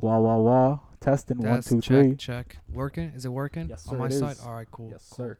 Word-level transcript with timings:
Wah 0.00 0.18
wah 0.18 0.36
wah. 0.38 0.78
Testing 1.00 1.38
one 1.38 1.62
two 1.62 1.80
check, 1.80 1.84
three. 2.04 2.16
check. 2.16 2.56
Working? 2.72 3.12
Is 3.14 3.24
it 3.24 3.30
working? 3.30 3.68
Yes, 3.68 3.86
On 3.88 3.98
my 3.98 4.06
it 4.06 4.12
side? 4.12 4.32
is. 4.32 4.40
All 4.44 4.52
right, 4.54 4.70
cool. 4.70 4.90
Yes, 4.92 5.06
cool. 5.10 5.16
sir. 5.26 5.38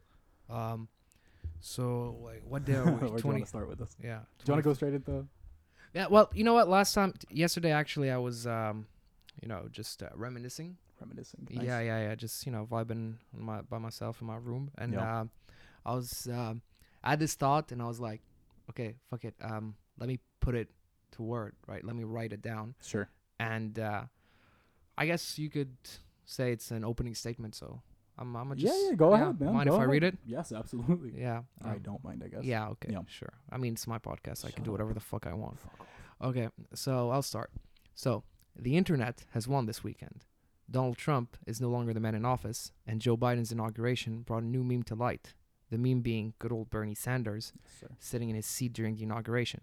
Um, 0.49 0.87
so 1.59 2.17
like, 2.23 2.41
what 2.47 2.65
day 2.65 2.73
are 2.75 2.85
Where 2.85 2.93
we? 3.11 3.21
do 3.21 3.23
you 3.23 3.29
want 3.33 3.43
to 3.43 3.45
start 3.49 3.69
with 3.69 3.79
this? 3.79 3.95
Yeah. 4.03 4.19
Do 4.43 4.45
you 4.47 4.53
want 4.53 4.63
to 4.63 4.69
go 4.69 4.73
straight 4.73 4.93
into? 4.93 5.27
Yeah. 5.93 6.07
Well, 6.09 6.29
you 6.33 6.43
know 6.43 6.53
what? 6.53 6.67
Last 6.67 6.93
time, 6.93 7.13
t- 7.13 7.27
yesterday, 7.35 7.71
actually, 7.71 8.09
I 8.09 8.17
was, 8.17 8.47
um, 8.47 8.87
you 9.41 9.47
know, 9.47 9.67
just 9.71 10.01
uh, 10.01 10.09
reminiscing. 10.15 10.77
Reminiscing. 10.99 11.47
Yeah, 11.51 11.79
yeah, 11.79 11.99
yeah. 12.09 12.15
Just 12.15 12.45
you 12.45 12.51
know, 12.51 12.67
vibing 12.69 13.15
on 13.35 13.43
my 13.43 13.61
by 13.61 13.77
myself 13.77 14.21
in 14.21 14.27
my 14.27 14.37
room, 14.37 14.71
and 14.77 14.93
Yeah. 14.93 15.21
um, 15.21 15.31
I 15.85 15.93
was, 15.95 16.27
um, 16.31 16.61
I 17.03 17.11
had 17.11 17.19
this 17.19 17.33
thought, 17.35 17.71
and 17.71 17.81
I 17.81 17.85
was 17.85 17.99
like, 17.99 18.21
okay, 18.69 18.95
fuck 19.09 19.25
it. 19.25 19.33
Um, 19.41 19.75
let 19.99 20.07
me 20.07 20.19
put 20.39 20.53
it 20.55 20.69
to 21.13 21.23
word, 21.23 21.55
right? 21.67 21.83
Let 21.83 21.95
me 21.95 22.03
write 22.03 22.33
it 22.33 22.41
down, 22.43 22.75
Sure. 22.83 23.09
and 23.39 23.77
uh, 23.79 24.03
I 25.01 25.05
guess 25.07 25.39
you 25.39 25.49
could 25.49 25.75
say 26.25 26.51
it's 26.51 26.69
an 26.69 26.83
opening 26.85 27.15
statement. 27.15 27.55
So 27.55 27.81
I'm, 28.19 28.35
I'm 28.35 28.49
gonna 28.49 28.59
Yeah, 28.59 28.69
just 28.69 28.85
yeah. 28.91 28.95
Go 28.95 29.13
ahead, 29.13 29.41
man. 29.41 29.53
Mind 29.53 29.67
go 29.67 29.75
if 29.75 29.81
I 29.81 29.85
read 29.85 30.03
it? 30.03 30.17
Yes, 30.27 30.51
absolutely. 30.51 31.13
Yeah. 31.17 31.41
I 31.63 31.71
um, 31.71 31.79
don't 31.79 32.03
mind. 32.03 32.21
I 32.23 32.27
guess. 32.27 32.43
Yeah. 32.43 32.67
Okay. 32.69 32.89
Yeah. 32.91 32.99
Sure. 33.07 33.33
I 33.51 33.57
mean, 33.57 33.73
it's 33.73 33.87
my 33.87 33.97
podcast. 33.97 34.45
I 34.45 34.51
can 34.51 34.57
Shut 34.57 34.65
do 34.65 34.71
whatever 34.71 34.93
the 34.93 34.99
fuck 34.99 35.25
I 35.25 35.33
want. 35.33 35.59
Fuck. 35.59 35.87
Okay, 36.23 36.49
so 36.75 37.09
I'll 37.09 37.23
start. 37.23 37.49
So, 37.95 38.23
the 38.55 38.77
internet 38.77 39.25
has 39.31 39.47
won 39.47 39.65
this 39.65 39.83
weekend. 39.83 40.25
Donald 40.69 40.97
Trump 40.97 41.35
is 41.47 41.59
no 41.59 41.69
longer 41.69 41.93
the 41.95 41.99
man 41.99 42.13
in 42.13 42.25
office, 42.25 42.71
and 42.85 43.01
Joe 43.01 43.17
Biden's 43.17 43.51
inauguration 43.51 44.21
brought 44.21 44.43
a 44.43 44.45
new 44.45 44.63
meme 44.63 44.83
to 44.83 44.95
light. 44.95 45.33
The 45.71 45.79
meme 45.79 46.01
being 46.01 46.35
good 46.37 46.51
old 46.51 46.69
Bernie 46.69 46.93
Sanders 46.93 47.53
Yes, 47.81 47.91
sitting 47.99 48.29
in 48.29 48.35
his 48.35 48.45
seat 48.45 48.73
during 48.73 48.97
the 48.97 49.03
inauguration. 49.03 49.61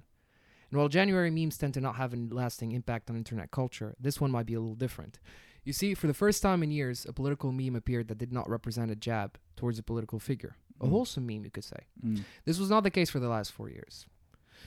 And 0.70 0.78
while 0.78 0.88
January 0.88 1.30
memes 1.30 1.56
tend 1.56 1.74
to 1.74 1.80
not 1.80 1.96
have 1.96 2.12
a 2.12 2.16
lasting 2.16 2.72
impact 2.72 3.08
on 3.10 3.16
internet 3.16 3.50
culture, 3.50 3.94
this 3.98 4.20
one 4.20 4.30
might 4.30 4.46
be 4.46 4.54
a 4.54 4.60
little 4.60 4.74
different. 4.74 5.18
You 5.64 5.72
see, 5.72 5.94
for 5.94 6.06
the 6.06 6.14
first 6.14 6.42
time 6.42 6.62
in 6.62 6.70
years, 6.70 7.06
a 7.08 7.12
political 7.12 7.52
meme 7.52 7.76
appeared 7.76 8.08
that 8.08 8.18
did 8.18 8.32
not 8.32 8.48
represent 8.48 8.90
a 8.90 8.96
jab 8.96 9.38
towards 9.56 9.78
a 9.78 9.82
political 9.82 10.18
figure. 10.18 10.56
A 10.80 10.86
Mm. 10.86 10.90
wholesome 10.90 11.26
meme, 11.26 11.44
you 11.44 11.50
could 11.50 11.64
say. 11.64 11.86
Mm. 12.04 12.24
This 12.44 12.58
was 12.58 12.70
not 12.70 12.82
the 12.84 12.90
case 12.90 13.10
for 13.10 13.18
the 13.18 13.28
last 13.28 13.50
four 13.52 13.68
years. 13.68 14.06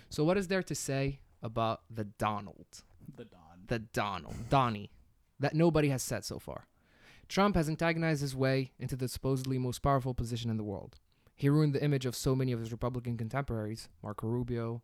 So, 0.10 0.24
what 0.24 0.38
is 0.38 0.48
there 0.48 0.64
to 0.64 0.76
say 0.76 1.20
about 1.42 1.82
the 1.90 2.04
Donald? 2.04 2.84
The 3.16 3.26
Don. 3.26 3.40
The 3.68 3.80
Donald, 3.80 4.50
Donnie, 4.50 4.92
that 5.40 5.54
nobody 5.56 5.90
has 5.90 6.04
said 6.04 6.26
so 6.26 6.38
far? 6.40 6.68
Trump 7.30 7.56
has 7.56 7.70
antagonized 7.70 8.22
his 8.22 8.36
way 8.36 8.74
into 8.78 8.96
the 8.98 9.08
supposedly 9.08 9.58
most 9.58 9.80
powerful 9.82 10.14
position 10.14 10.50
in 10.52 10.58
the 10.58 10.64
world. 10.64 11.00
He 11.36 11.48
ruined 11.50 11.74
the 11.74 11.84
image 11.84 12.06
of 12.06 12.16
so 12.16 12.36
many 12.36 12.52
of 12.52 12.60
his 12.60 12.72
Republican 12.74 13.18
contemporaries, 13.18 13.88
Marco 14.04 14.28
Rubio. 14.28 14.82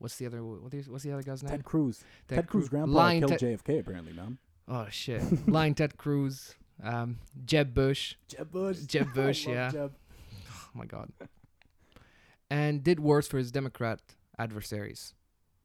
What's 0.00 0.16
the 0.16 0.24
other? 0.24 0.42
What 0.42 0.72
is, 0.72 0.86
the 0.86 1.12
other 1.12 1.22
guy's 1.22 1.42
name? 1.42 1.50
Ted 1.50 1.64
Cruz. 1.64 2.02
Ted, 2.26 2.46
Cruz. 2.48 2.62
Cruz 2.62 2.68
grandpa 2.70 2.90
Lying 2.90 3.20
killed 3.20 3.38
Ted- 3.38 3.60
JFK 3.62 3.80
apparently, 3.80 4.14
man. 4.14 4.38
Oh 4.66 4.86
shit! 4.90 5.22
Lying 5.48 5.74
Ted 5.74 5.98
Cruz, 5.98 6.54
um, 6.82 7.18
Jeb 7.44 7.74
Bush. 7.74 8.14
Jeb 8.26 8.50
Bush. 8.50 8.78
Jeb 8.78 9.12
Bush, 9.14 9.46
yeah. 9.46 9.70
Jeb. 9.70 9.92
Oh 10.50 10.70
my 10.74 10.86
god. 10.86 11.12
And 12.50 12.82
did 12.82 12.98
worse 12.98 13.28
for 13.28 13.36
his 13.36 13.52
Democrat 13.52 14.00
adversaries. 14.38 15.14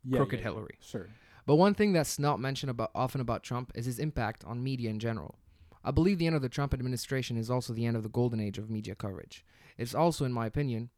Yeah, 0.03 0.17
Crooked 0.17 0.39
yeah, 0.39 0.45
yeah. 0.45 0.52
Hillary. 0.52 0.77
Sure. 0.81 1.08
But 1.45 1.55
one 1.55 1.73
thing 1.73 1.94
that's 1.94 2.20
not 2.20 2.39
mentioned 2.39 2.70
about 2.70 2.92
often 2.94 3.22
about 3.22 3.42
Trump 3.42 3.72
is 3.73 3.86
his 3.86 3.99
impact 3.99 4.44
on 4.44 4.61
media 4.61 4.89
in 4.89 4.99
general. 4.99 5.39
I 5.83 5.92
believe 5.92 6.17
the 6.17 6.27
end 6.27 6.36
of 6.36 6.42
the 6.42 6.49
Trump 6.49 6.73
administration 6.73 7.38
is 7.38 7.49
also 7.49 7.72
the 7.72 7.86
end 7.86 7.95
of 7.95 8.03
the 8.03 8.09
golden 8.09 8.39
age 8.42 8.58
of 8.58 8.70
media 8.70 8.95
coverage. 8.95 9.45
It's 9.77 9.95
also, 9.95 10.25
in 10.25 10.33
my 10.33 10.45
opinion, 10.47 10.89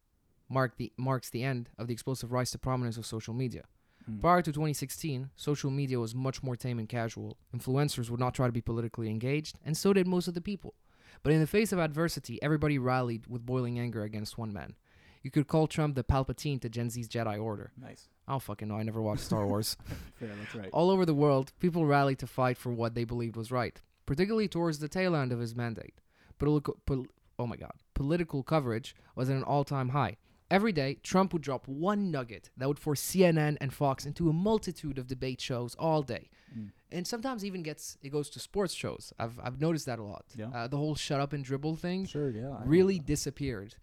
mark 0.48 0.76
the, 0.76 0.92
marks 0.96 1.30
the 1.30 1.42
end 1.42 1.68
of 1.78 1.86
the 1.86 1.92
explosive 1.92 2.32
rise 2.32 2.50
to 2.52 2.58
prominence 2.58 2.96
of 2.96 3.06
social 3.06 3.34
media. 3.34 3.64
Mm. 4.10 4.20
Prior 4.20 4.42
to 4.42 4.52
2016, 4.52 5.30
social 5.36 5.70
media 5.70 5.98
was 5.98 6.14
much 6.14 6.42
more 6.42 6.56
tame 6.56 6.78
and 6.78 6.88
casual. 6.88 7.36
Influencers 7.56 8.10
would 8.10 8.20
not 8.20 8.34
try 8.34 8.46
to 8.46 8.52
be 8.52 8.60
politically 8.60 9.10
engaged, 9.10 9.58
and 9.64 9.76
so 9.76 9.92
did 9.92 10.06
most 10.06 10.28
of 10.28 10.34
the 10.34 10.40
people. 10.40 10.74
But 11.22 11.32
in 11.32 11.40
the 11.40 11.46
face 11.46 11.72
of 11.72 11.78
adversity, 11.78 12.42
everybody 12.42 12.78
rallied 12.78 13.26
with 13.26 13.44
boiling 13.44 13.78
anger 13.78 14.04
against 14.04 14.38
one 14.38 14.52
man. 14.52 14.74
You 15.22 15.30
could 15.30 15.48
call 15.48 15.66
Trump 15.66 15.94
the 15.94 16.04
Palpatine 16.04 16.60
to 16.60 16.68
Gen 16.68 16.90
Z's 16.90 17.08
Jedi 17.08 17.42
Order. 17.42 17.72
Nice. 17.80 18.08
I 18.26 18.32
don't 18.32 18.42
fucking 18.42 18.68
know. 18.68 18.76
I 18.76 18.82
never 18.82 19.02
watched 19.02 19.24
Star 19.24 19.46
Wars. 19.46 19.76
Fair. 20.18 20.28
That's 20.28 20.54
right. 20.54 20.70
All 20.72 20.90
over 20.90 21.04
the 21.04 21.14
world, 21.14 21.52
people 21.58 21.86
rallied 21.86 22.20
to 22.20 22.26
fight 22.26 22.56
for 22.56 22.72
what 22.72 22.94
they 22.94 23.04
believed 23.04 23.36
was 23.36 23.50
right, 23.50 23.80
particularly 24.06 24.48
towards 24.48 24.78
the 24.78 24.88
tail 24.88 25.16
end 25.16 25.32
of 25.32 25.40
his 25.40 25.56
mandate. 25.56 26.00
Political, 26.38 26.76
pol- 26.86 27.06
oh 27.38 27.46
my 27.46 27.56
God, 27.56 27.72
political 27.94 28.42
coverage 28.42 28.94
was 29.16 29.28
at 29.28 29.36
an 29.36 29.42
all-time 29.42 29.88
high. 29.90 30.16
Every 30.50 30.72
day, 30.72 30.94
Trump 31.02 31.32
would 31.34 31.42
drop 31.42 31.68
one 31.68 32.10
nugget 32.10 32.50
that 32.56 32.66
would 32.68 32.78
force 32.78 33.02
CNN 33.02 33.58
and 33.60 33.72
Fox 33.72 34.06
into 34.06 34.30
a 34.30 34.32
multitude 34.32 34.96
of 34.98 35.06
debate 35.06 35.40
shows 35.40 35.74
all 35.74 36.02
day, 36.02 36.30
Mm. 36.56 36.70
and 36.90 37.06
sometimes 37.06 37.44
even 37.44 37.62
gets 37.62 37.98
it 38.02 38.08
goes 38.10 38.30
to 38.30 38.40
sports 38.40 38.72
shows. 38.72 39.12
I've 39.18 39.38
I've 39.42 39.60
noticed 39.60 39.84
that 39.86 39.98
a 39.98 40.02
lot. 40.02 40.24
Yeah. 40.34 40.48
Uh, 40.48 40.66
the 40.68 40.78
whole 40.78 40.94
shut 40.94 41.20
up 41.20 41.34
and 41.34 41.44
dribble 41.44 41.76
thing 41.76 42.06
Sure. 42.06 42.30
Yeah. 42.30 42.50
I 42.60 42.64
really 42.64 42.98
disappeared 42.98 43.74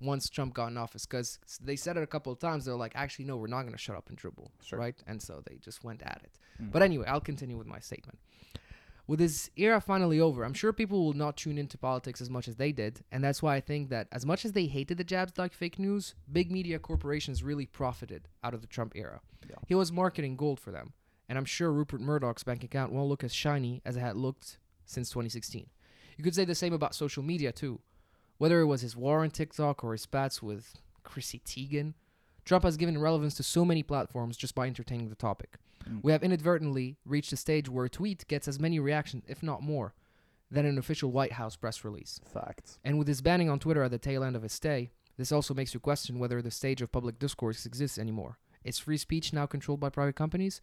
once 0.00 0.30
Trump 0.30 0.54
got 0.54 0.68
in 0.68 0.78
office 0.78 1.04
because 1.06 1.38
they 1.62 1.76
said 1.76 1.96
it 1.98 2.02
a 2.02 2.06
couple 2.06 2.32
of 2.32 2.38
times. 2.38 2.64
They're 2.64 2.74
like, 2.74 2.92
actually, 2.96 3.26
no, 3.26 3.36
we're 3.36 3.46
not 3.46 3.62
going 3.62 3.72
to 3.72 3.78
shut 3.78 3.96
up 3.96 4.08
and 4.08 4.16
dribble, 4.18 4.50
Sure. 4.62 4.78
right? 4.78 4.96
And 5.06 5.20
so 5.22 5.42
they 5.46 5.56
just 5.58 5.84
went 5.84 6.02
at 6.02 6.20
it. 6.24 6.38
Mm. 6.62 6.72
But 6.72 6.82
anyway, 6.82 7.06
I'll 7.06 7.20
continue 7.20 7.56
with 7.58 7.66
my 7.66 7.78
statement. 7.80 8.18
With 9.06 9.20
his 9.20 9.50
era 9.56 9.82
finally 9.82 10.18
over, 10.18 10.44
I'm 10.44 10.54
sure 10.54 10.72
people 10.72 11.04
will 11.04 11.12
not 11.12 11.36
tune 11.36 11.58
into 11.58 11.76
politics 11.76 12.22
as 12.22 12.30
much 12.30 12.48
as 12.48 12.56
they 12.56 12.72
did, 12.72 13.04
and 13.12 13.22
that's 13.22 13.42
why 13.42 13.54
I 13.54 13.60
think 13.60 13.90
that 13.90 14.08
as 14.10 14.24
much 14.24 14.46
as 14.46 14.52
they 14.52 14.64
hated 14.64 14.96
the 14.96 15.04
jabs 15.04 15.36
like 15.36 15.52
fake 15.52 15.78
news, 15.78 16.14
big 16.32 16.50
media 16.50 16.78
corporations 16.78 17.42
really 17.42 17.66
profited 17.66 18.28
out 18.42 18.54
of 18.54 18.62
the 18.62 18.66
Trump 18.66 18.94
era. 18.96 19.20
Yeah. 19.48 19.56
He 19.66 19.74
was 19.74 19.92
marketing 19.92 20.36
gold 20.36 20.58
for 20.58 20.70
them, 20.70 20.94
and 21.28 21.36
I'm 21.36 21.44
sure 21.44 21.70
Rupert 21.70 22.00
Murdoch's 22.00 22.44
bank 22.44 22.64
account 22.64 22.92
won't 22.92 23.10
look 23.10 23.22
as 23.22 23.34
shiny 23.34 23.82
as 23.84 23.96
it 23.96 24.00
had 24.00 24.16
looked 24.16 24.58
since 24.86 25.10
2016. 25.10 25.68
You 26.16 26.24
could 26.24 26.34
say 26.34 26.46
the 26.46 26.54
same 26.54 26.72
about 26.72 26.94
social 26.94 27.22
media 27.22 27.52
too. 27.52 27.80
Whether 28.38 28.60
it 28.60 28.66
was 28.66 28.80
his 28.80 28.96
war 28.96 29.22
on 29.22 29.30
TikTok 29.30 29.84
or 29.84 29.92
his 29.92 30.02
spats 30.02 30.42
with 30.42 30.74
Chrissy 31.02 31.42
Teigen, 31.44 31.92
Trump 32.44 32.64
has 32.64 32.76
given 32.76 32.98
relevance 32.98 33.34
to 33.34 33.42
so 33.42 33.64
many 33.64 33.82
platforms 33.82 34.36
just 34.36 34.54
by 34.54 34.66
entertaining 34.66 35.08
the 35.08 35.14
topic. 35.14 35.58
Mm. 35.88 36.00
We 36.02 36.12
have 36.12 36.22
inadvertently 36.22 36.96
reached 37.04 37.32
a 37.32 37.36
stage 37.36 37.68
where 37.68 37.84
a 37.84 37.90
tweet 37.90 38.26
gets 38.28 38.48
as 38.48 38.60
many 38.60 38.78
reactions, 38.78 39.24
if 39.26 39.42
not 39.42 39.62
more, 39.62 39.94
than 40.50 40.66
an 40.66 40.78
official 40.78 41.10
White 41.10 41.32
House 41.32 41.56
press 41.56 41.84
release. 41.84 42.20
Facts. 42.32 42.78
And 42.84 42.98
with 42.98 43.08
his 43.08 43.20
banning 43.20 43.50
on 43.50 43.58
Twitter 43.58 43.82
at 43.82 43.90
the 43.90 43.98
tail 43.98 44.22
end 44.22 44.36
of 44.36 44.42
his 44.42 44.52
stay, 44.52 44.90
this 45.16 45.32
also 45.32 45.54
makes 45.54 45.74
you 45.74 45.80
question 45.80 46.18
whether 46.18 46.42
the 46.42 46.50
stage 46.50 46.82
of 46.82 46.92
public 46.92 47.18
discourse 47.18 47.66
exists 47.66 47.98
anymore. 47.98 48.38
Is 48.64 48.78
free 48.78 48.96
speech 48.96 49.32
now 49.32 49.46
controlled 49.46 49.80
by 49.80 49.90
private 49.90 50.16
companies? 50.16 50.60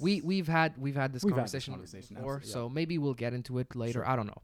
We 0.00 0.20
we've 0.20 0.48
had 0.48 0.76
we've 0.78 0.96
had 0.96 1.12
this 1.12 1.24
We've 1.24 1.34
had 1.34 1.44
this 1.44 1.52
conversation, 1.52 1.74
conversation, 1.74 2.16
before, 2.16 2.40
yeah. 2.44 2.52
so 2.52 2.68
maybe 2.68 2.98
we'll 2.98 3.14
get 3.14 3.32
into 3.32 3.58
it 3.58 3.74
later. 3.74 4.00
Sure. 4.00 4.08
I 4.08 4.16
don't 4.16 4.26
know. 4.26 4.42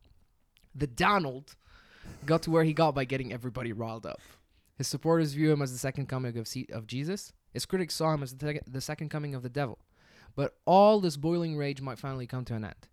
The 0.75 0.87
Donald 0.87 1.57
got 2.27 2.43
to 2.43 2.51
where 2.51 2.65
he 2.65 2.73
got 2.73 2.95
by 2.95 3.05
getting 3.05 3.33
everybody 3.33 3.73
riled 3.73 4.07
up. 4.07 4.21
His 4.77 4.89
supporters 4.89 5.35
view 5.35 5.53
him 5.53 5.63
as 5.63 5.73
the 5.73 5.79
second 5.79 6.09
coming 6.09 6.37
of, 6.37 6.49
C- 6.49 6.67
of 6.73 6.87
Jesus. 6.87 7.33
His 7.53 7.65
critics 7.65 7.95
saw 7.95 8.13
him 8.13 8.23
as 8.23 8.35
the, 8.35 8.61
the 8.67 8.81
second 8.81 9.09
coming 9.09 9.35
of 9.35 9.43
the 9.43 9.49
devil. 9.49 9.79
But 10.37 10.57
all 10.65 11.01
this 11.01 11.17
boiling 11.17 11.57
rage 11.57 11.81
might 11.81 11.99
finally 11.99 12.27
come 12.27 12.45
to 12.47 12.55
an 12.55 12.65
end. 12.65 12.89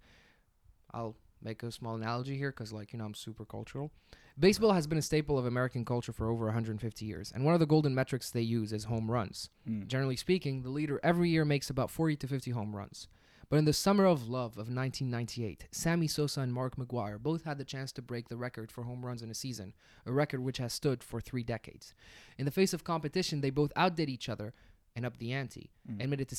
I'll 0.93 1.15
make 1.41 1.63
a 1.63 1.71
small 1.71 1.95
analogy 1.95 2.37
here 2.37 2.51
because, 2.51 2.71
like, 2.71 2.93
you 2.93 2.99
know, 2.99 3.05
I'm 3.05 3.15
super 3.15 3.45
cultural. 3.45 3.91
Baseball 4.39 4.73
has 4.73 4.87
been 4.87 4.97
a 4.97 5.01
staple 5.01 5.37
of 5.37 5.45
American 5.45 5.83
culture 5.85 6.13
for 6.13 6.29
over 6.29 6.45
150 6.45 7.05
years, 7.05 7.31
and 7.33 7.43
one 7.43 7.53
of 7.53 7.59
the 7.59 7.65
golden 7.65 7.93
metrics 7.95 8.29
they 8.29 8.41
use 8.41 8.71
is 8.71 8.85
home 8.85 9.09
runs. 9.09 9.49
Mm. 9.67 9.87
Generally 9.87 10.17
speaking, 10.17 10.61
the 10.61 10.69
leader 10.69 10.99
every 11.03 11.29
year 11.29 11.43
makes 11.45 11.69
about 11.69 11.89
40 11.89 12.15
to 12.17 12.27
50 12.27 12.51
home 12.51 12.75
runs. 12.75 13.07
But 13.49 13.57
in 13.57 13.65
the 13.65 13.73
summer 13.73 14.05
of 14.05 14.29
love 14.29 14.53
of 14.53 14.69
1998, 14.69 15.67
Sammy 15.71 16.07
Sosa 16.07 16.39
and 16.39 16.53
Mark 16.53 16.77
McGwire 16.77 17.19
both 17.19 17.43
had 17.43 17.57
the 17.57 17.65
chance 17.65 17.91
to 17.93 18.01
break 18.01 18.29
the 18.29 18.37
record 18.37 18.71
for 18.71 18.83
home 18.83 19.05
runs 19.05 19.21
in 19.21 19.29
a 19.29 19.33
season, 19.33 19.73
a 20.05 20.11
record 20.13 20.39
which 20.41 20.57
has 20.59 20.71
stood 20.71 21.03
for 21.03 21.19
three 21.19 21.43
decades. 21.43 21.93
In 22.37 22.45
the 22.45 22.51
face 22.51 22.73
of 22.73 22.85
competition, 22.85 23.41
they 23.41 23.49
both 23.49 23.73
outdid 23.75 24.09
each 24.09 24.29
other 24.29 24.53
and 24.95 25.05
upped 25.05 25.19
the 25.19 25.33
ante, 25.33 25.69
Mm. 25.89 25.97
and 25.99 26.09
made 26.09 26.21
it 26.21 26.29
to 26.29 26.35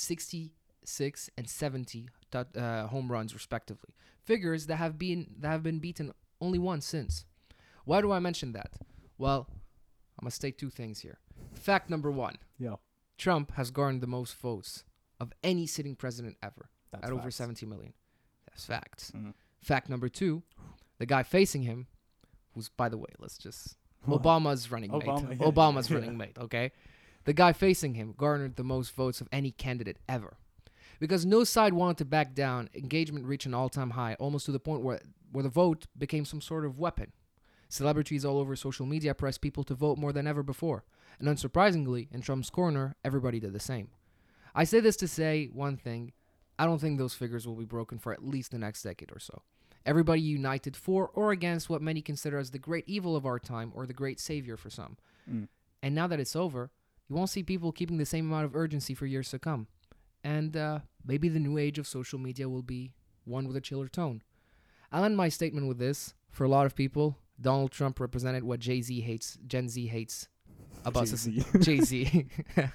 66 0.85 1.31
and 1.37 1.49
70 1.49 2.09
uh, 2.35 2.87
home 2.89 3.11
runs 3.11 3.35
respectively. 3.35 3.91
Figures 4.25 4.67
that 4.67 4.77
have 4.77 4.99
been 4.99 5.35
that 5.41 5.49
have 5.49 5.63
been 5.63 5.79
beaten 5.79 6.13
only 6.41 6.59
once 6.59 6.87
since. 6.87 7.25
Why 7.85 8.01
do 8.01 8.13
I 8.13 8.19
mention 8.21 8.53
that? 8.53 8.73
Well, 9.19 9.49
I'm 10.19 10.25
gonna 10.25 10.31
state 10.31 10.59
two 10.59 10.71
things 10.71 11.01
here. 11.01 11.19
Fact 11.55 11.91
number 11.91 12.11
one: 12.11 12.37
Yeah. 12.59 12.77
Trump 13.19 13.53
has 13.53 13.71
garnered 13.71 14.01
the 14.01 14.07
most 14.07 14.37
votes 14.37 14.85
of 15.21 15.33
any 15.43 15.67
sitting 15.67 15.95
president 15.97 16.37
ever 16.43 16.69
That's 16.91 17.05
at 17.05 17.13
over 17.13 17.23
facts. 17.25 17.37
70 17.37 17.67
million. 17.67 17.93
That's 18.49 18.65
facts. 18.65 19.13
Mhm. 19.15 19.35
Fact 19.61 19.89
number 19.89 20.09
two: 20.09 20.43
the 20.99 21.07
guy 21.07 21.23
facing 21.25 21.63
him, 21.63 21.89
who's 22.55 22.69
by 22.69 22.89
the 22.89 22.99
way, 22.99 23.11
let's 23.19 23.39
just 23.39 23.77
Obama's 24.09 24.71
running 24.71 24.91
Obama, 24.91 25.29
mate. 25.29 25.39
yeah, 25.41 25.47
Obama's 25.47 25.91
yeah. 25.91 25.97
running 25.99 26.17
mate. 26.17 26.37
Okay, 26.39 26.71
the 27.25 27.33
guy 27.33 27.53
facing 27.53 27.95
him 27.95 28.15
garnered 28.17 28.55
the 28.57 28.65
most 28.65 28.93
votes 28.95 29.21
of 29.21 29.29
any 29.33 29.51
candidate 29.51 29.99
ever. 30.09 30.37
Because 31.03 31.27
no 31.27 31.43
side 31.43 31.75
wanted 31.75 31.99
to 31.99 32.05
back 32.05 32.33
down, 32.33 32.71
engagement 32.77 33.27
reached 33.27 33.47
an 33.47 33.55
all-time 33.55 33.91
high, 33.91 34.15
almost 34.21 34.47
to 34.47 34.53
the 34.53 34.61
point 34.61 34.83
where 34.83 35.01
where 35.33 35.43
the 35.43 35.49
vote 35.49 35.87
became 35.99 36.25
some 36.25 36.41
sort 36.41 36.65
of 36.65 36.79
weapon. 36.79 37.11
Celebrities 37.69 38.25
all 38.25 38.39
over 38.39 38.55
social 38.55 38.87
media 38.87 39.13
pressed 39.13 39.41
people 39.41 39.65
to 39.65 39.75
vote 39.75 39.99
more 39.99 40.13
than 40.13 40.29
ever 40.29 40.45
before, 40.45 40.85
and 41.19 41.27
unsurprisingly, 41.27 42.07
in 42.13 42.21
Trump's 42.21 42.51
corner, 42.51 42.95
everybody 43.05 43.41
did 43.41 43.53
the 43.53 43.59
same. 43.59 43.89
I 44.55 44.63
say 44.63 44.79
this 44.79 44.95
to 44.99 45.09
say 45.09 45.51
one 45.53 45.77
thing: 45.77 46.13
I 46.57 46.67
don't 46.67 46.81
think 46.81 46.99
those 46.99 47.15
figures 47.15 47.49
will 47.49 47.57
be 47.57 47.65
broken 47.65 47.99
for 47.99 48.13
at 48.13 48.25
least 48.25 48.53
the 48.53 48.59
next 48.59 48.85
decade 48.85 49.11
or 49.11 49.19
so. 49.19 49.43
Everybody 49.85 50.21
united 50.21 50.77
for 50.77 51.11
or 51.15 51.33
against 51.33 51.69
what 51.69 51.83
many 51.83 52.01
consider 52.01 52.39
as 52.39 52.53
the 52.53 52.61
great 52.61 52.85
evil 52.87 53.17
of 53.17 53.27
our 53.27 53.41
time 53.41 53.73
or 53.75 53.87
the 53.87 53.93
great 53.93 54.21
savior 54.21 54.57
for 54.57 54.71
some. 54.71 54.97
Mm. 55.29 55.49
And 55.83 55.97
now 55.97 56.07
that 56.07 56.21
it's 56.21 56.37
over, 56.37 56.71
you 57.09 57.17
won't 57.17 57.31
see 57.31 57.43
people 57.43 57.73
keeping 57.73 57.99
the 57.99 58.07
same 58.07 58.31
amount 58.31 58.45
of 58.45 58.55
urgency 58.55 58.95
for 58.95 59.07
years 59.07 59.31
to 59.31 59.41
come. 59.41 59.67
And 60.25 60.57
uh, 60.57 60.81
maybe 61.05 61.29
the 61.29 61.41
new 61.41 61.59
age 61.59 61.79
of 61.79 61.87
social 61.87 62.19
media 62.19 62.49
will 62.49 62.63
be 62.63 62.93
one 63.25 63.47
with 63.47 63.57
a 63.57 63.61
chiller 63.61 63.89
tone. 63.89 64.23
I'll 64.91 65.05
end 65.05 65.17
my 65.17 65.29
statement 65.29 65.67
with 65.69 65.79
this. 65.79 66.15
For 66.31 66.45
a 66.45 66.49
lot 66.49 66.67
of 66.67 66.75
people, 66.75 67.19
Donald 67.41 67.73
Trump 67.73 67.99
represented 68.01 68.45
what 68.45 68.61
Jay 68.61 68.81
Z 68.83 69.01
hates, 69.01 69.39
Gen 69.47 69.69
Z 69.69 69.87
hates 69.87 70.29
about 70.85 71.07
Jay-Z. 71.07 71.45
Jay 71.61 71.81
Z. 71.81 72.27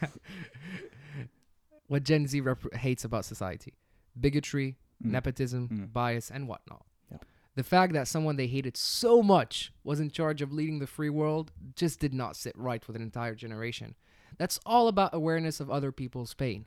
what 1.88 2.04
Gen 2.04 2.28
Z 2.28 2.40
rep- 2.42 2.74
hates 2.74 3.04
about 3.06 3.26
society 3.26 3.74
bigotry, 4.20 4.78
Mm. 5.04 5.12
nepotism, 5.12 5.70
Mm. 5.70 5.94
bias, 5.94 6.32
and 6.32 6.48
whatnot. 6.48 6.84
Yeah. 7.12 7.20
The 7.56 7.64
fact 7.64 7.94
that 7.94 8.08
someone 8.08 8.36
they 8.36 8.48
hated 8.48 8.76
so 8.76 9.22
much 9.22 9.72
was 9.84 10.00
in 10.00 10.10
charge 10.10 10.42
of 10.42 10.52
leading 10.52 10.80
the 10.80 10.88
free 10.88 11.12
world 11.12 11.52
just 11.76 12.00
did 12.00 12.16
not 12.16 12.36
sit 12.36 12.58
right 12.58 12.86
with 12.88 12.96
an 12.96 13.04
entire 13.04 13.36
generation. 13.36 13.94
That's 14.40 14.60
all 14.66 14.88
about 14.88 15.14
awareness 15.14 15.60
of 15.60 15.70
other 15.70 15.92
people's 15.92 16.34
pain. 16.34 16.66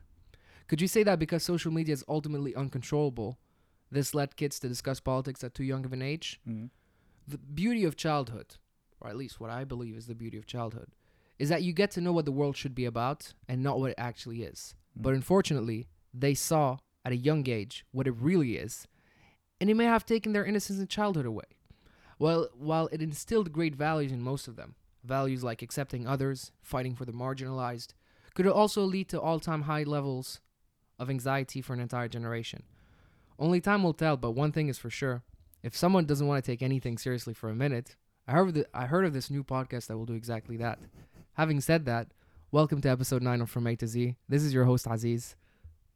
Could 0.70 0.80
you 0.80 0.86
say 0.86 1.02
that 1.02 1.18
because 1.18 1.42
social 1.42 1.72
media 1.72 1.92
is 1.92 2.04
ultimately 2.06 2.54
uncontrollable, 2.54 3.40
this 3.90 4.14
led 4.14 4.36
kids 4.36 4.60
to 4.60 4.68
discuss 4.68 5.00
politics 5.00 5.42
at 5.42 5.52
too 5.52 5.64
young 5.64 5.84
of 5.84 5.92
an 5.92 6.00
age? 6.00 6.40
Mm. 6.48 6.70
the 7.26 7.38
beauty 7.38 7.82
of 7.82 7.96
childhood, 7.96 8.54
or 9.00 9.10
at 9.10 9.16
least 9.16 9.40
what 9.40 9.50
I 9.50 9.64
believe 9.64 9.96
is 9.96 10.06
the 10.06 10.14
beauty 10.14 10.38
of 10.38 10.46
childhood, 10.46 10.92
is 11.40 11.48
that 11.48 11.64
you 11.64 11.72
get 11.72 11.90
to 11.92 12.00
know 12.00 12.12
what 12.12 12.24
the 12.24 12.30
world 12.30 12.56
should 12.56 12.76
be 12.76 12.84
about 12.84 13.34
and 13.48 13.64
not 13.64 13.80
what 13.80 13.90
it 13.90 13.98
actually 13.98 14.44
is. 14.44 14.76
Mm. 14.96 15.02
But 15.02 15.14
unfortunately, 15.14 15.88
they 16.14 16.34
saw 16.34 16.78
at 17.04 17.10
a 17.10 17.16
young 17.16 17.48
age 17.48 17.84
what 17.90 18.06
it 18.06 18.14
really 18.16 18.56
is, 18.56 18.86
and 19.60 19.68
it 19.68 19.74
may 19.74 19.86
have 19.86 20.06
taken 20.06 20.32
their 20.32 20.44
innocence 20.44 20.78
in 20.78 20.86
childhood 20.86 21.26
away. 21.26 21.50
Well, 22.20 22.48
while 22.56 22.88
it 22.92 23.02
instilled 23.02 23.50
great 23.50 23.74
values 23.74 24.12
in 24.12 24.22
most 24.22 24.46
of 24.46 24.54
them, 24.54 24.76
values 25.02 25.42
like 25.42 25.62
accepting 25.62 26.06
others, 26.06 26.52
fighting 26.62 26.94
for 26.94 27.06
the 27.06 27.12
marginalized, 27.12 27.94
could 28.34 28.46
it 28.46 28.52
also 28.52 28.84
lead 28.84 29.08
to 29.08 29.20
all-time 29.20 29.62
high 29.62 29.82
levels 29.82 30.40
of 31.00 31.10
anxiety 31.10 31.62
for 31.62 31.72
an 31.72 31.80
entire 31.80 32.06
generation. 32.06 32.62
Only 33.38 33.60
time 33.60 33.82
will 33.82 33.94
tell, 33.94 34.16
but 34.16 34.32
one 34.32 34.52
thing 34.52 34.68
is 34.68 34.78
for 34.78 34.90
sure 34.90 35.22
if 35.62 35.76
someone 35.76 36.04
doesn't 36.04 36.26
want 36.26 36.44
to 36.44 36.50
take 36.50 36.62
anything 36.62 36.98
seriously 36.98 37.34
for 37.34 37.48
a 37.48 37.54
minute, 37.54 37.96
I 38.28 38.32
heard, 38.32 38.54
the, 38.54 38.66
I 38.72 38.86
heard 38.86 39.04
of 39.04 39.12
this 39.12 39.30
new 39.30 39.42
podcast 39.42 39.86
that 39.86 39.96
will 39.96 40.06
do 40.06 40.14
exactly 40.14 40.56
that. 40.58 40.78
Having 41.34 41.62
said 41.62 41.84
that, 41.86 42.08
welcome 42.50 42.80
to 42.82 42.88
episode 42.88 43.22
9 43.22 43.40
of 43.40 43.50
From 43.50 43.66
A 43.66 43.76
to 43.76 43.86
Z. 43.86 44.16
This 44.28 44.42
is 44.42 44.54
your 44.54 44.64
host, 44.64 44.86
Aziz, 44.88 45.36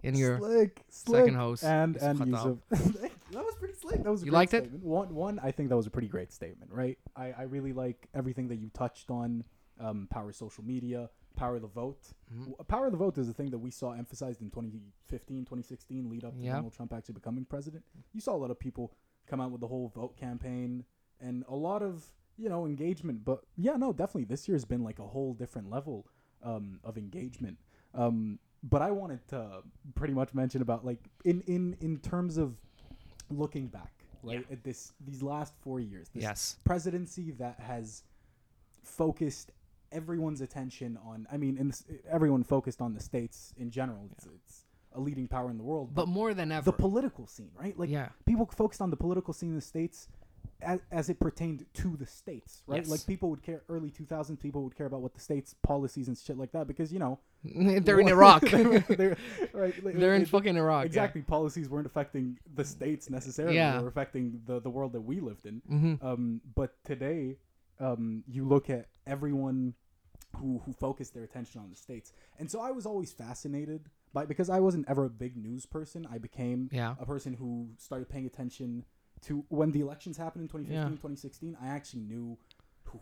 and 0.02 0.16
your 0.18 0.38
slick, 0.38 0.82
slick. 0.88 1.20
second 1.20 1.34
host. 1.36 1.64
and 1.64 1.96
and. 1.96 2.26
Yusuf. 2.26 2.58
that 2.70 3.10
was 3.32 3.54
pretty 3.58 3.74
slick. 3.74 4.02
That 4.02 4.10
was 4.10 4.24
You 4.24 4.32
liked 4.32 4.54
it? 4.54 4.70
One, 4.72 5.14
one, 5.14 5.38
I 5.42 5.50
think 5.50 5.68
that 5.68 5.76
was 5.76 5.86
a 5.86 5.90
pretty 5.90 6.08
great 6.08 6.32
statement, 6.32 6.72
right? 6.72 6.98
I, 7.16 7.32
I 7.38 7.42
really 7.42 7.72
like 7.72 8.08
everything 8.14 8.48
that 8.48 8.56
you 8.56 8.70
touched 8.74 9.10
on. 9.10 9.44
Um, 9.80 10.06
power 10.08 10.30
social 10.30 10.62
media, 10.62 11.10
power 11.36 11.56
of 11.56 11.62
the 11.62 11.68
vote. 11.68 12.12
Mhm. 12.32 12.66
Power 12.68 12.86
of 12.86 12.92
the 12.92 12.98
vote 12.98 13.18
is 13.18 13.28
a 13.28 13.32
thing 13.34 13.50
that 13.50 13.58
we 13.58 13.70
saw 13.70 13.92
emphasized 13.92 14.40
in 14.40 14.50
2015, 14.50 15.44
2016, 15.44 16.08
lead 16.08 16.24
up 16.24 16.34
to 16.34 16.40
Yeah. 16.40 16.54
Donald 16.54 16.72
Trump 16.72 16.92
actually 16.92 17.14
becoming 17.14 17.44
president. 17.44 17.84
You 18.12 18.20
saw 18.20 18.34
a 18.34 18.38
lot 18.38 18.50
of 18.50 18.58
people 18.58 18.92
come 19.26 19.40
out 19.40 19.50
with 19.50 19.60
the 19.60 19.68
whole 19.68 19.88
vote 19.88 20.16
campaign 20.16 20.84
and 21.20 21.44
a 21.48 21.54
lot 21.56 21.82
of 21.82 22.12
you 22.36 22.48
know 22.48 22.66
engagement. 22.66 23.24
But 23.24 23.44
yeah, 23.56 23.76
no, 23.76 23.92
definitely 23.92 24.24
this 24.24 24.48
year's 24.48 24.64
been 24.64 24.82
like 24.82 24.98
a 24.98 25.06
whole 25.06 25.34
different 25.34 25.70
level 25.70 26.06
um, 26.42 26.80
of 26.84 26.98
engagement. 26.98 27.58
Um, 27.94 28.38
but 28.62 28.82
I 28.82 28.90
wanted 28.90 29.26
to 29.28 29.62
pretty 29.94 30.14
much 30.14 30.34
mention 30.34 30.60
about 30.62 30.84
like 30.84 31.08
in 31.24 31.40
in 31.42 31.76
in 31.80 31.98
terms 32.00 32.36
of 32.36 32.60
looking 33.30 33.68
back, 33.68 34.04
right 34.22 34.44
at 34.50 34.62
this 34.64 34.92
these 35.00 35.22
last 35.22 35.54
four 35.56 35.80
years, 35.80 36.08
this 36.10 36.22
Yes. 36.22 36.56
presidency 36.64 37.30
that 37.32 37.60
has 37.60 38.02
focused 38.82 39.50
everyone's 39.94 40.40
attention 40.40 40.98
on. 41.06 41.26
I 41.32 41.36
mean, 41.36 41.56
in 41.58 41.68
this, 41.68 41.84
everyone 42.10 42.42
focused 42.44 42.80
on 42.80 42.92
the 42.94 43.00
states 43.00 43.54
in 43.56 43.70
general. 43.70 44.08
It's, 44.12 44.26
it's 44.26 44.64
a 44.94 45.00
leading 45.00 45.28
power 45.28 45.50
in 45.50 45.56
the 45.58 45.64
world, 45.64 45.94
But 45.94 46.08
more 46.08 46.34
than 46.34 46.52
ever. 46.52 46.64
the 46.64 46.72
political 46.72 47.26
scene, 47.26 47.50
right? 47.58 47.78
Like 47.78 47.90
yeah. 47.90 48.08
people 48.26 48.46
focused 48.46 48.80
on 48.80 48.90
the 48.90 48.96
political 48.96 49.32
scene 49.32 49.50
in 49.50 49.56
the 49.56 49.60
states 49.60 50.08
as, 50.62 50.78
as 50.92 51.08
it 51.10 51.18
pertained 51.18 51.66
to 51.74 51.96
the 51.96 52.06
states, 52.06 52.62
right? 52.66 52.82
Yes. 52.82 52.88
Like 52.90 53.06
people 53.06 53.28
would 53.30 53.42
care 53.42 53.62
early 53.68 53.90
2000s 53.90 54.38
people 54.38 54.62
would 54.62 54.76
care 54.76 54.86
about 54.86 55.00
what 55.02 55.12
the 55.14 55.20
states 55.20 55.54
policies 55.62 56.06
and 56.08 56.16
shit 56.16 56.38
like 56.38 56.52
that 56.52 56.66
because 56.68 56.92
you 56.92 56.98
know 57.00 57.18
They're 57.44 57.98
in 58.00 58.08
Iraq. 58.18 58.42
they're 58.42 59.16
right, 59.52 59.84
like, 59.84 59.98
They're 59.98 60.14
in 60.14 60.22
it- 60.22 60.28
fucking 60.28 60.56
Iraq. 60.56 60.82
yeah. 60.84 60.86
exactly 60.86 61.22
policies 61.22 61.68
weren't 61.68 61.86
affecting 61.86 62.38
the 62.54 62.64
states 62.64 63.10
necessarily 63.10 63.56
Yeah. 63.56 63.76
they 63.76 63.82
were 63.82 63.88
affecting 63.88 64.40
the 64.46 64.60
the 64.60 64.70
world 64.70 64.92
that 64.92 65.00
we 65.00 65.18
lived 65.20 65.44
in 65.46 65.60
Mm-hmm. 65.70 66.06
um, 66.06 66.40
but 66.54 66.70
today, 66.84 67.36
um, 67.80 68.22
you 68.28 68.44
look 68.46 68.70
at 68.70 68.86
everyone 69.08 69.74
who 70.34 70.60
who 70.64 70.72
focused 70.72 71.14
their 71.14 71.24
attention 71.24 71.60
on 71.60 71.70
the 71.70 71.76
states, 71.76 72.12
and 72.38 72.50
so 72.50 72.60
I 72.60 72.70
was 72.70 72.86
always 72.86 73.12
fascinated 73.12 73.88
by 74.12 74.24
because 74.26 74.48
I 74.50 74.60
wasn't 74.60 74.88
ever 74.88 75.04
a 75.06 75.10
big 75.10 75.36
news 75.36 75.66
person. 75.66 76.06
I 76.10 76.18
became 76.18 76.68
Yeah. 76.72 76.94
a 77.00 77.06
person 77.06 77.34
who 77.34 77.70
started 77.78 78.08
paying 78.08 78.26
attention 78.26 78.84
to 79.22 79.44
when 79.48 79.72
the 79.72 79.80
elections 79.80 80.16
happened 80.16 80.42
in 80.42 80.48
2015, 80.48 80.74
Yeah. 80.92 80.96
2016. 80.98 81.56
I 81.60 81.68
actually 81.68 82.02
knew 82.02 82.38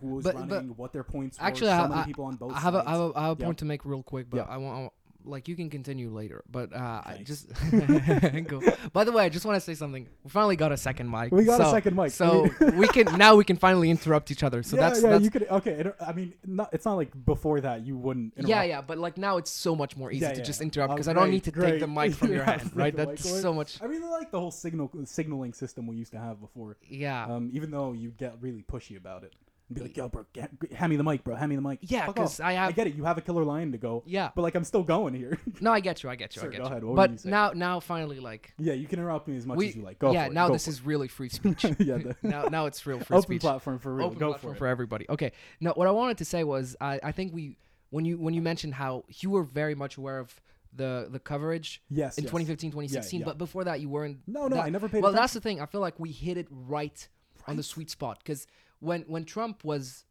who 0.00 0.06
was 0.14 0.24
But- 0.24 0.34
running, 0.36 0.68
but 0.68 0.78
what 0.78 0.92
their 0.92 1.04
points 1.04 1.36
actually, 1.40 1.66
were. 1.66 1.72
I- 1.74 1.82
So 1.82 1.88
many 1.88 2.00
I- 2.02 2.04
people 2.06 2.24
on 2.24 2.36
both 2.36 2.52
I 2.52 2.60
have 2.60 2.74
a, 2.74 2.78
sides. 2.78 2.88
I 2.88 2.90
have 2.92 3.00
a, 3.00 3.18
I 3.18 3.22
have 3.28 3.38
a 3.38 3.40
Yeah. 3.40 3.46
point 3.46 3.58
to 3.58 3.64
make 3.66 3.84
real 3.84 4.02
quick, 4.02 4.30
but 4.30 4.36
Yeah. 4.38 4.42
I 4.44 4.56
want 4.56 4.92
like 5.24 5.48
you 5.48 5.56
can 5.56 5.70
continue 5.70 6.10
later. 6.10 6.42
But 6.50 6.72
uh, 6.74 7.02
I 7.04 7.22
just 7.24 7.48
go. 8.46 8.60
By 8.92 9.04
the 9.04 9.12
way, 9.12 9.24
I 9.24 9.28
just 9.28 9.44
want 9.44 9.56
to 9.56 9.60
say 9.60 9.74
something. 9.74 10.06
We 10.24 10.30
finally 10.30 10.56
got 10.56 10.72
a 10.72 10.76
second 10.76 11.10
mic. 11.10 11.32
we 11.32 11.44
got 11.44 11.60
a 11.60 11.70
second 11.70 11.96
mic. 11.96 12.10
So 12.12 12.48
we 12.74 12.88
can 12.88 13.16
now 13.18 13.36
we 13.36 13.44
can 13.44 13.56
finally 13.56 13.90
interrupt 13.90 14.30
each 14.30 14.42
other. 14.42 14.62
So 14.62 14.76
yeah, 14.76 14.88
that's 14.88 15.02
yeah, 15.02 15.10
that's 15.10 15.24
you 15.24 15.30
could 15.30 15.48
okay. 15.48 15.72
It, 15.72 15.96
I 16.04 16.12
mean, 16.12 16.34
not, 16.46 16.70
it's 16.72 16.84
not 16.84 16.94
like 16.94 17.10
before 17.24 17.60
that 17.60 17.84
you 17.86 17.96
wouldn't. 17.96 18.34
yeah 18.36 18.42
interrupt. 18.62 18.68
yeah. 18.68 18.80
But 18.82 18.98
like 18.98 19.18
now 19.18 19.36
it's 19.36 19.50
so 19.50 19.74
much 19.76 19.96
more 19.96 20.10
easy 20.10 20.22
Yeah, 20.22 20.32
to 20.32 20.38
yeah. 20.38 20.44
just 20.44 20.60
interrupt 20.60 20.92
Oh, 20.92 20.94
because 20.94 21.08
I 21.08 21.12
don't 21.12 21.30
need 21.30 21.44
to 21.44 21.52
take 21.52 21.80
the 21.80 21.86
mic 21.86 22.14
from 22.14 22.32
your 22.36 22.44
hand, 22.44 22.70
right? 22.74 22.94
That's 22.94 23.28
so 23.40 23.52
much. 23.52 23.80
I 23.80 23.86
really 23.86 24.08
like 24.08 24.30
the 24.30 24.40
whole 24.40 24.50
signal 24.50 24.90
signaling 25.04 25.52
system 25.52 25.86
we 25.86 25.96
used 25.96 26.12
to 26.12 26.18
have 26.18 26.40
before. 26.40 26.76
Yeah. 26.88 27.24
Um, 27.26 27.50
even 27.52 27.70
though 27.70 27.92
you 27.92 28.10
get 28.10 28.36
really 28.40 28.62
pushy 28.62 28.96
about 28.96 29.24
it, 29.24 29.34
and 29.74 29.74
be 29.76 29.82
like, 29.88 29.96
"Yo, 29.96 30.08
bro, 30.08 30.24
get, 30.32 30.50
hand 30.74 30.90
me 30.90 30.96
the 30.96 31.02
mic, 31.04 31.24
bro. 31.24 31.34
Hand 31.34 31.50
me 31.50 31.56
the 31.56 31.62
mic." 31.62 31.78
yeah, 31.82 32.06
Fuck 32.06 32.14
because 32.16 32.40
off. 32.40 32.46
I 32.46 32.56
I 32.66 32.72
get 32.72 32.86
it. 32.86 32.94
You 32.94 33.04
have 33.04 33.18
a 33.18 33.20
killer 33.20 33.44
line 33.44 33.72
to 33.72 33.78
go, 33.78 34.02
Yeah. 34.06 34.30
but 34.34 34.42
like 34.42 34.54
I'm 34.54 34.64
still 34.64 34.82
going 34.82 35.14
here. 35.14 35.38
No, 35.60 35.72
I 35.72 35.80
get 35.80 36.02
you. 36.02 36.10
I 36.10 36.16
get 36.16 36.34
you. 36.36 36.40
Sure, 36.40 36.48
I 36.50 36.52
get 36.52 36.58
you. 36.58 36.64
go 36.64 36.68
you. 36.68 36.72
ahead. 36.72 36.84
What 36.84 37.10
but 37.10 37.24
now 37.24 37.52
now 37.54 37.80
finally 37.80 38.20
like 38.20 38.52
yeah, 38.58 38.72
you 38.74 38.86
can 38.86 38.98
interrupt 38.98 39.28
me 39.28 39.36
as 39.36 39.46
much 39.46 39.56
we 39.58 39.68
as 39.68 39.76
you 39.76 39.82
like. 39.82 39.98
Go 39.98 40.12
yeah 40.12 40.24
for 40.24 40.26
it. 40.26 40.28
Yeah, 40.30 40.34
now 40.34 40.46
Go 40.48 40.52
this 40.54 40.68
is 40.68 40.82
really 40.84 41.08
free 41.08 41.28
speech. 41.38 41.64
yeah, 41.64 41.98
the 41.98 42.16
now 42.22 42.42
now 42.44 42.66
it's 42.66 42.84
real 42.86 43.00
free 43.00 43.16
open 43.16 43.26
speech. 43.26 43.40
platform 43.42 43.78
for 43.78 43.94
real. 43.94 44.06
open 44.06 44.18
go 44.18 44.30
platform 44.30 44.54
for 44.54 44.58
for, 44.58 44.66
everybody. 44.66 45.06
Okay. 45.08 45.32
Now, 45.60 45.72
what 45.72 45.86
I 45.88 45.90
wanted 45.92 46.18
to 46.18 46.24
say 46.24 46.44
was, 46.44 46.76
I, 46.80 47.00
I 47.02 47.12
think 47.12 47.32
we 47.34 47.56
when 47.90 48.04
you 48.04 48.18
when 48.18 48.34
you 48.34 48.42
mentioned 48.42 48.74
how 48.74 49.04
you 49.08 49.30
were 49.30 49.42
very 49.44 49.74
much 49.74 49.96
aware 49.96 50.18
of 50.18 50.34
the 50.74 51.08
the 51.10 51.18
coverage 51.18 51.82
Yes. 51.90 52.16
in 52.16 52.24
yes. 52.24 52.30
2015, 52.30 52.70
2016, 52.70 53.20
yeah. 53.20 53.24
but 53.26 53.36
before 53.38 53.64
that 53.64 53.80
you 53.80 53.88
weren't. 53.90 54.18
No, 54.26 54.48
no, 54.48 54.56
that- 54.56 54.64
I 54.64 54.70
never 54.70 54.88
paid. 54.88 55.02
Well, 55.02 55.10
attention. 55.10 55.22
that's 55.22 55.32
the 55.34 55.40
thing. 55.40 55.60
I 55.60 55.66
feel 55.66 55.80
like 55.82 56.00
we 56.00 56.10
hit 56.10 56.36
it 56.38 56.46
right, 56.50 57.06
on 57.46 57.56
the 57.56 57.62
sweet 57.62 57.90
spot 57.90 58.18
because 58.24 58.46
when 58.82 59.02
when 59.02 59.24
Trump 59.24 59.64
was. 59.64 60.04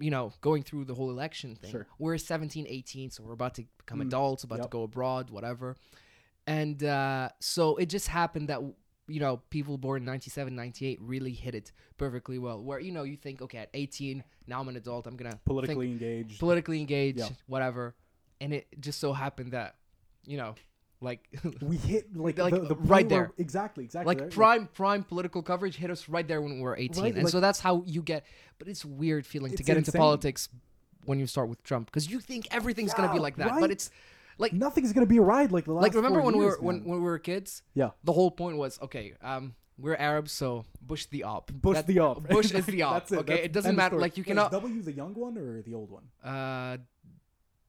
You 0.00 0.12
know, 0.12 0.32
going 0.42 0.62
through 0.62 0.84
the 0.84 0.94
whole 0.94 1.10
election 1.10 1.56
thing. 1.56 1.72
Sure. 1.72 1.86
We're 1.98 2.18
17, 2.18 2.66
18, 2.68 3.10
so 3.10 3.24
we're 3.24 3.32
about 3.32 3.54
to 3.56 3.64
become 3.78 3.98
Mm. 3.98 4.06
adults, 4.06 4.44
about 4.44 4.62
to 4.62 4.68
go 4.68 4.84
abroad, 4.84 5.28
whatever. 5.30 5.74
And 6.46 6.82
uh, 6.84 7.30
so 7.40 7.74
it 7.78 7.86
just 7.88 8.06
happened 8.06 8.48
that 8.48 8.60
you 9.10 9.18
know, 9.20 9.38
people 9.50 9.76
born 9.78 10.02
in 10.02 10.04
97, 10.04 10.54
98 10.54 11.00
really 11.00 11.32
hit 11.32 11.54
it 11.56 11.72
perfectly 11.96 12.38
well. 12.38 12.62
Where, 12.62 12.78
you 12.78 12.92
know, 12.92 13.02
you 13.04 13.16
think, 13.16 13.40
okay, 13.42 13.58
at 13.58 13.70
18, 13.74 14.22
now 14.46 14.60
I'm 14.60 14.68
an 14.68 14.76
adult, 14.76 15.06
I'm 15.08 15.16
going 15.16 15.32
to 15.32 15.38
politically 15.46 15.90
engaged. 15.90 16.38
politically 16.38 16.78
engaged, 16.78 17.18
Yeah. 17.18 17.30
whatever. 17.46 17.96
And 18.40 18.52
it 18.52 18.68
just 18.78 19.00
so 19.00 19.12
happened 19.14 19.52
that, 19.52 19.76
you 20.26 20.36
know, 20.36 20.54
like 21.00 21.20
we 21.62 21.76
hit 21.76 22.14
like, 22.16 22.38
Like, 22.38 22.52
the, 22.54 22.60
the 22.60 22.74
right 22.76 23.02
point 23.08 23.10
where- 23.10 23.20
there. 23.26 23.32
exactly, 23.38 23.84
exactly. 23.84 24.14
like 24.14 24.20
right? 24.22 24.30
prime 24.30 24.66
prime 24.74 25.04
political 25.04 25.42
coverage 25.42 25.76
hit 25.76 25.90
us 25.90 26.08
right 26.08 26.26
there 26.26 26.40
when 26.42 26.54
we 26.56 26.60
were 26.60 26.76
18. 26.76 27.02
Right, 27.02 27.14
and 27.14 27.24
like- 27.24 27.32
so 27.32 27.40
that's 27.40 27.60
how 27.60 27.82
you 27.86 28.02
get 28.02 28.24
but 28.58 28.68
it's 28.68 28.84
weird 28.84 29.24
feeling 29.26 29.50
to 29.50 29.54
It's 29.58 29.66
get 29.66 29.76
into 29.76 29.92
politics 29.92 30.48
when 31.04 31.18
you 31.18 31.26
start 31.26 31.48
with 31.48 31.62
Trump 31.62 31.86
because 31.86 32.10
you 32.10 32.20
think 32.20 32.48
everything's 32.50 32.92
going 32.94 33.08
to 33.08 33.14
be 33.14 33.20
like 33.20 33.36
that, 33.36 33.50
right? 33.52 33.60
but 33.60 33.70
it's 33.70 33.90
like 34.38 34.52
nothing's 34.52 34.92
gonna 34.92 35.06
be 35.06 35.16
a 35.18 35.22
ride 35.22 35.50
like 35.52 35.64
the 35.64 35.72
last. 35.72 35.82
like 35.82 35.94
remember 35.94 36.20
when 36.20 36.36
we 36.36 36.44
were 36.44 36.58
when, 36.60 36.84
when 36.84 36.98
we 36.98 37.04
were 37.04 37.18
kids? 37.18 37.62
Yeah. 37.74 37.90
The 38.04 38.12
whole 38.12 38.30
point 38.30 38.56
was 38.56 38.78
okay, 38.82 39.14
um 39.22 39.54
we're 39.80 39.94
Arabs, 39.94 40.32
so 40.32 40.64
Bush 40.82 41.06
the 41.06 41.22
op. 41.22 41.52
Bush 41.52 41.76
That- 41.76 41.86
the 41.86 42.00
op. 42.00 42.28
Bush 42.28 42.50
is 42.52 42.66
the 42.66 42.82
op. 42.90 43.10
It. 43.12 43.18
Okay, 43.18 43.22
That's- 43.22 43.44
it 43.46 43.52
doesn't 43.52 43.76
matter. 43.76 43.96
Like 43.98 44.16
you 44.16 44.22
Wait, 44.22 44.26
is 44.32 44.34
cannot. 44.34 44.50
W 44.52 44.82
the 44.82 44.92
young 44.92 45.14
one 45.14 45.38
or 45.38 45.62
the 45.62 45.72
old 45.74 45.90
one? 45.90 46.04
Uh, 46.24 46.78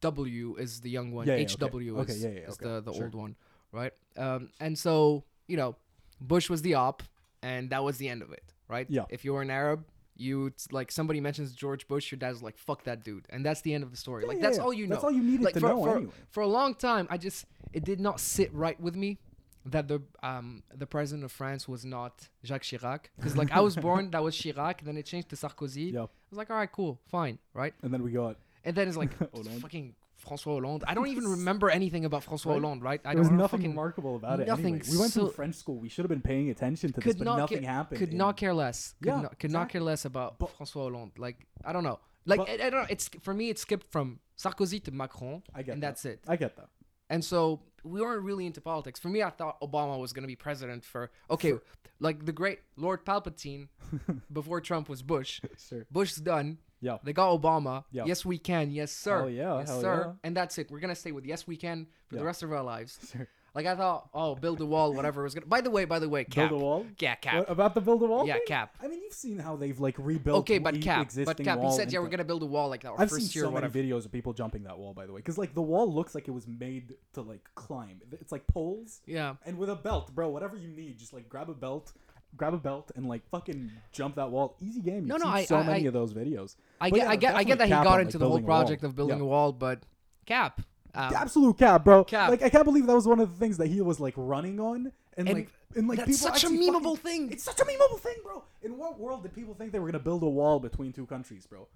W 0.02 0.56
is 0.58 0.82
the 0.82 0.90
young 0.90 1.12
one. 1.12 1.28
Yeah, 1.28 1.36
yeah, 1.36 1.44
okay. 1.62 1.78
HW 1.78 1.98
Okay, 2.00 2.14
is, 2.14 2.24
yeah, 2.24 2.30
yeah, 2.30 2.40
is 2.42 2.54
okay. 2.54 2.66
the 2.66 2.82
the 2.82 2.94
Sure. 2.94 3.06
old 3.06 3.16
one, 3.16 3.36
right? 3.72 3.94
Um, 4.18 4.50
and 4.60 4.78
so 4.78 5.24
you 5.48 5.58
know, 5.58 5.76
Bush 6.22 6.50
was 6.50 6.62
the 6.62 6.76
op, 6.76 7.04
and 7.42 7.70
that 7.72 7.84
was 7.84 7.98
the 7.98 8.08
end 8.10 8.22
of 8.22 8.32
it, 8.32 8.44
right? 8.68 8.86
Yeah. 8.90 9.06
If 9.10 9.26
you 9.26 9.34
were 9.34 9.42
an 9.42 9.50
Arab, 9.50 9.86
you 10.16 10.52
like 10.72 10.92
somebody 10.92 11.20
mentions 11.22 11.54
George 11.54 11.88
Bush, 11.88 12.12
your 12.12 12.20
dad's 12.20 12.44
like, 12.44 12.58
"Fuck 12.58 12.84
that 12.84 13.04
dude," 13.04 13.26
and 13.30 13.46
that's 13.46 13.62
the 13.62 13.74
end 13.74 13.84
of 13.84 13.92
the 13.92 13.98
story. 13.98 14.26
like 14.26 14.40
that's 14.42 14.60
all 14.60 14.74
you 14.74 14.86
know. 14.88 14.96
That's 14.96 15.04
all 15.06 15.12
you 15.12 15.24
needed 15.24 15.44
like 15.46 15.54
to 15.56 15.60
for, 15.62 15.70
know 15.70 15.84
for, 15.84 15.98
anyway. 15.98 16.14
for 16.30 16.42
a 16.42 16.48
long 16.48 16.76
time, 16.76 17.08
I 17.10 17.18
just 17.18 17.46
it 17.74 17.84
did 17.84 18.00
not 18.00 18.20
sit 18.20 18.54
right 18.54 18.80
with 18.80 18.96
me 18.96 19.18
that 19.66 19.88
the 19.88 20.02
um 20.24 20.64
the 20.74 20.86
president 20.88 21.24
of 21.26 21.32
France 21.32 21.68
was 21.68 21.84
not 21.86 22.30
Jacques 22.46 22.64
Chirac 22.64 23.02
because 23.18 23.36
like 23.36 23.52
I 23.52 23.60
was 23.60 23.76
born 23.76 24.10
that 24.14 24.24
was 24.24 24.36
Chirac 24.36 24.82
then 24.82 24.98
it 24.98 25.06
changed 25.06 25.30
to 25.30 25.36
Sarkozy. 25.36 25.94
Yeah. 25.94 26.02
I 26.04 26.08
was 26.32 26.38
like 26.38 26.50
all 26.50 26.56
right 26.58 26.72
cool 26.72 27.00
fine 27.08 27.40
right 27.54 27.74
And 27.84 27.94
then 27.94 28.02
we 28.02 28.12
got 28.12 28.38
and 28.64 28.76
then 28.76 28.88
it's 28.88 28.98
like 28.98 29.12
fucking 29.62 29.96
François 30.26 30.44
Hollande. 30.62 30.84
I 30.88 30.94
don't 30.94 31.08
even 31.08 31.28
remember 31.38 31.70
anything 31.70 32.06
about 32.06 32.26
François 32.26 32.48
Right. 32.48 32.62
Hollande 32.62 32.84
right. 32.84 33.02
I 33.06 33.14
there 33.14 33.20
was 33.20 33.30
don't 33.30 33.38
nothing 33.38 33.60
fucking 33.60 33.70
remarkable 33.72 34.16
about 34.18 34.40
it. 34.42 34.48
nothing 34.48 34.76
Anyway. 34.76 34.92
We 34.92 34.98
went 34.98 35.14
so- 35.14 35.28
to 35.28 35.34
French 35.34 35.56
school. 35.56 35.78
We 35.78 35.90
should 35.90 36.04
have 36.06 36.10
been 36.10 36.22
paying 36.22 36.50
attention 36.50 36.92
to 36.94 37.00
this, 37.00 37.04
could 37.14 37.18
but 37.20 37.26
not 37.26 37.38
nothing 37.40 37.62
ca- 37.62 37.68
happened. 37.68 38.00
could 38.00 38.12
in- 38.12 38.18
not 38.18 38.36
care 38.38 38.54
less. 38.54 38.96
Could 39.02 39.08
Yeah, 39.10 39.22
not, 39.22 39.40
could 39.40 39.52
not 39.52 39.70
care 39.70 39.82
less 39.82 40.06
about 40.06 40.38
But- 40.40 40.58
François 40.58 40.84
Hollande. 40.84 41.18
Like 41.18 41.48
I 41.64 41.72
don't 41.74 41.84
know. 41.84 42.00
Like 42.26 42.40
But- 42.40 42.50
I, 42.50 42.54
I 42.54 42.70
don't 42.70 42.82
know. 42.82 42.88
It's 42.90 43.10
for 43.22 43.34
me. 43.34 43.50
It 43.50 43.58
skipped 43.60 43.92
from 43.92 44.20
Sarkozy 44.38 44.84
to 44.84 44.92
Macron, 44.92 45.42
I 45.56 45.64
get 45.64 45.74
and 45.74 45.84
that. 45.84 45.88
that's 45.88 46.06
it. 46.06 46.20
I 46.28 46.36
get 46.36 46.56
that. 46.58 46.68
And 47.10 47.24
so 47.26 47.62
we 47.84 48.02
weren't 48.02 48.24
really 48.24 48.46
into 48.46 48.62
politics. 48.62 49.00
For 49.00 49.08
me, 49.08 49.24
I 49.24 49.30
thought 49.32 49.60
Obama 49.62 49.98
was 50.00 50.14
going 50.14 50.24
to 50.24 50.28
be 50.28 50.36
president 50.36 50.84
for 50.86 51.10
okay, 51.32 51.54
like 52.00 52.26
the 52.26 52.32
great 52.34 52.60
Lord 52.76 53.04
Palpatine 53.06 53.68
before 54.34 54.62
Trump 54.62 54.90
was 54.90 55.02
Bush. 55.02 55.42
Sure. 55.58 55.86
Bush's 55.92 56.18
done. 56.18 56.58
Yeah. 56.82 56.98
They 57.04 57.14
got 57.14 57.40
Obama. 57.42 57.84
Yeah. 57.92 58.04
Yes, 58.06 58.26
we 58.26 58.38
can. 58.38 58.72
Yes, 58.72 58.92
sir. 58.92 59.20
Hell 59.20 59.30
yeah, 59.30 59.60
Yes, 59.60 59.70
hell 59.70 59.82
sir. 59.82 60.04
yeah. 60.08 60.14
And 60.28 60.36
that's 60.38 60.58
it. 60.58 60.70
We're 60.72 60.80
gonna 60.80 60.96
stay 60.96 61.12
with 61.12 61.26
yes, 61.26 61.46
we 61.48 61.58
can 61.58 61.88
for 62.08 62.16
Yeah. 62.16 62.20
the 62.20 62.26
rest 62.26 62.44
of 62.44 62.52
our 62.52 62.64
lives. 62.64 62.98
Sure. 63.12 63.28
Like 63.56 63.66
I 63.66 63.76
thought, 63.76 64.10
oh, 64.14 64.36
build 64.36 64.62
a 64.62 64.66
wall, 64.66 64.94
whatever 64.94 65.24
was 65.24 65.34
gonna. 65.34 65.48
By 65.48 65.62
the 65.62 65.72
way, 65.72 65.84
by 65.84 65.98
the 65.98 66.08
way, 66.08 66.24
cap. 66.24 66.50
Build 66.52 66.62
a 66.62 66.64
wall. 66.64 66.86
Yeah, 67.00 67.16
cap. 67.16 67.34
What, 67.34 67.50
about 67.50 67.74
the 67.74 67.82
build 67.82 68.04
a 68.04 68.06
wall? 68.06 68.28
Yeah, 68.28 68.34
thing? 68.36 68.44
cap. 68.48 68.76
I 68.80 68.88
mean, 68.88 69.02
you've 69.02 69.12
seen 69.12 69.40
how 69.40 69.56
they've 69.56 69.78
like 69.80 69.96
rebuilt. 69.98 70.42
Okay, 70.42 70.60
but 70.60 70.80
cap. 70.82 71.10
But 71.26 71.36
cap. 71.44 71.60
He 71.60 71.72
said, 71.72 71.92
yeah, 71.92 71.98
we're 71.98 72.10
gonna 72.10 72.24
build 72.24 72.44
a 72.44 72.46
wall 72.46 72.70
like 72.70 72.86
our 72.86 72.94
I've 73.02 73.10
first 73.10 73.32
seen 73.32 73.42
year 73.42 73.46
so 73.46 73.50
or 73.58 73.60
many 73.60 73.74
videos 73.74 74.06
of 74.06 74.12
people 74.12 74.34
jumping 74.34 74.64
that 74.66 74.78
wall. 74.78 74.94
By 74.94 75.08
the 75.08 75.14
way, 75.14 75.20
because 75.20 75.40
like 75.40 75.56
the 75.56 75.64
wall 75.64 75.92
looks 75.92 76.14
like 76.14 76.28
it 76.28 76.32
was 76.32 76.48
made 76.48 76.94
to 77.14 77.22
like 77.24 77.50
climb. 77.56 78.00
It's 78.12 78.32
like 78.32 78.46
poles 78.46 79.02
Yeah. 79.08 79.34
and 79.48 79.58
with 79.58 79.72
a 79.72 79.76
belt, 79.76 80.14
bro. 80.14 80.30
Whatever 80.30 80.56
you 80.56 80.68
need, 80.68 81.00
just 81.00 81.12
like 81.12 81.28
grab 81.28 81.50
a 81.50 81.56
belt, 81.56 81.92
grab 82.38 82.54
a 82.54 82.58
belt, 82.58 82.92
and 82.96 83.08
like 83.08 83.28
fucking 83.30 83.72
jump 83.92 84.16
that 84.16 84.30
wall. 84.32 84.56
Easy 84.62 84.82
game. 84.82 84.98
You've 85.00 85.08
No, 85.08 85.18
no, 85.18 85.28
I- 85.28 85.46
so 85.46 85.58
I- 85.58 85.64
many 85.66 85.84
I- 85.86 85.88
of 85.88 85.94
those 85.94 86.14
videos. 86.14 86.56
I 86.82 86.90
But 86.90 86.96
get, 86.98 87.04
yeah, 87.06 87.10
I 87.12 87.16
get, 87.16 87.36
I 87.36 87.44
get 87.44 87.58
that 87.58 87.66
he 87.66 87.72
got 87.72 87.88
on, 87.88 88.02
into 88.02 88.18
like, 88.18 88.20
the 88.20 88.26
whole 88.26 88.30
building 88.38 88.46
a 88.46 88.48
wall. 88.48 88.62
project 88.62 88.84
of 88.84 88.96
building 88.96 89.18
Yeah. 89.18 89.24
a 89.24 89.28
wall, 89.28 89.52
but 89.54 89.84
cap. 90.26 90.62
Um, 90.94 91.14
Absolute 91.16 91.58
cap, 91.58 91.84
bro. 91.84 92.04
Cap. 92.04 92.30
Like 92.30 92.42
I 92.42 92.50
can't 92.50 92.66
believe 92.66 92.88
that 92.88 92.96
was 92.96 93.08
one 93.08 93.20
of 93.20 93.30
the 93.32 93.38
things 93.38 93.58
that 93.58 93.68
he 93.68 93.82
was 93.82 94.00
like 94.00 94.14
running 94.18 94.60
on, 94.60 94.92
and, 95.18 95.28
And 95.30 95.38
like 95.40 95.50
and 95.76 95.88
like 95.88 96.00
that's 96.00 96.20
such 96.20 96.44
a 96.46 96.48
memeable 96.48 96.82
fucking- 96.82 96.96
thing. 96.98 97.32
It's 97.32 97.44
such 97.44 97.60
a 97.60 97.64
memeable 97.66 98.00
thing, 98.00 98.16
bro. 98.24 98.44
In 98.64 98.78
what 98.78 99.00
world 99.00 99.22
did 99.24 99.34
people 99.36 99.54
think 99.54 99.72
they 99.72 99.80
were 99.80 99.88
gonna 99.88 100.00
build 100.04 100.24
a 100.24 100.30
wall 100.30 100.60
between 100.60 100.92
two 100.94 101.06
countries, 101.06 101.46
bro? 101.46 101.68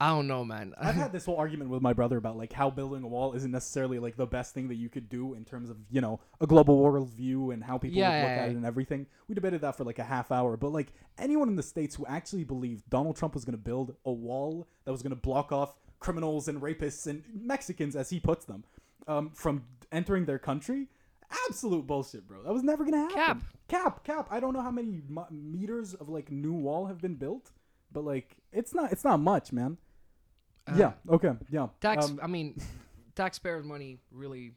I 0.00 0.08
don't 0.08 0.26
know, 0.26 0.44
man. 0.44 0.74
I've 0.80 0.94
had 0.94 1.12
this 1.12 1.24
whole 1.24 1.36
argument 1.36 1.70
with 1.70 1.82
my 1.82 1.92
brother 1.92 2.16
about 2.16 2.36
like 2.36 2.52
how 2.52 2.70
building 2.70 3.02
a 3.02 3.08
wall 3.08 3.32
isn't 3.34 3.50
necessarily 3.50 3.98
like 3.98 4.16
the 4.16 4.26
best 4.26 4.54
thing 4.54 4.68
that 4.68 4.74
you 4.76 4.88
could 4.88 5.08
do 5.08 5.34
in 5.34 5.44
terms 5.44 5.70
of 5.70 5.76
you 5.90 6.00
know 6.00 6.20
a 6.40 6.46
global 6.46 6.78
world 6.78 7.10
view 7.10 7.50
and 7.50 7.62
how 7.64 7.78
people 7.78 7.98
Yeah, 7.98 8.08
would 8.22 8.28
look 8.28 8.36
yeah, 8.36 8.42
at 8.44 8.48
it 8.50 8.56
and 8.56 8.66
everything. 8.66 9.06
We 9.28 9.34
debated 9.34 9.60
that 9.62 9.76
for 9.76 9.84
like 9.84 9.98
a 9.98 10.04
half 10.04 10.30
hour, 10.32 10.56
but 10.56 10.72
like 10.72 10.92
anyone 11.18 11.48
in 11.48 11.56
the 11.56 11.62
states 11.62 11.94
who 11.94 12.06
actually 12.06 12.44
believed 12.44 12.88
Donald 12.90 13.16
Trump 13.16 13.34
was 13.34 13.44
going 13.44 13.56
to 13.56 13.62
build 13.62 13.94
a 14.04 14.12
wall 14.12 14.68
that 14.84 14.92
was 14.92 15.02
going 15.02 15.10
to 15.14 15.16
block 15.20 15.52
off 15.52 15.76
criminals 16.00 16.48
and 16.48 16.60
rapists 16.60 17.06
and 17.06 17.22
Mexicans, 17.32 17.96
as 17.96 18.10
he 18.10 18.20
puts 18.20 18.44
them, 18.44 18.64
um, 19.08 19.30
from 19.34 19.64
entering 19.92 20.26
their 20.26 20.38
country. 20.38 20.88
Absolute 21.48 21.86
bullshit, 21.86 22.28
bro. 22.28 22.42
That 22.42 22.52
was 22.52 22.62
never 22.62 22.84
gonna 22.84 22.98
happen. 22.98 23.16
Cap. 23.16 23.42
cap, 23.68 24.04
cap. 24.04 24.28
I 24.30 24.38
don't 24.40 24.52
know 24.52 24.60
how 24.60 24.70
many 24.70 25.00
meters 25.30 25.94
of 25.94 26.08
like 26.08 26.30
new 26.30 26.52
wall 26.52 26.86
have 26.86 27.00
been 27.00 27.14
built, 27.14 27.50
but 27.90 28.04
like 28.04 28.36
it's 28.54 28.74
not, 28.74 28.92
it's 28.92 29.04
not 29.04 29.18
much, 29.20 29.52
man. 29.52 29.76
yeah. 30.76 30.92
Okay. 31.10 31.32
Yeah. 31.50 31.68
tax. 31.80 32.06
Um, 32.06 32.20
I 32.22 32.26
mean, 32.26 32.56
taxpayers' 33.14 33.64
money 33.64 33.98
really, 34.10 34.52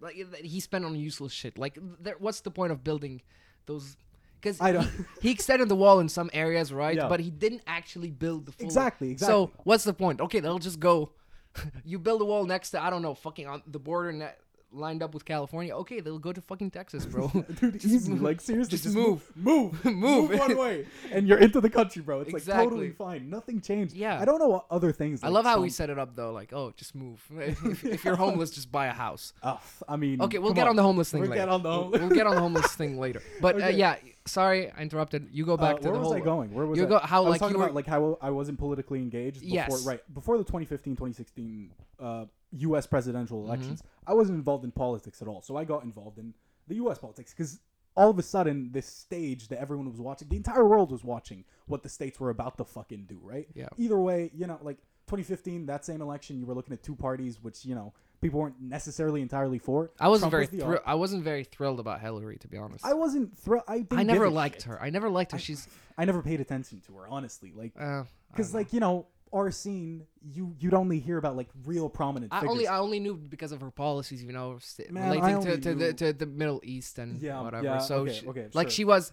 like 0.00 0.14
he 0.14 0.60
spent 0.60 0.84
on 0.84 0.94
useless 0.96 1.32
shit. 1.32 1.58
Like, 1.58 1.78
there, 2.00 2.16
what's 2.18 2.40
the 2.40 2.50
point 2.50 2.72
of 2.72 2.82
building 2.82 3.20
those? 3.66 3.96
Because 4.40 4.60
I 4.60 4.72
don't- 4.72 4.84
he, 4.86 5.04
he 5.22 5.30
extended 5.30 5.68
the 5.68 5.76
wall 5.76 6.00
in 6.00 6.08
some 6.08 6.30
areas, 6.32 6.72
right? 6.72 6.96
Yeah. 6.96 7.08
But 7.08 7.20
he 7.20 7.30
didn't 7.30 7.62
actually 7.66 8.10
build 8.10 8.46
the 8.46 8.52
full. 8.52 8.64
Exactly, 8.66 9.10
Exactly. 9.10 9.32
So 9.32 9.50
what's 9.64 9.84
the 9.84 9.94
point? 9.94 10.20
Okay, 10.20 10.40
they'll 10.40 10.58
just 10.58 10.80
go. 10.80 11.12
you 11.84 11.98
build 11.98 12.20
a 12.20 12.24
wall 12.24 12.44
next 12.44 12.70
to 12.70 12.82
I 12.82 12.90
don't 12.90 13.02
know, 13.02 13.14
fucking 13.14 13.46
on 13.46 13.62
the 13.66 13.78
border 13.78 14.12
ne- 14.12 14.34
lined 14.74 15.02
up 15.02 15.14
with 15.14 15.24
California. 15.24 15.74
Okay, 15.76 16.00
they'll 16.00 16.18
go 16.18 16.32
to 16.32 16.40
fucking 16.40 16.70
Texas, 16.70 17.06
bro. 17.06 17.28
Dude, 17.60 17.72
Just 17.74 17.86
easy. 17.86 18.12
move. 18.12 18.22
Like 18.22 18.40
seriously, 18.40 18.70
Just 18.72 18.84
just, 18.84 18.96
move. 18.96 19.22
move, 19.36 19.84
move, 19.84 19.94
Move. 20.30 20.38
one 20.38 20.56
way, 20.58 20.86
and 21.12 21.26
you're 21.28 21.38
into 21.38 21.60
the 21.60 21.70
country, 21.70 22.02
bro. 22.02 22.20
It's 22.20 22.32
like 22.32 22.44
totally 22.44 22.90
fine. 22.90 23.30
Nothing 23.30 23.60
changed. 23.60 23.94
Yeah. 23.94 24.20
I 24.20 24.24
don't 24.24 24.38
know 24.38 24.48
what 24.48 24.66
other 24.70 24.92
things. 24.92 25.22
I 25.22 25.28
love 25.28 25.44
how 25.44 25.60
we 25.60 25.70
set 25.70 25.90
it 25.90 25.98
up 25.98 26.14
though. 26.16 26.32
Like, 26.32 26.52
oh, 26.52 26.72
just 26.76 26.94
move. 26.94 27.22
if, 27.38 27.84
if 27.84 28.04
you're 28.04 28.16
homeless, 28.16 28.50
just 28.50 28.70
buy 28.72 28.86
a 28.86 28.92
house. 28.92 29.32
Ugh, 29.42 29.58
I 29.88 29.96
mean, 29.96 30.20
Okay, 30.22 30.38
we'll 30.38 30.52
get 30.52 30.66
on. 30.68 30.76
the 30.76 30.82
homeless 30.82 31.10
thing 31.10 31.20
We'll 31.22 31.30
later. 31.30 31.42
get 31.42 31.48
on 31.48 31.62
the 31.62 31.98
We'll- 31.98 32.08
get 32.10 32.26
on 32.26 32.34
the 32.34 32.40
homeless 32.40 32.74
thing 32.74 32.98
later. 32.98 33.22
But 33.40 33.62
uh, 33.62 33.66
yeah, 33.68 33.96
sorry, 34.26 34.70
I 34.70 34.82
interrupted. 34.82 35.28
You 35.32 35.44
go 35.44 35.56
back 35.56 35.76
Uh, 35.76 35.78
to 35.78 35.84
where 35.84 35.92
the 35.94 35.98
was 36.00 36.06
whole. 36.08 36.16
I 36.16 36.20
going? 36.20 36.52
Where 36.54 36.66
was 36.66 36.78
you 36.78 36.86
I? 36.86 36.88
go- 36.88 36.98
how, 36.98 37.18
I 37.22 37.24
was 37.24 37.30
like, 37.32 37.40
talking 37.40 37.54
you 37.54 37.58
were- 37.58 37.64
about 37.66 37.74
like 37.74 37.86
how 37.86 38.18
I 38.20 38.30
wasn't 38.30 38.58
politically 38.58 39.00
engaged. 39.00 39.40
Before, 39.40 39.54
Yes. 39.54 39.86
Right 39.86 40.14
before 40.14 40.36
the 40.38 40.44
2015, 40.44 40.94
2016 40.94 41.70
uh, 42.00 42.24
U.S. 42.58 42.86
presidential 42.86 43.38
Mm-hmm. 43.38 43.48
elections, 43.48 43.82
I 44.06 44.14
wasn't 44.14 44.38
involved 44.38 44.64
in 44.64 44.70
politics 44.72 45.20
at 45.22 45.28
all. 45.28 45.42
So 45.42 45.56
I 45.56 45.64
got 45.64 45.84
involved 45.84 46.18
in 46.18 46.34
the 46.68 46.76
U.S. 46.76 46.98
politics 46.98 47.32
because 47.32 47.60
all 47.96 48.10
of 48.10 48.18
a 48.18 48.22
sudden, 48.22 48.70
this 48.72 48.86
stage 48.86 49.48
that 49.48 49.60
everyone 49.60 49.88
was 49.90 50.00
watching, 50.00 50.28
the 50.28 50.36
entire 50.36 50.64
world 50.66 50.90
was 50.90 51.04
watching 51.04 51.44
what 51.66 51.82
the 51.82 51.88
states 51.88 52.18
were 52.18 52.30
about 52.30 52.56
to 52.58 52.64
fucking 52.64 53.04
do. 53.08 53.20
Right. 53.22 53.46
Yeah. 53.54 53.68
Either 53.78 53.98
way, 53.98 54.30
you 54.34 54.46
know, 54.46 54.58
like 54.62 54.78
2015, 55.06 55.66
that 55.66 55.84
same 55.84 56.00
election, 56.00 56.38
you 56.38 56.46
were 56.46 56.54
looking 56.54 56.72
at 56.72 56.82
two 56.82 56.96
parties, 56.96 57.40
which 57.42 57.64
you 57.64 57.74
know 57.74 57.92
people 58.20 58.40
weren't 58.40 58.60
necessarily 58.60 59.20
entirely 59.22 59.58
for. 59.58 59.92
I 60.00 60.08
wasn't 60.08 60.30
Trump 60.32 60.50
very 60.50 60.64
was 60.66 60.80
I 60.86 60.94
wasn't 60.94 61.22
very 61.22 61.44
thrilled 61.44 61.78
about 61.78 62.00
Hillary, 62.00 62.36
to 62.38 62.48
be 62.48 62.56
honest. 62.56 62.84
I 62.84 62.94
wasn't 62.94 63.36
thrilled. 63.38 63.64
I, 63.68 63.78
didn't 63.80 63.98
I 63.98 64.02
never 64.02 64.28
liked 64.30 64.62
shit. 64.62 64.64
her. 64.64 64.82
I 64.82 64.90
never 64.90 65.08
liked 65.08 65.32
her. 65.32 65.38
She's 65.38 65.68
I 65.98 66.04
never 66.04 66.22
paid 66.22 66.40
attention 66.40 66.80
to 66.86 66.96
her, 66.96 67.06
honestly. 67.06 67.52
Like, 67.54 67.72
uh, 67.78 68.04
because 68.30 68.50
don't 68.50 68.60
like 68.60 68.72
you 68.72 68.80
know 68.80 69.06
our 69.32 69.50
scene 69.50 70.06
you 70.32 70.54
you'd 70.58 70.74
only 70.74 71.00
hear 71.00 71.18
about 71.18 71.36
like 71.36 71.48
real 71.64 71.88
prominent 71.88 72.32
I 72.32 72.40
figures 72.40 72.52
only 72.52 72.66
I 72.68 72.78
only 72.78 73.00
knew 73.00 73.16
because 73.16 73.52
of 73.52 73.60
her 73.60 73.70
policies, 73.70 74.22
you 74.22 74.32
know, 74.32 74.58
Man, 74.90 75.10
relating 75.10 75.42
to, 75.42 75.58
to 75.58 75.74
the 75.74 75.92
to 75.94 76.12
the 76.12 76.26
Middle 76.26 76.60
East 76.62 76.98
and 76.98 77.20
Yeah, 77.20 77.40
whatever. 77.40 77.64
yeah, 77.64 77.78
so 77.78 77.96
okay, 77.98 78.12
she, 78.12 78.26
okay, 78.28 78.46
like 78.54 78.68
sure. 78.68 78.70
she 78.70 78.84
was 78.84 79.12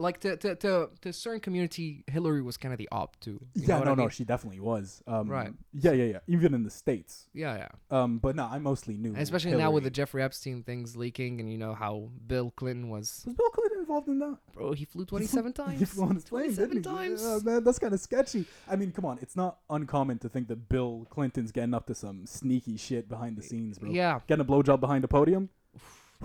like 0.00 0.20
to 0.20 0.36
to 0.36 0.54
to, 0.56 0.88
to 1.02 1.08
a 1.08 1.12
certain 1.12 1.40
community, 1.40 2.04
Hillary 2.06 2.42
was 2.42 2.56
kind 2.56 2.72
of 2.72 2.78
the 2.78 2.88
op 2.90 3.18
too. 3.20 3.38
You 3.54 3.66
yeah 3.68 3.80
no 3.80 3.92
I 3.92 3.94
no 3.94 4.08
she 4.08 4.24
definitely 4.24 4.60
was 4.60 5.02
um 5.06 5.28
Right. 5.28 5.52
yeah 5.72 5.92
yeah 5.92 6.04
yeah 6.04 6.18
even 6.26 6.54
in 6.54 6.62
the 6.64 6.70
states 6.70 7.26
Yeah, 7.34 7.56
yeah. 7.56 7.68
um 8.02 8.18
but 8.18 8.34
no 8.36 8.44
i 8.46 8.58
mostly 8.58 8.96
knew 8.96 9.14
especially 9.16 9.56
now 9.56 9.70
with 9.70 9.84
the 9.84 9.90
Jeffrey 9.90 10.22
Epstein 10.22 10.62
things 10.62 10.96
leaking, 10.96 11.40
and 11.40 11.50
you 11.52 11.58
know 11.58 11.74
how 11.74 12.10
Bill 12.26 12.50
Clinton 12.56 12.88
was, 12.90 13.22
was 13.26 13.34
bill 13.34 13.50
clinton 13.50 13.78
involved 13.80 14.08
in 14.08 14.18
that 14.20 14.38
bro. 14.52 14.72
He 14.72 14.84
flew 14.84 15.04
twenty 15.04 15.26
seven 15.26 15.52
times. 15.62 15.78
He 15.78 15.84
flew 15.84 16.04
on 16.04 16.14
his 16.14 16.24
plane, 16.24 16.54
27 16.54 16.68
didn't 16.82 16.84
he? 16.92 16.98
times. 16.98 17.22
Yeah, 17.22 17.38
man, 17.44 17.64
that's 17.64 17.78
kind 17.78 17.92
of 17.94 18.00
sketchy. 18.00 18.44
I 18.68 18.76
mean, 18.76 18.92
come 18.92 19.04
on, 19.04 19.18
it's 19.22 19.36
not 19.36 19.58
uncommon 19.68 20.18
to 20.20 20.28
think 20.28 20.48
that 20.48 20.68
Bill 20.68 21.06
Clinton's 21.10 21.52
getting 21.52 21.74
up 21.74 21.86
to 21.86 21.94
some 21.94 22.26
sneaky 22.26 22.76
shit 22.76 23.08
behind 23.08 23.36
the 23.36 23.42
scenes, 23.42 23.78
bro. 23.78 23.90
Yeah, 23.90 24.20
Getting 24.26 24.42
a 24.42 24.44
blowjob 24.44 24.80
behind 24.80 25.04
a 25.04 25.08
podium, 25.08 25.48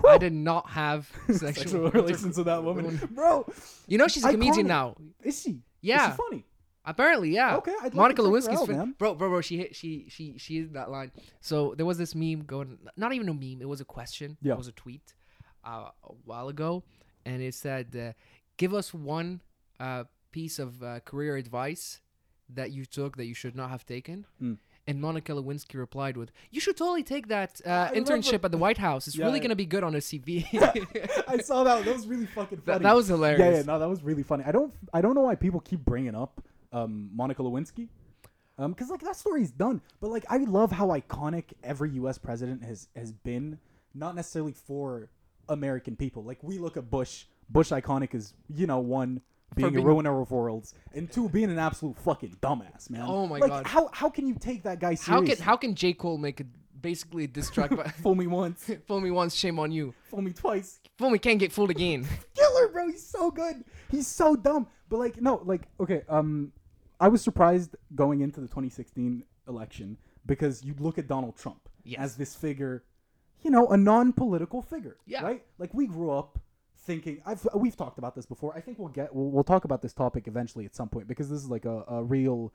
I 0.04 0.18
did 0.18 0.32
not 0.32 0.70
have 0.70 1.10
sexual, 1.28 1.52
sexual 1.52 1.90
relations 1.90 2.36
with 2.36 2.46
that 2.46 2.62
woman, 2.62 3.00
bro. 3.12 3.50
You 3.86 3.98
know 3.98 4.08
she's 4.08 4.24
a 4.24 4.30
comedian 4.30 4.66
Iconic. 4.66 4.68
now. 4.68 4.96
Is 5.22 5.40
she? 5.42 5.60
Yeah. 5.80 6.10
Is 6.10 6.14
she 6.14 6.22
funny? 6.22 6.44
Apparently, 6.84 7.30
yeah. 7.30 7.56
Okay, 7.56 7.72
I'd 7.78 7.94
like 7.94 7.94
Monica 7.94 8.22
to 8.22 8.28
check 8.28 8.48
her 8.48 8.52
Lewinsky's 8.52 8.60
out, 8.60 8.68
man. 8.68 8.94
bro, 8.96 9.14
bro, 9.14 9.28
bro. 9.28 9.40
She 9.40 9.56
hit, 9.56 9.74
she, 9.74 10.06
she, 10.08 10.38
she 10.38 10.58
is 10.58 10.70
that 10.70 10.88
line. 10.88 11.10
So 11.40 11.74
there 11.76 11.84
was 11.84 11.98
this 11.98 12.14
meme 12.14 12.44
going, 12.44 12.78
not 12.96 13.12
even 13.12 13.28
a 13.28 13.34
meme. 13.34 13.58
It 13.60 13.68
was 13.68 13.80
a 13.80 13.84
question. 13.84 14.36
Yeah. 14.40 14.52
It 14.52 14.58
was 14.58 14.68
a 14.68 14.72
tweet 14.72 15.14
uh, 15.64 15.90
a 16.04 16.12
while 16.24 16.48
ago, 16.48 16.84
and 17.24 17.42
it 17.42 17.54
said, 17.54 17.96
uh, 17.96 18.12
"Give 18.56 18.72
us 18.72 18.94
one 18.94 19.40
uh, 19.80 20.04
piece 20.30 20.60
of 20.60 20.80
uh, 20.80 21.00
career 21.00 21.36
advice 21.36 22.00
that 22.50 22.70
you 22.70 22.84
took 22.86 23.16
that 23.16 23.24
you 23.26 23.34
should 23.34 23.56
not 23.56 23.70
have 23.70 23.84
taken." 23.84 24.24
Mm. 24.40 24.58
And 24.88 25.00
Monica 25.00 25.32
Lewinsky 25.32 25.74
replied 25.74 26.16
with, 26.16 26.30
"You 26.52 26.60
should 26.60 26.76
totally 26.76 27.02
take 27.02 27.26
that 27.28 27.60
uh, 27.66 27.90
internship 27.90 28.44
at 28.44 28.52
the 28.52 28.58
White 28.58 28.78
House. 28.78 29.08
It's 29.08 29.16
Yeah, 29.16 29.24
really 29.26 29.38
yeah. 29.38 29.42
gonna 29.42 29.56
be 29.56 29.66
good 29.66 29.82
on 29.82 29.94
a 29.96 29.98
CV." 29.98 30.46
I 31.28 31.38
saw 31.38 31.64
that. 31.64 31.84
That 31.84 31.94
was 31.94 32.06
really 32.06 32.26
fucking 32.26 32.58
funny. 32.58 32.78
that, 32.78 32.82
that 32.82 32.94
was 32.94 33.08
hilarious. 33.08 33.56
yeah, 33.58 33.62
no, 33.62 33.78
that 33.80 33.88
was 33.88 34.04
really 34.04 34.22
funny. 34.22 34.44
I 34.46 34.52
don't, 34.52 34.72
I 34.94 35.00
don't 35.00 35.14
know 35.16 35.22
why 35.22 35.34
people 35.34 35.58
keep 35.60 35.80
bringing 35.84 36.14
up 36.14 36.40
um, 36.72 37.10
Monica 37.12 37.42
Lewinsky, 37.42 37.88
um, 38.58 38.70
because 38.72 38.88
like 38.88 39.00
that 39.00 39.16
story's 39.16 39.50
done. 39.50 39.80
But 40.00 40.10
like, 40.10 40.24
I 40.30 40.36
love 40.38 40.70
how 40.70 40.86
iconic 40.88 41.46
every 41.64 41.90
U.S. 41.92 42.16
president 42.16 42.62
has 42.62 42.86
has 42.94 43.10
been, 43.10 43.58
not 43.92 44.14
necessarily 44.14 44.52
for 44.52 45.08
American 45.48 45.96
people. 45.96 46.22
Like 46.22 46.38
we 46.42 46.58
look 46.58 46.76
at 46.76 46.90
Bush. 46.90 47.24
Bush 47.50 47.70
iconic 47.72 48.14
is 48.14 48.34
you 48.54 48.66
know 48.68 48.78
one 48.78 49.20
being, 49.56 49.70
being- 49.72 49.84
a 49.84 49.86
ruiner 49.86 50.20
of 50.20 50.30
worlds, 50.30 50.74
and 50.94 51.10
two 51.10 51.28
being 51.28 51.50
an 51.50 51.58
absolute 51.58 51.96
fucking 51.98 52.36
dumbass, 52.40 52.88
man. 52.90 53.02
Oh 53.06 53.26
my 53.26 53.38
like, 53.38 53.50
God. 53.50 53.66
How 53.66 53.88
how 53.92 54.08
can 54.08 54.26
you 54.28 54.36
take 54.38 54.62
that 54.62 54.78
guy 54.78 54.90
How 54.90 54.94
seriously? 55.20 55.34
can 55.36 55.44
how 55.44 55.56
can 55.56 55.74
J 55.74 55.92
Cole 55.94 56.18
make 56.18 56.40
a 56.40 56.44
basically 56.80 57.24
a 57.24 57.26
diss 57.26 57.50
track? 57.50 57.70
But 57.74 57.90
fool 58.02 58.14
me 58.14 58.26
once, 58.28 58.70
fool 58.86 59.00
me 59.00 59.10
once, 59.10 59.34
shame 59.34 59.58
on 59.58 59.72
you. 59.72 59.92
fool 60.04 60.22
me 60.22 60.32
twice. 60.32 60.78
Fool 60.98 61.10
me 61.10 61.18
can't 61.18 61.38
get 61.40 61.50
fooled 61.52 61.70
again. 61.70 62.06
killer, 62.34 62.68
bro. 62.68 62.88
He's 62.88 63.06
so 63.06 63.30
good. 63.30 63.64
He's 63.90 64.06
so 64.06 64.36
dumb. 64.36 64.68
But 64.88 64.98
like, 64.98 65.20
no, 65.20 65.42
like, 65.44 65.62
okay. 65.80 66.02
Um, 66.08 66.52
I 67.00 67.08
was 67.08 67.20
surprised 67.22 67.74
going 67.94 68.20
into 68.20 68.40
the 68.40 68.46
2016 68.46 69.24
election 69.48 69.96
because 70.26 70.64
you 70.64 70.74
look 70.78 70.96
at 70.98 71.06
Donald 71.08 71.36
Trump 71.36 71.68
Yes. 71.84 72.00
as 72.00 72.16
this 72.16 72.34
figure 72.34 72.84
you 73.42 73.50
know, 73.50 73.68
a 73.68 73.76
non-political 73.76 74.60
figure. 74.62 74.96
Yeah. 75.06 75.22
Right. 75.22 75.44
Like 75.58 75.72
we 75.72 75.86
grew 75.86 76.10
up 76.10 76.38
thinking. 76.86 77.20
I've 77.26 77.46
we've 77.54 77.76
talked 77.76 77.98
about 77.98 78.14
this 78.14 78.26
before. 78.26 78.56
I 78.56 78.60
think 78.60 78.78
we'll 78.78 78.88
get 78.88 79.14
we'll, 79.14 79.30
we'll 79.30 79.44
talk 79.44 79.64
about 79.64 79.82
this 79.82 79.92
topic 79.92 80.26
eventually 80.26 80.64
at 80.64 80.74
some 80.74 80.88
point 80.88 81.08
because 81.08 81.28
this 81.28 81.40
is 81.42 81.50
like 81.50 81.64
a, 81.64 81.84
a 81.88 82.04
real 82.04 82.52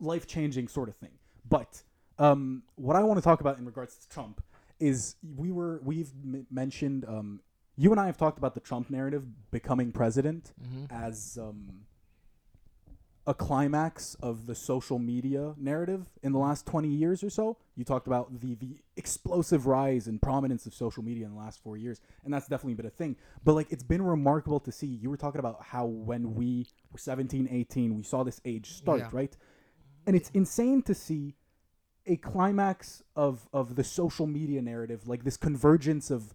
life-changing 0.00 0.68
sort 0.68 0.88
of 0.88 0.96
thing. 0.96 1.14
But 1.48 1.82
um, 2.18 2.62
what 2.76 2.96
I 2.96 3.02
want 3.02 3.18
to 3.18 3.22
talk 3.24 3.40
about 3.40 3.58
in 3.58 3.64
regards 3.64 3.96
to 3.96 4.08
Trump 4.08 4.42
is 4.78 5.16
we 5.36 5.50
were 5.52 5.80
we've 5.84 6.10
m- 6.24 6.46
mentioned 6.50 7.04
um, 7.06 7.40
you 7.76 7.90
and 7.92 8.00
I 8.00 8.06
have 8.06 8.16
talked 8.16 8.38
about 8.38 8.54
the 8.54 8.60
Trump 8.60 8.90
narrative 8.90 9.24
becoming 9.50 9.92
president 9.92 10.52
as 10.90 11.38
um, 11.40 11.86
a 13.26 13.34
climax 13.34 14.14
of 14.22 14.46
the 14.46 14.54
social 14.54 14.98
media 14.98 15.54
narrative 15.58 16.06
in 16.22 16.32
the 16.32 16.38
last 16.38 16.64
20 16.66 16.88
years 16.88 17.22
or 17.22 17.28
so. 17.30 17.58
You 17.76 17.84
talked 17.84 18.06
about 18.06 18.40
the 18.40 18.54
the 18.54 18.78
explosive 18.96 19.66
rise 19.66 20.08
in 20.08 20.18
prominence 20.18 20.64
of 20.66 20.74
social 20.74 21.02
media 21.02 21.26
in 21.26 21.32
the 21.32 21.38
last 21.38 21.62
4 21.62 21.76
years 21.76 22.00
and 22.24 22.32
that's 22.32 22.48
definitely 22.48 22.74
been 22.74 22.86
a 22.86 22.90
thing. 22.90 23.16
But 23.44 23.54
like 23.54 23.70
it's 23.70 23.82
been 23.82 24.02
remarkable 24.02 24.58
to 24.60 24.72
see 24.72 24.86
you 24.86 25.10
were 25.10 25.18
talking 25.18 25.38
about 25.38 25.62
how 25.62 25.84
when 25.86 26.34
we 26.34 26.66
were 26.90 26.98
17, 26.98 27.48
18, 27.50 27.94
we 27.96 28.02
saw 28.02 28.22
this 28.24 28.40
age 28.44 28.72
start, 28.72 29.00
Yeah. 29.00 29.08
right? 29.12 29.36
And 30.06 30.16
it's 30.16 30.30
insane 30.30 30.82
to 30.82 30.94
see 30.94 31.34
a 32.06 32.16
climax 32.16 33.02
of 33.14 33.48
of 33.52 33.76
the 33.76 33.84
social 33.84 34.26
media 34.26 34.62
narrative, 34.62 35.06
like 35.06 35.24
this 35.24 35.36
convergence 35.36 36.10
of 36.10 36.34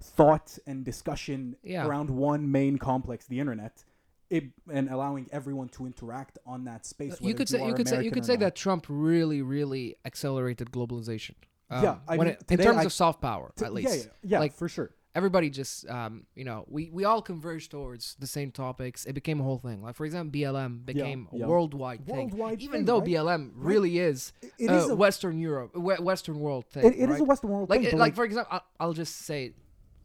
thought 0.00 0.58
and 0.66 0.84
discussion 0.84 1.56
Yeah. 1.62 1.86
around 1.86 2.08
one 2.10 2.50
main 2.50 2.78
complex, 2.78 3.26
the 3.26 3.40
internet, 3.40 3.84
it, 4.30 4.44
and 4.72 4.88
allowing 4.88 5.28
everyone 5.32 5.68
to 5.70 5.86
interact 5.86 6.38
on 6.46 6.64
that 6.64 6.86
space. 6.86 7.16
you 7.20 7.34
could 7.34 7.48
say 7.48 7.60
are 7.60 7.68
you 7.68 7.74
could 7.74 7.88
say 7.88 8.02
you 8.02 8.10
could 8.10 8.24
say 8.24 8.34
not. 8.34 8.40
that 8.40 8.56
Trump 8.56 8.86
really 8.88 9.42
really 9.42 9.96
accelerated 10.04 10.70
globalization. 10.70 11.34
Um, 11.70 11.82
Yeah, 11.84 11.96
I 12.08 12.16
mean, 12.16 12.28
it- 12.28 12.44
in 12.50 12.58
terms 12.58 12.78
I- 12.78 12.84
of 12.84 12.92
soft 12.92 13.20
power, 13.22 13.52
T- 13.56 13.64
at 13.64 13.72
least. 13.72 13.96
yeah, 13.96 14.12
yeah, 14.32 14.38
Like, 14.38 14.52
for 14.54 14.68
sure. 14.68 14.90
everybody 15.14 15.48
just 15.48 15.88
um, 15.88 16.26
you 16.34 16.44
know 16.44 16.64
we 16.68 16.90
we 16.90 17.04
all 17.04 17.22
converged 17.22 17.70
towards 17.70 18.16
the 18.18 18.26
same 18.26 18.50
topics 18.50 19.04
it 19.06 19.12
became 19.12 19.38
a 19.40 19.44
whole 19.44 19.58
thing 19.58 19.80
like 19.80 19.94
for 19.94 20.04
example 20.04 20.32
blm 20.36 20.84
became 20.84 21.28
yeah. 21.32 21.44
a 21.44 21.48
worldwide 21.48 22.04
thing 22.04 22.16
Worldwide 22.30 22.60
even 22.60 22.78
thing, 22.78 22.84
though 22.86 22.98
right? 22.98 23.08
blm 23.08 23.52
really 23.54 23.98
is 24.00 24.32
It- 24.42 24.52
it 24.58 24.70
uh, 24.70 24.74
is 24.74 24.88
a- 24.90 24.96
western 24.96 25.38
europe 25.38 25.70
western 26.12 26.40
world 26.40 26.64
thing 26.66 26.84
It, 26.86 26.94
it 26.94 27.02
is 27.04 27.08
right? 27.10 27.20
a 27.20 27.24
Western 27.32 27.50
world 27.50 27.70
like 27.70 27.82
thing, 27.84 27.96
like, 28.04 28.14
for 28.16 28.24
example 28.24 28.50
I'll, 28.56 28.64
I'll 28.80 28.92
just 29.04 29.14
say 29.18 29.52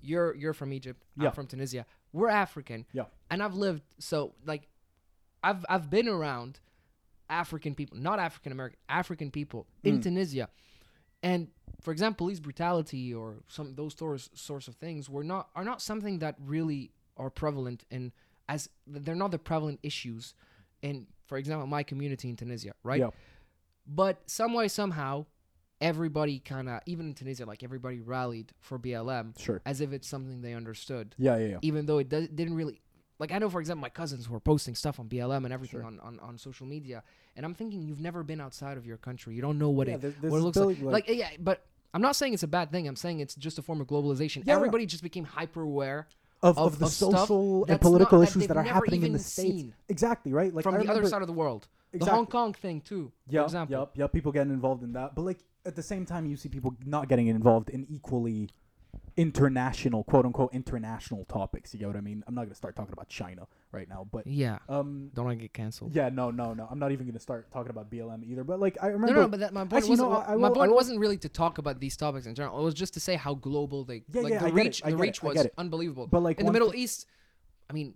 you're 0.09 0.35
you're 0.35 0.53
from 0.53 0.71
egypt 0.73 0.99
Yeah. 1.17 1.29
i'm 1.29 1.33
from 1.33 1.47
tunisia 1.47 1.87
we're 2.13 2.29
african 2.29 2.85
Yeah. 2.93 3.05
And 3.29 3.41
i've 3.43 3.55
lived 3.55 3.83
so 3.99 4.33
like 4.45 4.67
i've 5.43 5.65
i've 5.69 5.89
been 5.89 6.07
around 6.07 6.59
african 7.29 7.75
people 7.75 7.97
not 7.97 8.19
african 8.19 8.51
american 8.51 8.79
african 8.89 9.31
people 9.31 9.67
in 9.83 9.99
Mm. 9.99 10.03
tunisia 10.03 10.49
and 11.21 11.47
for 11.81 11.91
example 11.91 12.25
police 12.25 12.39
brutality 12.39 13.13
or 13.13 13.37
some 13.47 13.75
those 13.75 13.95
source 13.95 14.29
sorts 14.33 14.67
of 14.67 14.75
things 14.75 15.09
were 15.09 15.23
not 15.23 15.49
are 15.55 15.63
not 15.63 15.81
something 15.81 16.19
that 16.19 16.35
really 16.39 16.91
are 17.17 17.29
prevalent 17.29 17.85
in 17.91 18.11
as 18.47 18.69
they're 18.87 19.15
not 19.15 19.31
the 19.31 19.37
prevalent 19.39 19.79
issues 19.83 20.33
in 20.81 21.05
for 21.27 21.37
example 21.37 21.67
my 21.67 21.83
community 21.83 22.29
in 22.29 22.35
tunisia 22.35 22.71
right 22.83 22.99
Yeah. 22.99 23.09
but 23.85 24.21
some 24.25 24.53
way 24.53 24.67
somehow 24.67 25.25
everybody 25.81 26.39
kind 26.39 26.67
of 26.67 26.81
even 26.85 27.07
in 27.07 27.13
tunisia 27.13 27.45
like 27.45 27.63
everybody 27.63 27.99
rallied 28.01 28.51
for 28.59 28.79
blm 28.79 29.37
sure. 29.39 29.61
as 29.65 29.81
if 29.81 29.93
it's 29.93 30.07
something 30.07 30.41
they 30.41 30.53
understood 30.53 31.15
Yeah, 31.17 31.37
yeah, 31.37 31.47
yeah. 31.47 31.57
even 31.61 31.85
though 31.85 31.99
it 31.99 32.09
does, 32.09 32.27
didn't 32.29 32.55
really 32.55 32.81
like 33.19 33.31
I 33.31 33.37
know 33.37 33.49
for 33.49 33.59
example 33.59 33.81
my 33.81 33.89
cousins 33.89 34.29
were 34.29 34.39
posting 34.39 34.75
stuff 34.75 34.99
on 34.99 35.07
BLM 35.07 35.43
and 35.45 35.53
everything 35.53 35.79
Sure. 35.81 35.87
on, 35.87 35.99
on, 35.99 36.19
on 36.19 36.37
social 36.37 36.65
media 36.65 37.03
and 37.35 37.45
I'm 37.45 37.53
thinking 37.53 37.81
you've 37.83 37.99
never 37.99 38.23
been 38.23 38.41
outside 38.41 38.77
of 38.77 38.85
your 38.85 38.97
country 38.97 39.35
you 39.35 39.41
don't 39.41 39.57
know 39.57 39.69
what 39.69 39.87
Yeah, 39.87 39.95
it 39.95 40.01
there- 40.01 40.11
there's 40.21 40.31
what 40.31 40.37
it 40.37 40.41
looks 40.41 40.57
like. 40.57 40.77
ability, 40.77 40.85
like 40.85 41.09
yeah 41.09 41.29
but 41.39 41.65
I'm 41.93 42.01
not 42.01 42.15
saying 42.15 42.33
it's 42.33 42.43
a 42.43 42.47
bad 42.47 42.71
thing 42.71 42.87
I'm 42.87 42.95
saying 42.95 43.19
it's 43.19 43.35
just 43.35 43.57
a 43.59 43.61
form 43.61 43.81
of 43.81 43.87
globalization 43.87 44.37
Yeah, 44.37 44.43
yeah. 44.47 44.55
everybody 44.55 44.85
just 44.85 45.03
became 45.03 45.25
hyper 45.25 45.61
aware 45.61 46.07
of, 46.41 46.57
of- 46.57 46.73
of 46.73 46.79
the 46.79 46.85
of 46.85 46.91
social 46.91 47.65
and 47.67 47.81
political 47.81 48.19
not- 48.19 48.27
issues 48.29 48.41
they've 48.43 48.47
that 48.47 48.57
are 48.57 48.63
happening 48.63 49.03
in 49.03 49.11
the 49.13 49.19
states. 49.19 49.73
Exactly, 49.89 50.31
right? 50.33 50.53
Like 50.53 50.63
from 50.63 50.75
I 50.75 50.77
the 50.77 50.81
remember, 50.83 51.01
other 51.01 51.09
side 51.09 51.21
of 51.21 51.27
the 51.27 51.33
world 51.33 51.67
the 51.91 51.97
Exactly. 51.97 52.15
Hong 52.15 52.25
Kong 52.27 52.53
thing 52.53 52.81
too 52.81 53.11
for 53.27 53.33
yeah, 53.33 53.43
example 53.43 53.77
Yep, 53.79 53.91
yep. 53.97 54.13
People 54.13 54.31
getting 54.31 54.53
involved 54.53 54.83
in 54.83 54.93
that, 54.93 55.15
but 55.15 55.23
like 55.23 55.39
at 55.65 55.75
the 55.75 55.83
same 55.83 56.05
time, 56.05 56.25
you 56.25 56.37
see 56.37 56.47
people 56.47 56.75
not 56.85 57.09
getting 57.09 57.27
involved 57.27 57.69
in 57.69 57.85
equally 57.89 58.49
international, 59.17 60.03
quote 60.03 60.25
unquote, 60.25 60.53
international 60.53 61.25
topics. 61.25 61.73
You 61.73 61.79
get 61.79 61.87
what 61.87 61.95
I 61.95 62.01
mean? 62.01 62.23
I'm 62.27 62.35
not 62.35 62.43
gonna 62.45 62.55
start 62.55 62.75
talking 62.75 62.93
about 62.93 63.09
China 63.09 63.47
right 63.71 63.87
now, 63.87 64.07
but 64.11 64.25
yeah 64.25 64.57
um, 64.67 65.11
don't 65.13 65.25
want 65.25 65.37
to 65.37 65.41
get 65.41 65.53
canceled 65.53 65.95
yeah, 65.95 66.09
no, 66.09 66.31
no, 66.31 66.53
no. 66.53 66.67
I'm 66.69 66.79
not 66.79 66.91
even 66.91 67.05
gonna 67.07 67.19
start 67.19 67.51
talking 67.51 67.69
about 67.69 67.89
BLM 67.91 68.23
either. 68.23 68.43
But 68.43 68.59
like 68.59 68.77
I 68.81 68.87
no, 68.87 68.93
remember, 68.93 69.21
no, 69.21 69.27
but 69.27 69.39
that, 69.41 69.53
my 69.53 69.61
point 69.61 69.73
Actually, 69.73 69.89
wasn't. 69.91 70.09
no, 70.11 70.17
I- 70.17 70.33
I 70.33 70.35
my 70.35 70.49
will- 70.49 70.55
point 70.55 70.73
wasn't 70.73 70.99
really 70.99 71.17
to 71.17 71.29
talk 71.29 71.57
about 71.57 71.79
these 71.79 71.95
topics 71.97 72.25
in 72.25 72.35
general. 72.35 72.59
It 72.59 72.63
was 72.63 72.73
just 72.73 72.93
to 72.95 72.99
say 72.99 73.15
how 73.15 73.33
global 73.35 73.83
they. 73.83 74.03
Yeah, 74.11 74.21
like 74.21 74.33
yeah, 74.33 74.39
the 74.39 74.45
I 74.47 74.49
reach, 74.49 74.81
the 74.81 74.89
get 74.91 74.93
it, 74.93 75.01
reach 75.01 75.23
was 75.23 75.47
unbelievable. 75.57 76.07
but 76.07 76.21
like 76.21 76.39
in 76.39 76.45
the 76.45 76.51
Middle 76.51 76.71
thi- 76.71 76.79
East, 76.79 77.05
I 77.69 77.73
mean, 77.73 77.93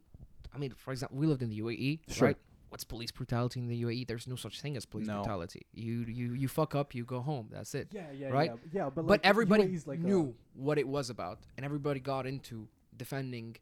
I 0.54 0.58
mean, 0.58 0.72
for 0.78 0.92
example, 0.92 1.18
we 1.18 1.26
lived 1.28 1.42
in 1.42 1.50
the 1.50 1.60
UAE, 1.62 2.02
Sure. 2.10 2.28
right? 2.30 2.38
What's 2.74 2.84
police 2.84 3.12
brutality 3.12 3.60
in 3.60 3.68
the 3.68 3.84
UAE? 3.84 4.08
There's 4.08 4.26
no 4.28 4.36
such 4.36 4.60
thing 4.60 4.76
as 4.76 4.84
police 4.84 5.06
No. 5.06 5.18
brutality. 5.22 5.62
You 5.76 6.06
you 6.20 6.34
you 6.34 6.48
fuck 6.48 6.74
up, 6.74 6.96
you 6.96 7.06
go 7.06 7.20
home. 7.22 7.50
That's 7.52 7.76
it. 7.76 7.90
yeah, 7.92 8.12
yeah, 8.12 8.30
right? 8.30 8.50
yeah, 8.50 8.86
yeah. 8.86 8.90
But, 8.90 9.06
but 9.06 9.20
everybody 9.24 9.64
UAE 9.66 9.76
is 9.76 9.86
like 9.86 10.00
a- 10.00 10.02
knew 10.02 10.34
what 10.56 10.80
it 10.80 10.88
was 10.88 11.12
about, 11.12 11.38
and 11.56 11.64
everybody 11.64 12.00
got 12.00 12.26
into 12.26 12.68
defending 12.98 13.58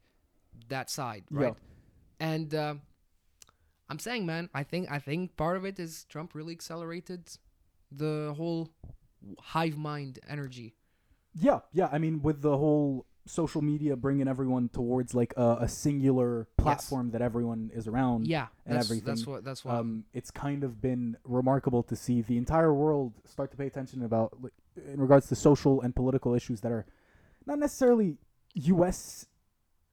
that 0.69 0.89
side, 0.89 1.25
Yeah. 1.29 1.39
right? 1.41 1.55
And 2.21 2.55
uh, 2.55 2.75
I'm 3.89 3.99
saying, 3.99 4.25
man, 4.25 4.49
I 4.53 4.63
think 4.63 4.89
I 4.89 4.99
think 4.99 5.35
part 5.35 5.57
of 5.57 5.65
it 5.65 5.77
is 5.77 6.05
Trump 6.05 6.33
really 6.33 6.53
accelerated 6.53 7.23
the 7.91 8.33
whole 8.37 8.69
hive 9.39 9.77
mind 9.77 10.19
energy. 10.29 10.73
Yeah, 11.35 11.59
yeah. 11.73 11.89
I 11.91 11.97
mean, 11.97 12.21
with 12.21 12.41
the 12.41 12.55
whole 12.57 13.05
social 13.25 13.61
media 13.61 13.95
bringing 13.95 14.27
everyone 14.27 14.69
towards 14.69 15.13
like 15.13 15.33
a, 15.37 15.57
a 15.61 15.67
singular 15.67 16.47
platform 16.57 17.11
that 17.11 17.21
everyone 17.21 17.71
is 17.73 17.87
around. 17.87 18.27
Yeah, 18.27 18.47
and 18.65 18.75
that's, 18.75 18.87
everything. 18.87 19.05
That's 19.05 19.27
what. 19.27 19.43
That's 19.43 19.63
what. 19.63 19.75
Um, 19.75 20.05
it's 20.13 20.31
kind 20.31 20.63
of 20.63 20.81
been 20.81 21.17
remarkable 21.23 21.83
to 21.83 21.95
see 21.95 22.21
the 22.21 22.37
entire 22.37 22.73
world 22.73 23.13
start 23.25 23.51
to 23.51 23.57
pay 23.57 23.67
attention 23.67 24.03
about 24.03 24.33
like, 24.41 24.53
in 24.91 24.99
regards 24.99 25.27
to 25.29 25.35
social 25.35 25.81
and 25.81 25.95
political 25.95 26.33
issues 26.33 26.61
that 26.61 26.71
are 26.71 26.85
not 27.45 27.59
necessarily 27.59 28.17
U.S. 28.53 29.27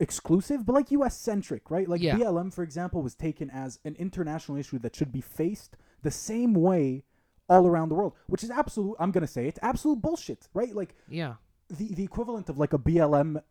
exclusive, 0.01 0.65
but 0.65 0.73
like 0.75 0.91
U.S. 0.93 1.19
centric, 1.19 1.71
right? 1.71 1.89
Like 1.89 2.03
Yeah. 2.03 2.17
BLM, 2.17 2.53
for 2.53 2.63
example, 2.63 3.03
was 3.03 3.15
taken 3.15 3.51
as 3.51 3.79
an 3.85 3.97
international 3.99 4.59
issue 4.59 4.79
that 4.81 4.95
should 4.95 5.13
be 5.13 5.21
faced 5.21 5.77
the 6.03 6.11
same 6.11 6.55
way 6.55 7.05
all 7.49 7.67
around 7.67 7.89
the 7.89 7.95
world, 7.95 8.13
which 8.27 8.45
is 8.45 8.51
absolute. 8.51 8.97
I'm 9.01 9.11
gonna 9.11 9.27
say 9.27 9.47
it's 9.47 9.59
absolute 9.63 10.01
bullshit, 10.01 10.49
right? 10.55 10.75
Like 10.75 10.95
yeah. 11.09 11.35
The 11.69 11.95
the 11.95 12.05
equivalent 12.05 12.49
of 12.49 12.59
like 12.59 12.73
a 12.73 12.79
BLM 12.79 13.43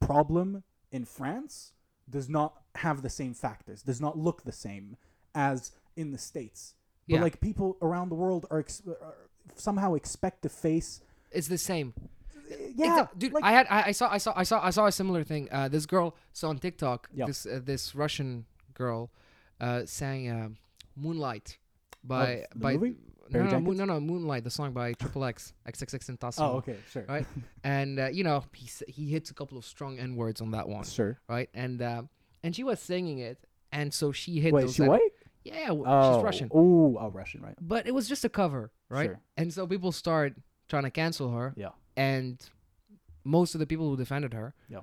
problem 0.00 0.62
in 0.92 1.04
France 1.04 1.72
does 2.08 2.28
not 2.28 2.54
have 2.76 3.02
the 3.02 3.10
same 3.10 3.34
factors, 3.34 3.82
does 3.82 4.00
not 4.00 4.16
look 4.18 4.42
the 4.44 4.52
same 4.52 4.96
as 5.34 5.72
in 5.96 6.12
the 6.12 6.18
states. 6.18 6.74
But 7.08 7.16
Yeah. 7.16 7.22
like 7.22 7.40
people 7.40 7.76
around 7.82 8.08
the 8.10 8.14
world 8.14 8.46
are, 8.50 8.58
ex- 8.60 8.82
are 8.86 9.14
somehow 9.54 9.94
expect 9.94 10.42
to 10.42 10.48
face. 10.48 11.00
It's 11.30 11.48
the 11.48 11.58
same. 11.58 11.94
Yeah, 12.76 13.06
Exa- 13.06 13.18
dude. 13.18 13.32
like- 13.32 13.44
I 13.44 13.50
had. 13.52 13.66
I, 13.68 13.82
I 13.88 13.92
saw. 13.92 14.08
I 14.12 14.18
saw. 14.18 14.32
I 14.36 14.44
saw. 14.44 14.64
I 14.64 14.70
saw 14.70 14.86
a 14.86 14.92
similar 14.92 15.24
thing. 15.24 15.48
Uh, 15.50 15.68
this 15.68 15.84
girl. 15.86 16.14
So 16.32 16.48
on 16.48 16.58
TikTok, 16.58 17.08
Yeah. 17.12 17.26
this 17.26 17.44
uh, 17.46 17.60
this 17.64 17.94
Russian 17.94 18.46
girl, 18.74 19.10
uh, 19.60 19.84
sang 19.84 20.28
uh, 20.28 20.48
"Moonlight" 20.94 21.58
by 22.04 22.46
the 22.52 22.58
by. 22.58 22.72
movie? 22.74 22.96
No, 23.30 23.38
no, 23.40 23.44
no, 23.44 23.50
Jenkins? 23.50 23.78
no, 23.78 23.84
no, 23.84 24.00
Moonlight, 24.00 24.44
the 24.44 24.50
song 24.50 24.72
by 24.72 24.92
Triple 24.94 25.24
X, 25.24 25.52
XXXTentacion. 25.68 26.40
oh, 26.40 26.56
okay, 26.58 26.76
sure, 26.90 27.04
Right, 27.08 27.26
and 27.64 27.98
uh, 27.98 28.08
you 28.12 28.24
know 28.24 28.44
he 28.52 28.68
he 28.88 29.10
hits 29.10 29.30
a 29.30 29.34
couple 29.34 29.58
of 29.58 29.64
strong 29.64 29.98
n 29.98 30.16
words 30.16 30.40
on 30.40 30.50
that 30.52 30.68
one, 30.68 30.84
sure. 30.84 31.18
right? 31.28 31.48
And 31.54 31.80
uh, 31.82 32.02
and 32.42 32.54
she 32.54 32.62
was 32.64 32.80
singing 32.80 33.18
it, 33.18 33.38
and 33.72 33.92
so 33.92 34.12
she 34.12 34.40
hit 34.40 34.52
Wait, 34.52 34.70
she 34.70 34.82
N- 34.82 34.88
white? 34.88 35.00
Yeah, 35.44 35.68
Oh, 35.70 36.16
she's 36.16 36.24
Russian. 36.24 36.48
Oh, 36.52 36.96
oh, 37.00 37.10
Russian, 37.10 37.40
right? 37.42 37.54
but 37.60 37.86
it 37.86 37.94
was 37.94 38.08
just 38.08 38.24
a 38.24 38.28
cover, 38.28 38.72
right? 38.88 39.10
Sure. 39.10 39.20
And 39.36 39.52
so 39.52 39.66
people 39.66 39.92
start 39.92 40.34
trying 40.68 40.82
to 40.84 40.90
cancel 40.90 41.30
her, 41.30 41.54
Yeah. 41.56 41.70
and 41.96 42.38
most 43.24 43.54
of 43.54 43.60
the 43.60 43.66
people 43.66 43.88
who 43.88 43.96
defended 43.96 44.34
her, 44.34 44.54
Yeah. 44.68 44.80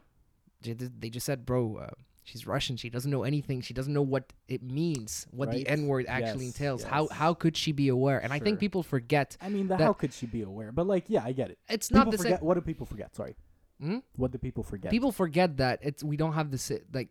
they, 0.62 0.74
they 0.74 1.10
just 1.10 1.26
said, 1.26 1.46
"Bro, 1.46 1.78
uh, 1.78 1.90
she's 2.24 2.46
Russian. 2.48 2.78
She 2.78 2.90
doesn't 2.90 3.10
know 3.12 3.24
anything. 3.24 3.62
She 3.62 3.74
doesn't 3.74 3.94
know 3.94 4.02
what 4.02 4.34
it 4.48 4.64
means, 4.64 5.28
what 5.32 5.50
Right. 5.50 5.66
the 5.66 5.68
N 5.68 5.88
word 5.88 6.06
actually 6.08 6.46
Yes, 6.46 6.56
entails. 6.56 6.84
How 6.84 7.04
yes. 7.04 7.12
how 7.12 7.34
could 7.34 7.56
she 7.58 7.72
be 7.72 7.88
aware?" 7.90 8.20
And 8.24 8.32
I 8.34 8.40
think 8.40 8.60
people 8.60 8.84
forget 8.84 9.38
I 9.42 9.50
mean, 9.50 9.70
how 9.70 9.94
could 9.94 10.14
she 10.14 10.26
be 10.26 10.42
aware? 10.42 10.72
But 10.72 10.88
like, 10.88 11.06
yeah, 11.08 11.24
I 11.24 11.32
get 11.34 11.52
it. 11.52 11.60
it's 11.70 11.90
People 11.90 12.06
not 12.06 12.12
the 12.12 12.18
forget. 12.18 12.40
same. 12.40 12.48
What 12.48 12.54
do 12.56 12.62
people 12.62 12.86
forget? 12.86 13.16
Sorry. 13.16 13.36
Hmm? 13.82 13.98
What 14.16 14.32
do 14.32 14.38
people 14.38 14.64
forget? 14.64 14.92
People 14.92 15.12
forget 15.12 15.58
that 15.58 15.80
it's 15.82 16.04
we 16.04 16.16
don't 16.18 16.34
have 16.34 16.52
the 16.52 16.82
like 16.94 17.10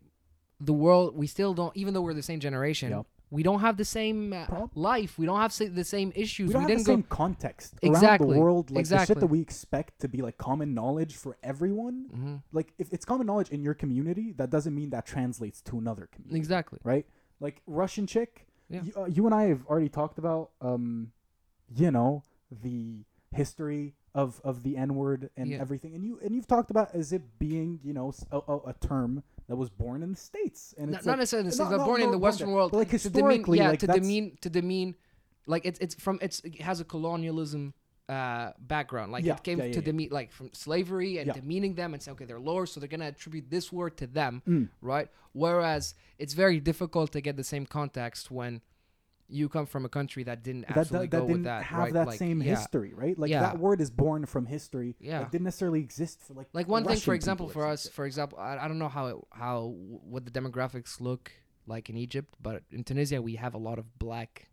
the 0.60 0.72
world. 0.72 1.16
We 1.16 1.26
still 1.26 1.54
don't, 1.54 1.76
even 1.76 1.92
though 1.92 2.02
we're 2.02 2.14
the 2.14 2.22
same 2.22 2.40
generation. 2.40 2.90
Yep. 2.90 3.06
We 3.32 3.42
don't 3.42 3.60
have 3.60 3.78
the 3.78 3.84
same 3.86 4.34
uh, 4.34 4.44
Prob- 4.46 4.70
life. 4.76 5.18
We 5.18 5.24
don't 5.24 5.40
have 5.40 5.56
the 5.74 5.84
same 5.84 6.12
issues. 6.14 6.48
we 6.48 6.52
don't 6.52 6.62
have 6.62 6.68
didn't 6.68 6.84
the 6.84 6.92
go. 6.92 6.96
same 6.96 7.02
context 7.04 7.74
Exactly, 7.80 8.26
around 8.26 8.36
the 8.36 8.40
world. 8.42 8.70
Like 8.70 8.86
the 8.86 9.04
shit 9.06 9.18
that 9.20 9.26
we 9.26 9.40
expect 9.40 10.00
to 10.00 10.08
be 10.08 10.20
like 10.20 10.36
common 10.36 10.74
knowledge 10.74 11.14
for 11.16 11.38
everyone. 11.42 11.96
hmm 12.12 12.36
Like 12.52 12.74
if 12.78 12.92
it's 12.92 13.06
common 13.06 13.26
knowledge 13.26 13.48
in 13.48 13.62
your 13.62 13.72
community, 13.72 14.32
that 14.36 14.50
doesn't 14.50 14.74
mean 14.74 14.90
that 14.90 15.06
translates 15.06 15.62
to 15.62 15.78
another 15.78 16.08
community, 16.12 16.36
Exactly. 16.36 16.78
right? 16.84 17.06
Like 17.40 17.62
Russian 17.66 18.06
chick. 18.06 18.46
Yeah. 18.68 18.82
You, 18.84 18.92
uh, 18.96 19.04
you 19.06 19.24
and 19.26 19.34
I 19.34 19.44
have 19.44 19.64
already 19.66 19.88
talked 19.88 20.18
about, 20.18 20.50
um, 20.60 21.12
you 21.74 21.90
know, 21.90 22.22
the 22.50 23.04
history 23.34 23.94
of 24.14 24.42
of 24.44 24.62
the 24.62 24.76
N 24.76 24.94
word 24.94 25.30
and 25.38 25.48
Yeah. 25.50 25.58
everything, 25.64 25.94
and 25.94 26.04
you 26.04 26.18
and 26.22 26.34
you've 26.34 26.46
talked 26.46 26.70
about 26.70 26.94
as 26.94 27.14
it 27.14 27.38
being 27.38 27.80
you 27.82 27.94
know 27.94 28.12
a 28.30 28.74
term 28.78 29.22
that 29.48 29.56
was 29.56 29.70
born 29.70 30.02
in 30.02 30.10
the 30.12 30.16
states, 30.16 30.74
and 30.78 30.90
Not, 30.90 30.98
it's 30.98 31.06
not 31.06 31.12
like, 31.12 31.18
necessarily 31.20 31.50
the 31.50 31.56
not- 31.56 31.66
States, 31.66 31.70
but 31.70 31.76
not- 31.78 31.86
born 31.86 32.02
in 32.02 32.10
the 32.10 32.18
Western 32.18 32.52
world. 32.52 32.72
like 32.72 32.90
to 32.90 32.98
demean, 33.10 33.30
historically, 33.40 33.58
yeah, 33.58 33.70
like, 33.70 33.80
to 33.80 33.86
demean, 33.86 34.38
to 34.40 34.50
demean, 34.50 34.94
like 35.46 35.64
it's 35.66 35.78
it's 35.80 35.94
from 35.96 36.18
it's 36.22 36.40
it 36.40 36.60
has 36.60 36.80
a 36.80 36.84
colonialism 36.84 37.74
uh 38.08 38.52
background. 38.58 39.12
Like 39.12 39.24
Yeah, 39.24 39.34
it 39.34 39.42
came 39.44 39.58
yeah, 39.58 39.66
yeah, 39.66 39.72
to 39.74 39.78
yeah. 39.80 39.84
demean 39.84 40.08
like 40.10 40.32
from 40.32 40.50
slavery 40.52 41.18
and 41.18 41.32
demeaning 41.32 41.74
them 41.74 41.94
and 41.94 42.02
say 42.02 42.10
okay 42.12 42.24
they're 42.24 42.40
lower, 42.40 42.66
so 42.66 42.80
they're 42.80 42.88
gonna 42.88 43.06
attribute 43.06 43.50
this 43.50 43.72
word 43.72 43.96
to 43.98 44.06
them, 44.06 44.42
Mm. 44.46 44.68
right? 44.80 45.08
Whereas 45.32 45.94
it's 46.18 46.34
very 46.34 46.60
difficult 46.60 47.12
to 47.12 47.20
get 47.20 47.36
the 47.36 47.44
same 47.44 47.64
context 47.66 48.30
when 48.30 48.60
you 49.32 49.48
come 49.48 49.66
from 49.66 49.84
a 49.84 49.88
country 49.88 50.22
that 50.24 50.42
didn't 50.42 50.66
that, 50.68 50.76
absolutely 50.76 51.08
that, 51.08 51.20
didn't 51.20 51.32
with 51.32 51.44
that, 51.44 51.62
have 51.64 51.78
right? 51.78 51.92
that 51.94 52.06
like, 52.06 52.18
same 52.18 52.42
yeah. 52.42 52.50
history, 52.54 52.92
right? 52.94 53.18
Like 53.18 53.30
Yeah. 53.30 53.40
that 53.40 53.58
word 53.58 53.80
is 53.80 53.90
born 53.90 54.26
from 54.26 54.46
history. 54.46 54.94
Yeah. 55.00 55.20
that 55.20 55.32
didn't 55.32 55.44
necessarily 55.44 55.80
exist 55.80 56.20
for 56.22 56.34
like 56.34 56.48
like 56.52 56.68
one 56.68 56.84
thing 56.84 56.98
for 56.98 57.14
example 57.14 57.48
for 57.48 57.66
us 57.66 57.88
for 57.88 58.04
example 58.06 58.38
I, 58.38 58.58
I 58.58 58.68
don't 58.68 58.78
know 58.78 58.88
how 58.88 59.06
it, 59.06 59.16
how 59.30 59.74
what 59.76 60.24
the 60.24 60.30
demographics 60.30 61.00
look 61.00 61.32
like 61.66 61.88
in 61.88 61.96
egypt 61.96 62.34
but 62.42 62.62
in 62.72 62.82
tunisia 62.84 63.22
we 63.22 63.36
have 63.36 63.54
a 63.54 63.58
lot 63.58 63.78
of 63.78 63.98
black 63.98 64.48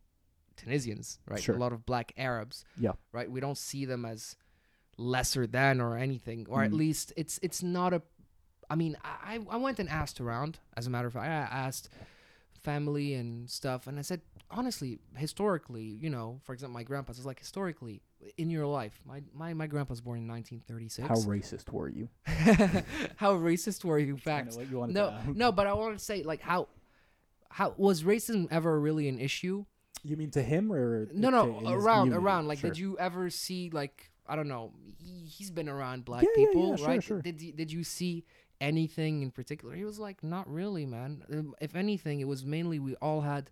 tunisians 0.55 1.19
right 1.27 1.41
Sure. 1.41 1.55
a 1.55 1.57
lot 1.59 1.73
of 1.73 1.85
black 1.85 2.11
arabs 2.17 2.63
Yeah. 2.77 2.91
right 3.11 3.29
we 3.29 3.39
don't 3.39 3.57
see 3.57 3.85
them 3.85 4.05
as 4.05 4.35
lesser 4.97 5.47
than 5.47 5.81
or 5.81 5.97
anything 5.97 6.45
or 6.49 6.63
at 6.63 6.71
Mm. 6.71 6.75
least 6.77 7.13
it's 7.17 7.39
it's 7.41 7.63
not 7.63 7.93
a 7.93 8.01
i 8.69 8.75
mean 8.75 8.95
i 9.03 9.39
i 9.49 9.57
went 9.57 9.79
and 9.79 9.89
asked 9.89 10.19
around 10.21 10.59
as 10.77 10.85
a 10.87 10.89
matter 10.89 11.07
of 11.07 11.13
fact 11.13 11.25
i 11.25 11.29
asked 11.67 11.89
family 12.61 13.13
and 13.13 13.49
stuff 13.49 13.87
and 13.87 13.97
i 13.97 14.01
said 14.01 14.21
honestly 14.51 14.99
historically 15.15 15.83
you 15.83 16.09
know 16.09 16.39
for 16.43 16.53
example 16.53 16.73
my 16.73 16.83
grandpa's 16.83 17.19
is 17.19 17.25
like 17.25 17.39
historically 17.39 18.01
in 18.37 18.49
your 18.49 18.65
life 18.65 18.99
my 19.05 19.21
my, 19.33 19.53
my 19.53 19.67
grandpa 19.67 19.91
was 19.91 20.01
born 20.01 20.19
in 20.19 20.27
1936 20.27 21.07
how 21.07 21.15
racist 21.29 21.71
were 21.71 21.87
you? 21.87 22.09
how 23.17 23.35
racist 23.35 23.85
were 23.85 23.99
you? 23.99 24.17
Facts. 24.29 24.57
you 24.57 24.85
No, 24.87 25.13
no, 25.33 25.51
but 25.51 25.67
I 25.67 25.73
want 25.73 25.97
to 25.97 26.03
say 26.03 26.23
like 26.23 26.41
how, 26.41 26.67
how 27.49 27.73
was 27.77 28.03
racism 28.03 28.47
ever 28.51 28.79
really 28.79 29.07
an 29.07 29.19
issue? 29.19 29.65
You 30.03 30.17
mean 30.17 30.31
to 30.31 30.41
him 30.41 30.71
or 30.71 31.09
No, 31.13 31.29
no, 31.29 31.61
around, 31.67 32.13
around. 32.13 32.47
Like, 32.47 32.59
Sure. 32.59 32.69
did 32.69 32.79
you 32.79 32.97
ever 32.97 33.29
see 33.29 33.69
like 33.71 34.11
I 34.27 34.35
don't 34.35 34.47
know? 34.47 34.71
He, 34.97 35.25
he's 35.25 35.49
been 35.49 35.67
around 35.67 36.05
black 36.05 36.23
Yeah, 36.23 36.29
yeah, 36.37 36.47
people, 36.47 36.69
yeah, 36.69 36.75
sure, 36.75 36.87
right? 36.87 37.03
sure. 37.03 37.21
Did 37.21 37.41
you, 37.41 37.51
did 37.51 37.71
you 37.71 37.83
see 37.83 38.25
anything 38.61 39.23
in 39.23 39.31
particular? 39.31 39.73
He 39.73 39.85
was 39.85 39.97
like, 39.99 40.23
not 40.23 40.47
really, 40.47 40.85
man. 40.85 41.55
If 41.59 41.75
anything, 41.75 42.19
it 42.19 42.27
was 42.27 42.45
mainly 42.45 42.77
we 42.77 42.95
all 42.95 43.21
had 43.21 43.49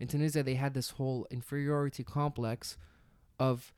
in 0.00 0.08
Tunisia. 0.08 0.42
They 0.42 0.54
had 0.54 0.74
this 0.74 0.90
whole 0.90 1.26
inferiority 1.30 2.04
complex 2.04 2.76
of 3.38 3.72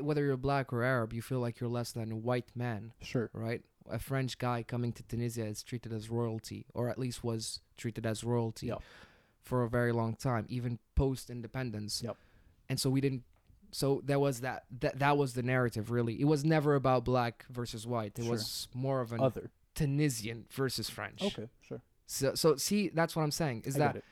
whether 0.00 0.24
you're 0.24 0.36
black 0.36 0.72
or 0.72 0.82
Arab, 0.84 1.12
you 1.12 1.20
feel 1.22 1.40
like 1.40 1.58
you're 1.60 1.68
less 1.70 1.92
than 1.92 2.12
a 2.12 2.16
white 2.16 2.50
man 2.54 2.92
Sure. 3.02 3.28
right? 3.32 3.62
A 3.90 3.98
French 3.98 4.38
guy 4.38 4.62
coming 4.62 4.92
to 4.92 5.02
Tunisia 5.02 5.44
is 5.46 5.62
treated 5.62 5.92
as 5.92 6.08
royalty, 6.10 6.66
or 6.74 6.88
at 6.88 6.98
least 6.98 7.24
was 7.24 7.60
treated 7.76 8.06
as 8.06 8.22
royalty 8.22 8.66
Yep. 8.68 8.82
for 9.42 9.62
a 9.64 9.68
very 9.68 9.92
long 9.92 10.14
time, 10.14 10.46
even 10.48 10.78
post 10.94 11.30
independence. 11.30 12.02
Yep. 12.02 12.16
And 12.68 12.78
so 12.78 12.90
we 12.90 13.00
didn't. 13.00 13.24
So 13.70 14.00
there 14.04 14.18
was 14.18 14.40
that. 14.42 14.64
That 14.80 14.98
that 14.98 15.16
was 15.16 15.34
the 15.34 15.42
narrative. 15.42 15.90
Really, 15.90 16.20
it 16.20 16.24
was 16.24 16.44
never 16.44 16.74
about 16.74 17.04
black 17.04 17.44
versus 17.50 17.86
white. 17.86 18.18
It 18.18 18.22
Sure. 18.24 18.32
was 18.32 18.68
more 18.74 19.00
of 19.00 19.12
an 19.12 19.20
Other. 19.20 19.50
Tunisian 19.74 20.46
versus 20.50 20.88
French. 20.90 21.22
Okay. 21.22 21.48
Sure. 21.60 21.80
So 22.06 22.34
so 22.34 22.56
see, 22.56 22.88
that's 22.90 23.16
what 23.16 23.22
I'm 23.22 23.30
saying. 23.30 23.62
Is 23.64 23.76
I 23.76 23.78
that. 23.92 24.04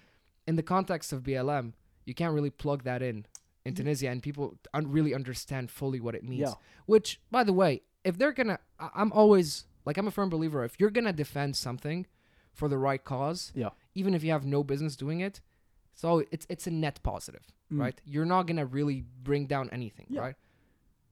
In 0.47 0.57
the 0.57 0.63
context 0.63 1.13
of 1.13 1.23
BLM, 1.23 1.73
you 2.05 2.15
can't 2.15 2.35
really 2.35 2.51
plug 2.51 2.85
that 2.85 3.03
in 3.03 3.27
in 3.65 3.75
Tunisia, 3.75 4.09
and 4.11 4.23
people 4.23 4.57
un- 4.75 4.91
really 4.93 5.13
understand 5.13 5.71
fully 5.73 5.99
what 6.01 6.15
it 6.15 6.23
means. 6.23 6.41
Yeah. 6.43 6.55
Which, 6.87 7.21
by 7.33 7.43
the 7.43 7.53
way, 7.53 7.83
if 8.05 8.17
they're 8.17 8.33
gonna, 8.33 8.61
I- 8.79 8.91
I'm 8.95 9.11
always 9.13 9.67
like 9.85 9.97
I'm 9.99 10.07
a 10.07 10.13
firm 10.13 10.29
believer. 10.31 10.65
If 10.65 10.79
you're 10.79 10.91
gonna 10.91 11.13
defend 11.13 11.57
something 11.57 12.07
for 12.53 12.69
the 12.69 12.79
right 12.79 13.03
cause, 13.03 13.53
Yeah. 13.57 13.71
even 13.95 14.15
if 14.15 14.23
you 14.23 14.31
have 14.31 14.47
no 14.47 14.63
business 14.63 14.95
doing 14.97 15.19
it, 15.21 15.41
so 15.95 16.23
it's 16.31 16.47
it's 16.49 16.67
a 16.69 16.71
net 16.71 17.01
positive, 17.03 17.43
Mm. 17.73 17.81
right? 17.81 18.01
You're 18.05 18.25
not 18.25 18.47
gonna 18.47 18.67
really 18.67 19.05
bring 19.23 19.47
down 19.47 19.69
anything, 19.71 20.07
Yeah. 20.11 20.21
right? 20.21 20.37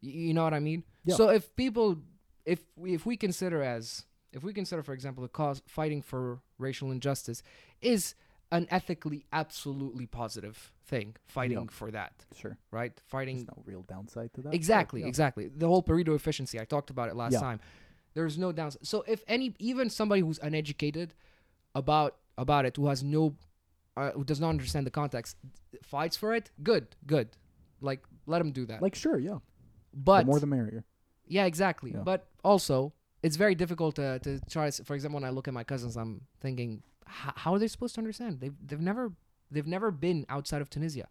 Y- 0.03 0.11
you 0.11 0.35
know 0.35 0.45
what 0.45 0.55
I 0.55 0.61
mean? 0.61 0.85
Yeah. 1.05 1.17
So 1.17 1.31
if 1.31 1.55
people, 1.57 1.99
if 2.45 2.61
we, 2.77 2.95
if 2.95 3.05
we 3.05 3.17
consider 3.17 3.63
as 3.65 4.07
if 4.33 4.45
we 4.45 4.53
consider, 4.53 4.83
for 4.85 4.93
example, 4.93 5.23
the 5.23 5.29
cause 5.29 5.61
fighting 5.67 6.03
for 6.03 6.41
racial 6.59 6.93
injustice 6.93 7.43
is 7.81 8.15
an 8.59 8.65
ethically 8.79 9.21
absolutely 9.33 10.07
positive 10.07 10.57
thing, 10.93 11.09
fighting 11.37 11.69
for 11.79 11.89
that, 11.99 12.13
Sure. 12.41 12.55
right? 12.79 12.95
Fighting 13.15 13.37
There's 13.39 13.57
no 13.57 13.63
real 13.73 13.83
downside 13.95 14.31
to 14.35 14.41
that. 14.43 14.55
Exactly, 14.61 15.01
yeah. 15.01 15.13
exactly. 15.13 15.45
The 15.63 15.69
whole 15.73 15.83
Pareto 15.89 16.15
efficiency. 16.21 16.57
I 16.61 16.67
talked 16.75 16.91
about 16.91 17.09
it 17.11 17.17
last 17.23 17.33
Yeah. 17.35 17.41
time. 17.49 17.59
There's 18.17 18.37
no 18.39 18.53
downside. 18.53 18.87
So 18.93 18.97
if 19.15 19.21
any, 19.27 19.47
even 19.59 19.91
somebody 20.01 20.21
who's 20.27 20.39
uneducated 20.49 21.09
about 21.75 22.13
about 22.45 22.65
it, 22.69 22.77
who 22.77 22.87
has 22.93 23.01
no, 23.03 23.23
uh, 23.97 24.11
who 24.17 24.25
does 24.31 24.41
not 24.41 24.51
understand 24.57 24.85
the 24.87 24.91
context, 25.03 25.37
fights 25.83 26.17
for 26.17 26.31
it. 26.39 26.51
Good, 26.63 26.85
good. 27.15 27.29
Like 27.81 28.03
let 28.27 28.41
him 28.41 28.53
do 28.53 28.65
that. 28.67 28.81
Like 28.87 28.95
sure, 29.05 29.19
yeah. 29.19 29.39
but 29.93 30.21
the 30.21 30.27
more 30.27 30.41
the 30.41 30.47
merrier. 30.57 30.85
yeah, 31.37 31.45
exactly. 31.53 31.91
Yeah. 31.93 32.05
But 32.11 32.21
also, 32.53 32.93
it's 33.23 33.37
very 33.45 33.55
difficult 33.63 33.93
to 33.97 34.19
to 34.21 34.31
try. 34.55 34.71
For 34.71 34.95
example, 34.95 35.17
when 35.21 35.25
I 35.31 35.33
look 35.37 35.49
at 35.49 35.55
my 35.55 35.65
cousins, 35.65 35.97
I'm 35.97 36.13
thinking, 36.45 36.83
"H- 37.09 37.33
how 37.37 37.55
are 37.55 37.59
they 37.59 37.69
supposed 37.69 37.95
to 37.97 38.01
understand? 38.01 38.41
They've 38.41 38.55
they've 38.67 38.81
never 38.81 39.13
they've 39.51 39.67
never 39.67 39.91
been 39.91 40.27
outside 40.29 40.61
of 40.63 40.71
Tunisia. 40.71 41.07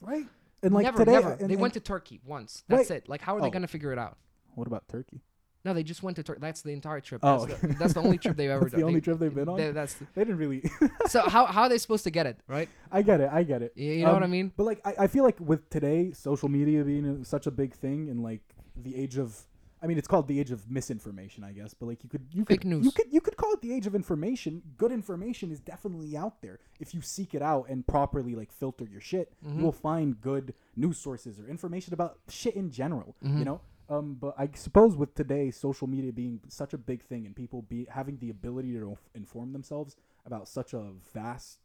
Right. 0.00 0.26
And 0.62 0.74
like 0.74 0.84
never, 0.84 0.98
today, 0.98 1.12
never. 1.12 1.32
and- 1.32 1.48
they 1.48 1.54
and- 1.54 1.60
went 1.62 1.74
to 1.74 1.80
Turkey 1.80 2.20
once. 2.26 2.64
That's 2.68 2.90
Right. 2.90 2.98
it. 2.98 3.08
Like, 3.08 3.20
how 3.22 3.36
are 3.36 3.40
they 3.40 3.46
Oh. 3.48 3.50
gonna 3.50 3.66
figure 3.68 3.92
it 3.92 3.98
out? 3.98 4.18
What 4.54 4.66
about 4.66 4.88
Turkey? 4.88 5.22
No, 5.64 5.74
they 5.74 5.82
just 5.82 6.02
went 6.02 6.16
to 6.16 6.22
Turkey. 6.22 6.40
That's 6.40 6.62
the 6.62 6.72
entire 6.72 7.00
trip. 7.00 7.20
Oh, 7.22 7.44
That's, 7.44 7.60
the, 7.60 7.66
that's 7.74 7.92
the 7.92 8.00
only 8.00 8.16
trip 8.16 8.34
they've 8.36 8.48
ever 8.56 8.62
That's 8.64 8.72
done. 8.72 8.80
the 8.80 8.86
only 8.86 9.00
They- 9.00 9.04
trip 9.04 9.18
they've 9.18 9.34
been 9.34 9.48
on. 9.48 9.58
they- 9.58 9.72
that's 9.72 9.94
the- 9.94 10.06
They 10.14 10.22
didn't 10.24 10.38
really. 10.38 10.62
so 11.08 11.20
how 11.28 11.44
how 11.46 11.62
are 11.62 11.68
they 11.68 11.78
supposed 11.78 12.04
to 12.04 12.10
get 12.10 12.26
it 12.26 12.38
right? 12.48 12.68
I 12.90 13.02
get 13.02 13.20
it. 13.20 13.28
I 13.32 13.42
get 13.42 13.62
it. 13.62 13.72
You, 13.76 13.92
you 13.92 14.04
know 14.06 14.12
what 14.12 14.22
I 14.22 14.26
Um, 14.26 14.30
mean? 14.32 14.52
But 14.56 14.64
like, 14.64 14.80
I, 14.86 14.94
I 15.00 15.06
feel 15.06 15.22
like 15.24 15.38
with 15.40 15.68
today, 15.70 16.12
social 16.12 16.48
media 16.48 16.82
being 16.84 17.24
such 17.24 17.46
a 17.46 17.50
big 17.50 17.74
thing, 17.74 18.08
and 18.08 18.22
like 18.22 18.40
the 18.76 18.96
age 18.96 19.18
of, 19.18 19.38
I 19.82 19.86
mean, 19.86 19.96
it's 19.96 20.06
called 20.08 20.28
the 20.28 20.38
age 20.38 20.50
of 20.50 20.70
misinformation, 20.70 21.42
I 21.42 21.52
guess. 21.52 21.72
But 21.72 21.86
like, 21.86 22.02
you 22.04 22.10
could 22.10 22.26
you 22.32 22.44
Fake 22.44 22.60
could 22.60 22.68
news. 22.68 22.84
you 22.84 22.90
could 22.92 23.06
you 23.10 23.20
could 23.20 23.36
call 23.36 23.52
it 23.54 23.62
the 23.62 23.72
age 23.72 23.86
of 23.86 23.94
information. 23.94 24.62
Good 24.76 24.92
information 24.92 25.50
is 25.50 25.60
definitely 25.60 26.16
out 26.16 26.42
there 26.42 26.58
if 26.78 26.94
you 26.94 27.00
seek 27.00 27.34
it 27.34 27.42
out 27.42 27.66
and 27.68 27.86
properly 27.86 28.34
like 28.34 28.52
filter 28.52 28.84
your 28.84 29.00
shit. 29.00 29.32
Mm-hmm. 29.44 29.58
You 29.58 29.64
will 29.64 29.72
find 29.72 30.20
good 30.20 30.52
news 30.76 30.98
sources 30.98 31.38
or 31.38 31.48
information 31.48 31.94
about 31.94 32.18
shit 32.28 32.54
in 32.56 32.70
general. 32.70 33.16
Mm-hmm. 33.24 33.38
You 33.38 33.44
know. 33.44 33.60
Um, 33.88 34.16
but 34.20 34.34
I 34.38 34.48
suppose 34.54 34.94
with 34.96 35.14
today, 35.16 35.50
social 35.50 35.88
media 35.88 36.12
being 36.12 36.40
such 36.48 36.74
a 36.74 36.78
big 36.78 37.02
thing 37.02 37.26
and 37.26 37.34
people 37.34 37.62
be 37.62 37.88
having 37.90 38.18
the 38.18 38.30
ability 38.30 38.72
to 38.74 38.96
inform 39.16 39.52
themselves 39.52 39.96
about 40.24 40.46
such 40.46 40.74
a 40.74 40.92
vast 41.12 41.58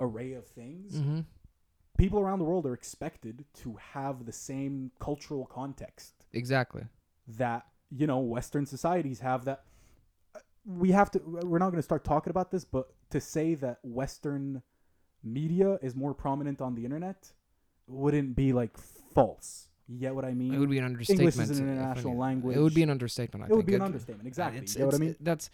array 0.00 0.32
of 0.32 0.44
things, 0.46 0.94
Mm-hmm. 0.96 1.20
people 1.96 2.18
around 2.18 2.38
the 2.40 2.44
world 2.44 2.66
are 2.66 2.74
expected 2.74 3.44
to 3.62 3.76
have 3.92 4.26
the 4.26 4.32
same 4.32 4.90
cultural 5.00 5.46
context 5.46 6.14
Exactly. 6.32 6.82
That 7.36 7.66
you 7.90 8.06
know 8.06 8.18
western 8.18 8.64
societies 8.66 9.20
have 9.20 9.44
that 9.44 9.62
uh, 10.34 10.38
we 10.64 10.90
have 10.92 11.10
to 11.10 11.20
we're 11.24 11.58
not 11.58 11.66
going 11.70 11.76
to 11.78 11.82
start 11.82 12.04
talking 12.04 12.30
about 12.30 12.50
this 12.50 12.64
but 12.64 12.88
to 13.10 13.20
say 13.20 13.54
that 13.54 13.78
western 13.82 14.62
media 15.22 15.78
is 15.82 15.94
more 15.94 16.14
prominent 16.14 16.60
on 16.60 16.74
the 16.74 16.84
internet 16.84 17.32
wouldn't 17.86 18.34
be 18.36 18.52
like 18.52 18.76
false 19.14 19.68
you 19.88 19.98
get 19.98 20.14
what 20.14 20.24
i 20.24 20.32
mean 20.34 20.52
It 20.54 20.58
would 20.58 20.70
be 20.70 20.78
an 20.78 20.84
understatement. 20.84 21.34
English 21.34 21.50
is 21.50 21.58
an 21.58 21.68
international 21.72 22.16
language 22.16 22.56
It 22.56 22.60
would 22.60 22.74
be 22.74 22.82
an 22.82 22.90
understatement. 22.90 23.44
I 23.44 23.46
it 23.46 23.50
would 23.50 23.60
think. 23.60 23.66
be 23.68 23.74
an 23.74 23.82
understatement 23.82 24.26
exactly 24.26 24.60
It's, 24.60 24.74
you 24.74 24.80
know 24.80 24.86
what 24.86 24.94
i 24.94 24.98
mean 24.98 25.16
That's 25.20 25.50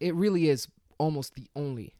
it. 0.00 0.14
Really 0.14 0.48
is 0.48 0.68
almost 0.98 1.34
the 1.34 1.46
only. 1.56 1.94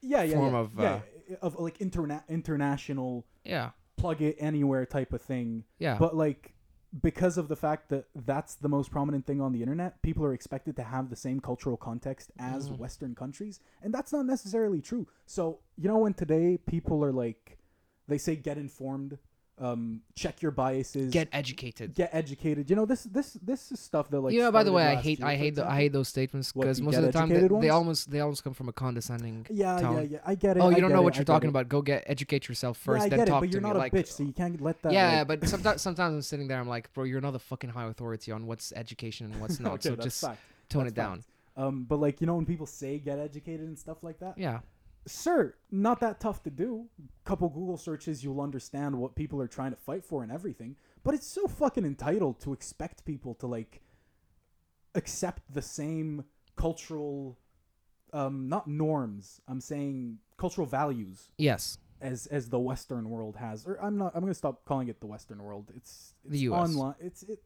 yeah 0.00 0.22
yeah 0.22 0.34
form 0.36 0.54
yeah, 0.54 0.60
of, 0.60 0.70
yeah, 0.78 1.00
uh, 1.42 1.46
of 1.46 1.58
like 1.60 1.78
interna- 1.78 2.26
international 2.28 3.26
Yeah. 3.44 3.70
plug 3.96 4.22
it 4.22 4.36
anywhere 4.38 4.86
type 4.86 5.12
of 5.12 5.20
thing 5.22 5.64
Yeah. 5.78 5.96
But 5.98 6.16
like 6.16 6.53
because 7.02 7.36
of 7.38 7.48
the 7.48 7.56
fact 7.56 7.88
that 7.88 8.06
that's 8.14 8.54
the 8.54 8.68
most 8.68 8.90
prominent 8.90 9.26
thing 9.26 9.40
on 9.40 9.52
the 9.52 9.60
internet, 9.62 10.00
people 10.02 10.24
are 10.24 10.32
expected 10.32 10.76
to 10.76 10.82
have 10.84 11.10
the 11.10 11.16
same 11.16 11.40
cultural 11.40 11.76
context 11.76 12.30
as 12.38 12.70
Mhm. 12.70 12.78
Western 12.78 13.14
countries, 13.14 13.60
and 13.82 13.92
that's 13.92 14.12
not 14.12 14.26
necessarily 14.26 14.80
true. 14.80 15.06
So 15.26 15.58
you 15.76 15.88
know 15.88 15.98
when 15.98 16.14
today 16.14 16.56
people 16.58 17.04
are 17.04 17.12
like, 17.12 17.58
they 18.06 18.18
say 18.18 18.36
get 18.36 18.58
informed, 18.58 19.18
um, 19.58 20.00
check 20.16 20.42
your 20.42 20.50
biases, 20.50 21.12
Get 21.12 21.28
educated. 21.32 21.94
get 21.94 22.10
educated. 22.12 22.68
You 22.68 22.74
know 22.76 22.86
this 22.86 23.04
this 23.04 23.34
this 23.40 23.70
is 23.70 23.78
stuff 23.78 24.10
that 24.10 24.20
like. 24.20 24.34
you 24.34 24.40
know, 24.40 24.50
by 24.50 24.64
the 24.64 24.72
way, 24.72 24.84
I 24.84 24.96
hate 24.96 25.20
year, 25.20 25.28
I 25.28 25.36
hate 25.36 25.54
the, 25.54 25.64
I 25.64 25.76
hate 25.76 25.92
those 25.92 26.08
statements 26.08 26.52
because 26.52 26.80
most 26.80 26.96
of 26.96 27.02
the 27.04 27.12
time 27.12 27.28
they, 27.28 27.46
they 27.60 27.68
almost 27.70 28.10
they 28.10 28.18
almost 28.20 28.42
come 28.42 28.52
from 28.52 28.68
a 28.68 28.72
condescending. 28.72 29.46
Yeah, 29.50 29.78
tone. 29.78 29.96
yeah, 29.96 30.02
yeah. 30.02 30.18
I 30.26 30.34
get 30.34 30.56
it. 30.56 30.60
Oh, 30.60 30.66
I 30.66 30.70
you 30.74 30.80
don't 30.80 30.90
know 30.90 31.00
it, 31.00 31.04
what 31.04 31.14
you're 31.14 31.24
get 31.24 31.32
talking 31.32 31.48
about. 31.50 31.68
Go 31.68 31.82
get 31.82 32.02
educate 32.06 32.48
yourself 32.48 32.78
first, 32.78 33.02
yeah, 33.02 33.06
I 33.06 33.08
then 33.10 33.18
get 33.20 33.28
talk 33.28 33.36
it, 33.38 33.46
but 33.46 33.46
to 33.46 33.52
you're 33.52 33.60
me. 33.62 33.68
not 33.68 33.76
like, 33.76 33.92
a 33.92 33.96
bitch, 33.96 34.08
so 34.08 34.22
you 34.24 34.32
can't 34.32 34.60
let 34.60 34.82
that. 34.82 34.92
yeah, 34.92 35.18
like- 35.18 35.28
but 35.40 35.48
sometimes 35.48 35.80
sometimes 35.82 36.14
I'm 36.14 36.22
sitting 36.22 36.48
there. 36.48 36.58
I'm 36.58 36.68
like, 36.68 36.92
bro, 36.92 37.04
you're 37.04 37.20
not 37.20 37.32
the 37.32 37.38
fucking 37.38 37.70
high 37.70 37.84
authority 37.86 38.32
on 38.32 38.46
what's 38.46 38.72
education 38.72 39.30
and 39.30 39.40
what's 39.40 39.60
not. 39.66 39.74
okay, 39.74 39.90
so 39.90 39.96
just 39.96 40.20
fact. 40.20 40.40
tone 40.68 40.82
That's 40.84 40.92
it 40.92 40.96
down. 40.96 41.16
fact. 41.18 41.28
Um, 41.56 41.84
but 41.88 42.00
like 42.00 42.20
you 42.20 42.26
know 42.26 42.34
when 42.34 42.46
people 42.46 42.66
say 42.66 42.98
get 42.98 43.20
educated 43.20 43.68
and 43.68 43.78
stuff 43.78 43.98
like 44.02 44.18
that, 44.18 44.36
Yeah. 44.36 44.58
Sure, 45.06 45.56
not 45.70 46.00
that 46.00 46.20
tough 46.20 46.42
to 46.44 46.50
do. 46.50 46.86
Couple 47.24 47.48
Google 47.48 47.76
searches, 47.76 48.22
you'll 48.24 48.40
understand 48.40 48.96
what 48.98 49.14
people 49.14 49.40
are 49.40 49.46
trying 49.48 49.70
to 49.70 49.76
fight 49.76 50.04
for 50.04 50.22
and 50.22 50.30
everything. 50.32 50.76
but 51.02 51.14
it's 51.14 51.26
so 51.26 51.46
fucking 51.46 51.84
entitled 51.84 52.40
to 52.40 52.52
expect 52.52 53.04
people 53.04 53.34
to 53.34 53.46
like 53.46 53.82
accept 54.94 55.42
the 55.52 55.62
same 55.62 56.24
cultural 56.56 57.36
um 58.12 58.48
not 58.48 58.68
norms 58.68 59.40
i'm 59.48 59.60
saying 59.60 60.18
cultural 60.36 60.66
values 60.66 61.30
Yes. 61.36 61.78
as 62.00 62.26
as 62.28 62.48
the 62.48 62.60
western 62.60 63.10
world 63.10 63.36
has 63.36 63.66
or 63.66 63.74
i'm 63.82 63.96
not 63.98 64.12
i'm 64.14 64.20
gonna 64.20 64.32
stop 64.34 64.64
calling 64.64 64.86
it 64.88 65.00
the 65.00 65.06
western 65.06 65.42
world 65.42 65.72
it's, 65.74 66.14
it's 66.24 66.32
The 66.32 66.38
US. 66.50 66.70
online 66.70 66.94
it's 67.00 67.22
it 67.24 67.42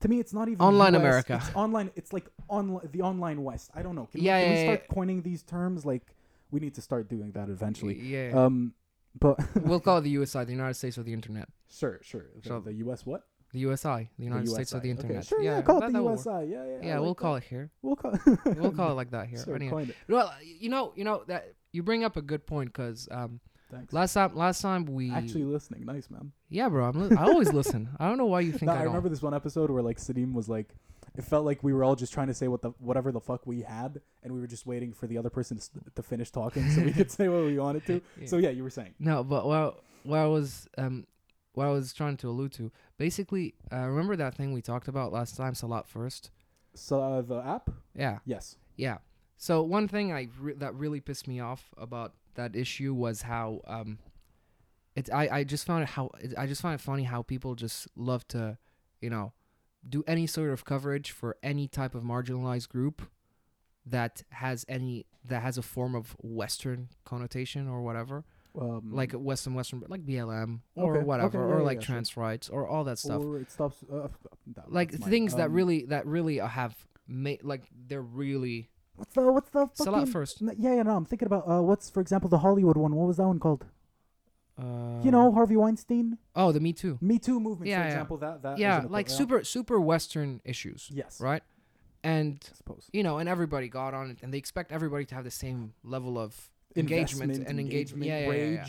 to 0.00 0.08
me 0.08 0.18
it's 0.18 0.34
not 0.34 0.48
even 0.48 0.60
Online 0.60 0.94
US, 0.94 1.00
America. 1.00 1.40
it's 1.40 1.54
online 1.54 1.90
it's 1.94 2.12
like 2.12 2.26
online 2.48 2.88
the 2.90 3.02
online 3.02 3.44
west 3.44 3.70
i 3.74 3.80
don't 3.82 3.94
know 3.94 4.06
can, 4.10 4.20
Yeah, 4.22 4.38
we, 4.38 4.40
can 4.40 4.48
yeah, 4.48 4.54
we 4.54 4.58
yeah, 4.58 4.62
start 4.64 4.88
coining 4.88 5.22
these 5.22 5.42
terms 5.44 5.86
like 5.86 6.16
we 6.54 6.60
need 6.64 6.74
to 6.78 6.82
start 6.88 7.04
doing 7.14 7.30
that 7.32 7.48
eventually 7.56 7.96
Yeah. 8.14 8.30
um 8.42 8.56
but 9.24 9.34
we'll 9.68 9.80
call 9.86 9.98
it 9.98 10.04
the 10.08 10.14
USI, 10.18 10.42
the 10.44 10.56
United 10.60 10.74
States 10.82 10.96
of 11.00 11.04
the 11.08 11.12
Internet. 11.18 11.46
sure 11.80 11.96
sure 12.10 12.26
the, 12.42 12.48
So- 12.48 12.60
the 12.60 12.72
us 12.92 13.04
what 13.10 13.22
The 13.54 13.60
USI, 13.68 14.00
the 14.18 14.24
United 14.32 14.48
States 14.56 14.72
of 14.74 14.80
the 14.82 14.88
USI. 14.88 14.98
Okay, 14.98 15.02
Internet. 15.06 15.26
sure, 15.30 15.42
yeah, 15.48 15.62
call 15.62 15.78
it 15.82 15.92
the 15.92 15.98
that. 15.98 16.10
USI. 16.10 16.40
Yeah, 16.54 16.64
yeah. 16.72 16.78
Yeah, 16.88 16.96
we'll 17.04 17.14
call 17.24 17.34
it 17.40 17.44
here. 17.52 17.66
We'll 17.84 17.94
call. 18.02 18.12
We'll 18.60 18.72
call 18.80 18.90
it 18.92 18.98
like 19.02 19.10
that 19.16 19.26
here. 19.32 19.42
Sure, 19.44 19.54
Anyway. 19.54 19.84
Well, 20.14 20.28
you 20.62 20.68
know, 20.74 20.84
you 20.98 21.04
know 21.08 21.22
that 21.30 21.42
you 21.74 21.80
bring 21.90 22.02
up 22.08 22.14
a 22.22 22.24
good 22.32 22.42
point 22.52 22.68
because 22.72 23.06
um, 23.18 23.38
Thanks. 23.70 23.92
last 23.98 24.12
time, 24.18 24.32
last 24.46 24.58
time 24.66 24.80
we 24.98 25.04
Actually 25.20 25.44
listening, 25.56 25.82
nice 25.94 26.10
man. 26.10 26.32
yeah, 26.58 26.68
bro, 26.68 26.82
I'm 26.88 26.96
li- 27.08 27.16
I 27.16 27.24
always 27.32 27.52
listen. 27.60 27.82
I 28.00 28.08
don't 28.08 28.18
know 28.18 28.26
why 28.34 28.40
you 28.48 28.52
think 28.58 28.66
No, 28.72 28.72
I, 28.74 28.80
I 28.80 28.90
remember 28.90 29.08
this 29.14 29.22
one 29.22 29.34
episode 29.40 29.70
where 29.70 29.82
like 29.90 29.98
Sadim 29.98 30.32
was 30.40 30.48
like, 30.56 30.74
it 31.16 31.24
felt 31.24 31.44
like 31.44 31.62
we 31.62 31.72
were 31.72 31.84
all 31.84 31.94
just 31.96 32.12
trying 32.12 32.26
to 32.28 32.34
say 32.34 32.48
what 32.48 32.62
the 32.62 32.70
whatever 32.78 33.12
the 33.12 33.20
fuck 33.20 33.46
we 33.46 33.62
had, 33.62 34.00
and 34.22 34.32
we 34.32 34.40
were 34.40 34.46
just 34.46 34.66
waiting 34.66 34.92
for 34.92 35.06
the 35.06 35.16
other 35.18 35.30
person 35.30 35.58
to, 35.58 35.70
to 35.94 36.02
finish 36.02 36.30
talking 36.30 36.68
so 36.70 36.82
we 36.82 36.92
could 36.92 37.10
say 37.18 37.28
what 37.28 37.44
we 37.44 37.58
wanted 37.58 37.86
to. 37.86 38.00
Yeah. 38.20 38.26
So 38.26 38.36
yeah, 38.38 38.50
you 38.50 38.62
were 38.62 38.70
saying. 38.70 38.94
No, 38.98 39.22
but 39.24 39.46
what 39.46 39.82
what 40.02 40.18
I 40.18 40.26
was 40.26 40.68
um 40.78 41.06
what 41.52 41.66
I 41.66 41.70
was 41.70 41.92
trying 41.92 42.16
to 42.16 42.28
allude 42.28 42.52
to, 42.54 42.72
basically, 42.98 43.54
uh, 43.72 43.86
remember 43.86 44.16
that 44.16 44.34
thing 44.34 44.52
we 44.52 44.60
talked 44.60 44.88
about 44.88 45.12
last 45.12 45.36
time, 45.36 45.54
Salat 45.54 45.86
first. 45.86 46.30
So 46.74 47.00
uh, 47.00 47.22
the 47.22 47.36
app, 47.46 47.70
Yeah, 47.94 48.18
yes. 48.26 48.56
yeah. 48.76 48.98
So 49.36 49.62
one 49.62 49.86
thing 49.86 50.12
I 50.12 50.28
re- 50.40 50.54
that 50.54 50.74
really 50.74 51.00
pissed 51.00 51.28
me 51.28 51.38
off 51.38 51.72
about 51.78 52.14
that 52.34 52.56
issue 52.56 52.92
was 52.92 53.22
how 53.22 53.60
um, 53.68 53.98
it 54.96 55.08
I 55.12 55.28
I 55.28 55.44
just 55.44 55.64
found 55.64 55.84
it 55.84 55.90
how 55.90 56.10
it, 56.20 56.34
I 56.36 56.46
just 56.48 56.60
find 56.60 56.74
it 56.74 56.80
funny 56.82 57.04
how 57.04 57.22
people 57.22 57.54
just 57.54 57.86
love 57.94 58.26
to, 58.28 58.58
you 59.00 59.10
know, 59.10 59.32
do 59.88 60.02
any 60.06 60.26
sort 60.26 60.50
of 60.50 60.64
coverage 60.64 61.10
for 61.10 61.36
any 61.42 61.68
type 61.68 61.94
of 61.94 62.02
marginalized 62.02 62.68
group 62.68 63.02
that 63.86 64.22
has 64.30 64.64
any 64.68 65.06
that 65.24 65.42
has 65.42 65.58
a 65.58 65.62
form 65.62 65.94
of 65.94 66.16
Western 66.20 66.88
connotation 67.04 67.68
or 67.68 67.82
whatever. 67.82 68.24
Um, 68.58 68.92
like 68.92 69.12
Western 69.12 69.54
Western, 69.54 69.82
like 69.88 70.06
BLM 70.06 70.60
or 70.76 70.96
Okay, 70.98 71.04
whatever, 71.04 71.26
okay, 71.42 71.48
yeah, 71.48 71.54
or 71.56 71.62
like 71.64 71.78
yeah, 71.78 71.80
sure. 71.86 71.94
trans 71.94 72.16
rights 72.16 72.48
or 72.48 72.68
all 72.68 72.84
that 72.84 72.98
stuff. 72.98 73.20
or 73.20 73.38
it 73.40 73.50
stops. 73.50 73.82
Uh, 73.92 74.08
that- 74.54 74.70
like 74.72 74.92
things 74.92 75.34
that 75.34 75.46
Um, 75.46 75.52
really 75.54 75.84
that 75.86 76.06
really 76.06 76.40
uh, 76.40 76.46
have 76.46 76.76
made 77.08 77.42
like 77.42 77.64
they're 77.88 78.00
really 78.00 78.70
What's 78.96 79.12
the 79.12 79.32
what's 79.32 79.50
the 79.50 79.68
Sell 79.74 79.86
fucking? 79.86 80.02
out 80.02 80.08
first. 80.08 80.40
Yeah, 80.40 80.76
yeah. 80.76 80.82
No, 80.84 80.96
I'm 80.96 81.04
thinking 81.04 81.26
about 81.26 81.48
uh, 81.50 81.60
what's 81.62 81.90
for 81.90 82.00
example 82.00 82.30
the 82.30 82.38
Hollywood 82.38 82.76
one. 82.76 82.94
What 82.94 83.08
was 83.08 83.16
that 83.16 83.26
one 83.26 83.40
called? 83.40 83.64
Uh, 84.58 85.00
you 85.02 85.10
know, 85.10 85.32
Harvey 85.32 85.56
Weinstein, 85.56 86.18
Oh, 86.36 86.52
the 86.52 86.60
Me 86.60 86.72
Too. 86.72 86.98
Me 87.00 87.18
Too 87.18 87.40
movement, 87.40 87.68
Yeah, 87.68 87.78
for 87.78 87.82
yeah. 87.84 87.88
example. 87.92 88.16
That 88.18 88.42
that 88.42 88.58
yeah, 88.58 88.84
like 88.88 89.08
yeah. 89.08 89.14
super 89.14 89.44
super 89.44 89.80
Western 89.80 90.40
issues, 90.44 90.88
Yes, 90.92 91.20
right? 91.20 91.42
And 92.02 92.38
I 92.52 92.56
suppose. 92.56 92.88
you 92.92 93.02
know, 93.02 93.18
and 93.18 93.28
everybody 93.28 93.68
got 93.68 93.94
on 93.94 94.10
it, 94.10 94.18
and 94.22 94.32
they 94.32 94.38
expect 94.38 94.70
everybody 94.72 95.04
to 95.06 95.14
have 95.14 95.24
the 95.24 95.30
same 95.30 95.72
level 95.82 96.18
of 96.18 96.50
engagement 96.76 97.30
Investment, 97.32 97.48
and 97.48 97.58
engagement. 97.60 98.04
Yeah, 98.04 98.20
yeah, 98.26 98.32
yeah, 98.32 98.50
yeah. 98.50 98.66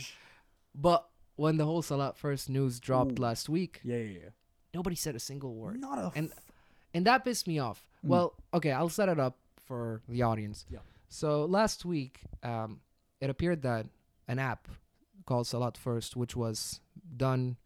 But 0.73 1.07
when 1.35 1.57
the 1.57 1.65
whole 1.65 1.81
Salat 1.81 2.17
first 2.17 2.49
news 2.49 2.79
dropped 2.79 3.19
Ooh. 3.19 3.23
last 3.23 3.49
week, 3.49 3.81
Yeah, 3.83 3.97
yeah, 3.97 4.19
yeah. 4.23 4.29
nobody 4.73 4.95
said 4.95 5.15
a 5.15 5.19
single 5.19 5.53
word. 5.55 5.79
Not 5.79 5.97
a. 5.99 6.11
And- 6.15 6.31
and 6.93 7.05
that 7.07 7.25
pissed 7.25 7.45
me 7.45 7.59
off. 7.59 7.85
Mm. 8.05 8.09
Well, 8.09 8.33
okay, 8.53 8.71
I'll 8.71 8.87
set 8.87 9.09
it 9.09 9.19
up 9.19 9.37
for 9.65 10.01
the 10.07 10.21
audience. 10.21 10.65
Yeah. 10.69 10.79
So 11.09 11.43
last 11.43 11.83
week, 11.83 12.21
um, 12.41 12.79
it 13.19 13.29
appeared 13.29 13.63
that 13.63 13.87
an 14.29 14.39
app 14.39 14.69
called 15.25 15.47
Salat 15.47 15.77
First, 15.77 16.15
which 16.15 16.35
was 16.35 16.81
done. 17.15 17.57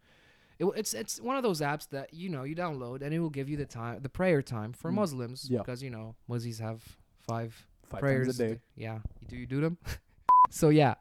It, 0.57 0.65
it's 0.75 0.93
it's 0.93 1.21
one 1.21 1.37
of 1.37 1.43
those 1.43 1.61
apps 1.61 1.87
that 1.89 2.13
you 2.13 2.29
know 2.29 2.43
you 2.43 2.55
download 2.55 3.01
and 3.01 3.13
it 3.13 3.19
will 3.19 3.29
give 3.29 3.47
you 3.49 3.57
the 3.57 3.65
time, 3.65 4.01
the 4.01 4.09
prayer 4.09 4.41
time 4.41 4.73
for 4.73 4.91
Mm. 4.91 4.95
Muslims 4.95 5.47
Yeah. 5.49 5.59
because 5.59 5.81
you 5.83 5.89
know 5.89 6.15
Muslims 6.27 6.59
have 6.59 6.83
five 7.27 7.65
five 7.87 8.01
prayers 8.01 8.39
a 8.39 8.47
day. 8.47 8.59
Yeah, 8.75 8.99
do 9.27 9.35
you 9.37 9.45
do 9.45 9.61
them? 9.61 9.77
so 10.49 10.69
yeah, 10.69 10.95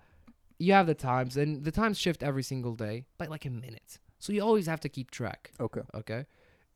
you 0.59 0.73
have 0.73 0.87
the 0.87 0.95
times 0.95 1.37
and 1.37 1.65
the 1.65 1.73
times 1.73 1.99
shift 1.99 2.23
every 2.23 2.43
single 2.43 2.75
day 2.75 3.07
by 3.19 3.27
like 3.27 3.45
a 3.47 3.51
minute. 3.51 3.99
So 4.21 4.33
you 4.33 4.43
always 4.43 4.67
have 4.67 4.81
to 4.81 4.89
keep 4.89 5.11
track 5.13 5.53
Okay. 5.61 5.83
okay 5.95 6.27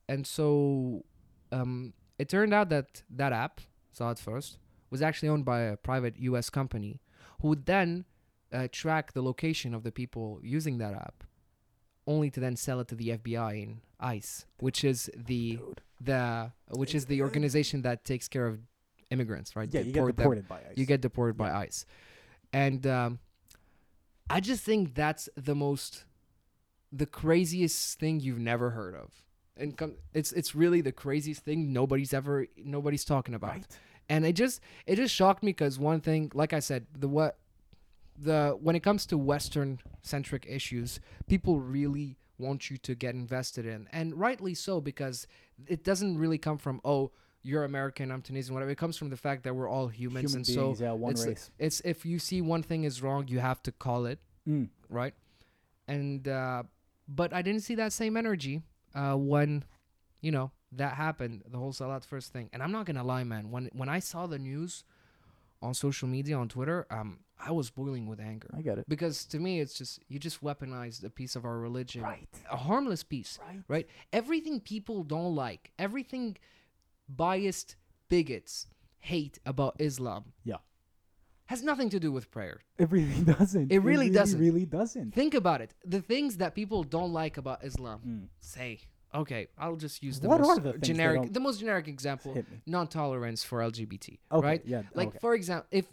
and 0.09 0.25
so 0.27 1.05
um 1.51 1.92
it 2.18 2.29
turned 2.29 2.55
out 2.55 2.68
that 2.68 3.03
that 3.11 3.33
app 3.33 3.61
Salat 3.92 4.18
First 4.21 4.59
was 4.90 5.03
actually 5.03 5.29
owned 5.29 5.45
by 5.45 5.61
a 5.62 5.77
private 5.77 6.16
us 6.18 6.51
company 6.51 7.01
who 7.40 7.49
would 7.49 7.66
then 7.66 8.05
uh, 8.53 8.69
track 8.73 9.12
the 9.12 9.23
location 9.23 9.75
of 9.75 9.83
the 9.83 9.93
people 9.93 10.38
using 10.43 10.79
that 10.79 10.95
app 10.95 11.25
only 12.07 12.31
to 12.31 12.41
then 12.41 12.57
sell 12.57 12.81
it 12.81 12.88
to 12.88 12.95
the 12.95 13.09
fbi 13.11 13.62
and 13.62 13.81
ice 14.01 14.45
which 14.59 14.83
is 14.85 15.09
the 15.17 15.57
Dude. 15.57 15.81
the 16.01 16.51
which 16.71 16.95
is 16.95 17.07
the 17.07 17.23
organization 17.23 17.83
that 17.83 18.05
takes 18.05 18.29
care 18.29 18.47
of 18.47 18.59
immigrants 19.11 19.55
right 19.55 19.69
Yeah, 19.73 19.81
you 19.81 19.93
get 19.93 20.01
Deport 20.01 20.17
them. 20.17 20.23
deported 20.25 20.49
by 20.49 20.57
ICE. 20.57 20.77
You 20.77 20.87
get 20.87 21.01
deported 21.01 21.37
by 21.37 21.53
ICE. 21.53 21.85
And 22.53 22.87
um, 22.87 23.19
I 24.29 24.41
just 24.41 24.62
think 24.65 24.95
that's 24.95 25.29
the 25.37 25.55
most, 25.55 26.05
the 26.91 27.07
craziest 27.07 27.99
thing 27.99 28.21
you've 28.21 28.38
never 28.38 28.71
heard 28.71 28.95
of. 28.95 29.11
And 29.57 29.77
com- 29.77 29.97
it's 30.15 30.33
it's 30.33 30.55
really 30.55 30.81
the 30.81 30.93
craziest 30.93 31.45
thing 31.45 31.73
nobody's 31.73 32.15
ever 32.15 32.47
nobody's 32.57 33.05
talking 33.05 33.35
about. 33.35 33.51
right. 33.51 33.67
And 34.09 34.25
it 34.27 34.33
just 34.35 34.61
it 34.87 34.97
just 34.97 35.15
shocked 35.15 35.43
me 35.43 35.51
because 35.53 35.79
one 35.79 36.01
thing, 36.01 36.31
like 36.35 36.53
I 36.55 36.61
said, 36.61 36.87
the 36.99 37.09
what 37.09 37.37
the 38.16 38.57
when 38.61 38.77
it 38.77 38.81
comes 38.81 39.07
to 39.07 39.18
Western 39.18 39.81
centric 40.03 40.46
issues, 40.48 41.01
people 41.29 41.61
really 41.61 42.16
want 42.38 42.70
you 42.70 42.77
to 42.79 42.94
get 42.94 43.14
invested 43.14 43.66
in, 43.66 43.88
and 43.92 44.18
rightly 44.18 44.55
so 44.55 44.81
because 44.81 45.27
it 45.66 45.85
doesn't 45.85 46.18
really 46.18 46.38
come 46.38 46.59
from 46.59 46.81
oh 46.85 47.12
you're 47.44 47.64
American, 47.64 48.12
I'm 48.12 48.22
Tunisian, 48.22 48.55
whatever. 48.55 48.70
It 48.70 48.79
comes 48.79 48.96
from 48.96 49.11
the 49.11 49.16
fact 49.16 49.42
that 49.44 49.55
we're 49.57 49.68
all 49.68 49.88
humans, 49.88 50.31
Human 50.31 50.46
and 50.46 50.46
beings, 50.46 50.79
so 50.79 50.85
yeah, 50.85 50.92
one 50.92 51.12
it's 51.12 51.27
race. 51.27 51.51
it's 51.59 51.81
if 51.85 52.07
you 52.07 52.18
see 52.20 52.40
one 52.40 52.62
thing 52.62 52.85
is 52.85 53.03
wrong, 53.03 53.27
you 53.29 53.40
have 53.40 53.62
to 53.64 53.72
call 53.72 54.07
it 54.07 54.18
Mm. 54.48 54.68
right. 54.88 55.14
And 55.88 56.27
uh, 56.27 56.64
but 57.09 57.33
I 57.33 57.42
didn't 57.42 57.62
see 57.62 57.75
that 57.77 57.92
same 57.92 58.16
energy 58.16 58.62
uh, 58.94 59.14
when 59.14 59.64
you 60.20 60.31
know 60.33 60.51
that 60.72 60.94
happened, 60.94 61.42
the 61.48 61.59
whole 61.59 61.72
Salat 61.72 62.05
first 62.05 62.33
thing. 62.33 62.48
And 62.53 62.62
I'm 62.62 62.72
not 62.72 62.87
gonna 62.87 63.05
lie, 63.05 63.25
man. 63.25 63.51
When 63.51 63.68
when 63.72 63.88
I 63.88 63.98
saw 63.98 64.27
the 64.27 64.38
news 64.38 64.85
on 65.62 65.75
social 65.75 66.09
media 66.09 66.37
on 66.37 66.48
Twitter, 66.48 66.87
um, 66.90 67.20
I 67.44 67.51
was 67.53 67.70
boiling 67.70 68.07
with 68.07 68.20
anger 68.20 68.48
I 68.57 68.62
get 68.62 68.79
it. 68.79 68.85
because 68.88 69.25
to 69.27 69.38
me, 69.38 69.61
it's 69.61 69.75
just 69.75 70.01
you 70.09 70.18
just 70.18 70.42
weaponized 70.42 71.05
a 71.05 71.11
piece 71.11 71.35
of 71.37 71.44
our 71.44 71.59
religion, 71.59 72.03
Right. 72.03 72.29
a 72.51 72.57
harmless 72.57 73.03
piece, 73.03 73.38
Right. 73.48 73.62
right? 73.68 73.87
Everything 74.12 74.61
people 74.61 75.03
don't 75.05 75.35
like, 75.35 75.72
everything 75.79 76.37
biased 77.09 77.77
bigots 78.09 78.66
hate 79.01 79.38
about 79.44 79.75
Islam, 79.81 80.33
Yeah. 80.44 80.59
has 81.46 81.62
nothing 81.62 81.90
to 81.90 81.98
do 82.01 82.12
with 82.12 82.31
prayer. 82.31 82.61
It 82.79 82.90
really 82.90 83.22
doesn't. 83.38 83.72
It 83.72 83.79
really 83.81 84.11
doesn't. 84.11 84.38
Really 84.40 84.64
doesn't. 84.66 85.12
Think 85.12 85.35
about 85.35 85.61
it. 85.61 85.75
The 85.85 86.01
things 86.01 86.37
that 86.38 86.55
people 86.55 86.85
don't 86.85 87.12
like 87.12 87.37
about 87.37 87.64
Islam, 87.64 88.01
Mm. 88.07 88.29
say, 88.40 88.81
okay, 89.14 89.48
I'll 89.59 89.77
just 89.77 90.03
use 90.03 90.20
the 90.20 90.29
What 90.29 90.40
most 90.40 90.62
the 90.62 90.72
generic, 90.79 91.33
the 91.33 91.40
most 91.40 91.61
generic 91.61 91.88
example: 91.88 92.42
non-tolerance 92.66 93.44
for 93.44 93.59
LGBT. 93.61 94.18
Okay. 94.33 94.46
Right? 94.46 94.62
Yeah. 94.64 94.83
Like, 94.94 95.09
okay. 95.09 95.18
for 95.20 95.35
example, 95.35 95.66
if 95.70 95.87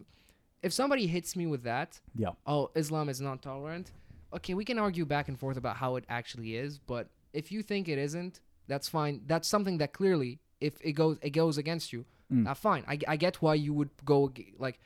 if 0.62 0.74
somebody 0.74 1.08
hits 1.08 1.36
me 1.36 1.48
with 1.48 1.64
that, 1.64 2.00
Yeah. 2.16 2.32
oh, 2.46 2.70
Islam 2.76 3.10
is 3.10 3.22
non-tolerant. 3.22 3.92
Okay, 4.34 4.54
we 4.54 4.66
can 4.66 4.78
argue 4.78 5.06
back 5.06 5.28
and 5.28 5.40
forth 5.40 5.58
about 5.58 5.78
how 5.78 5.96
it 5.96 6.06
actually 6.10 6.56
is, 6.56 6.78
but 6.80 7.10
if 7.34 7.52
you 7.52 7.64
think 7.64 7.88
it 7.88 7.98
isn't, 7.98 8.42
that's 8.68 8.88
fine. 8.90 9.22
That's 9.26 9.48
something 9.48 9.78
that 9.80 9.94
clearly, 9.94 10.40
if 10.62 10.74
it 10.82 10.94
goes, 10.94 11.18
it 11.22 11.32
goes 11.32 11.58
against 11.58 11.92
you. 11.94 12.06
Mm. 12.32 12.48
Uh, 12.48 12.54
fine. 12.54 12.84
I, 12.88 13.00
I 13.08 13.16
get 13.16 13.42
why 13.42 13.56
you 13.56 13.74
would 13.74 13.90
go 14.06 14.32
like, 14.60 14.80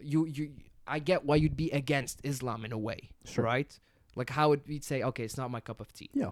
you 0.00 0.26
you. 0.26 0.52
I 0.88 0.98
get 1.00 1.24
why 1.24 1.34
you'd 1.36 1.56
be 1.56 1.70
against 1.72 2.20
Islam 2.22 2.64
in 2.64 2.70
a 2.72 2.78
way, 2.78 3.10
Sure. 3.24 3.44
right? 3.44 3.76
Like 4.14 4.30
how 4.30 4.50
would 4.50 4.62
you'd 4.66 4.84
say, 4.84 5.02
okay, 5.02 5.24
it's 5.24 5.36
not 5.36 5.50
my 5.50 5.58
cup 5.60 5.80
of 5.80 5.92
tea. 5.92 6.10
Yeah. 6.12 6.30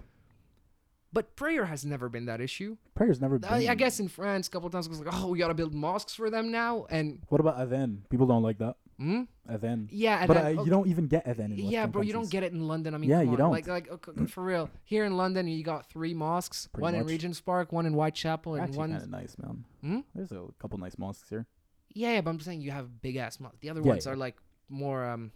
But 1.14 1.36
prayer 1.36 1.64
has 1.66 1.84
never 1.84 2.08
been 2.08 2.26
that 2.26 2.40
issue. 2.40 2.76
Prayer's 2.94 3.20
never 3.20 3.38
been. 3.38 3.48
I, 3.50 3.68
I 3.68 3.74
guess 3.76 4.00
in 4.00 4.08
France, 4.08 4.48
a 4.48 4.50
couple 4.50 4.68
times, 4.68 4.86
it 4.86 4.90
was 4.90 4.98
like, 5.00 5.14
oh, 5.14 5.28
we 5.28 5.38
gotta 5.38 5.54
build 5.54 5.72
mosques 5.72 6.14
for 6.14 6.28
them 6.28 6.50
now, 6.50 6.86
and 6.90 7.20
What 7.28 7.40
about 7.40 7.56
adhan? 7.58 7.90
People 8.10 8.26
don't 8.26 8.42
like 8.42 8.58
that. 8.58 8.74
hmm? 8.98 9.22
Adhan. 9.48 9.88
yeah, 9.92 10.26
But 10.26 10.36
uh, 10.36 10.40
okay. 10.40 10.62
you 10.64 10.70
don't 10.70 10.88
even 10.88 11.06
get 11.06 11.24
adhan 11.26 11.46
in 11.52 11.58
Yeah, 11.58 11.64
Western 11.64 11.90
bro, 11.92 12.02
you 12.02 12.12
don't 12.12 12.30
get 12.30 12.42
it 12.42 12.52
in 12.52 12.66
London. 12.66 12.94
I 12.94 12.98
mean, 12.98 13.10
Yeah, 13.10 13.22
you 13.22 13.30
on. 13.32 13.36
don't. 13.38 13.50
Like, 13.52 13.68
like 13.68 13.88
okay, 13.90 14.26
for 14.26 14.42
real. 14.42 14.68
Here 14.84 15.04
in 15.04 15.16
London, 15.16 15.46
you 15.46 15.62
got 15.62 15.86
three 15.88 16.14
mosques: 16.14 16.66
Pretty 16.72 16.82
one 16.82 16.94
in 16.94 17.00
much. 17.02 17.08
Regent's 17.10 17.40
Park, 17.40 17.70
one 17.72 17.86
in 17.86 17.92
Whitechapel, 17.94 18.54
and 18.56 18.62
Actually, 18.64 18.78
one. 18.78 18.90
kind 18.90 19.02
of 19.02 19.10
nice, 19.10 19.36
man. 19.38 19.64
Hmm? 19.82 20.00
There's 20.14 20.32
a 20.32 20.42
couple 20.58 20.78
nice 20.78 20.98
mosques 20.98 21.28
here. 21.28 21.46
Yeah, 21.94 22.12
yeah, 22.14 22.20
but 22.22 22.30
I'm 22.30 22.40
saying 22.40 22.60
you 22.60 22.72
have 22.72 23.00
big 23.02 23.16
ass 23.16 23.38
mosques. 23.38 23.58
The 23.60 23.70
other 23.70 23.82
Yeah, 23.82 23.90
ones 23.92 24.06
yeah. 24.06 24.12
are 24.12 24.16
like 24.16 24.36
more 24.68 25.04
um, 25.04 25.30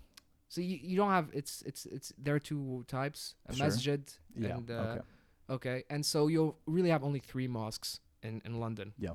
So 0.48 0.60
you, 0.60 0.78
you 0.82 0.96
don't 0.96 1.10
have 1.10 1.28
it's 1.32 1.62
it's 1.62 1.86
it's 1.86 2.12
there 2.18 2.34
are 2.34 2.40
two 2.40 2.84
types 2.88 3.34
a 3.46 3.54
Sure. 3.54 3.66
masjid 3.66 4.02
Yeah. 4.36 4.56
and 4.56 4.70
uh, 4.70 4.74
okay. 4.74 5.00
Okay 5.48 5.84
and 5.90 6.04
so 6.04 6.26
you'll 6.28 6.56
really 6.66 6.90
have 6.90 7.02
only 7.04 7.20
three 7.20 7.48
mosques 7.48 8.00
in 8.22 8.42
in 8.44 8.58
London. 8.61 8.92
Yeah. 8.98 9.14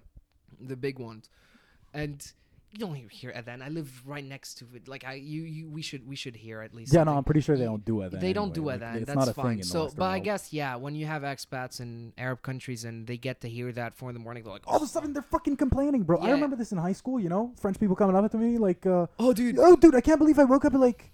the 0.59 0.75
big 0.77 0.99
ones, 0.99 1.29
and 1.93 2.33
you 2.71 2.79
don't 2.79 2.95
even 2.97 3.09
hear 3.09 3.31
adhan. 3.31 3.61
I 3.61 3.69
live 3.69 3.89
right 4.05 4.23
next 4.23 4.55
to 4.59 4.65
it. 4.73 4.87
Like 4.87 5.03
I 5.05 5.13
you, 5.15 5.43
you 5.43 5.69
we 5.69 5.81
should 5.83 6.07
we 6.07 6.15
should 6.15 6.35
hear 6.35 6.61
at 6.61 6.73
least. 6.73 6.93
Yeah, 6.93 7.03
no. 7.03 7.15
I'm 7.17 7.23
pretty 7.23 7.41
sure 7.41 7.55
they 7.55 7.65
don't 7.65 7.85
do 7.85 8.01
it. 8.01 8.19
They 8.19 8.33
don't 8.33 8.53
do 8.53 8.69
it 8.69 8.81
Like. 8.81 8.95
It's 8.95 9.05
That's 9.05 9.15
not 9.15 9.27
a 9.27 9.33
fine. 9.33 9.45
thing 9.45 9.57
in 9.59 9.63
so, 9.65 9.91
but 9.95 10.05
I 10.05 10.19
guess 10.19 10.51
yeah, 10.53 10.75
when 10.75 10.95
you 10.95 11.05
have 11.05 11.21
expats 11.21 11.79
in 11.79 12.13
Arab 12.17 12.41
countries 12.41 12.83
and 12.85 13.05
they 13.05 13.17
get 13.17 13.41
to 13.41 13.49
hear 13.49 13.71
that 13.73 13.95
four 13.95 14.09
in 14.09 14.15
the 14.15 14.19
morning, 14.19 14.43
they're 14.43 14.53
like, 14.53 14.67
all 14.67 14.77
of 14.77 14.81
a 14.81 14.87
sudden 14.87 15.13
they're 15.13 15.21
fucking 15.21 15.57
complaining, 15.57 16.01
bro. 16.03 16.17
I 16.19 16.31
remember 16.31 16.55
this 16.55 16.71
in 16.71 16.77
high 16.79 16.93
school. 16.93 17.19
You 17.19 17.29
know, 17.29 17.53
French 17.59 17.79
people 17.79 17.95
coming 17.95 18.15
up 18.15 18.31
to 18.31 18.37
me 18.37 18.57
like, 18.57 18.85
uh, 18.87 19.05
"Oh, 19.19 19.33
dude, 19.33 19.59
"Oh, 19.59 19.75
dude, 19.75 19.95
I 19.95 20.01
can't 20.01 20.17
believe 20.19 20.39
I 20.39 20.45
woke 20.45 20.65
up 20.65 20.73
at 20.73 20.79
like." 20.79 21.11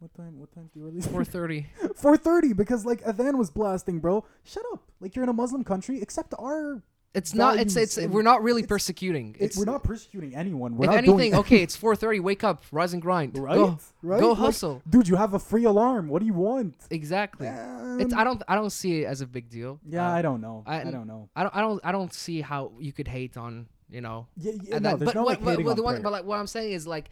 What 0.00 0.14
time? 0.14 0.38
What 0.40 0.50
time 0.52 0.70
do 0.72 0.80
you 0.80 0.86
release? 0.86 1.06
four 1.06 1.24
thirty. 1.24 1.66
Four 1.96 2.16
thirty 2.16 2.54
because 2.54 2.86
like 2.86 3.02
Adhan 3.04 3.36
was 3.36 3.50
blasting, 3.50 3.98
bro. 4.00 4.24
Shut 4.44 4.64
up! 4.72 4.82
Like 5.00 5.14
you're 5.14 5.22
in 5.22 5.28
a 5.28 5.34
Muslim 5.34 5.62
country. 5.62 6.00
Accept 6.00 6.32
our. 6.38 6.82
It's 7.12 7.34
not. 7.34 7.58
It's 7.58 7.76
it's. 7.76 7.98
We're 7.98 8.22
not 8.22 8.42
really 8.42 8.62
it's- 8.62 8.68
persecuting. 8.68 9.36
It, 9.38 9.44
It's 9.46 9.56
we're 9.58 9.66
not 9.66 9.82
persecuting 9.84 10.34
anyone. 10.34 10.76
We're 10.78 10.86
if 10.86 10.90
not 10.92 10.98
anything, 11.04 11.34
okay, 11.34 11.60
it's 11.62 11.76
four 11.82 11.94
thirty. 11.96 12.18
Wake 12.18 12.42
up, 12.44 12.62
rise 12.72 12.94
and 12.94 13.02
grind. 13.02 13.36
right, 13.36 13.56
Go, 13.56 13.78
right. 14.02 14.20
go 14.20 14.28
Like, 14.30 14.38
hustle. 14.38 14.80
dude. 14.88 15.06
You 15.08 15.16
have 15.16 15.34
a 15.34 15.38
free 15.38 15.64
alarm. 15.64 16.08
What 16.08 16.20
do 16.20 16.26
you 16.26 16.34
want? 16.34 16.76
exactly. 16.88 17.48
It's. 17.48 18.14
Um, 18.14 18.18
I 18.18 18.24
don't. 18.24 18.42
I 18.48 18.54
don't 18.54 18.70
see 18.70 19.02
it 19.02 19.06
as 19.06 19.20
a 19.20 19.26
big 19.26 19.50
deal. 19.50 19.80
yeah, 19.86 20.08
Uh, 20.08 20.12
I 20.14 20.22
don't 20.22 20.40
know. 20.40 20.62
I- 20.66 20.80
I, 20.80 20.90
don't 20.90 21.06
know. 21.08 21.28
I 21.36 21.42
don't. 21.42 21.54
I 21.56 21.60
don't. 21.60 21.80
I 21.84 21.92
don't 21.92 22.14
see 22.14 22.40
how 22.40 22.72
you 22.78 22.92
could 22.94 23.08
hate 23.08 23.36
on. 23.36 23.66
You 23.90 24.00
know. 24.00 24.28
Yeah, 24.38 24.52
yeah 24.62 24.78
no, 24.78 24.90
that- 24.90 24.98
there's 25.00 25.08
but 25.10 25.14
no 25.16 25.22
what, 25.24 25.28
like 25.30 25.44
but, 25.44 25.50
hating 25.50 25.64
but 25.66 25.70
on 25.72 25.76
the 25.76 25.82
one, 25.82 26.00
but 26.00 26.12
like 26.12 26.24
what 26.24 26.38
I'm 26.38 26.46
saying 26.46 26.72
is 26.72 26.86
like, 26.86 27.10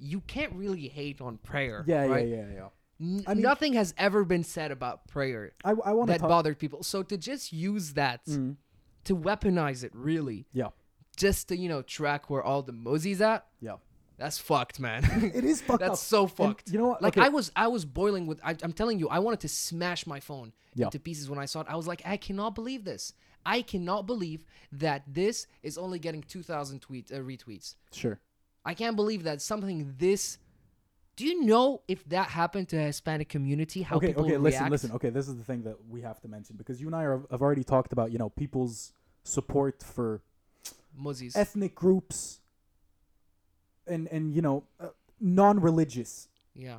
you 0.00 0.20
can't 0.22 0.52
really 0.54 0.88
hate 0.88 1.20
on 1.20 1.36
prayer. 1.38 1.84
yeah, 1.86 2.06
right? 2.06 2.26
yeah, 2.26 2.36
yeah, 2.36 2.52
yeah. 2.54 2.68
N- 3.00 3.24
I 3.26 3.34
mean- 3.34 3.42
nothing 3.42 3.72
has 3.74 3.94
ever 3.96 4.24
been 4.24 4.44
said 4.44 4.70
about 4.70 5.06
prayer 5.08 5.52
I, 5.64 5.70
I 5.70 5.92
want 5.92 6.08
that 6.08 6.20
talk. 6.20 6.28
bothered 6.28 6.58
people. 6.58 6.82
So 6.82 7.02
to 7.02 7.16
just 7.16 7.52
use 7.52 7.94
that 7.94 8.24
Mm, 8.26 8.56
to 9.04 9.16
weaponize 9.16 9.84
it, 9.84 9.92
really, 9.94 10.46
yeah, 10.52 10.68
just 11.16 11.48
to 11.48 11.56
you 11.56 11.68
know 11.68 11.82
track 11.82 12.28
where 12.30 12.42
all 12.42 12.62
the 12.62 12.72
mozzies 12.72 13.20
at, 13.20 13.46
yeah. 13.60 13.76
that's 14.18 14.38
fucked, 14.38 14.78
man. 14.80 15.02
It 15.34 15.44
is 15.44 15.60
fucked 15.66 15.80
that's 15.80 15.92
up. 15.92 15.98
so 15.98 16.22
And 16.22 16.32
fucked. 16.32 16.70
you 16.70 16.78
know 16.78 16.88
what? 16.88 17.02
Like 17.02 17.16
Okay. 17.16 17.26
I 17.26 17.30
was, 17.30 17.50
I 17.56 17.68
was 17.68 17.84
boiling 17.84 18.26
with. 18.26 18.38
I, 18.44 18.54
I'm 18.62 18.72
telling 18.74 18.98
you, 18.98 19.08
I 19.08 19.18
wanted 19.20 19.40
to 19.40 19.48
smash 19.48 20.06
my 20.06 20.20
phone 20.20 20.52
Yeah. 20.74 20.86
into 20.86 20.98
pieces 21.00 21.28
when 21.30 21.38
I 21.38 21.46
saw 21.46 21.60
it. 21.62 21.66
I 21.70 21.76
was 21.76 21.86
like, 21.86 22.02
I 22.04 22.16
cannot 22.18 22.54
believe 22.54 22.84
this. 22.84 23.14
I 23.46 23.62
cannot 23.62 24.06
believe 24.06 24.44
that 24.72 25.02
this 25.08 25.46
is 25.62 25.78
only 25.78 25.98
getting 25.98 26.22
2,000 26.22 26.80
tweet 26.80 27.10
uh, 27.10 27.16
retweets. 27.20 27.74
Sure. 27.92 28.20
I 28.64 28.74
can't 28.74 28.96
believe 28.96 29.24
that 29.24 29.40
something 29.42 29.94
this. 29.98 30.38
Do 31.16 31.26
you 31.26 31.44
know 31.44 31.82
if 31.86 32.08
that 32.08 32.28
happened 32.28 32.68
to 32.70 32.78
a 32.78 32.82
Hispanic 32.82 33.28
community? 33.28 33.82
How 33.82 33.96
okay, 33.96 34.14
okay. 34.14 34.36
Listen, 34.36 34.60
react? 34.60 34.70
listen. 34.70 34.92
Okay, 34.92 35.10
this 35.10 35.28
is 35.28 35.36
the 35.36 35.44
thing 35.44 35.62
that 35.64 35.76
we 35.88 36.00
have 36.00 36.20
to 36.20 36.28
mention 36.28 36.56
because 36.56 36.80
you 36.80 36.86
and 36.86 36.96
I 36.96 37.04
are, 37.04 37.22
have 37.30 37.42
already 37.42 37.64
talked 37.64 37.92
about 37.92 38.10
you 38.12 38.18
know 38.18 38.30
people's 38.30 38.92
support 39.24 39.82
for 39.82 40.22
Mozzies. 40.98 41.36
ethnic 41.36 41.74
groups 41.74 42.40
and 43.86 44.08
and 44.08 44.34
you 44.34 44.40
know 44.40 44.64
uh, 44.80 44.88
non-religious 45.20 46.28
yeah, 46.54 46.78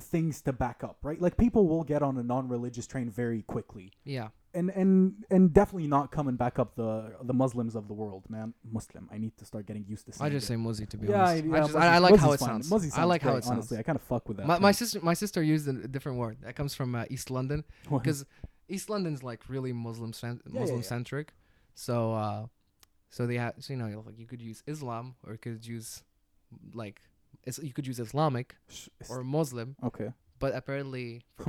things 0.00 0.40
to 0.42 0.52
back 0.52 0.82
up, 0.82 0.98
right? 1.02 1.20
Like 1.20 1.36
people 1.36 1.66
will 1.68 1.84
get 1.84 2.02
on 2.02 2.16
a 2.18 2.22
non-religious 2.22 2.86
train 2.86 3.10
very 3.10 3.42
quickly. 3.42 3.92
yeah. 4.04 4.28
And 4.54 4.68
and 4.68 5.24
and 5.30 5.50
definitely 5.54 5.88
not 5.88 6.10
coming 6.10 6.36
back 6.36 6.58
up 6.58 6.74
the 6.76 7.14
the 7.22 7.32
Muslims 7.32 7.74
of 7.74 7.88
the 7.88 7.94
world, 7.94 8.24
man. 8.28 8.52
Muslim. 8.70 9.08
I 9.10 9.16
need 9.16 9.34
to 9.38 9.46
start 9.46 9.64
getting 9.64 9.86
used 9.88 10.04
to 10.12 10.22
I 10.22 10.28
just 10.28 10.46
say 10.46 10.56
Mozzie 10.56 10.86
to 10.90 10.98
be 10.98 11.06
yeah, 11.06 11.22
honest. 11.30 11.44
yeah, 11.46 11.54
I, 11.54 11.60
just, 11.60 11.74
I, 11.76 11.94
I 11.94 11.98
like 11.98 12.16
how 12.16 12.32
it 12.32 12.40
fine. 12.40 12.48
sounds. 12.50 12.70
Muzzy 12.70 12.88
I 12.88 12.96
sounds 12.96 13.08
like 13.08 13.22
how 13.22 13.30
great, 13.30 13.38
it 13.38 13.44
sounds. 13.44 13.52
Honestly, 13.52 13.78
I 13.78 13.82
kind 13.82 13.96
of 13.96 14.02
fuck 14.02 14.28
with 14.28 14.36
that. 14.36 14.46
My, 14.46 14.58
my 14.58 14.72
sister 14.72 15.00
my 15.02 15.14
sister 15.14 15.42
used 15.42 15.66
a 15.68 15.72
different 15.88 16.18
word 16.18 16.36
that 16.42 16.54
comes 16.54 16.74
from 16.74 16.94
uh, 16.94 17.04
East 17.08 17.30
London 17.30 17.64
because 17.90 18.26
East 18.68 18.90
London's 18.90 19.22
like 19.22 19.40
really 19.48 19.72
Muslim 19.72 20.12
cent- 20.12 20.42
Yeah, 20.46 20.52
yeah, 20.52 20.60
Muslim 20.60 20.80
yeah. 20.80 20.86
centric. 20.86 21.32
So 21.74 22.12
uh 22.12 22.46
so 23.08 23.26
they 23.26 23.36
have 23.36 23.54
so 23.60 23.72
you 23.72 23.78
know 23.78 24.02
like 24.04 24.18
you 24.18 24.26
could 24.26 24.42
use 24.42 24.62
Islam 24.66 25.14
or 25.26 25.32
you 25.32 25.38
could 25.38 25.66
use 25.66 26.02
like 26.74 27.00
you 27.62 27.72
could 27.72 27.86
use 27.86 27.98
Islamic 28.00 28.54
or 29.08 29.22
Muslim, 29.24 29.76
okay, 29.84 30.12
but 30.38 30.54
apparently 30.54 31.22
big- 31.44 31.48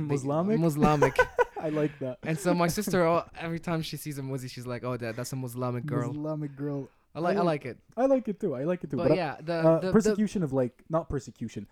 Muslimic. 0.60 1.16
I 1.60 1.70
like 1.70 1.98
that. 2.00 2.18
and 2.24 2.38
so 2.38 2.52
my 2.52 2.68
sister 2.68 3.02
oh, 3.06 3.24
every 3.40 3.58
time 3.58 3.80
she 3.82 3.96
sees 3.96 4.18
a 4.18 4.22
Muzzy, 4.22 4.48
she's 4.48 4.66
like, 4.66 4.84
"Oh, 4.84 4.96
that 4.96 5.16
that's 5.16 5.32
a 5.32 5.36
Muslimic 5.36 5.86
girl." 5.86 6.10
Islamic 6.10 6.56
girl. 6.56 6.88
I 7.14 7.20
like 7.20 7.36
I 7.36 7.42
like- 7.42 7.64
it. 7.64 7.78
I 7.96 8.06
like 8.06 8.28
it 8.28 8.40
too. 8.40 8.54
I 8.54 8.64
like 8.64 8.82
it 8.84 8.90
too. 8.90 8.96
But, 8.96 9.08
But, 9.08 9.12
uh, 9.12 9.14
yeah, 9.14 9.36
the, 9.40 9.54
uh, 9.54 9.78
the, 9.80 9.86
the 9.86 9.92
persecution 9.92 10.42
of 10.42 10.52
like 10.52 10.82
not 10.90 11.08
persecution. 11.08 11.66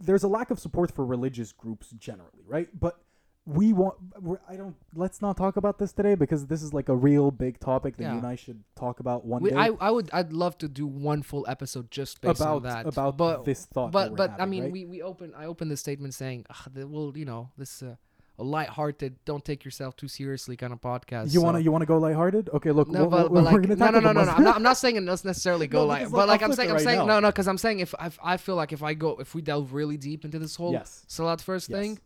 There's 0.00 0.22
a 0.24 0.28
lack 0.28 0.50
of 0.50 0.58
support 0.60 0.90
for 0.92 1.04
religious 1.06 1.50
groups 1.52 1.90
generally, 1.98 2.42
right? 2.46 2.68
But 2.78 3.00
we 3.48 3.72
want. 3.72 3.96
We're, 4.20 4.38
I 4.48 4.56
don't. 4.56 4.76
Let's 4.94 5.22
not 5.22 5.36
talk 5.38 5.56
about 5.56 5.78
this 5.78 5.92
today 5.92 6.14
because 6.14 6.46
this 6.46 6.62
is 6.62 6.74
like 6.74 6.88
a 6.90 6.94
real 6.96 7.30
big 7.30 7.58
topic 7.58 7.96
that 7.96 8.02
Yeah. 8.02 8.12
you 8.12 8.18
and 8.18 8.26
I 8.26 8.36
should 8.36 8.62
talk 8.76 9.00
about 9.00 9.24
one 9.24 9.42
we, 9.42 9.50
day. 9.50 9.56
I 9.56 9.70
I 9.80 9.90
would 9.90 10.10
I'd 10.12 10.32
love 10.34 10.58
to 10.58 10.68
do 10.68 10.86
one 10.86 11.22
full 11.22 11.46
episode 11.48 11.90
just 11.90 12.20
based 12.20 12.40
about 12.40 12.56
on 12.56 12.62
that. 12.64 12.86
about 12.86 13.16
but 13.16 13.44
this 13.46 13.64
thought. 13.64 13.90
but 13.90 14.16
that 14.16 14.36
but 14.36 14.42
I 14.42 14.44
mean 14.44 14.64
right? 14.64 14.72
we 14.72 14.84
we 14.84 15.02
open 15.02 15.32
I 15.34 15.46
opened 15.46 15.70
the 15.70 15.76
statement 15.78 16.12
saying 16.12 16.44
the, 16.74 16.86
well 16.86 17.12
you 17.16 17.24
know 17.24 17.48
this 17.56 17.82
uh, 17.82 17.96
a 18.40 18.44
light-hearted 18.44 19.16
don't 19.24 19.44
take 19.44 19.64
yourself 19.64 19.96
too 19.96 20.06
seriously 20.06 20.56
kind 20.56 20.72
of 20.72 20.80
podcast. 20.80 21.32
you 21.32 21.42
want 21.42 21.56
to 21.56 21.62
you 21.62 21.72
want 21.72 21.82
to 21.82 21.86
go 21.86 21.98
lighthearted? 21.98 22.48
Okay, 22.54 22.70
look, 22.70 22.86
no, 22.88 23.04
we're, 23.04 23.08
but, 23.10 23.30
we're, 23.32 23.42
but 23.42 23.44
like, 23.44 23.54
we're 23.68 23.74
no, 23.74 23.90
no, 23.90 23.98
no, 23.98 24.12
no, 24.12 24.24
no. 24.24 24.30
I'm 24.30 24.44
not, 24.44 24.56
I'm 24.56 24.62
not 24.62 24.76
saying 24.76 24.94
it 24.94 25.04
doesn't 25.04 25.26
necessarily 25.26 25.66
go 25.76 25.80
No, 25.80 25.86
like, 25.86 26.10
but 26.10 26.28
like, 26.28 26.42
I'm 26.42 26.52
saying, 26.52 26.68
I'm 26.70 26.76
right 26.76 26.84
saying, 26.84 26.98
now. 27.00 27.06
no, 27.06 27.20
no, 27.20 27.28
because 27.30 27.48
I'm 27.48 27.58
saying 27.58 27.80
if, 27.80 27.94
if 28.00 28.16
I 28.22 28.36
feel 28.36 28.54
like 28.54 28.72
if 28.72 28.82
I 28.82 28.94
go, 28.94 29.16
if 29.16 29.34
we 29.34 29.42
delve 29.42 29.72
really 29.72 29.96
deep 29.96 30.24
into 30.24 30.38
this 30.38 30.54
whole 30.54 30.70
Yes. 30.72 31.04
Salat 31.08 31.40
first 31.40 31.68
Yes. 31.68 31.78
thing, 31.80 31.98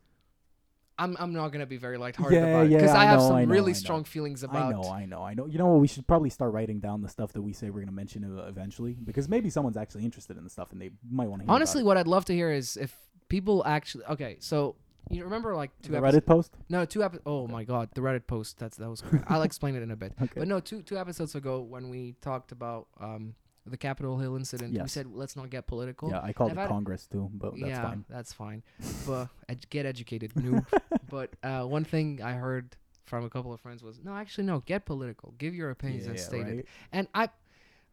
I'm 0.98 1.16
I'm 1.18 1.32
not 1.32 1.48
gonna 1.48 1.66
be 1.66 1.78
very 1.78 1.98
lighthearted 1.98 2.38
Yeah, 2.38 2.46
about 2.46 2.66
it 2.66 2.70
yeah, 2.72 2.78
because 2.78 2.94
I 2.94 3.02
I 3.02 3.04
have 3.06 3.18
know, 3.20 3.28
some 3.28 3.36
I 3.36 3.44
know, 3.44 3.50
really 3.52 3.74
strong 3.74 4.04
feelings 4.04 4.42
about. 4.42 4.66
I 4.66 4.70
know, 4.70 4.90
I 4.90 5.06
know, 5.06 5.22
I 5.22 5.34
know. 5.34 5.46
You 5.46 5.58
know 5.58 5.66
what? 5.66 5.80
We 5.80 5.88
should 5.88 6.06
probably 6.06 6.30
start 6.30 6.52
writing 6.52 6.80
down 6.80 7.02
the 7.02 7.08
stuff 7.08 7.32
that 7.32 7.42
we 7.42 7.52
say 7.52 7.70
we're 7.70 7.80
gonna 7.80 7.92
mention 7.92 8.24
eventually 8.46 8.92
because 9.02 9.28
maybe 9.28 9.50
someone's 9.50 9.76
actually 9.76 10.04
interested 10.04 10.36
in 10.36 10.44
the 10.44 10.50
stuff 10.50 10.72
and 10.72 10.80
they 10.80 10.90
might 11.10 11.28
want 11.28 11.42
to 11.42 11.46
hear. 11.46 11.54
Honestly, 11.54 11.82
what 11.82 11.96
I'd 11.96 12.06
love 12.06 12.24
to 12.26 12.34
hear 12.34 12.50
is 12.50 12.76
if 12.76 12.94
people 13.28 13.62
actually. 13.66 14.04
Okay, 14.06 14.36
so 14.40 14.76
you 15.10 15.24
remember 15.24 15.54
like 15.56 15.70
two 15.82 15.92
the 15.92 15.98
episodes? 15.98 16.24
Reddit 16.24 16.26
post. 16.26 16.54
No, 16.68 16.84
two 16.84 17.02
episodes. 17.02 17.24
Oh 17.26 17.46
my 17.46 17.64
god, 17.64 17.90
the 17.94 18.00
Reddit 18.00 18.26
post. 18.26 18.58
That's 18.58 18.76
that 18.76 18.88
was. 18.88 19.02
I'll 19.28 19.42
explain 19.42 19.74
it 19.74 19.82
in 19.82 19.90
a 19.90 19.96
bit. 19.96 20.12
Okay. 20.20 20.32
But 20.36 20.48
no, 20.48 20.60
two 20.60 20.82
two 20.82 20.98
episodes 20.98 21.34
ago 21.34 21.60
when 21.60 21.88
we 21.88 22.14
talked 22.20 22.52
about 22.52 22.86
um 23.00 23.34
the 23.66 23.76
Capitol 23.76 24.18
Hill 24.18 24.36
incident, 24.36 24.72
we 24.80 24.88
said 24.88 25.06
let's 25.12 25.36
not 25.36 25.48
get 25.50 25.66
political. 25.66 26.10
Yeah, 26.10 26.20
I 26.22 26.32
called 26.32 26.52
it 26.52 26.68
Congress 26.68 27.06
too, 27.06 27.30
but 27.32 27.52
that's 27.52 27.60
yeah, 27.70 27.82
fine. 27.82 28.04
that's 28.08 28.32
fine. 28.32 28.62
but 29.06 29.28
ed- 29.48 29.68
get 29.70 29.86
educated, 29.86 30.34
noob. 30.34 30.66
but 31.10 31.30
uh, 31.42 31.62
one 31.64 31.84
thing 31.84 32.20
I 32.22 32.32
heard 32.32 32.76
from 33.04 33.24
a 33.24 33.30
couple 33.30 33.52
of 33.52 33.60
friends 33.60 33.82
was, 33.82 34.00
no, 34.02 34.14
actually, 34.14 34.44
no, 34.44 34.60
get 34.66 34.84
political. 34.86 35.34
Give 35.38 35.54
your 35.54 35.70
opinions 35.70 36.06
and 36.06 36.16
Yeah, 36.16 36.22
state 36.22 36.46
it. 36.48 36.66
And 36.92 37.06
I, 37.14 37.28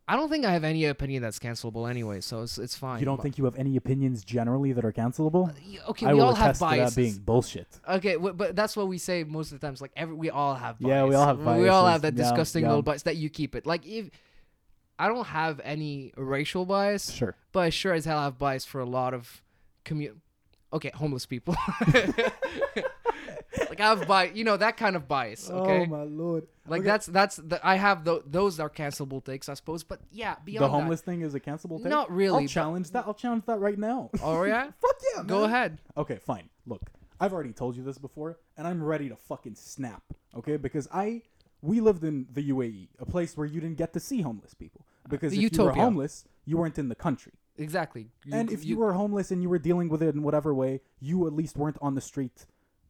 I 0.07 0.15
don't 0.15 0.29
think 0.29 0.43
I 0.45 0.51
have 0.53 0.63
any 0.63 0.85
opinion 0.85 1.21
that's 1.21 1.37
cancelable 1.37 1.87
anyway, 1.87 2.21
so 2.21 2.41
it's 2.41 2.57
it's 2.57 2.75
fine. 2.75 2.99
You 2.99 3.05
don't 3.05 3.17
but- 3.17 3.23
think 3.23 3.37
you 3.37 3.45
have 3.45 3.55
any 3.55 3.75
opinions 3.75 4.23
generally 4.23 4.71
that 4.73 4.83
are 4.83 4.91
cancelable? 4.93 5.53
Y- 5.67 5.77
Okay, 5.89 6.07
I 6.07 6.13
we 6.15 6.19
all 6.19 6.33
have 6.33 6.53
to 6.55 6.59
that 6.61 6.65
biases. 6.65 6.95
being 6.95 7.13
bullshit. 7.23 7.67
Okay, 7.87 8.13
w- 8.13 8.33
but 8.33 8.55
that's 8.55 8.75
what 8.75 8.87
we 8.87 8.97
say 8.97 9.23
most 9.23 9.51
of 9.51 9.59
the 9.59 9.67
times. 9.67 9.81
Like 9.81 9.91
every, 9.95 10.15
we 10.15 10.31
all 10.31 10.55
have. 10.55 10.79
Bias. 10.79 10.89
Yeah, 10.89 11.05
we 11.05 11.13
all 11.13 11.27
have 11.27 11.43
Biases. 11.43 11.61
We 11.61 11.69
all 11.69 11.85
have 11.85 12.01
that 12.01 12.15
Yeah, 12.15 12.23
disgusting 12.23 12.63
yeah. 12.63 12.69
little 12.69 12.81
bias 12.81 13.03
that 13.03 13.17
you 13.17 13.29
keep 13.29 13.53
it. 13.55 13.67
Like 13.67 13.85
if 13.85 14.09
I 14.99 15.07
don't 15.07 15.27
have 15.27 15.61
any 15.63 16.11
racial 16.17 16.65
bias, 16.65 17.09
Sure. 17.11 17.35
but 17.53 17.61
I 17.61 17.69
sure 17.69 17.93
as 17.93 18.03
hell 18.05 18.19
have 18.19 18.37
bias 18.37 18.65
for 18.65 18.81
a 18.81 18.85
lot 18.85 19.13
of 19.13 19.41
commu 19.85 20.11
Okay, 20.71 20.91
homeless 20.93 21.25
people. 21.25 21.55
like 23.69 23.79
I 23.79 23.87
have 23.89 24.07
bias, 24.07 24.35
you 24.35 24.43
know 24.43 24.57
that 24.57 24.77
kind 24.77 24.95
of 24.95 25.07
bias. 25.07 25.49
Oh 25.51 25.59
okay, 25.59 25.81
Oh 25.81 25.85
my 25.85 26.03
lord. 26.03 26.47
like 26.67 26.81
Okay. 26.81 26.87
that's 26.87 27.05
that's 27.07 27.37
the, 27.37 27.59
I 27.65 27.75
have 27.75 28.03
tho- 28.03 28.23
those 28.25 28.59
are 28.59 28.69
cancelable 28.69 29.23
takes, 29.23 29.49
I 29.49 29.53
suppose. 29.55 29.83
But 29.83 29.99
yeah, 30.11 30.35
beyond 30.45 30.63
the 30.65 30.69
homeless 30.69 31.01
thing 31.01 31.21
is 31.21 31.33
a 31.33 31.39
cancelable 31.39 31.77
take. 31.77 31.87
not 31.87 32.11
really. 32.11 32.43
I'll 32.43 32.47
challenge 32.47 32.91
that. 32.91 33.05
I'll 33.07 33.13
challenge 33.13 33.45
that 33.47 33.59
right 33.59 33.77
now. 33.77 34.09
Oh 34.21 34.43
yeah, 34.43 34.65
Fuck 34.81 34.95
yeah, 35.13 35.17
Man. 35.21 35.27
go 35.27 35.43
ahead. 35.45 35.79
Okay, 35.97 36.17
fine. 36.17 36.49
Look, 36.67 36.81
I've 37.19 37.33
already 37.33 37.53
told 37.53 37.75
you 37.75 37.83
this 37.83 37.97
before, 37.97 38.37
and 38.57 38.67
I'm 38.67 38.83
ready 38.83 39.09
to 39.09 39.15
fucking 39.15 39.55
snap. 39.55 40.03
Okay, 40.35 40.57
because 40.57 40.87
I 40.93 41.23
we 41.61 41.79
lived 41.81 42.03
in 42.03 42.27
the 42.31 42.49
UAE, 42.51 42.89
a 42.99 43.05
place 43.05 43.35
where 43.35 43.47
you 43.47 43.59
didn't 43.59 43.77
get 43.77 43.91
to 43.93 43.99
see 43.99 44.21
homeless 44.21 44.53
people 44.53 44.85
because 45.09 45.33
if 45.33 45.39
you 45.39 45.63
were 45.63 45.71
homeless, 45.73 46.25
you 46.45 46.57
weren't 46.57 46.79
in 46.79 46.89
the 46.89 46.95
country. 46.95 47.33
Exactly. 47.59 48.07
and 48.31 48.51
if 48.51 48.63
you, 48.63 48.77
were 48.77 48.93
homeless 48.93 49.31
and 49.31 49.41
you 49.41 49.49
were 49.49 49.59
dealing 49.59 49.89
with 49.89 50.01
it 50.01 50.15
in 50.15 50.23
whatever 50.23 50.53
way, 50.53 50.81
you 50.99 51.27
at 51.27 51.33
least 51.33 51.57
weren't 51.57 51.77
on 51.81 51.93
the 51.93 52.01
street, 52.01 52.45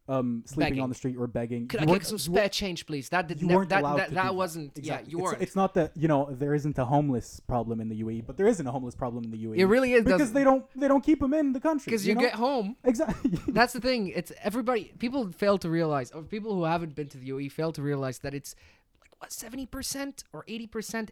um, 0.07 0.43
sleeping 0.45 0.71
Begging. 0.71 0.83
on 0.83 0.89
the 0.89 0.95
street 0.95 1.15
or 1.17 1.27
begging. 1.27 1.67
could 1.67 1.81
You 1.81 1.87
I 1.87 1.93
get 1.93 2.05
some 2.05 2.15
you 2.15 2.19
spare 2.19 2.49
change, 2.49 2.85
please? 2.85 3.09
That 3.09 3.27
did 3.27 3.41
you 3.41 3.47
weren't 3.47 3.69
that 3.69 3.81
allowed 3.81 3.97
that, 3.97 4.09
to 4.09 4.15
that 4.15 4.29
do 4.29 4.33
wasn't. 4.33 4.77
Exactly. 4.77 5.05
Yeah, 5.05 5.11
you 5.11 5.17
it's, 5.17 5.23
weren't. 5.23 5.41
It's 5.41 5.55
not 5.55 5.73
that 5.75 5.91
you 5.95 6.07
know 6.07 6.29
there 6.31 6.53
isn't 6.53 6.77
a 6.77 6.85
homeless 6.85 7.39
problem 7.39 7.79
in 7.79 7.89
the 7.89 8.01
UAE, 8.03 8.25
but 8.25 8.37
there 8.37 8.47
isn't 8.47 8.65
a 8.65 8.71
homeless 8.71 8.95
problem 8.95 9.23
in 9.23 9.31
the 9.31 9.43
UAE. 9.45 9.57
It 9.57 9.65
really 9.65 9.93
is 9.93 10.03
because 10.03 10.33
they 10.33 10.43
don't 10.43 10.65
they 10.75 10.87
don't 10.87 11.03
keep 11.03 11.19
them 11.19 11.33
in 11.33 11.53
the 11.53 11.59
country. 11.59 11.91
because 11.91 12.07
you, 12.07 12.15
know? 12.15 12.21
get 12.21 12.35
home. 12.35 12.75
exactly. 12.83 13.39
That's 13.47 13.73
the 13.73 13.81
thing. 13.81 14.07
It's 14.07 14.31
everybody. 14.43 14.93
People 14.97 15.31
fail 15.31 15.57
to 15.59 15.69
realize, 15.69 16.11
or 16.11 16.23
people 16.23 16.55
who 16.55 16.63
haven't 16.63 16.95
been 16.95 17.07
to 17.09 17.17
the 17.17 17.29
UAE 17.29 17.51
fail 17.51 17.71
to 17.71 17.81
realize 17.81 18.19
that 18.19 18.33
it's 18.33 18.55
like 19.01 19.11
what 19.19 19.31
seventy 19.31 19.67
percent 19.67 20.23
or 20.33 20.43
eighty 20.47 20.67
percent 20.67 21.11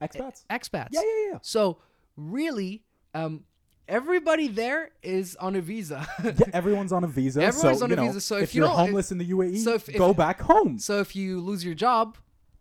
expats. 0.00 0.44
expats. 0.50 0.88
Yeah, 0.92 1.00
yeah, 1.00 1.32
yeah. 1.32 1.38
So 1.42 1.78
really, 2.16 2.82
um, 3.14 3.44
everybody 3.88 4.48
there 4.48 4.90
is 5.02 5.36
on 5.36 5.56
a 5.56 5.60
visa. 5.60 6.06
yeah, 6.22 6.32
everyone's 6.52 6.92
on 6.92 7.04
a 7.04 7.06
visa. 7.06 7.42
Everyone's 7.42 7.78
so, 7.78 7.84
on 7.84 7.92
a 7.92 7.96
know, 7.96 8.06
visa, 8.06 8.20
so 8.20 8.36
if, 8.36 8.44
if 8.44 8.54
you 8.54 8.62
you're 8.62 8.70
homeless 8.70 9.10
in 9.10 9.18
the 9.18 9.30
UAE, 9.30 9.58
so 9.58 9.74
if- 9.74 9.88
if- 9.88 9.96
go 9.96 10.12
back 10.12 10.40
home. 10.40 10.78
so 10.78 11.00
if 11.00 11.16
you 11.16 11.40
lose 11.40 11.64
your 11.64 11.74
job, 11.74 12.16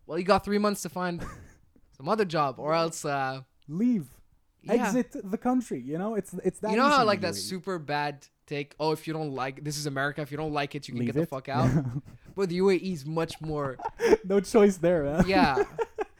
well, 0.06 0.18
you 0.18 0.24
got 0.24 0.46
three 0.46 0.58
months 0.58 0.82
to 0.84 0.90
find 0.90 1.24
some 1.98 2.08
other 2.08 2.26
job, 2.26 2.56
or 2.60 2.74
else, 2.74 3.04
uh, 3.04 3.42
Leave. 3.68 4.08
yeah. 4.64 4.74
Exit 4.74 5.16
the 5.30 5.38
country. 5.38 5.82
You 5.82 5.98
know, 5.98 6.16
it's 6.16 6.34
it's 6.44 6.60
that. 6.60 6.72
you 6.72 6.78
know 6.78 6.88
how 6.88 7.04
like 7.04 7.22
that 7.22 7.36
super 7.36 7.78
bad 7.78 8.26
take. 8.46 8.76
Oh, 8.80 8.92
if 8.94 9.06
you 9.08 9.14
don't 9.14 9.34
like 9.34 9.64
this 9.64 9.78
is 9.78 9.86
America. 9.86 10.22
If 10.22 10.32
you 10.32 10.38
don't 10.38 10.54
like 10.54 10.76
it, 10.76 10.88
you 10.88 10.94
can 10.94 11.06
Leave 11.06 11.14
get 11.14 11.20
the 11.20 11.28
fuck 11.28 11.50
out. 11.50 11.70
but 12.36 12.48
the 12.50 12.60
UAE 12.60 12.94
is 12.94 13.06
much 13.06 13.42
more. 13.42 13.78
no 14.24 14.40
choice 14.40 14.78
there, 14.78 15.04
man. 15.04 15.26
Yeah, 15.28 15.66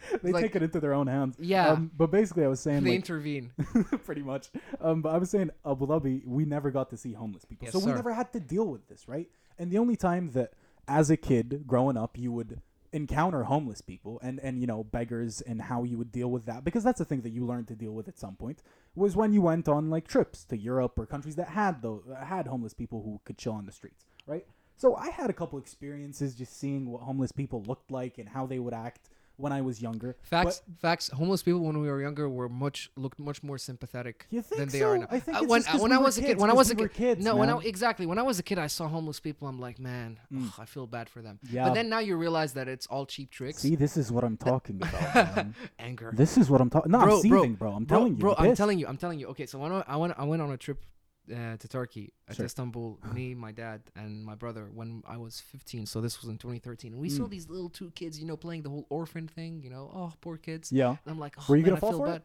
they 0.24 0.32
like- 0.32 0.44
take 0.44 0.56
it 0.56 0.64
into 0.64 0.80
their 0.80 0.94
own 0.94 1.08
hands. 1.08 1.36
Yeah. 1.40 1.70
Um, 1.70 1.92
but 1.96 2.12
basically, 2.12 2.44
I 2.44 2.48
was 2.48 2.60
saying 2.60 2.84
they 2.84 2.92
like, 2.92 2.98
intervene. 2.98 3.52
pretty 4.06 4.22
much. 4.22 4.50
Um, 4.80 5.02
but 5.02 5.10
I 5.10 5.18
was 5.18 5.30
saying 5.30 5.52
Abu 5.66 5.88
Dhabi, 5.88 6.26
we 6.26 6.46
never 6.46 6.72
got 6.72 6.90
to 6.92 6.98
see 6.98 7.14
homeless 7.14 7.46
people, 7.46 7.66
Yes, 7.66 7.74
so 7.74 7.80
we 7.80 7.92
never 7.92 8.14
had 8.14 8.32
to 8.34 8.40
deal 8.40 8.68
with 8.68 8.88
this, 8.88 9.08
right? 9.08 9.28
And 9.58 9.72
the 9.72 9.78
only 9.78 9.96
time 9.96 10.32
that, 10.32 10.54
as 10.88 11.10
a 11.10 11.18
kid 11.18 11.64
growing 11.68 11.98
up, 11.98 12.18
you 12.18 12.32
would 12.32 12.62
encounter 12.94 13.44
homeless 13.44 13.82
people 13.82 14.18
and 14.24 14.40
and 14.40 14.62
you 14.62 14.66
know 14.66 14.82
beggars 14.84 15.42
and 15.42 15.62
how 15.62 15.84
you 15.84 15.98
would 15.98 16.12
deal 16.12 16.32
with 16.32 16.46
that 16.46 16.64
because 16.64 16.86
that's 16.86 17.00
the 17.00 17.06
thing 17.06 17.20
that 17.22 17.32
you 17.32 17.46
learned 17.46 17.68
to 17.68 17.76
deal 17.76 17.92
with 17.92 18.08
at 18.08 18.18
some 18.18 18.36
point 18.36 18.64
was 18.96 19.14
when 19.16 19.34
you 19.34 19.42
went 19.42 19.68
on 19.68 19.90
like 19.90 20.08
trips 20.08 20.46
to 20.46 20.58
Europe 20.58 20.94
or 20.98 21.06
countries 21.06 21.36
that 21.36 21.50
had 21.50 21.82
those 21.82 22.04
had 22.24 22.48
homeless 22.48 22.74
people 22.74 23.04
who 23.04 23.20
could 23.26 23.38
chill 23.38 23.54
on 23.54 23.66
the 23.66 23.72
streets, 23.74 24.06
right? 24.26 24.46
So 24.78 24.96
I 24.96 25.10
had 25.10 25.30
a 25.30 25.34
couple 25.34 25.58
experiences 25.60 26.36
just 26.36 26.58
seeing 26.58 26.90
what 26.90 27.02
homeless 27.02 27.32
people 27.32 27.64
looked 27.64 27.92
like 27.92 28.20
and 28.20 28.30
how 28.30 28.46
they 28.46 28.60
would 28.60 28.74
act 28.74 29.10
when 29.38 29.54
I 29.54 29.62
was 29.62 29.82
younger. 29.82 30.18
Facts, 30.24 30.62
facts. 30.82 31.10
Homeless 31.10 31.44
people 31.44 31.62
when 31.62 31.80
we 31.80 31.88
were 31.88 32.02
younger 32.02 32.28
were 32.28 32.50
much 32.50 32.92
looked 32.96 33.20
much 33.20 33.44
more 33.44 33.58
sympathetic 33.58 34.28
than 34.32 34.68
they 34.70 34.80
so? 34.80 34.90
are 34.90 34.98
now. 34.98 35.08
I 35.10 35.20
think 35.20 35.38
Uh, 35.38 35.44
when 35.46 35.64
when 35.64 35.92
we 35.92 35.98
I 35.98 36.00
was 36.00 36.18
a 36.18 36.22
kid, 36.22 36.28
kids, 36.28 36.42
when 36.42 36.50
I 36.50 36.54
was 36.54 36.72
a 36.72 36.76
kid, 36.76 36.94
kids, 36.94 37.24
no, 37.24 37.36
when 37.36 37.50
I 37.50 37.58
exactly 37.60 38.06
when 38.06 38.18
I 38.18 38.24
was 38.24 38.40
a 38.40 38.44
kid, 38.44 38.58
I 38.58 38.68
saw 38.68 38.88
homeless 38.88 39.20
people. 39.20 39.48
I'm 39.48 39.60
like, 39.60 39.80
man, 39.80 40.20
ugh, 40.36 40.52
I 40.58 40.66
feel 40.66 40.88
bad 40.88 41.08
for 41.10 41.22
them. 41.22 41.40
Yeah. 41.50 41.66
But 41.66 41.76
then 41.76 41.88
now 41.90 42.00
you 42.00 42.18
realize 42.18 42.54
that 42.54 42.68
it's 42.68 42.88
all 42.88 43.06
cheap 43.06 43.30
tricks. 43.32 43.60
See, 43.60 43.76
this 43.76 43.96
is 43.96 44.12
what 44.12 44.24
I'm 44.24 44.38
talking 44.38 44.78
about. 44.78 45.16
man. 45.36 45.56
Anger. 45.80 46.12
This 46.14 46.38
is 46.38 46.50
what 46.50 46.60
I'm 46.60 46.70
talking. 46.70 46.92
No, 46.92 47.04
Bro, 47.04 47.16
I'm 47.16 47.22
seething, 47.22 47.54
bro. 47.56 47.72
I'm 47.74 47.86
bro, 47.86 47.98
telling 47.98 48.14
you, 48.14 48.20
bro. 48.20 48.36
I'm 48.38 48.56
telling 48.56 48.80
you. 48.80 48.88
I'm 48.88 48.98
telling 48.98 49.20
you. 49.20 49.28
Okay, 49.28 49.46
so 49.46 49.60
when 49.60 49.72
I, 49.72 49.84
I 49.88 49.96
went, 49.98 50.14
I 50.18 50.24
went 50.24 50.42
on 50.42 50.52
a 50.52 50.58
trip 50.58 50.84
uh, 51.32 51.58
to 51.58 51.68
Turkey, 51.68 52.14
uh, 52.30 52.34
Sure. 52.34 52.44
to 52.44 52.46
Istanbul. 52.46 53.00
me, 53.14 53.34
my 53.36 53.52
dad, 53.52 53.82
and 53.96 54.24
my 54.24 54.36
brother. 54.36 54.70
When 54.74 55.04
I 55.08 55.18
was 55.18 55.40
15, 55.42 55.86
so 55.86 56.02
this 56.02 56.22
was 56.22 56.30
in 56.30 56.38
2013, 56.38 56.94
and 56.94 57.02
we 57.02 57.10
saw 57.10 57.24
Mm. 57.24 57.30
these 57.30 57.50
little 57.50 57.70
two 57.70 57.92
kids, 57.92 58.20
you 58.20 58.26
know, 58.26 58.38
playing 58.38 58.62
the 58.64 58.70
whole 58.70 58.86
orphan 58.90 59.28
thing. 59.28 59.62
You 59.64 59.70
know, 59.70 59.92
oh, 59.94 60.14
poor 60.22 60.38
kids. 60.38 60.72
Yeah. 60.72 60.90
And 60.90 60.98
I'm 61.08 61.20
like, 61.20 61.36
oh, 61.40 61.44
Were 61.50 61.56
you 61.58 61.64
man, 61.64 61.70
gonna 61.72 61.78
I 61.78 61.80
fall 61.80 61.90
feel 61.92 62.00
for 62.00 62.06
bad. 62.08 62.16
it? 62.18 62.24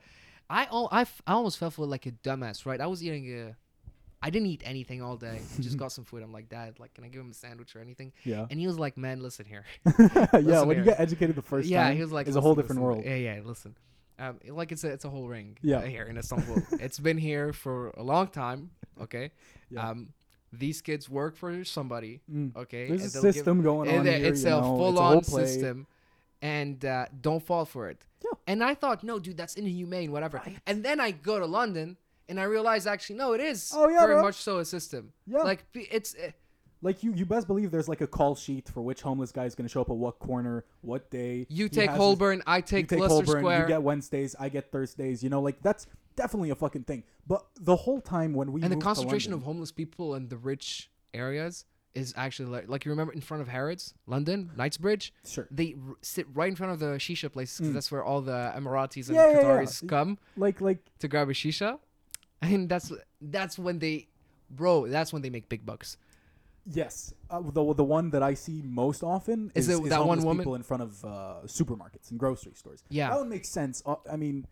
I, 0.50 0.64
al- 0.66 0.88
I, 0.92 1.00
f- 1.02 1.22
I 1.26 1.32
almost 1.32 1.58
felt 1.58 1.74
for 1.74 1.86
like 1.86 2.04
a 2.06 2.12
dumbass, 2.12 2.66
right? 2.66 2.80
I 2.80 2.86
was 2.86 3.02
eating 3.02 3.26
a, 3.38 3.56
I 4.20 4.30
didn't 4.30 4.48
eat 4.48 4.62
anything 4.64 5.00
all 5.02 5.16
day. 5.16 5.40
Just 5.60 5.76
got 5.78 5.92
some 5.92 6.04
food. 6.04 6.22
I'm 6.22 6.32
like, 6.32 6.48
Dad, 6.48 6.78
like, 6.78 6.92
can 6.94 7.04
I 7.04 7.08
give 7.08 7.20
him 7.22 7.30
a 7.30 7.34
sandwich 7.34 7.74
or 7.74 7.80
anything? 7.80 8.12
Yeah. 8.24 8.46
And 8.50 8.60
he 8.60 8.66
was 8.66 8.78
like, 8.78 8.96
Man, 8.98 9.20
listen 9.22 9.46
here. 9.46 9.64
yeah. 9.98 10.26
Listen 10.32 10.68
When 10.68 10.76
you 10.78 10.84
get 10.84 11.00
educated 11.00 11.36
the 11.36 11.42
first 11.42 11.68
yeah, 11.68 11.84
time, 11.84 11.96
he 11.96 12.02
was 12.02 12.12
like, 12.12 12.26
it's 12.26 12.36
a 12.36 12.40
whole 12.40 12.54
different 12.54 12.82
listen, 12.82 12.96
world. 12.96 13.04
Yeah, 13.04 13.14
yeah. 13.16 13.40
Listen, 13.44 13.74
um, 14.18 14.38
like 14.48 14.72
it's 14.72 14.84
a 14.84 14.88
it's 14.88 15.04
a 15.04 15.10
whole 15.10 15.28
ring. 15.28 15.56
Yeah. 15.62 15.78
uh, 15.78 15.82
here 15.82 16.04
in 16.04 16.16
Istanbul. 16.16 16.62
it's 16.80 16.98
been 16.98 17.18
here 17.18 17.52
for 17.52 17.88
a 17.96 18.02
long 18.02 18.28
time. 18.28 18.70
Okay. 19.00 19.32
Yeah. 19.70 19.90
Um, 19.90 20.08
these 20.52 20.80
kids 20.82 21.08
work 21.08 21.36
for 21.36 21.64
somebody. 21.64 22.20
Mm. 22.30 22.54
Okay. 22.56 22.88
There's 22.88 23.00
a 23.00 23.04
and 23.18 23.24
give- 23.24 23.34
system 23.34 23.62
going 23.62 23.88
and 23.88 24.00
on 24.00 24.06
here. 24.06 24.26
it's 24.26 24.44
a 24.44 24.50
know, 24.50 24.60
full 24.62 24.90
it's 24.90 25.00
a 25.00 25.02
on 25.02 25.24
system, 25.24 25.86
and 26.42 26.84
uh, 26.84 27.06
don't 27.20 27.42
fall 27.42 27.64
for 27.64 27.88
it. 27.88 28.04
Yeah. 28.22 28.30
And 28.46 28.62
I 28.62 28.74
thought, 28.74 29.02
no, 29.02 29.18
dude, 29.18 29.36
that's 29.36 29.54
inhumane, 29.54 30.12
whatever. 30.12 30.40
And 30.66 30.84
then 30.84 31.00
I 31.00 31.10
go 31.10 31.38
to 31.38 31.46
London. 31.46 31.96
And 32.28 32.38
I 32.40 32.44
realize 32.44 32.86
actually 32.86 33.16
no, 33.16 33.32
it 33.34 33.40
is 33.40 33.72
Oh, 33.74 33.88
yeah, 33.88 34.00
very 34.00 34.14
bro. 34.14 34.22
much 34.22 34.36
so 34.36 34.58
a 34.58 34.64
system. 34.64 35.12
Yeah. 35.26 35.38
like 35.42 35.64
it's 35.74 36.14
uh, 36.14 36.30
Like 36.84 37.02
you, 37.04 37.14
you 37.14 37.24
best 37.24 37.46
believe 37.46 37.70
there's 37.70 37.88
like 37.88 38.00
a 38.00 38.06
call 38.08 38.34
sheet 38.34 38.68
for 38.68 38.82
which 38.82 39.02
homeless 39.02 39.30
guy 39.30 39.44
is 39.44 39.54
going 39.54 39.66
to 39.68 39.72
show 39.72 39.80
up 39.82 39.90
at 39.90 39.96
what 39.96 40.18
corner, 40.18 40.64
what 40.80 41.10
day. 41.10 41.46
you 41.48 41.68
take 41.68 41.88
has 41.90 41.96
his- 41.96 42.04
Holborn, 42.04 42.42
I 42.46 42.56
you 42.56 42.62
take, 42.62 42.88
take 42.88 42.98
Leicester 42.98 43.14
Holborn, 43.14 43.40
Square, 43.40 43.60
you 43.62 43.66
get 43.68 43.82
Wednesdays, 43.82 44.34
I 44.38 44.48
get 44.48 44.72
Thursdays. 44.72 45.22
You 45.22 45.30
know, 45.30 45.40
like 45.40 45.62
that's 45.62 45.86
definitely 46.16 46.50
a 46.50 46.56
fucking 46.56 46.82
thing. 46.84 47.04
But 47.26 47.44
the 47.60 47.76
whole 47.76 48.00
time 48.00 48.34
when 48.34 48.50
we 48.52 48.62
and 48.62 48.72
the 48.72 48.76
concentration 48.76 49.32
of 49.32 49.42
homeless 49.44 49.70
people 49.70 50.16
in 50.16 50.28
the 50.28 50.36
rich 50.36 50.90
areas 51.14 51.64
is 51.94 52.12
actually 52.16 52.48
like, 52.48 52.68
like 52.68 52.84
you 52.84 52.90
remember 52.90 53.12
in 53.12 53.20
front 53.20 53.42
of 53.42 53.48
Harrods, 53.48 53.94
London, 54.06 54.50
Knightsbridge. 54.56 55.12
sure, 55.26 55.46
They 55.50 55.76
r- 55.86 55.94
sit 56.00 56.26
right 56.34 56.48
in 56.48 56.56
front 56.56 56.72
of 56.72 56.78
the 56.80 56.96
shisha 56.96 57.30
places 57.30 57.60
'cause 57.60 57.68
Mm. 57.68 57.74
that's 57.74 57.92
where 57.92 58.02
all 58.02 58.22
the 58.22 58.52
Emiratis 58.56 59.06
and 59.08 59.14
Yeah, 59.16 59.30
yeah, 59.30 59.36
yeah. 59.36 59.42
Qataris 59.42 59.86
come 59.88 60.18
like 60.36 60.60
like 60.60 60.78
to 61.00 61.06
grab 61.06 61.28
a 61.28 61.32
shisha, 61.32 61.78
and 62.40 62.68
that's 62.68 62.90
that's 63.20 63.56
when 63.58 63.78
they, 63.78 64.08
bro, 64.50 64.88
that's 64.88 65.12
when 65.12 65.22
they 65.22 65.30
make 65.30 65.48
big 65.48 65.64
bucks. 65.66 65.96
Yes, 66.64 67.12
uh, 67.28 67.40
the 67.40 67.74
the 67.74 67.84
one 67.84 68.10
that 68.10 68.22
I 68.22 68.34
see 68.34 68.62
most 68.64 69.02
often 69.02 69.50
Is 69.54 69.68
is, 69.68 69.78
it 69.78 69.82
is 69.82 69.88
that 69.90 70.04
one 70.06 70.22
woman? 70.22 70.38
people 70.38 70.54
in 70.54 70.62
front 70.62 70.82
of 70.82 71.04
uh, 71.04 71.08
supermarkets 71.46 72.10
and 72.10 72.18
grocery 72.20 72.52
stores. 72.54 72.84
Yeah. 72.88 73.10
that 73.10 73.18
would 73.18 73.28
make 73.28 73.44
sense. 73.44 73.82
Uh, 73.84 73.96
I 74.10 74.16
mean, 74.16 74.46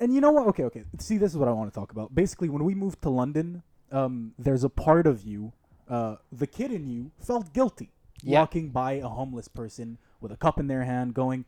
and 0.00 0.12
you 0.12 0.20
know 0.20 0.32
what? 0.32 0.48
Okay, 0.48 0.64
okay. 0.64 0.84
See, 0.98 1.18
this 1.18 1.30
is 1.30 1.36
what 1.38 1.48
I 1.48 1.52
want 1.52 1.72
to 1.72 1.78
talk 1.78 1.92
about. 1.92 2.12
Basically, 2.14 2.48
when 2.48 2.64
we 2.64 2.74
moved 2.74 3.02
to 3.02 3.08
London, 3.10 3.62
um, 3.92 4.32
there's 4.38 4.64
a 4.64 4.68
part 4.68 5.06
of 5.06 5.22
you, 5.22 5.52
uh, 5.88 6.16
the 6.32 6.46
kid 6.48 6.72
in 6.72 6.88
you, 6.88 7.12
felt 7.20 7.52
guilty 7.52 7.90
Yeah. 8.24 8.40
walking 8.40 8.70
by 8.70 8.92
a 8.94 9.08
homeless 9.08 9.46
person 9.48 9.98
with 10.20 10.32
a 10.32 10.36
cup 10.36 10.58
in 10.58 10.66
their 10.66 10.82
hand, 10.84 11.14
going, 11.14 11.44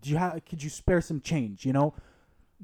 "Do 0.00 0.08
you 0.10 0.16
have? 0.16 0.42
Could 0.46 0.62
you 0.62 0.70
spare 0.70 1.02
some 1.02 1.20
change?" 1.20 1.66
You 1.66 1.74
know, 1.74 1.92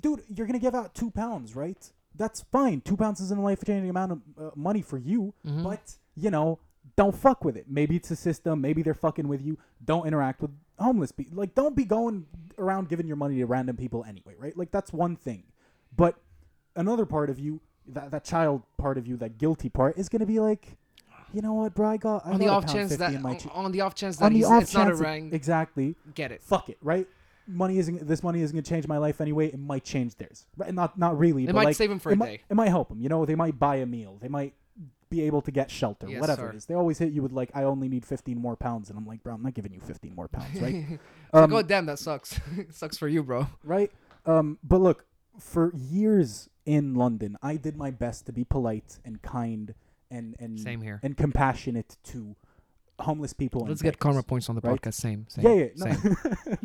dude, 0.01 0.23
you're 0.35 0.47
gonna 0.47 0.59
give 0.59 0.75
out 0.75 0.95
two 0.95 1.11
pounds, 1.11 1.55
right? 1.55 1.93
That's 2.15 2.41
fine. 2.41 2.81
Two 2.81 2.97
pounds 2.97 3.21
isn't 3.21 3.39
a 3.39 3.43
life-changing 3.43 3.91
amount 3.91 4.13
of 4.13 4.21
uh, 4.39 4.51
money 4.55 4.81
for 4.83 4.97
you, 4.99 5.35
Mhm. 5.45 5.63
but 5.65 5.97
you 6.17 6.31
know, 6.31 6.59
don't 6.97 7.15
fuck 7.15 7.45
with 7.45 7.57
it. 7.57 7.67
Maybe 7.69 7.97
it's 7.97 8.11
a 8.11 8.17
system. 8.17 8.61
Maybe 8.61 8.83
they're 8.83 8.95
fucking 8.95 9.29
with 9.29 9.43
you. 9.43 9.59
Don't 9.85 10.07
interact 10.07 10.41
with 10.41 10.51
homeless 10.79 11.13
people. 11.13 11.37
Like, 11.37 11.55
don't 11.55 11.75
be 11.75 11.85
going 11.85 12.27
around 12.59 12.89
giving 12.89 13.07
your 13.07 13.17
money 13.17 13.37
to 13.39 13.47
random 13.47 13.77
people 13.77 14.05
anyway, 14.07 14.35
right? 14.39 14.57
Like, 14.57 14.71
that's 14.71 14.93
one 14.93 15.17
thing. 15.17 15.45
But 15.97 16.17
another 16.77 17.07
part 17.07 17.31
of 17.31 17.39
you, 17.39 17.61
that 17.89 18.11
that 18.11 18.25
child 18.25 18.63
part 18.79 18.99
of 18.99 19.07
you, 19.07 19.17
that 19.19 19.39
guilty 19.39 19.69
part, 19.69 19.99
is 19.99 20.09
gonna 20.09 20.27
be 20.27 20.41
like, 20.41 20.77
you 21.33 21.43
know 21.43 21.55
what, 21.55 21.75
bro? 21.75 21.91
I 21.91 21.97
got 21.97 22.27
I 22.27 22.31
on 22.31 22.39
the 22.39 22.47
got 22.47 22.53
a 22.53 22.57
off 22.57 22.73
chance 22.73 22.97
50 22.97 23.17
that 23.17 23.25
on, 23.25 23.39
ch- 23.39 23.47
on 23.53 23.73
the 23.73 23.81
off 23.81 23.95
chance 23.95 24.17
that 24.17 24.27
on 24.27 24.33
the 24.33 24.39
he's, 24.39 24.47
off 24.47 24.63
it's 24.63 24.75
not 24.75 24.87
a 24.87 24.91
chance 24.91 25.01
rang, 25.01 25.33
exactly. 25.33 25.97
get 26.15 26.33
it. 26.33 26.43
Fuck 26.43 26.69
it, 26.69 26.79
right? 26.81 27.07
Money 27.47 27.79
isn't 27.79 28.07
this 28.07 28.23
money 28.23 28.41
isn't 28.41 28.57
gonna 28.57 28.63
change 28.63 28.89
my 28.89 28.99
life 28.99 29.21
anyway. 29.21 29.49
It 29.49 29.59
might 29.59 29.85
change 29.85 30.17
theirs, 30.17 30.47
right? 30.57 30.73
Not 30.73 30.99
not 30.99 31.19
really. 31.19 31.45
It 31.45 31.47
but 31.47 31.57
might 31.57 31.65
like, 31.65 31.77
save 31.77 31.91
him 31.91 31.99
for 31.99 32.13
a 32.13 32.17
might, 32.17 32.27
day. 32.27 32.41
It 32.49 32.55
might 32.55 32.69
help 32.69 32.89
them. 32.89 33.01
You 33.01 33.09
know, 33.09 33.27
they 33.27 33.35
might 33.35 33.59
buy 33.59 33.77
a 33.77 33.87
meal. 33.87 34.17
They 34.21 34.29
might 34.29 34.55
be 35.15 35.23
able 35.23 35.43
to 35.43 35.51
get 35.51 35.71
shelter, 35.71 36.09
Yes, 36.09 36.21
whatever 36.21 36.43
sir. 36.43 36.51
it 36.51 36.57
is. 36.57 36.65
They 36.67 36.75
always 36.75 36.99
hit 36.99 37.13
you 37.13 37.23
with 37.23 37.33
like, 37.33 37.51
I 37.55 37.63
only 37.65 37.89
need 37.89 38.05
15 38.05 38.39
more 38.39 38.57
pounds, 38.57 38.89
and 38.91 38.99
I'm 38.99 39.07
like, 39.07 39.23
bro, 39.23 39.35
I'm 39.35 39.43
not 39.43 39.55
giving 39.55 39.73
you 39.73 39.81
15 39.81 40.15
more 40.15 40.29
pounds, 40.29 40.61
right? 40.61 40.99
Um, 41.35 41.51
like, 41.51 41.65
oh 41.65 41.67
damn, 41.67 41.87
that 41.87 41.99
sucks. 41.99 42.39
sucks 42.71 42.97
for 42.97 43.09
you, 43.09 43.23
bro. 43.25 43.47
right? 43.65 43.91
Um, 44.25 44.59
but 44.63 44.81
look, 44.81 45.05
for 45.41 45.73
years 45.75 46.49
in 46.65 46.95
London, 46.95 47.37
I 47.43 47.57
did 47.57 47.77
my 47.77 47.91
best 47.91 48.27
to 48.27 48.33
be 48.33 48.45
polite 48.45 48.99
and 49.05 49.21
kind 49.21 49.75
and 50.13 50.37
and 50.39 50.61
Same 50.61 50.81
here. 50.81 51.01
and 51.03 51.17
compassionate 51.17 51.97
to 52.05 52.37
homeless 53.01 53.33
people. 53.33 53.67
Let's 53.67 53.83
get 53.83 53.99
karma 53.99 54.23
points 54.23 54.49
on 54.49 54.55
the 54.55 54.61
right? 54.63 54.81
podcast. 54.81 54.95
Same. 54.95 55.27
same 55.29 55.45
Yeah, 55.45 55.55
yeah, 55.55 55.69
no, 55.77 55.93
Same. 55.93 56.17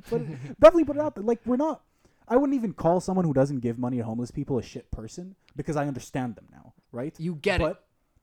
but 0.11 0.21
definitely 0.59 0.83
put 0.85 0.97
it 0.97 1.01
out 1.01 1.15
there. 1.15 1.23
Like 1.23 1.39
we're 1.45 1.57
not. 1.57 1.81
I 2.27 2.35
wouldn't 2.37 2.55
even 2.55 2.73
call 2.73 3.01
someone 3.01 3.25
who 3.25 3.33
doesn't 3.33 3.61
give 3.61 3.79
money 3.79 3.97
to 3.97 4.03
homeless 4.03 4.29
people 4.29 4.59
a 4.59 4.61
shit 4.63 4.91
person 4.91 5.35
because 5.55 5.75
I 5.75 5.87
understand 5.87 6.35
them 6.35 6.45
now, 6.51 6.73
right? 6.91 7.15
You 7.17 7.33
get 7.41 7.59
it. 7.59 7.75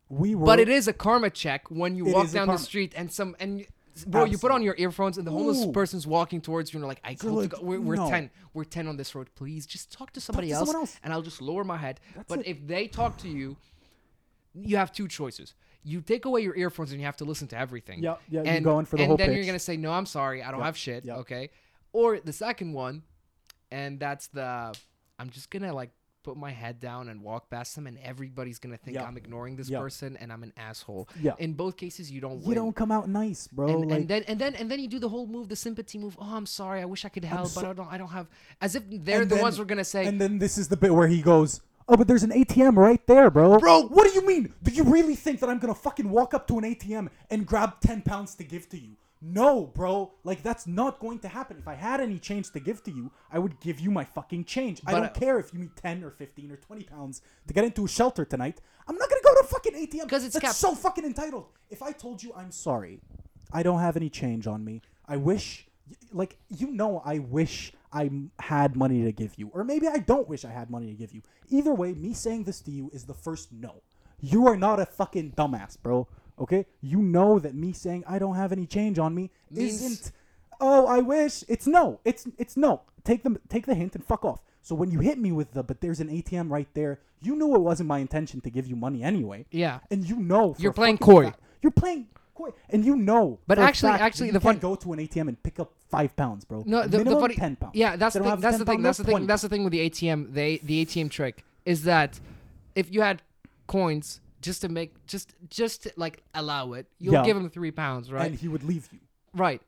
But 0.09 0.19
we 0.19 0.35
were. 0.35 0.47
But 0.47 0.61
it 0.61 0.69
is 0.69 0.89
a 0.89 0.93
karma 0.93 1.31
check 1.31 1.71
when 1.71 1.95
you 1.97 2.05
walk 2.07 2.31
down 2.31 2.49
the 2.49 2.57
street 2.59 2.93
and 2.97 3.11
some 3.13 3.37
and 3.41 3.67
bro, 4.07 4.25
you 4.25 4.39
put 4.39 4.51
on 4.51 4.63
your 4.63 4.75
earphones 4.79 5.19
and 5.19 5.27
the 5.27 5.31
homeless 5.31 5.65
Ooh. 5.65 5.73
person's 5.73 6.07
walking 6.07 6.41
towards 6.41 6.73
you 6.73 6.79
and 6.79 6.83
you're 6.83 6.89
like, 6.89 7.01
I 7.05 7.15
to 7.15 7.31
like, 7.31 7.51
go- 7.51 7.61
we're, 7.63 7.81
we're 7.81 7.97
no. 7.97 8.09
ten, 8.11 8.31
we're 8.55 8.65
ten 8.65 8.87
on 8.89 8.97
this 8.97 9.15
road. 9.15 9.29
Please 9.35 9.67
just 9.67 9.91
talk 9.91 10.13
to 10.13 10.21
somebody 10.21 10.49
to 10.49 10.55
else, 10.55 10.73
else. 10.75 10.97
and 11.03 11.13
I'll 11.13 11.23
just 11.23 11.41
lower 11.41 11.65
my 11.65 11.77
head. 11.79 12.01
That's 12.15 12.29
but 12.29 12.41
it. 12.41 12.47
if 12.47 12.67
they 12.67 12.89
talk 12.89 13.17
to 13.19 13.29
you, 13.29 13.57
you 14.55 14.77
have 14.77 14.93
two 14.93 15.09
choices. 15.09 15.55
You 15.83 16.01
take 16.01 16.25
away 16.25 16.41
your 16.41 16.57
earphones 16.57 16.91
and 16.91 17.01
you 17.01 17.07
have 17.07 17.17
to 17.19 17.25
listen 17.25 17.47
to 17.49 17.59
everything. 17.59 18.03
Yeah, 18.03 18.17
yeah, 18.29 18.43
you're 18.43 18.61
going 18.61 18.87
for 18.87 18.97
the 18.97 19.03
and 19.05 19.09
whole 19.11 19.17
then 19.17 19.29
pitch. 19.29 19.37
you're 19.37 19.47
gonna 19.47 19.59
say, 19.59 19.77
no, 19.77 19.93
I'm 19.93 20.07
sorry, 20.07 20.43
I 20.43 20.51
don't 20.51 20.61
Yep, 20.61 20.67
have 20.67 20.77
shit. 20.77 21.05
yep. 21.05 21.19
Okay. 21.19 21.51
Or 21.93 22.19
the 22.19 22.33
second 22.33 22.73
one, 22.73 23.03
and 23.71 23.99
that's 24.01 24.27
the, 24.29 24.75
I'm 25.19 25.31
just 25.31 25.49
gonna 25.51 25.73
like 25.73 25.91
put 26.27 26.37
my 26.37 26.51
head 26.51 26.81
down 26.81 27.09
and 27.09 27.23
walk 27.23 27.49
past 27.49 27.77
them, 27.77 27.87
and 27.87 27.97
everybody's 28.03 28.59
gonna 28.59 28.77
think 28.77 28.97
Yep. 28.97 29.07
I'm 29.07 29.17
ignoring 29.17 29.55
this 29.57 29.69
Yep. 29.71 29.81
person 29.81 30.17
and 30.21 30.33
I'm 30.33 30.43
an 30.43 30.53
asshole. 30.57 31.09
Yeah. 31.23 31.35
In 31.39 31.53
both 31.53 31.77
cases, 31.77 32.11
you 32.11 32.21
don't 32.21 32.41
you 32.43 32.49
win. 32.49 32.57
don't 32.57 32.75
come 32.75 32.91
out 32.91 33.09
nice, 33.09 33.47
bro. 33.47 33.69
and, 33.69 33.89
like 33.91 34.01
and 34.01 34.09
then 34.09 34.23
and 34.27 34.39
then 34.43 34.55
and 34.57 34.69
then 34.71 34.81
you 34.81 34.89
do 34.89 34.99
the 34.99 35.09
whole 35.09 35.29
move, 35.29 35.49
the 35.49 35.55
sympathy 35.57 35.99
move. 35.99 36.17
Oh, 36.21 36.35
I'm 36.39 36.47
sorry. 36.47 36.81
I 36.83 36.85
wish 36.85 37.05
I 37.05 37.09
could 37.11 37.25
help, 37.25 37.47
so- 37.49 37.61
but 37.61 37.71
I 37.71 37.73
don't. 37.75 37.93
I 37.93 37.99
don't 37.99 38.09
have. 38.19 38.27
As 38.61 38.75
if 38.75 38.83
they're 38.91 39.23
And 39.23 39.31
the 39.31 39.37
then- 39.37 39.43
ones 39.43 39.57
who 39.57 39.63
are 39.63 39.67
gonna 39.75 39.85
say, 39.85 40.05
And 40.07 40.21
then 40.21 40.39
this 40.41 40.59
is 40.59 40.67
the 40.69 40.77
bit 40.77 40.93
where 40.93 41.07
he 41.07 41.23
goes, 41.23 41.61
"Oh, 41.89 41.97
but 41.97 42.09
there's 42.09 42.25
an 42.25 42.33
ATM 42.33 42.77
right 42.77 43.07
there, 43.07 43.31
bro." 43.31 43.59
Bro. 43.61 43.83
what 43.97 44.05
do 44.09 44.13
you 44.19 44.27
mean? 44.27 44.53
Do 44.65 44.73
you 44.73 44.83
really 44.83 45.15
think 45.15 45.39
that 45.41 45.49
I'm 45.49 45.61
gonna 45.61 45.75
fucking 45.77 46.11
walk 46.11 46.35
up 46.35 46.49
to 46.49 46.59
an 46.59 46.65
ATM 46.65 47.09
and 47.31 47.47
grab 47.47 47.81
ten 47.81 48.03
pounds 48.03 48.35
to 48.35 48.45
give 48.45 48.69
to 48.71 48.79
you? 48.79 48.97
No, 49.23 49.65
bro. 49.67 50.13
Like 50.25 50.43
that's 50.43 50.67
not 50.67 51.01
going 51.01 51.19
to 51.21 51.29
happen. 51.29 51.57
If 51.59 51.67
I 51.67 51.75
had 51.75 52.01
any 52.01 52.19
change 52.19 52.51
to 52.53 52.61
give 52.61 52.83
to 52.85 52.91
you, 52.91 53.11
I 53.33 53.39
would 53.39 53.59
give 53.61 53.81
you 53.81 53.91
my 53.91 54.05
fucking 54.05 54.45
change. 54.45 54.83
I 54.87 54.93
don't 54.93 55.05
uh, 55.05 55.09
care 55.11 55.39
if 55.39 55.53
you 55.53 55.61
need 55.61 55.75
ten 55.77 56.05
or 56.05 56.11
fifteen 56.11 56.51
or 56.53 56.57
twenty 56.57 56.85
pounds 56.85 57.23
to 57.47 57.55
get 57.55 57.65
into 57.65 57.85
a 57.85 57.89
shelter 57.89 58.25
tonight. 58.25 58.61
I'm 58.87 58.97
not 58.97 59.09
gonna 59.09 59.23
go 59.25 59.35
to 59.35 59.41
a 59.41 59.45
fucking 59.45 59.75
ATM 59.75 60.09
'Cause 60.09 60.25
it's 60.25 60.39
that's 60.39 60.57
so 60.57 60.75
fucking 60.75 61.05
entitled. 61.05 61.47
If 61.71 61.83
I 61.83 61.93
told 61.93 62.23
you 62.23 62.33
I'm 62.37 62.51
sorry, 62.51 63.01
I 63.53 63.63
don't 63.63 63.81
have 63.81 63.97
any 63.97 64.11
change 64.11 64.47
on 64.47 64.65
me. 64.65 64.83
I 65.09 65.17
wish, 65.17 65.67
like 66.13 66.39
you 66.49 66.71
know, 66.71 67.03
I 67.05 67.19
wish 67.19 67.73
I 67.93 68.11
had 68.41 68.77
money 68.77 69.03
to 69.05 69.13
give 69.13 69.39
you, 69.39 69.49
or 69.55 69.65
maybe 69.65 69.89
I 69.89 69.99
don't 69.99 70.29
wish 70.29 70.45
I 70.45 70.51
had 70.51 70.69
money 70.71 70.89
to 70.89 70.95
give 70.95 71.13
you. 71.15 71.23
Either 71.49 71.73
way, 71.73 71.95
me 71.95 72.13
saying 72.13 72.45
this 72.45 72.61
to 72.63 72.71
you 72.71 72.91
is 72.93 73.05
the 73.05 73.15
first 73.15 73.51
no. 73.53 73.83
You 74.21 74.47
are 74.47 74.57
not 74.57 74.81
a 74.81 74.87
fucking 74.87 75.33
dumbass, 75.33 75.81
bro. 75.83 76.09
Okay, 76.39 76.67
you 76.83 77.01
know 77.01 77.39
that 77.39 77.55
me 77.55 77.73
saying 77.73 78.05
I 78.07 78.19
don't 78.19 78.35
have 78.37 78.53
any 78.53 78.67
change 78.67 78.99
on 78.99 79.15
me 79.15 79.31
Means- 79.51 79.83
isn't. 79.83 80.13
Oh, 80.61 80.87
I 80.87 80.99
wish. 81.01 81.45
It's 81.49 81.67
no. 81.67 82.01
It's 82.05 82.27
it's 82.39 82.57
no. 82.57 82.83
Take 83.05 83.23
them. 83.23 83.39
Take 83.49 83.67
the 83.67 83.75
hint 83.75 83.95
and 83.95 84.05
fuck 84.05 84.25
off. 84.25 84.41
So 84.63 84.75
when 84.75 84.91
you 84.91 85.01
hit 85.01 85.19
me 85.19 85.31
with 85.33 85.53
the, 85.53 85.63
but 85.63 85.81
there's 85.81 86.01
an 86.01 86.09
ATM 86.09 86.51
right 86.51 86.69
there. 86.75 86.99
You 87.23 87.37
knew 87.37 87.55
it 87.55 87.61
wasn't 87.61 87.89
my 87.89 87.99
intention 87.99 88.41
to 88.43 88.51
give 88.51 88.67
you 88.67 88.75
money 88.77 89.03
anyway. 89.03 89.47
Yeah. 89.51 89.79
And 89.91 90.09
you 90.09 90.17
know 90.17 90.55
for 90.55 90.63
You're 90.63 90.73
a 90.73 90.75
playing 90.75 90.97
fucking 90.99 91.15
coy. 91.15 91.25
fact- 91.27 91.41
you're 91.63 91.71
playing 91.73 92.07
coy, 92.35 92.51
and 92.71 92.85
you 92.85 92.97
know. 92.97 93.39
But 93.47 93.59
for 93.59 93.65
a 93.65 93.67
actually- 93.67 93.91
fact 93.91 94.01
that 94.01 94.05
actually, 94.07 94.27
you 94.29 94.33
the 94.33 94.41
can't 94.41 94.61
fun- 94.61 94.71
go 94.71 94.75
to 94.77 94.93
an 94.93 94.99
ATM 95.01 95.29
and 95.29 95.43
pick 95.43 95.61
up 95.61 95.73
five 95.89 96.15
pounds, 96.17 96.45
bro. 96.45 96.63
No, 96.67 96.83
the, 96.87 97.05
the 97.05 97.19
funny 97.19 97.35
ten 97.37 97.57
pounds. 97.57 97.75
Yeah, 97.75 97.97
that's 97.97 98.15
They 98.15 98.21
the 98.21 98.25
don't 98.25 98.25
thing. 98.25 98.31
have 98.31 98.41
That's 98.43 98.59
the 98.59 98.65
10 98.65 98.67
thing. 98.67 98.77
pound 98.77 98.85
That's 98.87 98.99
the 98.99 99.03
notes, 99.03 99.07
thing. 99.09 99.13
20 99.13 99.27
That's 99.27 99.43
the 99.43 99.49
thing 99.49 99.65
with 99.65 99.73
the 99.73 99.81
ATM. 99.91 100.33
They 100.35 100.59
the 100.59 100.85
ATM 100.85 101.11
trick 101.11 101.45
is 101.65 101.85
that 101.85 102.19
if 102.75 102.93
you 102.93 103.03
had 103.03 103.23
coins 103.67 104.21
just 104.47 104.61
to 104.63 104.69
make 104.69 104.91
just 105.07 105.35
just 105.61 105.83
to, 105.85 105.93
like 105.97 106.17
allow 106.35 106.65
it, 106.79 106.87
you'll 106.99 107.15
Yeah. 107.15 107.25
give 107.29 107.37
him 107.37 107.49
three 107.51 107.73
pounds, 107.83 108.11
right? 108.11 108.31
and 108.31 108.35
he 108.43 108.49
would 108.49 108.65
leave 108.73 108.89
you. 108.93 109.01
right. 109.47 109.61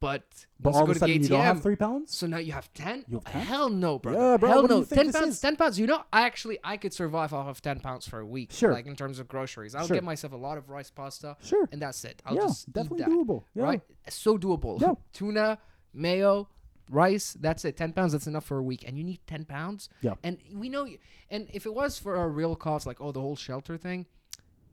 But 0.00 0.22
But 0.60 0.70
once 0.70 0.76
all 0.76 0.82
you 0.82 0.82
of 0.82 0.86
go 0.86 0.90
a 0.90 0.94
to 0.94 0.98
sudden, 1.00 1.22
you 1.24 1.28
don't 1.28 1.40
have 1.50 1.56
ATM, 1.56 1.62
three 1.66 1.74
pounds. 1.84 2.16
so 2.16 2.24
now 2.28 2.36
you 2.38 2.52
have 2.52 2.72
ten. 2.72 3.04
You 3.08 3.16
have 3.18 3.32
10? 3.32 3.42
Hell 3.52 3.68
no, 3.68 3.98
bro. 3.98 4.12
Yeah, 4.12 4.36
bro, 4.36 4.48
Hell 4.48 4.62
what 4.62 4.68
do 4.68 4.74
no. 4.74 4.78
you 4.80 4.84
think 4.86 4.96
ten 5.00 5.06
this 5.08 5.16
pounds. 5.18 5.34
is? 5.34 5.40
Ten 5.40 5.56
pounds. 5.56 5.74
You 5.80 5.88
know, 5.88 6.02
I 6.12 6.20
actually 6.22 6.58
I 6.62 6.76
could 6.76 6.92
survive 6.92 7.32
off 7.34 7.48
of 7.48 7.60
ten 7.68 7.80
pounds 7.80 8.06
for 8.06 8.20
a 8.20 8.26
week. 8.36 8.52
Sure. 8.52 8.72
Like 8.72 8.86
in 8.86 8.94
terms 8.94 9.18
of 9.18 9.26
groceries, 9.26 9.74
I'll 9.74 9.88
Sure. 9.88 9.96
get 9.96 10.04
myself 10.04 10.32
a 10.32 10.36
lot 10.48 10.56
of 10.56 10.68
rice 10.70 10.90
pasta, 10.92 11.36
Sure. 11.42 11.66
and 11.72 11.82
that's 11.82 12.04
it. 12.04 12.22
I'll 12.24 12.36
yeah, 12.36 12.42
just 12.42 12.72
definitely 12.72 13.02
eat 13.02 13.06
that. 13.06 13.10
doable. 13.26 13.42
Yeah. 13.54 13.64
Right? 13.64 13.82
So 14.08 14.38
doable. 14.38 14.80
Yeah. 14.80 14.94
Tuna, 15.12 15.58
mayo, 15.92 16.48
rice. 16.88 17.32
That's 17.40 17.64
it. 17.64 17.76
Ten 17.76 17.92
pounds. 17.92 18.12
That's 18.12 18.28
enough 18.28 18.44
for 18.44 18.58
a 18.58 18.62
week. 18.62 18.84
And 18.86 18.96
you 18.96 19.02
need 19.02 19.18
ten 19.26 19.44
pounds. 19.46 19.88
Yeah. 20.00 20.14
And 20.22 20.38
we 20.54 20.68
know. 20.68 20.84
You, 20.84 20.98
and 21.28 21.48
if 21.52 21.66
it 21.66 21.74
was 21.74 21.98
for 21.98 22.14
a 22.22 22.28
real 22.28 22.54
cost, 22.54 22.86
like 22.86 23.00
oh 23.00 23.10
the 23.10 23.20
whole 23.20 23.34
shelter 23.36 23.76
thing, 23.76 24.06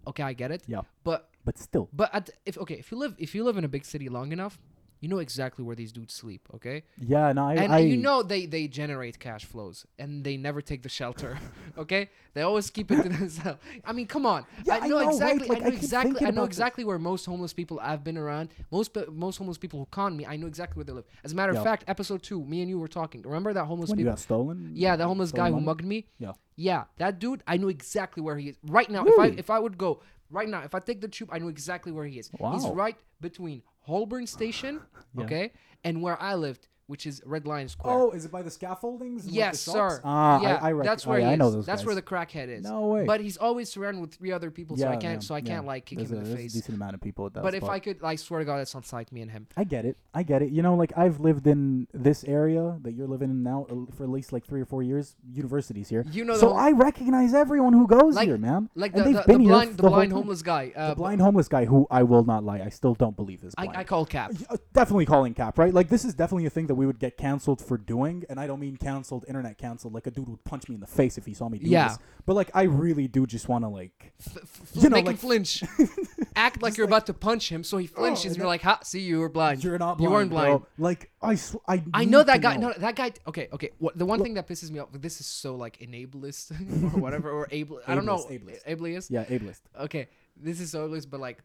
okay, 0.08 0.24
I 0.24 0.34
get 0.34 0.52
it. 0.52 0.64
Yeah. 0.68 0.82
But 1.04 1.30
But 1.46 1.58
still, 1.60 1.90
but 1.94 2.10
at, 2.14 2.30
if 2.46 2.58
okay, 2.58 2.76
if 2.76 2.92
you 2.92 2.98
live 2.98 3.14
if 3.18 3.36
you 3.36 3.44
live 3.44 3.58
in 3.58 3.64
a 3.64 3.68
big 3.68 3.86
city 3.86 4.10
long 4.10 4.32
enough, 4.32 4.60
you 5.06 5.10
know 5.10 5.20
exactly 5.20 5.64
where 5.64 5.76
these 5.76 5.92
dudes 5.92 6.16
sleep. 6.16 6.50
Okay. 6.56 6.82
yeah. 6.98 7.32
No, 7.32 7.46
I. 7.46 7.54
And, 7.54 7.72
I 7.72 7.78
you 7.78 7.96
know 7.96 8.24
they 8.24 8.48
they 8.48 8.68
generate 8.68 9.20
cash 9.20 9.46
flows 9.46 9.86
and 10.00 10.24
they 10.24 10.36
never 10.36 10.64
take 10.64 10.82
the 10.82 10.90
shelter. 10.90 11.38
okay, 11.78 12.10
they 12.34 12.42
always 12.42 12.72
keep 12.72 12.90
it 12.90 13.04
to 13.04 13.10
themselves. 13.20 13.60
I 13.86 13.94
mean, 13.94 14.08
come 14.08 14.26
on. 14.26 14.48
Yeah, 14.64 14.74
I 14.74 14.78
I 14.78 14.88
know, 14.88 14.88
know, 14.88 15.06
right? 15.06 15.14
exactly. 15.14 15.48
Like, 15.48 15.62
I 15.62 15.70
know 15.70 15.76
exactly. 15.76 16.26
I 16.26 16.32
know 16.32 16.42
this. 16.42 16.48
exactly 16.48 16.86
where 16.86 16.98
most 16.98 17.24
homeless 17.28 17.54
people 17.54 17.80
I've 17.80 18.04
been 18.04 18.18
around. 18.18 18.50
Most 18.72 18.98
most 19.12 19.38
homeless 19.38 19.60
people 19.60 19.78
who 19.78 19.86
con 19.92 20.18
me, 20.18 20.26
I 20.26 20.38
know 20.38 20.48
exactly 20.48 20.78
where 20.78 20.86
they 20.86 20.94
live. 20.94 21.06
As 21.24 21.34
a 21.34 21.36
matter 21.36 21.52
of 21.52 21.64
fact, 21.64 21.84
episode 21.88 22.24
two, 22.24 22.44
me 22.44 22.62
and 22.62 22.70
you 22.72 22.80
were 22.80 22.88
talking. 22.88 23.22
Remember 23.22 23.54
that 23.54 23.66
homeless 23.66 23.92
when 23.92 24.00
you 24.00 24.06
people? 24.06 24.14
got 24.14 24.20
stolen. 24.22 24.72
Yeah, 24.74 24.96
the 24.96 25.06
homeless 25.06 25.32
guy 25.32 25.52
who 25.52 25.62
mugged 25.62 25.86
me. 25.86 26.08
Yeah. 26.18 26.32
Yeah, 26.56 26.86
that 26.98 27.20
dude. 27.20 27.44
I 27.46 27.58
know 27.58 27.68
exactly 27.68 28.24
where 28.24 28.38
he 28.38 28.50
is 28.50 28.58
right 28.66 28.90
now. 28.90 29.06
If 29.06 29.20
I 29.20 29.28
if 29.28 29.50
I 29.52 29.60
would 29.60 29.78
go 29.78 30.02
right 30.32 30.50
now, 30.50 30.62
if 30.64 30.74
I 30.74 30.80
take 30.80 31.02
the 31.02 31.08
tube, 31.08 31.30
I 31.32 31.38
know 31.38 31.50
exactly 31.50 31.92
where 31.92 32.06
he 32.06 32.18
is. 32.18 32.32
Wow. 32.40 32.54
He's 32.54 32.66
right 32.66 32.98
between 33.22 33.62
Holborn 33.86 34.28
Station, 34.28 34.82
Yeah. 35.16 35.24
okay, 35.26 35.52
and 35.84 36.02
where 36.02 36.22
I 36.22 36.36
lived, 36.36 36.68
which 36.88 37.06
is 37.06 37.22
Red 37.26 37.46
Lion 37.48 37.68
Square. 37.68 37.94
Oh, 37.94 38.12
is 38.12 38.26
it 38.26 38.32
by 38.32 38.42
the 38.42 38.50
scaffoldings? 38.52 39.24
and, 39.24 39.26
like, 39.26 39.34
Yes, 39.36 39.66
the 39.66 39.72
sir. 39.72 40.02
Ah, 40.04 40.42
yeah, 40.42 40.60
I, 40.62 40.70
I 40.70 40.72
rec- 40.72 40.86
that's 40.86 41.06
where 41.08 41.18
oh, 41.18 41.22
yeah, 41.22 41.30
I 41.32 41.36
know 41.36 41.48
is. 41.48 41.54
those 41.56 41.66
That's 41.66 41.82
guys. 41.82 41.86
where 41.88 41.96
the 41.96 42.02
crackhead 42.02 42.48
is. 42.50 42.64
No 42.64 42.88
way. 42.88 43.06
But 43.06 43.22
he's 43.22 43.38
always 43.38 43.70
surrounded 43.72 44.02
with 44.02 44.14
three 44.14 44.32
other 44.32 44.52
people, 44.52 44.78
so 44.78 44.88
I 44.88 44.96
can't. 44.98 45.22
yeah, 45.22 45.28
so 45.28 45.36
I 45.36 45.42
can't 45.42 45.64
yeah. 45.64 45.68
like 45.68 45.86
kick 45.86 45.98
there's 45.98 46.12
him 46.12 46.18
a, 46.18 46.20
in 46.20 46.24
the 46.26 46.30
there's 46.30 46.42
face. 46.42 46.54
a 46.54 46.58
decent 46.58 46.76
amount 46.78 46.94
of 46.94 47.02
people 47.02 47.26
at 47.26 47.34
that 47.34 47.44
But 47.44 47.56
if. 47.56 47.64
I 47.64 47.80
could, 47.80 47.98
I 48.04 48.16
swear 48.16 48.40
to 48.42 48.46
God, 48.46 48.58
it's 48.60 48.76
on 48.76 48.84
site, 48.84 49.12
me 49.12 49.22
and 49.22 49.32
him. 49.32 49.48
I 49.58 49.64
get 49.64 49.86
it. 49.86 49.98
I 50.14 50.22
get 50.24 50.42
it. 50.44 50.52
You 50.52 50.62
know, 50.62 50.76
like 50.76 50.94
I've 50.96 51.20
lived 51.20 51.48
in 51.48 51.88
this 51.94 52.24
area 52.26 52.78
that 52.84 52.94
you're 52.94 53.08
living 53.08 53.30
in 53.32 53.42
now 53.44 53.66
uh, 53.70 53.92
for 53.96 54.04
at 54.04 54.10
least 54.10 54.32
like 54.32 54.46
three 54.46 54.62
or 54.62 54.66
four 54.66 54.84
years. 54.84 55.16
Universities 55.32 55.90
here, 55.90 56.06
You 56.12 56.24
know, 56.26 56.36
so 56.38 56.50
whole- 56.50 56.58
I 56.58 56.72
recognize 56.72 57.34
everyone 57.34 57.74
who 57.74 57.88
goes 57.88 58.16
Like- 58.16 58.28
here, 58.28 58.38
man. 58.38 58.70
like 58.76 58.92
and 58.94 59.02
the, 59.02 59.06
they've 59.06 59.16
the, 59.16 59.24
been 59.24 59.38
the 59.40 59.44
here 59.46 59.50
blind, 59.54 59.72
the 59.78 59.84
the 59.84 59.90
blind 59.90 60.12
homeless 60.14 60.42
guy. 60.42 60.72
Uh, 60.76 60.90
the 60.90 60.96
blind 60.96 61.22
homeless 61.22 61.48
guy, 61.48 61.66
who 61.66 61.88
I 61.90 62.04
will 62.04 62.24
not 62.24 62.44
lie, 62.44 62.60
I 62.62 62.70
still 62.70 62.94
don't 62.94 63.16
believe 63.16 63.44
is 63.44 63.56
blind. 63.56 63.76
I, 63.76 63.80
I 63.80 63.84
call 63.84 64.06
Cap. 64.06 64.32
Uh, 64.50 64.58
definitely 64.74 65.06
calling 65.06 65.34
cap, 65.34 65.58
right? 65.58 65.74
Like 65.74 65.90
this 65.90 66.06
is 66.06 66.14
definitely 66.14 66.46
a 66.46 66.50
thing 66.50 66.68
that 66.68 66.75
we 66.76 66.86
would 66.86 67.00
get 67.00 67.18
canceled 67.18 67.62
for 67.62 67.78
doing, 67.78 68.24
and 68.30 68.40
I 68.40 68.48
don't 68.48 68.60
mean 68.60 68.78
canceled, 68.78 69.26
internet 69.28 69.58
canceled. 69.58 69.94
Like 69.94 70.08
a 70.08 70.12
dude 70.12 70.28
would 70.30 70.44
punch 70.44 70.68
me 70.70 70.76
in 70.76 70.82
the 70.82 70.88
face 70.88 71.18
if 71.18 71.26
he 71.26 71.34
saw 71.34 71.50
me 71.50 71.58
do 71.60 71.70
Yeah. 71.70 71.90
this. 71.90 71.98
But 72.26 72.36
like 72.36 72.50
I 72.54 72.64
really 72.64 73.08
do 73.08 73.26
just 73.26 73.48
want 73.50 73.64
to 73.64 73.68
like, 73.70 74.14
F- 74.20 74.38
f- 74.44 74.72
You 74.84 74.90
know, 74.90 74.96
make 74.96 75.08
him 75.08 75.18
flinch. 75.18 75.64
Act 76.36 76.62
like 76.62 76.76
you're 76.78 76.86
about 76.88 77.06
to 77.06 77.14
punch 77.14 77.50
him, 77.50 77.64
so 77.64 77.78
he 77.78 77.90
oh, 77.96 78.00
flinches, 78.00 78.26
Oh, 78.26 78.30
and 78.30 78.38
you're 78.38 78.48
like, 78.48 78.62
"Ha, 78.64 78.80
see, 78.84 79.00
you 79.00 79.20
were 79.20 79.30
blind. 79.30 79.64
you're 79.64 79.78
not 79.78 79.98
blind. 79.98 80.10
You 80.10 80.14
weren't 80.14 80.30
blind." 80.30 80.60
bro. 80.60 80.68
Like 80.78 81.12
I, 81.22 81.36
sw- 81.36 81.56
I, 81.68 81.82
I 81.94 82.06
know 82.06 82.24
that 82.24 82.42
guy. 82.42 82.58
know. 82.58 82.70
No, 82.70 82.74
that 82.78 82.96
guy. 82.96 83.12
Okay, 83.28 83.48
okay. 83.54 83.70
What 83.78 83.98
the 83.98 84.06
one 84.06 84.22
thing 84.22 84.34
that 84.34 84.48
pisses 84.48 84.70
me 84.70 84.80
off? 84.80 84.90
This 84.92 85.20
is 85.22 85.28
so 85.28 85.56
like 85.56 85.78
enablist 85.80 86.52
or 86.94 87.00
whatever, 87.00 87.30
or 87.32 87.48
able. 87.52 87.80
I 87.88 87.96
don't 87.96 88.06
know. 88.06 88.18
Ableist, 88.18 88.66
Ableist. 88.68 89.10
Yeah, 89.10 89.24
ableist. 89.26 89.62
Okay, 89.80 90.08
this 90.36 90.60
is 90.60 90.72
so 90.72 90.90
ableist, 90.90 91.10
but 91.10 91.20
like 91.22 91.40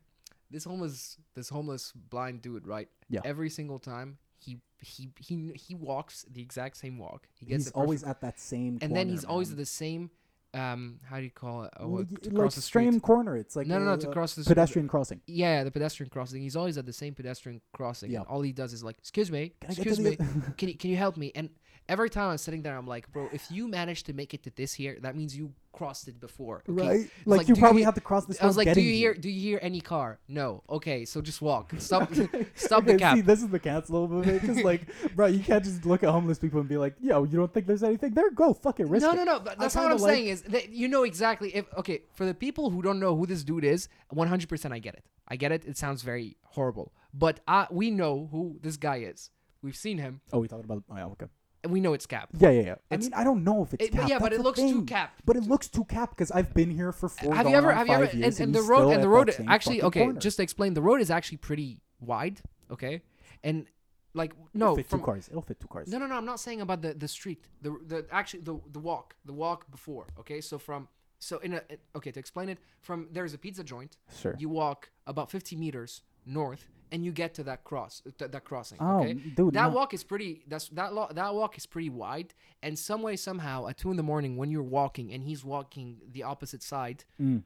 this 0.50 0.64
homeless, 0.64 1.16
this 1.34 1.48
homeless 1.48 1.92
blind 1.92 2.42
dude, 2.42 2.66
right? 2.66 2.88
Yeah. 3.08 3.20
Every 3.24 3.50
single 3.50 3.78
time 3.78 4.18
he 4.40 4.58
he 4.80 5.10
he 5.20 5.52
he 5.54 5.74
walks 5.74 6.24
the 6.30 6.40
exact 6.42 6.76
same 6.76 6.98
walk. 6.98 7.28
He 7.34 7.46
gets 7.46 7.64
He's 7.64 7.72
the 7.72 7.78
always 7.78 8.02
at 8.04 8.20
that 8.22 8.38
same. 8.40 8.78
and 8.82 8.94
then 8.96 9.06
corner, 9.06 9.10
he's 9.10 9.24
always 9.24 9.50
at 9.50 9.56
the 9.56 9.66
same. 9.66 10.10
Um, 10.52 10.98
how 11.08 11.18
do 11.18 11.22
you 11.22 11.30
call 11.30 11.62
it? 11.62 11.70
Oh, 11.78 11.86
Well, 11.86 12.04
to 12.22 12.30
cross 12.30 12.36
like 12.38 12.54
the 12.54 12.60
street. 12.62 12.84
same 12.90 12.98
corner. 13.00 13.36
It's 13.36 13.54
like 13.54 13.68
no, 13.68 13.78
no, 13.78 13.84
no, 13.84 13.92
a- 13.92 13.98
to 13.98 14.08
cross 14.10 14.34
the 14.34 14.42
street. 14.42 14.54
pedestrian 14.56 14.88
crossing. 14.88 15.20
Yeah, 15.28 15.62
the 15.62 15.70
pedestrian 15.70 16.10
crossing. 16.10 16.42
He's 16.42 16.56
always 16.56 16.76
at 16.76 16.86
the 16.86 16.92
same 16.92 17.14
pedestrian 17.14 17.60
crossing. 17.72 18.10
Yeah. 18.10 18.20
And 18.20 18.26
all 18.26 18.40
he 18.42 18.50
does 18.52 18.72
is 18.72 18.82
like, 18.82 18.98
"Excuse 18.98 19.30
me, 19.30 19.52
Can 19.60 19.70
I 19.70 19.74
get 19.74 19.82
to 19.84 19.88
excuse 19.90 20.00
me, 20.00 20.16
can 20.56 20.68
you 20.70 20.74
can 20.76 20.90
you 20.90 20.96
help 20.96 21.16
me?" 21.16 21.30
And 21.36 21.50
every 21.88 22.10
time 22.10 22.30
I'm 22.30 22.38
sitting 22.38 22.62
there, 22.62 22.76
I'm 22.76 22.86
like, 22.86 23.10
"Bro, 23.12 23.30
if 23.32 23.50
you 23.50 23.68
managed 23.68 24.06
to 24.06 24.12
make 24.12 24.34
it 24.34 24.42
to 24.44 24.50
this 24.50 24.74
here, 24.74 24.98
that 25.02 25.16
means 25.16 25.36
you 25.36 25.52
crossed 25.72 26.08
it 26.08 26.20
before, 26.20 26.62
okay? 26.68 26.88
Right? 26.88 27.10
Like, 27.24 27.38
like, 27.38 27.48
you 27.48 27.54
do 27.54 27.58
you 27.58 27.62
probably 27.62 27.82
have 27.82 27.94
to 27.94 28.00
cross 28.00 28.26
this. 28.26 28.40
I 28.42 28.46
was 28.46 28.56
like, 28.56 28.72
"Do 28.74 28.80
you 28.80 28.92
hear? 28.92 29.12
here." 29.12 29.20
Do 29.20 29.28
you 29.28 29.40
hear 29.40 29.58
any 29.62 29.80
car? 29.80 30.18
No. 30.28 30.62
Okay, 30.68 31.04
so 31.04 31.20
just 31.20 31.40
walk. 31.42 31.72
Stop. 31.78 32.12
stop 32.54 32.84
the 32.84 32.92
Okay, 32.94 32.98
cab. 32.98 33.16
See, 33.16 33.22
this 33.22 33.42
is 33.42 33.48
the 33.48 33.58
cancel 33.58 34.08
movement 34.08 34.40
because, 34.40 34.62
like, 34.70 34.82
bro, 35.14 35.26
you 35.26 35.40
can't 35.40 35.64
just 35.64 35.84
look 35.84 36.02
at 36.02 36.10
homeless 36.10 36.38
people 36.38 36.60
and 36.60 36.68
be 36.68 36.76
like, 36.76 36.94
"Yo, 37.00 37.24
you 37.24 37.36
don't 37.38 37.52
think 37.52 37.66
there's 37.66 37.82
anything 37.82 38.12
there? 38.12 38.30
Go 38.30 38.52
fucking 38.54 38.88
risk 38.88 39.02
no, 39.04 39.12
it." 39.12 39.16
no, 39.16 39.24
no. 39.24 39.40
But 39.40 39.58
that's 39.58 39.74
not 39.74 39.84
what 39.84 39.92
I'm 39.92 39.98
like- 39.98 40.14
saying. 40.14 40.26
Is 40.28 40.42
that 40.42 40.70
you 40.70 40.88
know 40.88 41.04
exactly 41.04 41.54
if 41.54 41.66
okay 41.76 42.02
for 42.14 42.24
the 42.26 42.34
people 42.34 42.70
who 42.70 42.82
don't 42.82 43.00
know 43.00 43.16
who 43.16 43.26
this 43.26 43.44
dude 43.44 43.64
is, 43.64 43.88
100 44.10 44.48
percent 44.48 44.74
I 44.74 44.78
get 44.78 44.94
it. 44.94 45.04
I 45.28 45.36
get 45.36 45.52
it. 45.52 45.64
It 45.64 45.76
sounds 45.78 46.02
very 46.02 46.36
horrible, 46.44 46.92
but 47.14 47.38
uh, 47.46 47.66
we 47.70 47.90
know 47.90 48.28
who 48.32 48.58
this 48.62 48.76
guy 48.76 48.98
is. 48.98 49.30
We've 49.62 49.76
seen 49.76 49.98
him, 49.98 50.22
Oh, 50.32 50.38
we 50.38 50.48
talked 50.48 50.64
about? 50.64 50.82
Oh, 50.90 50.96
yeah, 50.96 51.04
okay. 51.06 51.26
And 51.62 51.72
we 51.72 51.80
know 51.80 51.92
it's 51.92 52.06
Cap. 52.06 52.30
Yeah, 52.38 52.50
yeah, 52.50 52.62
yeah. 52.62 52.74
I 52.90 52.96
mean, 52.96 53.12
I 53.14 53.24
don't 53.24 53.44
know 53.44 53.62
if 53.62 53.74
it's 53.74 53.84
It- 53.84 53.92
cap. 53.92 54.08
yeah, 54.08 54.18
but 54.18 54.32
it 54.32 54.40
looks 54.40 54.58
too 54.60 54.84
cap. 54.84 55.12
But 55.24 55.36
it 55.36 55.44
looks 55.44 55.68
too 55.68 55.84
cap 55.84 56.10
because 56.10 56.30
I've 56.30 56.54
been 56.54 56.70
here 56.70 56.92
for 56.92 57.08
four. 57.08 57.34
have 57.34 57.48
you 57.48 57.54
ever 57.56 57.72
have 57.72 57.86
you 57.88 57.94
ever 57.94 58.04
years, 58.06 58.40
and, 58.40 58.46
and 58.46 58.54
the 58.54 58.62
road 58.62 58.90
and 58.92 59.02
the 59.02 59.08
road 59.08 59.34
actually 59.46 59.82
okay 59.82 60.04
corner. 60.04 60.18
just 60.20 60.36
to 60.38 60.42
explain 60.42 60.74
the 60.74 60.82
road 60.82 61.00
is 61.00 61.10
actually 61.10 61.38
pretty 61.38 61.80
wide 62.00 62.40
okay 62.70 63.02
and 63.44 63.66
like 64.14 64.32
It'll 64.32 64.48
no 64.70 64.76
fit 64.76 64.86
from 64.88 65.00
two 65.00 65.04
cars. 65.04 65.28
It'll 65.28 65.42
fit 65.42 65.60
two 65.60 65.68
cars. 65.68 65.88
no 65.88 65.98
no 65.98 66.06
no 66.06 66.16
i'm 66.16 66.24
not 66.24 66.40
saying 66.40 66.60
about 66.62 66.80
the 66.82 66.94
the 66.94 67.08
street 67.08 67.46
the 67.62 67.70
the 67.86 68.06
actually 68.10 68.42
the 68.42 68.58
the 68.72 68.78
walk 68.80 69.14
the 69.24 69.32
walk 69.34 69.70
before 69.70 70.06
okay 70.18 70.40
so 70.40 70.58
from 70.58 70.88
so 71.18 71.38
in 71.40 71.52
a 71.54 71.60
okay 71.94 72.10
to 72.10 72.18
explain 72.18 72.48
it 72.48 72.58
from 72.80 73.06
there's 73.12 73.34
a 73.34 73.38
pizza 73.38 73.62
joint 73.62 73.98
Sure. 74.20 74.34
you 74.38 74.48
walk 74.48 74.90
about 75.06 75.30
50 75.30 75.56
meters 75.56 76.02
north 76.26 76.66
and 76.92 77.04
you 77.04 77.12
get 77.12 77.34
to 77.34 77.44
that 77.44 77.62
cross 77.64 78.02
th- 78.18 78.30
that 78.30 78.44
crossing 78.44 78.78
Oh, 78.80 79.00
okay 79.00 79.14
dude, 79.14 79.54
that 79.54 79.68
no. 79.70 79.76
walk 79.76 79.94
is 79.94 80.02
pretty 80.04 80.42
that's 80.48 80.68
that 80.70 80.92
lo- 80.92 81.08
that 81.12 81.34
walk 81.34 81.56
is 81.56 81.66
pretty 81.66 81.88
wide 81.90 82.34
and 82.62 82.78
some 82.78 83.02
way 83.02 83.16
somehow 83.16 83.68
at 83.68 83.76
two 83.78 83.90
in 83.90 83.96
the 83.96 84.02
morning 84.02 84.36
when 84.36 84.50
you're 84.50 84.62
walking 84.62 85.12
and 85.12 85.22
he's 85.24 85.44
walking 85.44 85.98
the 86.10 86.22
opposite 86.24 86.62
side 86.62 87.04
Mm. 87.20 87.42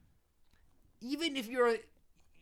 even 1.01 1.37
if 1.37 1.47
you're 1.47 1.77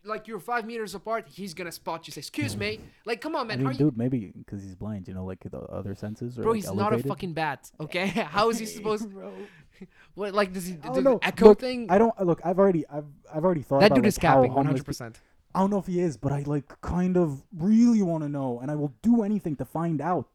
like 0.05 0.27
you're 0.27 0.39
five 0.39 0.65
meters 0.65 0.95
apart 0.95 1.27
he's 1.29 1.53
gonna 1.53 1.71
spot 1.71 2.07
you 2.07 2.11
say 2.11 2.19
excuse 2.19 2.57
me 2.57 2.79
like 3.05 3.21
come 3.21 3.35
on 3.35 3.41
I 3.45 3.47
man 3.49 3.57
mean, 3.59 3.65
how 3.67 3.71
you 3.71 3.77
dude, 3.77 3.97
maybe 3.97 4.33
because 4.37 4.61
he's 4.63 4.75
blind, 4.75 5.07
you 5.07 5.13
know, 5.13 5.23
like 5.25 5.39
the 5.49 5.59
other 5.59 5.95
senses. 5.95 6.37
Or 6.37 6.43
bro 6.43 6.51
like, 6.51 6.61
he's 6.61 6.73
not 6.73 6.93
a 6.93 6.99
fucking 6.99 7.33
bat 7.33 7.69
okay 7.79 8.07
how 8.35 8.49
is 8.49 8.59
he 8.59 8.65
supposed 8.65 9.09
Bro. 9.11 9.33
what 10.15 10.33
like 10.33 10.51
does 10.53 10.65
he 10.67 10.77
I 10.83 10.89
do 10.93 11.19
echo 11.21 11.47
Look, 11.49 11.59
thing 11.59 11.87
I 11.89 11.97
don't 11.97 12.13
look. 12.25 12.41
I've 12.43 12.59
already, 12.59 12.85
I've, 12.89 13.05
I've 13.33 13.43
already 13.43 13.61
thought 13.61 13.79
that 13.81 13.87
about 13.87 13.95
dude 13.95 14.03
like, 14.05 14.09
is 14.09 14.17
capping 14.17 14.51
100% 14.51 15.15
I 15.55 15.59
don't 15.59 15.69
know 15.69 15.77
if 15.77 15.87
he 15.87 15.99
is, 15.99 16.17
but 16.17 16.31
I 16.31 16.43
like 16.45 16.81
kind 16.81 17.15
of 17.15 17.43
really 17.55 18.01
want 18.01 18.23
to 18.23 18.29
know, 18.29 18.59
and 18.59 18.71
I 18.71 18.75
will 18.75 18.93
do 19.01 19.23
anything 19.23 19.55
to 19.57 19.65
find 19.65 20.01
out. 20.01 20.27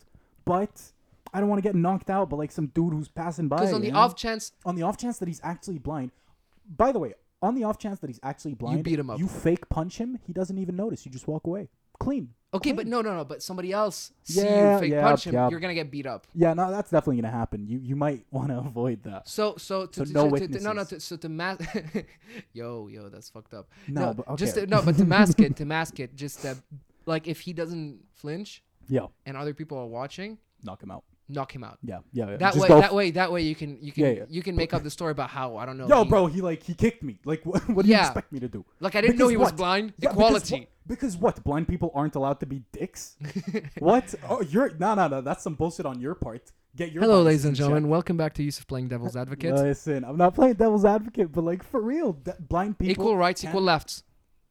But 0.44 0.92
I 1.32 1.40
don't 1.40 1.48
want 1.48 1.62
to 1.62 1.68
get 1.68 1.74
knocked 1.74 2.08
out 2.10 2.30
by 2.30 2.36
like 2.36 2.52
some 2.52 2.68
dude 2.68 2.92
who's 2.92 3.08
passing 3.08 3.48
by. 3.48 3.56
because 3.56 3.72
on 3.72 3.82
the 3.82 3.90
know? 3.90 3.98
off 3.98 4.16
chance 4.16 4.52
on 4.64 4.76
the 4.76 4.82
off 4.82 4.96
chance 4.96 5.18
that 5.18 5.28
he's 5.28 5.40
actually 5.42 5.78
blind. 5.78 6.12
By 6.76 6.92
the 6.92 6.98
way, 6.98 7.14
on 7.42 7.54
the 7.54 7.64
off 7.64 7.78
chance 7.78 7.98
that 8.00 8.08
he's 8.08 8.20
actually 8.22 8.54
blind, 8.54 8.78
you 8.78 8.82
beat 8.84 8.98
him 8.98 9.10
up. 9.10 9.18
You 9.18 9.26
fake 9.28 9.68
punch 9.68 9.98
him, 9.98 10.18
he 10.26 10.32
doesn't 10.32 10.58
even 10.58 10.76
notice. 10.76 11.04
You 11.04 11.12
just 11.12 11.26
walk 11.28 11.46
away. 11.46 11.68
Clean. 11.99 12.30
Okay, 12.55 12.72
but 12.72 12.86
no, 12.86 13.03
no, 13.03 13.14
no. 13.14 13.24
But 13.24 13.42
somebody 13.42 13.72
else 13.72 14.11
see 14.22 14.40
Yeah, 14.40 14.74
you 14.74 14.80
fake 14.80 14.92
yeah, 14.92 15.03
punch 15.03 15.26
him, 15.26 15.34
yeah. 15.34 15.51
you're 15.51 15.61
gonna 15.61 15.74
get 15.74 15.90
beat 15.90 16.07
up. 16.07 16.26
Yeah, 16.34 16.55
no, 16.55 16.70
that's 16.70 16.90
definitely 16.90 17.20
gonna 17.20 17.32
happen. 17.36 17.66
You 17.66 17.78
you 17.78 17.94
might 17.94 18.24
want 18.30 18.49
to 18.49 18.59
avoid 18.59 19.03
that. 19.03 19.28
So, 19.28 19.57
so, 19.59 19.84
to, 19.86 19.99
So 20.01 20.05
to, 20.07 20.12
no 20.12 20.30
to- 20.30 20.49
to- 20.49 20.61
no, 20.61 20.72
no. 20.72 20.84
To, 20.84 20.99
so 20.99 21.16
to 21.18 21.28
mask, 21.28 21.61
yo, 22.55 22.88
yo, 22.88 23.09
that's 23.11 23.28
fucked 23.28 23.53
up. 23.53 23.68
No, 23.86 24.14
but 24.14 24.26
okay. 24.28 24.36
just 24.36 24.55
to, 24.55 24.66
no, 24.66 24.80
but 24.80 24.96
to 24.96 25.05
mask 25.05 25.40
it, 25.40 25.57
to 25.57 25.64
mask 25.76 26.01
it, 26.01 26.16
just 26.16 26.44
uh, 26.46 26.55
like 27.05 27.28
if 27.28 27.40
he 27.40 27.53
doesn't 27.53 28.01
flinch 28.14 28.62
yeah, 28.88 29.07
and 29.26 29.36
other 29.36 29.53
people 29.53 29.76
are 29.78 29.86
watching, 29.86 30.38
knock 30.62 30.82
him 30.82 30.90
out. 30.90 31.05
Knock 31.29 31.55
him 31.55 31.62
out. 31.64 31.79
Yeah, 31.83 31.99
yeah. 32.12 32.31
yeah. 32.31 32.37
That 32.37 32.55
Just 32.55 32.59
way, 32.62 32.68
go 32.68 32.81
that 32.81 32.95
way, 32.95 33.11
that 33.12 33.31
way, 33.33 33.43
you 33.43 33.55
can, 33.55 33.79
you 33.83 33.93
can, 33.93 34.05
Yeah, 34.05 34.11
yeah. 34.11 34.24
you 34.29 34.43
can 34.43 34.57
make 34.57 34.72
up 34.74 34.83
the 34.83 34.91
story 34.91 35.12
about 35.12 35.31
how 35.31 35.57
I 35.57 35.66
don't 35.66 35.76
know. 35.79 35.89
Yo, 35.89 36.05
he- 36.05 36.09
bro, 36.09 36.26
he 36.26 36.41
like 36.41 36.62
he 36.62 36.74
kicked 36.74 37.03
me. 37.03 37.18
Like, 37.24 37.45
what, 37.47 37.68
what 37.68 37.85
do 37.85 37.91
you 37.93 37.99
expect 37.99 38.33
me 38.33 38.41
to 38.41 38.49
do? 38.49 38.64
Like 38.81 38.95
I 38.95 39.01
didn't 39.01 39.18
know 39.18 39.29
Because 39.29 39.31
he 39.31 39.37
was 39.37 39.53
blind. 39.53 39.93
Yeah, 39.99 40.11
because 40.11 40.14
Equality. 40.14 40.61
what- 40.61 40.68
Because 40.89 41.16
what? 41.16 41.45
Blind 41.45 41.68
people 41.68 41.91
aren't 41.95 42.14
allowed 42.14 42.41
to 42.41 42.47
be 42.47 42.62
dicks? 42.72 43.16
what? 43.79 44.14
Oh, 44.29 44.41
you're 44.43 44.70
no, 44.79 44.95
no, 44.95 45.09
no. 45.09 45.20
That's 45.20 45.43
some 45.43 45.55
bullshit 45.55 45.87
on 45.87 46.01
your 46.01 46.14
part. 46.14 46.51
Get 46.76 46.93
your. 46.93 47.03
Hello, 47.03 47.22
ladies 47.22 47.45
and 47.45 47.53
in 47.53 47.55
check. 47.57 47.64
gentlemen. 47.64 47.89
Welcome 47.91 48.16
back 48.16 48.35
to 48.35 48.43
Yusuf 48.43 48.66
playing 48.66 48.89
Devil's 48.89 49.16
Advocate. 49.16 49.55
Listen, 49.55 50.05
I'm 50.05 50.16
not 50.16 50.35
playing 50.35 50.55
devil's 50.55 50.85
advocate, 50.85 51.33
but 51.33 51.43
like 51.45 51.62
for 51.62 51.81
real, 51.81 52.12
blind 52.49 52.79
people. 52.79 52.93
equal 52.93 53.16
rights, 53.16 53.45
equal 53.45 53.62
lefts. 53.62 54.03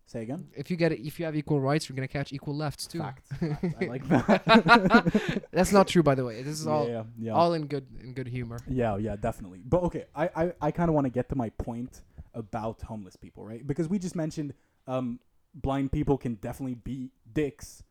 Say 0.07 0.21
again. 0.21 0.47
If 0.55 0.71
you 0.71 0.77
get 0.77 0.93
it, 0.93 1.05
if 1.05 1.19
you 1.19 1.25
have 1.25 1.35
equal 1.35 1.59
rights, 1.59 1.89
you're 1.89 1.95
gonna 1.95 2.07
catch 2.07 2.31
equal 2.31 2.55
lefts 2.55 2.87
too. 2.87 2.99
Facts. 2.99 3.23
Facts. 3.39 3.75
I 3.81 3.85
like 3.85 4.07
that. 4.07 5.43
That's 5.51 5.73
not 5.73 5.89
true, 5.89 6.01
by 6.01 6.15
the 6.15 6.23
way. 6.23 6.41
This 6.43 6.61
is 6.61 6.65
all, 6.65 6.87
yeah, 6.87 7.03
yeah. 7.19 7.33
all 7.33 7.53
in 7.53 7.67
good, 7.67 7.85
in 8.01 8.13
good 8.13 8.27
humor. 8.27 8.57
Yeah, 8.69 8.95
yeah, 8.95 9.17
definitely. 9.17 9.59
But 9.65 9.83
okay, 9.83 10.05
I 10.15 10.29
I, 10.33 10.53
I 10.61 10.71
kind 10.71 10.87
of 10.87 10.95
want 10.95 11.05
to 11.05 11.11
get 11.11 11.27
to 11.29 11.35
my 11.35 11.49
point 11.49 12.03
about 12.33 12.81
homeless 12.83 13.17
people, 13.17 13.43
right? 13.43 13.67
Because 13.67 13.89
we 13.89 13.99
just 13.99 14.15
mentioned 14.15 14.53
um 14.87 15.19
blind 15.53 15.91
people 15.91 16.17
can 16.17 16.35
definitely 16.35 16.75
be 16.75 17.11
dicks 17.33 17.83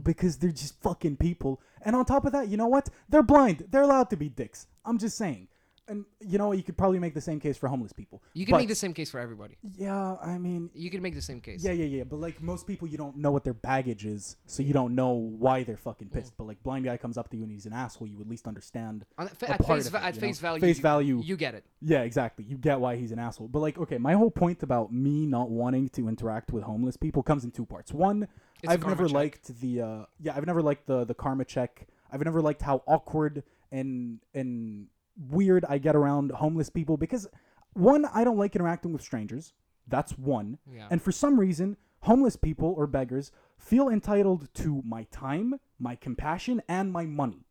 because 0.00 0.36
they're 0.36 0.50
just 0.52 0.80
fucking 0.80 1.16
people. 1.16 1.60
And 1.82 1.96
on 1.96 2.04
top 2.04 2.24
of 2.24 2.32
that, 2.32 2.48
you 2.48 2.56
know 2.56 2.68
what? 2.68 2.88
They're 3.08 3.24
blind. 3.24 3.64
They're 3.70 3.82
allowed 3.82 4.10
to 4.10 4.16
be 4.16 4.28
dicks. 4.28 4.68
I'm 4.84 4.98
just 4.98 5.16
saying. 5.16 5.48
And 5.86 6.06
you 6.20 6.38
know, 6.38 6.52
you 6.52 6.62
could 6.62 6.78
probably 6.78 6.98
make 6.98 7.12
the 7.12 7.20
same 7.20 7.38
case 7.38 7.58
for 7.58 7.68
homeless 7.68 7.92
people. 7.92 8.22
You 8.32 8.46
can 8.46 8.52
But- 8.52 8.58
make 8.58 8.68
the 8.68 8.74
same 8.74 8.94
case 8.94 9.10
for 9.10 9.20
everybody. 9.20 9.56
Yeah, 9.76 10.16
I 10.22 10.38
mean, 10.38 10.70
You 10.74 10.90
can 10.90 11.02
make 11.02 11.14
the 11.14 11.20
same 11.20 11.40
case. 11.42 11.62
yeah, 11.62 11.72
yeah, 11.72 11.84
yeah. 11.84 12.04
But 12.04 12.20
like 12.20 12.40
most 12.42 12.66
people, 12.66 12.88
you 12.88 12.96
don't 12.96 13.18
know 13.18 13.30
what 13.30 13.44
their 13.44 13.52
baggage 13.52 14.06
is, 14.06 14.36
so 14.46 14.62
you 14.62 14.72
don't 14.72 14.94
know 14.94 15.10
why 15.12 15.62
they're 15.62 15.76
fucking 15.76 16.08
Mm. 16.08 16.12
pissed. 16.12 16.36
But 16.38 16.46
like 16.46 16.62
blind 16.62 16.86
guy 16.86 16.96
comes 16.96 17.18
up 17.18 17.28
to 17.30 17.36
you 17.36 17.42
and 17.42 17.52
he's 17.52 17.66
an 17.66 17.74
asshole, 17.74 18.08
you 18.08 18.18
at 18.20 18.26
least 18.28 18.48
understand 18.48 19.04
On, 19.18 19.28
fa- 19.28 19.50
at 19.50 19.66
face, 19.66 19.88
va- 19.88 19.98
it, 19.98 20.04
at 20.04 20.16
face 20.16 20.38
value. 20.40 20.60
Face 20.60 20.78
you- 20.78 20.82
value. 20.82 21.20
You 21.22 21.36
get 21.36 21.54
it. 21.54 21.64
Yeah, 21.82 22.00
exactly. 22.02 22.44
You 22.46 22.56
get 22.56 22.80
why 22.80 22.96
he's 22.96 23.12
an 23.12 23.18
asshole. 23.18 23.48
But 23.48 23.58
like, 23.60 23.76
okay, 23.76 23.98
my 23.98 24.14
whole 24.14 24.30
point 24.30 24.62
about 24.62 24.90
me 24.92 25.26
not 25.26 25.50
wanting 25.50 25.90
to 25.90 26.08
interact 26.08 26.50
with 26.50 26.62
homeless 26.64 26.96
people 26.96 27.22
comes 27.22 27.44
in 27.44 27.50
two 27.50 27.66
parts. 27.66 27.92
One, 27.92 28.26
It's 28.62 28.72
I've 28.72 28.86
never 28.86 29.04
check. 29.04 29.12
liked 29.14 29.60
the 29.60 29.80
uh 29.82 30.04
yeah, 30.18 30.34
I've 30.34 30.46
never 30.46 30.62
liked 30.62 30.86
the 30.86 31.04
the 31.04 31.14
karma 31.14 31.44
check. 31.44 31.86
I've 32.10 32.24
never 32.24 32.40
liked 32.40 32.62
how 32.62 32.82
awkward 32.86 33.42
and 33.70 34.20
and 34.32 34.86
weird 35.16 35.64
I 35.68 35.78
get 35.78 35.96
around 35.96 36.32
homeless 36.32 36.70
people 36.70 36.96
because 36.96 37.26
one, 37.74 38.04
I 38.06 38.24
don't 38.24 38.38
like 38.38 38.54
interacting 38.54 38.92
with 38.92 39.02
strangers. 39.02 39.52
That's 39.88 40.12
one. 40.12 40.58
Yeah. 40.72 40.88
And 40.90 41.02
for 41.02 41.12
some 41.12 41.38
reason, 41.38 41.76
homeless 42.00 42.36
people 42.36 42.74
or 42.76 42.86
beggars 42.86 43.32
feel 43.58 43.88
entitled 43.88 44.48
to 44.54 44.82
my 44.84 45.04
time, 45.04 45.54
my 45.78 45.96
compassion, 45.96 46.62
and 46.68 46.92
my 46.92 47.04
money. 47.06 47.46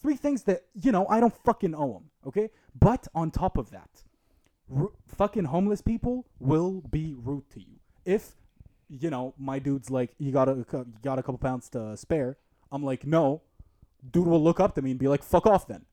Three 0.00 0.16
things 0.16 0.44
that, 0.44 0.64
you 0.74 0.92
know, 0.92 1.06
I 1.08 1.20
don't 1.20 1.34
fucking 1.44 1.74
owe 1.74 1.94
them, 1.94 2.10
okay? 2.26 2.50
But 2.78 3.08
on 3.14 3.30
top 3.30 3.56
of 3.56 3.70
that, 3.70 4.04
r- 4.74 4.90
fucking 5.06 5.44
homeless 5.44 5.80
people 5.80 6.26
will 6.38 6.82
be 6.90 7.14
rude 7.16 7.48
to 7.50 7.60
you. 7.60 7.80
If, 8.04 8.36
you 8.88 9.08
know, 9.08 9.34
my 9.38 9.58
dude's 9.58 9.90
like, 9.90 10.14
you 10.18 10.30
got 10.30 10.48
a, 10.48 10.54
you 10.54 10.84
got 11.02 11.18
a 11.18 11.22
couple 11.22 11.38
pounds 11.38 11.70
to 11.70 11.96
spare, 11.96 12.36
I'm 12.70 12.84
like, 12.84 13.06
no. 13.06 13.42
Dude 14.10 14.26
will 14.26 14.42
look 14.42 14.60
up 14.60 14.74
to 14.74 14.82
me 14.82 14.90
and 14.90 15.00
be 15.00 15.08
like, 15.08 15.22
fuck 15.22 15.46
off 15.46 15.66
then. 15.66 15.86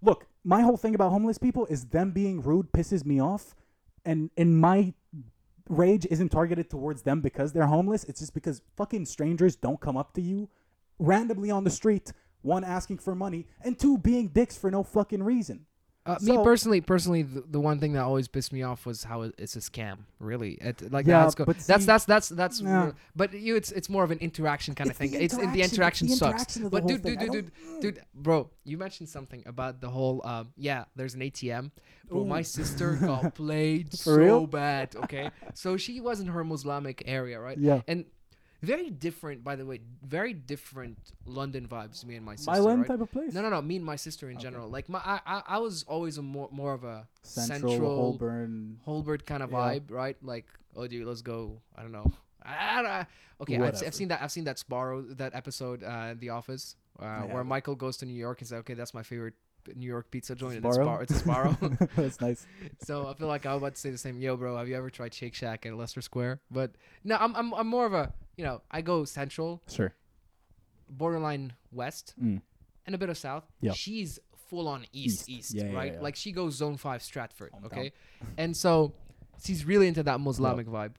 Look, 0.00 0.26
my 0.44 0.62
whole 0.62 0.76
thing 0.76 0.94
about 0.94 1.10
homeless 1.10 1.38
people 1.38 1.66
is 1.66 1.86
them 1.86 2.12
being 2.12 2.42
rude 2.42 2.72
pisses 2.72 3.04
me 3.04 3.20
off. 3.20 3.54
And 4.04 4.30
in 4.36 4.58
my 4.58 4.94
rage 5.68 6.06
isn't 6.10 6.30
targeted 6.30 6.70
towards 6.70 7.02
them 7.02 7.20
because 7.20 7.52
they're 7.52 7.66
homeless. 7.66 8.04
It's 8.04 8.20
just 8.20 8.34
because 8.34 8.62
fucking 8.76 9.06
strangers 9.06 9.56
don't 9.56 9.80
come 9.80 9.96
up 9.96 10.14
to 10.14 10.22
you 10.22 10.48
randomly 10.98 11.50
on 11.50 11.64
the 11.64 11.70
street, 11.70 12.12
one 12.42 12.64
asking 12.64 12.98
for 12.98 13.14
money, 13.14 13.46
and 13.62 13.78
two 13.78 13.98
being 13.98 14.28
dicks 14.28 14.56
for 14.56 14.70
no 14.70 14.82
fucking 14.82 15.22
reason. 15.22 15.66
Uh, 16.08 16.16
me 16.22 16.36
personally, 16.42 16.80
personally, 16.80 17.22
the, 17.22 17.42
the 17.50 17.60
one 17.60 17.78
thing 17.78 17.92
that 17.92 18.02
always 18.02 18.26
pissed 18.28 18.52
me 18.52 18.62
off 18.62 18.86
was 18.86 19.04
how 19.04 19.22
it's 19.22 19.54
a 19.56 19.60
scam. 19.60 19.98
Really, 20.18 20.52
it, 20.54 20.90
like 20.90 21.06
Yeah, 21.06 21.22
that's 21.22 21.34
go- 21.34 21.44
but 21.44 21.58
that's 21.58 21.82
see- 21.82 21.86
that's 21.86 22.04
that's 22.06 22.28
that's. 22.30 22.60
Yeah. 22.60 22.84
real- 22.84 22.94
But 23.14 23.34
you, 23.34 23.56
it's 23.56 23.70
it's 23.72 23.88
more 23.88 24.02
of 24.04 24.10
an 24.10 24.18
interaction 24.18 24.74
kind 24.74 24.90
of 24.90 25.00
It's 25.00 25.12
the 25.12 25.18
thing. 25.18 25.22
It's 25.22 25.34
in 25.34 25.52
the 25.52 25.62
interaction- 25.62 26.08
the 26.08 26.16
sucks. 26.16 26.56
interaction 26.56 26.68
but 26.70 26.86
dude, 26.86 27.02
thing. 27.02 27.18
dude, 27.18 27.30
dude, 27.32 27.52
dude, 27.80 27.94
dude, 27.94 28.02
bro, 28.14 28.50
you 28.64 28.78
mentioned 28.78 29.08
something 29.08 29.42
about 29.46 29.80
the 29.80 29.90
whole. 29.90 30.20
Um, 30.24 30.48
yeah, 30.56 30.84
there's 30.96 31.14
an 31.14 31.20
ATM. 31.20 31.70
Bro, 32.08 32.24
my 32.24 32.40
sister 32.42 32.94
got 32.96 33.34
played 33.42 33.92
so 33.92 34.14
real? 34.16 34.46
bad. 34.46 34.96
Okay, 34.96 35.30
so 35.54 35.76
she 35.76 36.00
was 36.00 36.20
in 36.20 36.26
her 36.28 36.42
Muslimic 36.42 37.02
area, 37.04 37.38
right? 37.38 37.58
Yeah. 37.58 37.82
And 37.86 38.06
very 38.62 38.90
different, 38.90 39.44
by 39.44 39.56
the 39.56 39.64
way, 39.64 39.80
very 40.02 40.32
different 40.32 40.98
London 41.26 41.66
vibes. 41.68 42.04
Me 42.04 42.16
and 42.16 42.24
my 42.24 42.34
sister. 42.34 42.50
Myland 42.50 42.78
right? 42.78 42.88
type 42.88 43.00
of 43.00 43.10
place. 43.10 43.32
No, 43.32 43.42
no, 43.42 43.50
no. 43.50 43.62
Me 43.62 43.76
and 43.76 43.84
my 43.84 43.96
sister 43.96 44.30
in 44.30 44.38
general. 44.38 44.68
Like 44.68 44.88
my, 44.88 44.98
I, 44.98 45.20
I, 45.26 45.42
I 45.46 45.58
was 45.58 45.84
always 45.86 46.18
a 46.18 46.22
more, 46.22 46.48
more 46.50 46.72
of 46.72 46.84
a 46.84 47.06
Central, 47.22 47.70
central, 47.72 47.96
Holborn. 47.96 48.80
Holbert 48.86 49.24
kind 49.26 49.42
of 49.42 49.50
Yeah. 49.50 49.58
vibe, 49.58 49.90
right? 49.90 50.16
Like, 50.22 50.46
oh, 50.76 50.86
dude, 50.86 51.06
let's 51.06 51.22
go. 51.22 51.60
I 51.76 51.82
don't 51.82 51.92
know. 51.92 52.12
I, 52.44 52.50
I, 52.80 53.06
okay, 53.42 53.56
I've, 53.60 53.82
I've 53.82 53.94
seen 53.94 54.08
that. 54.08 54.22
I've 54.22 54.32
seen 54.32 54.44
that 54.44 54.56
Sbarro, 54.56 55.16
that 55.18 55.34
episode, 55.34 55.82
uh, 55.84 56.14
The 56.18 56.30
Office, 56.30 56.76
uh, 56.98 57.20
where. 57.22 57.44
Michael 57.44 57.74
goes 57.74 57.96
to 57.98 58.06
New 58.06 58.14
York 58.14 58.40
and 58.40 58.48
says, 58.48 58.60
"Okay, 58.60 58.74
that's 58.74 58.94
my 58.94 59.02
favorite 59.02 59.34
New 59.74 59.86
York 59.86 60.10
pizza 60.10 60.34
joint. 60.34 60.56
and 60.56 60.64
Sbarro? 60.64 61.02
It's, 61.02 61.14
Spar- 61.16 61.46
it's 61.52 61.58
a 61.58 61.64
Sbarro." 61.66 61.88
That's 61.96 62.20
nice. 62.20 62.46
so 62.82 63.06
I 63.06 63.14
feel 63.14 63.28
like 63.28 63.44
I 63.44 63.52
was 63.52 63.60
about 63.62 63.74
to 63.74 63.80
say 63.80 63.90
the 63.90 63.98
same. 63.98 64.18
Yo, 64.20 64.36
bro, 64.36 64.56
have 64.56 64.68
you 64.68 64.76
ever 64.76 64.88
tried 64.88 65.12
Shake 65.12 65.34
Shack 65.34 65.66
at 65.66 65.74
Leicester 65.74 66.00
Square? 66.00 66.40
But 66.50 66.72
no, 67.04 67.16
I'm, 67.20 67.34
I'm, 67.36 67.52
I'm 67.52 67.66
more 67.66 67.84
of 67.86 67.92
a, 67.92 68.12
you 68.38 68.44
know, 68.44 68.62
I 68.70 68.80
go 68.80 69.04
central, 69.04 69.60
Sure. 69.68 69.92
borderline 70.88 71.52
west, 71.72 72.14
Mm. 72.20 72.40
and 72.86 72.94
a 72.94 72.98
bit 72.98 73.10
of 73.10 73.18
south. 73.18 73.44
Yeah. 73.60 73.72
She's 73.72 74.18
full 74.48 74.66
on 74.68 74.86
east, 74.92 75.28
East. 75.28 75.54
east, 75.54 75.54
Yeah, 75.54 75.72
right? 75.72 75.92
yeah. 75.94 76.00
Like 76.00 76.16
she 76.16 76.32
goes 76.32 76.54
zone 76.54 76.76
five 76.78 77.02
Stratford, 77.02 77.52
Hometown. 77.52 77.64
okay? 77.66 77.92
and 78.38 78.56
so 78.56 78.94
she's 79.44 79.64
really 79.66 79.86
into 79.88 80.02
that 80.04 80.20
Muslimic 80.20 80.66
vibe. 80.66 80.94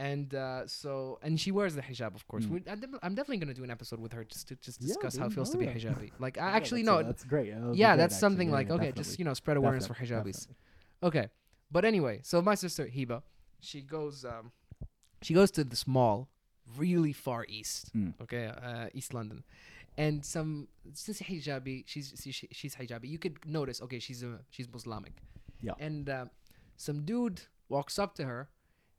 And 0.00 0.32
uh, 0.32 0.64
so, 0.68 1.18
and 1.22 1.40
she 1.40 1.50
wears 1.50 1.74
the 1.74 1.82
hijab, 1.82 2.14
of 2.14 2.28
course. 2.28 2.44
Mm. 2.44 2.50
We, 2.50 2.62
I'm, 2.70 2.78
def- 2.80 2.90
I'm 3.02 3.14
definitely 3.16 3.38
gonna 3.38 3.54
do 3.54 3.64
an 3.64 3.70
episode 3.70 3.98
with 3.98 4.12
her 4.12 4.22
just 4.24 4.46
to 4.48 4.56
just 4.56 4.80
discuss 4.80 5.16
how 5.16 5.26
it 5.26 5.32
feels 5.32 5.50
to 5.50 5.58
be 5.58 5.66
hijabi. 5.66 6.10
Like, 6.20 6.38
I 6.38 6.50
actually 6.50 6.82
no, 6.84 7.02
that's 7.02 7.24
great. 7.24 7.48
Yeah, 7.74 7.96
that's 7.96 8.14
actually. 8.14 8.20
something 8.20 8.50
like 8.52 8.66
okay, 8.70 8.76
definitely. 8.86 9.02
just 9.02 9.18
you 9.18 9.24
know, 9.24 9.34
spread 9.34 9.56
awareness 9.56 9.86
for 9.88 9.94
Definitely, 9.94 10.32
hijabis. 10.34 10.46
Okay, 11.02 11.28
but 11.72 11.84
anyway, 11.84 12.20
so 12.22 12.40
my 12.42 12.54
sister 12.54 12.86
Hiba, 12.86 13.22
she 13.60 13.80
goes, 13.82 14.24
um, 14.24 14.52
she 15.22 15.34
goes 15.34 15.50
to 15.52 15.64
this 15.64 15.84
mall, 15.84 16.28
really 16.78 17.12
far 17.12 17.44
east. 17.48 17.94
Mm. 17.96 18.14
Okay, 18.22 18.46
uh, 18.46 18.86
East 18.94 19.12
London, 19.14 19.44
and 19.96 20.24
some 20.24 20.68
since 20.94 21.20
hijabi, 21.20 21.84
she's 21.86 22.14
she, 22.22 22.30
she- 22.32 22.48
she's 22.52 22.74
hijabi. 22.76 23.06
You 23.14 23.18
could 23.18 23.36
notice, 23.46 23.82
okay, 23.82 23.98
she's 23.98 24.22
a 24.22 24.38
she's 24.50 24.68
Muslimic. 24.72 25.14
Yeah. 25.60 25.72
And 25.80 26.08
uh, 26.08 26.26
some 26.76 27.04
dude 27.04 27.40
walks 27.68 27.98
up 27.98 28.14
to 28.16 28.24
her, 28.24 28.48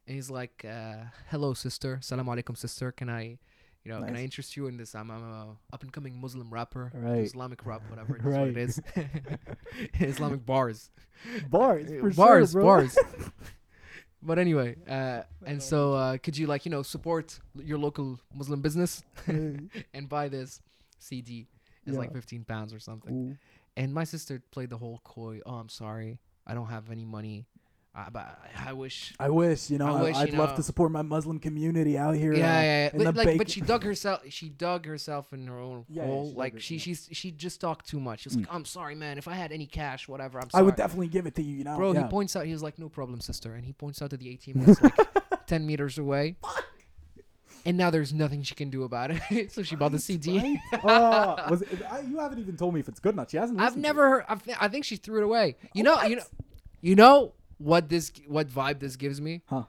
and 0.05 0.15
he's 0.15 0.29
like, 0.29 0.65
uh, 0.65 1.05
"Hello, 1.31 1.53
sister. 1.53 1.99
Salam 2.01 2.27
alaikum, 2.27 2.57
sister. 2.57 2.91
Can 2.91 3.09
I?" 3.09 3.39
You 3.85 3.93
know, 3.93 4.03
can 4.05 4.17
I 4.17 4.23
interest 4.23 4.57
you 4.57 4.67
in 4.67 4.75
this? 4.75 4.93
I'm, 4.93 5.09
I'm 5.09 5.23
a 5.23 5.55
up 5.71 5.81
and 5.83 5.91
coming 5.91 6.19
Muslim 6.19 6.49
rapper, 6.53 6.91
Right. 6.93 7.23
Islamic 7.23 7.65
rap, 7.65 7.81
whatever 7.89 8.13
that's 8.21 8.25
Right. 8.25 8.39
what 8.39 8.49
it 8.49 8.57
is. 8.57 8.81
Islamic 10.15 10.45
bars, 10.45 10.91
Bars, 11.49 11.87
Uh, 11.89 11.99
for 12.01 12.09
bars, 12.11 12.51
sure, 12.51 12.61
bars. 12.61 12.97
but 14.21 14.39
anyway, 14.39 14.75
uh, 14.87 15.23
and 15.45 15.61
so 15.61 15.93
uh, 15.93 16.17
could 16.17 16.37
you 16.37 16.47
like 16.47 16.65
you 16.65 16.71
know 16.71 16.83
support 16.83 17.39
your 17.55 17.77
local 17.77 18.19
Muslim 18.33 18.61
business 18.61 19.03
and 19.27 20.09
buy 20.09 20.27
this 20.27 20.61
CD? 20.99 21.47
It's 21.85 21.97
like 21.97 22.13
15 22.13 22.43
pounds 22.43 22.71
or 22.71 22.79
something. 22.79 23.31
Ooh. 23.31 23.37
And 23.75 23.93
my 23.93 24.03
sister 24.03 24.43
played 24.51 24.69
the 24.69 24.77
whole 24.77 25.01
coy. 25.03 25.39
Oh, 25.45 25.55
I'm 25.55 25.69
sorry, 25.69 26.19
I 26.45 26.53
don't 26.53 26.67
have 26.67 26.91
any 26.91 27.05
money. 27.05 27.45
Uh, 27.99 28.09
but 28.11 28.39
I, 28.57 28.69
I 28.69 28.73
wish. 28.73 29.13
I 29.19 29.29
wish, 29.29 29.69
you 29.69 29.77
know, 29.77 29.87
I 29.87 29.99
I 29.99 30.03
wish, 30.03 30.17
would 30.17 30.31
you 30.31 30.37
love 30.37 30.51
know- 30.51 30.55
to 30.57 30.63
support 30.63 30.91
my 30.91 31.01
Muslim 31.01 31.39
community 31.39 31.97
out 31.97 32.15
here. 32.15 32.33
Yeah, 32.33 32.39
uh, 32.57 32.61
yeah, 32.61 32.61
yeah. 32.61 32.89
in 32.93 33.03
But, 33.03 33.15
the 33.15 33.25
like, 33.25 33.37
but 33.37 33.49
she 33.49 33.61
dug 33.61 33.83
herself. 33.83 34.21
She 34.29 34.49
dug 34.49 34.85
herself 34.85 35.33
in 35.33 35.47
her 35.47 35.59
own 35.59 35.85
Yeah, 35.89 36.03
yeah, 36.03 36.07
hole. 36.07 36.29
she 36.29 36.35
like 36.37 36.61
she, 36.61 36.75
yeah. 36.75 36.79
she's 36.81 37.09
she 37.11 37.31
just 37.31 37.59
talked 37.59 37.87
too 37.87 37.99
much. 37.99 38.21
She's 38.21 38.37
like, 38.37 38.47
I'm 38.49 38.65
sorry, 38.65 38.95
man. 38.95 39.17
If 39.17 39.27
I 39.27 39.33
had 39.33 39.51
any 39.51 39.65
cash, 39.65 40.07
whatever, 40.07 40.39
I'm 40.39 40.47
I 40.53 40.61
would 40.61 40.75
definitely 40.77 41.09
give 41.09 41.25
it 41.25 41.35
to 41.35 41.43
you, 41.43 41.57
you 41.57 41.63
know. 41.63 41.75
Bro, 41.75 41.93
yeah. 41.93 42.03
he 42.03 42.09
points 42.09 42.35
out. 42.35 42.45
He 42.45 42.53
was 42.53 42.63
like, 42.63 42.79
"No 42.79 42.87
problem, 42.89 43.19
sister," 43.19 43.53
and 43.53 43.65
he 43.65 43.73
points 43.73 44.01
out 44.01 44.11
to 44.11 44.17
the 44.17 44.27
ATM 44.27 44.65
that's 44.65 44.81
like 44.81 45.47
ten 45.47 45.65
meters 45.65 45.97
away. 45.97 46.37
What? 46.41 46.65
and 47.65 47.77
now 47.77 47.89
there's 47.89 48.13
nothing 48.13 48.41
she 48.43 48.55
can 48.55 48.69
do 48.69 48.83
about 48.83 49.11
it. 49.11 49.51
so 49.51 49.61
she 49.63 49.75
bought 49.75 49.91
the 49.91 49.99
CD. 49.99 50.37
Right? 50.37 50.57
oh, 50.85 51.49
was 51.49 51.63
it, 51.63 51.81
I, 51.91 51.99
you 51.99 52.17
haven't 52.17 52.39
even 52.39 52.55
told 52.55 52.73
me 52.73 52.79
if 52.79 52.87
it's 52.87 53.01
good 53.01 53.13
or 53.13 53.17
not. 53.17 53.29
She 53.31 53.35
hasn't. 53.37 53.59
I've 53.59 53.75
never 53.75 54.05
it. 54.05 54.09
heard. 54.09 54.25
I've, 54.29 54.41
I 54.59 54.67
think 54.69 54.85
she 54.85 54.95
threw 54.95 55.17
it 55.19 55.23
away. 55.25 55.57
You 55.73 55.83
know. 55.83 56.01
You 56.03 56.15
know. 56.15 56.23
You 56.81 56.95
know 56.95 57.33
what 57.59 57.87
this 57.89 58.11
what 58.27 58.47
vibe 58.49 58.79
this 58.79 58.95
gives 58.95 59.21
me? 59.21 59.43
Huh. 59.45 59.63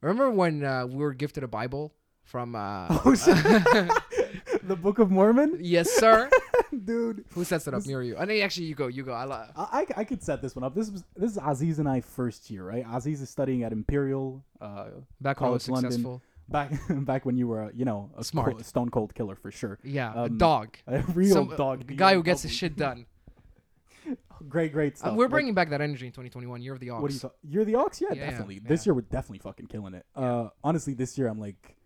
Remember 0.00 0.30
when 0.30 0.64
uh, 0.64 0.86
we 0.86 0.96
were 0.96 1.12
gifted 1.12 1.44
a 1.44 1.48
Bible 1.48 1.92
from 2.24 2.54
uh, 2.56 2.86
Oh, 3.04 3.14
the 4.62 4.76
Book 4.76 4.98
of 4.98 5.10
Mormon, 5.10 5.58
yes, 5.60 5.90
sir. 5.90 6.30
dude. 6.84 7.24
Who 7.32 7.44
sets 7.44 7.66
it 7.66 7.74
up 7.74 7.80
This- 7.80 7.88
near 7.88 8.02
you? 8.02 8.16
I 8.16 8.24
think 8.26 8.42
actually 8.42 8.66
you 8.66 8.74
go, 8.74 8.86
you 8.86 9.02
go. 9.02 9.12
I 9.12 9.24
love. 9.24 9.50
I, 9.56 9.80
I 9.96 10.00
I 10.00 10.04
could 10.04 10.22
set 10.22 10.40
this 10.40 10.54
one 10.56 10.64
up. 10.64 10.74
This 10.74 10.90
was 10.90 11.04
this 11.16 11.32
is 11.32 11.38
Aziz 11.44 11.78
and 11.78 11.88
I 11.88 12.00
first 12.00 12.50
year, 12.50 12.64
right? 12.64 12.84
Aziz 12.90 13.20
is 13.20 13.28
studying 13.28 13.62
at 13.64 13.72
Imperial, 13.72 14.42
uh, 14.60 14.86
Back 15.20 15.40
when 15.40 15.50
I 15.50 15.52
was 15.52 15.66
College 15.66 15.68
London. 15.84 15.90
successful. 15.92 16.22
back 16.48 16.72
back 17.10 17.26
when 17.26 17.36
you 17.36 17.46
were, 17.48 17.64
uh, 17.64 17.70
you 17.74 17.84
know, 17.84 18.10
a 18.16 18.24
Smart. 18.24 18.56
co- 18.56 18.62
stone 18.62 18.88
cold 18.90 19.14
killer 19.14 19.36
for 19.36 19.50
sure. 19.50 19.78
Yeah, 19.84 20.12
a 20.14 20.22
Um, 20.24 20.38
dog. 20.38 20.76
A 20.86 21.00
real 21.14 21.34
Some- 21.34 21.56
dog. 21.56 21.90
A 21.90 21.94
guy 21.94 22.14
who 22.14 22.22
gets 22.22 22.42
his 22.42 22.52
shit 22.52 22.76
done. 22.76 23.06
Great, 24.48 24.72
great 24.72 24.94
Uh, 24.94 24.96
stuff. 24.96 25.16
we're 25.16 25.24
Like, 25.24 25.30
bringing 25.30 25.54
back 25.54 25.70
that 25.70 25.80
energy 25.80 26.06
in 26.06 26.12
2021, 26.12 26.62
year 26.62 26.72
of 26.72 26.80
the 26.80 26.90
ox. 26.90 27.02
What 27.02 27.10
are 27.10 27.14
you? 27.14 27.20
Ta- 27.20 27.30
you're 27.42 27.64
the 27.64 27.74
ox, 27.76 28.00
yeah, 28.00 28.08
Yeah, 28.12 28.14
yeah, 28.24 28.30
definitely. 28.30 28.58
This 28.60 28.86
year 28.86 28.94
we're 28.94 29.02
definitely 29.02 29.38
fucking 29.38 29.66
killing 29.66 29.94
it. 29.94 30.06
Uh, 30.16 30.48
honestly, 30.64 30.94
this 30.94 31.16
year 31.18 31.28
I'm 31.28 31.38
like, 31.40 31.76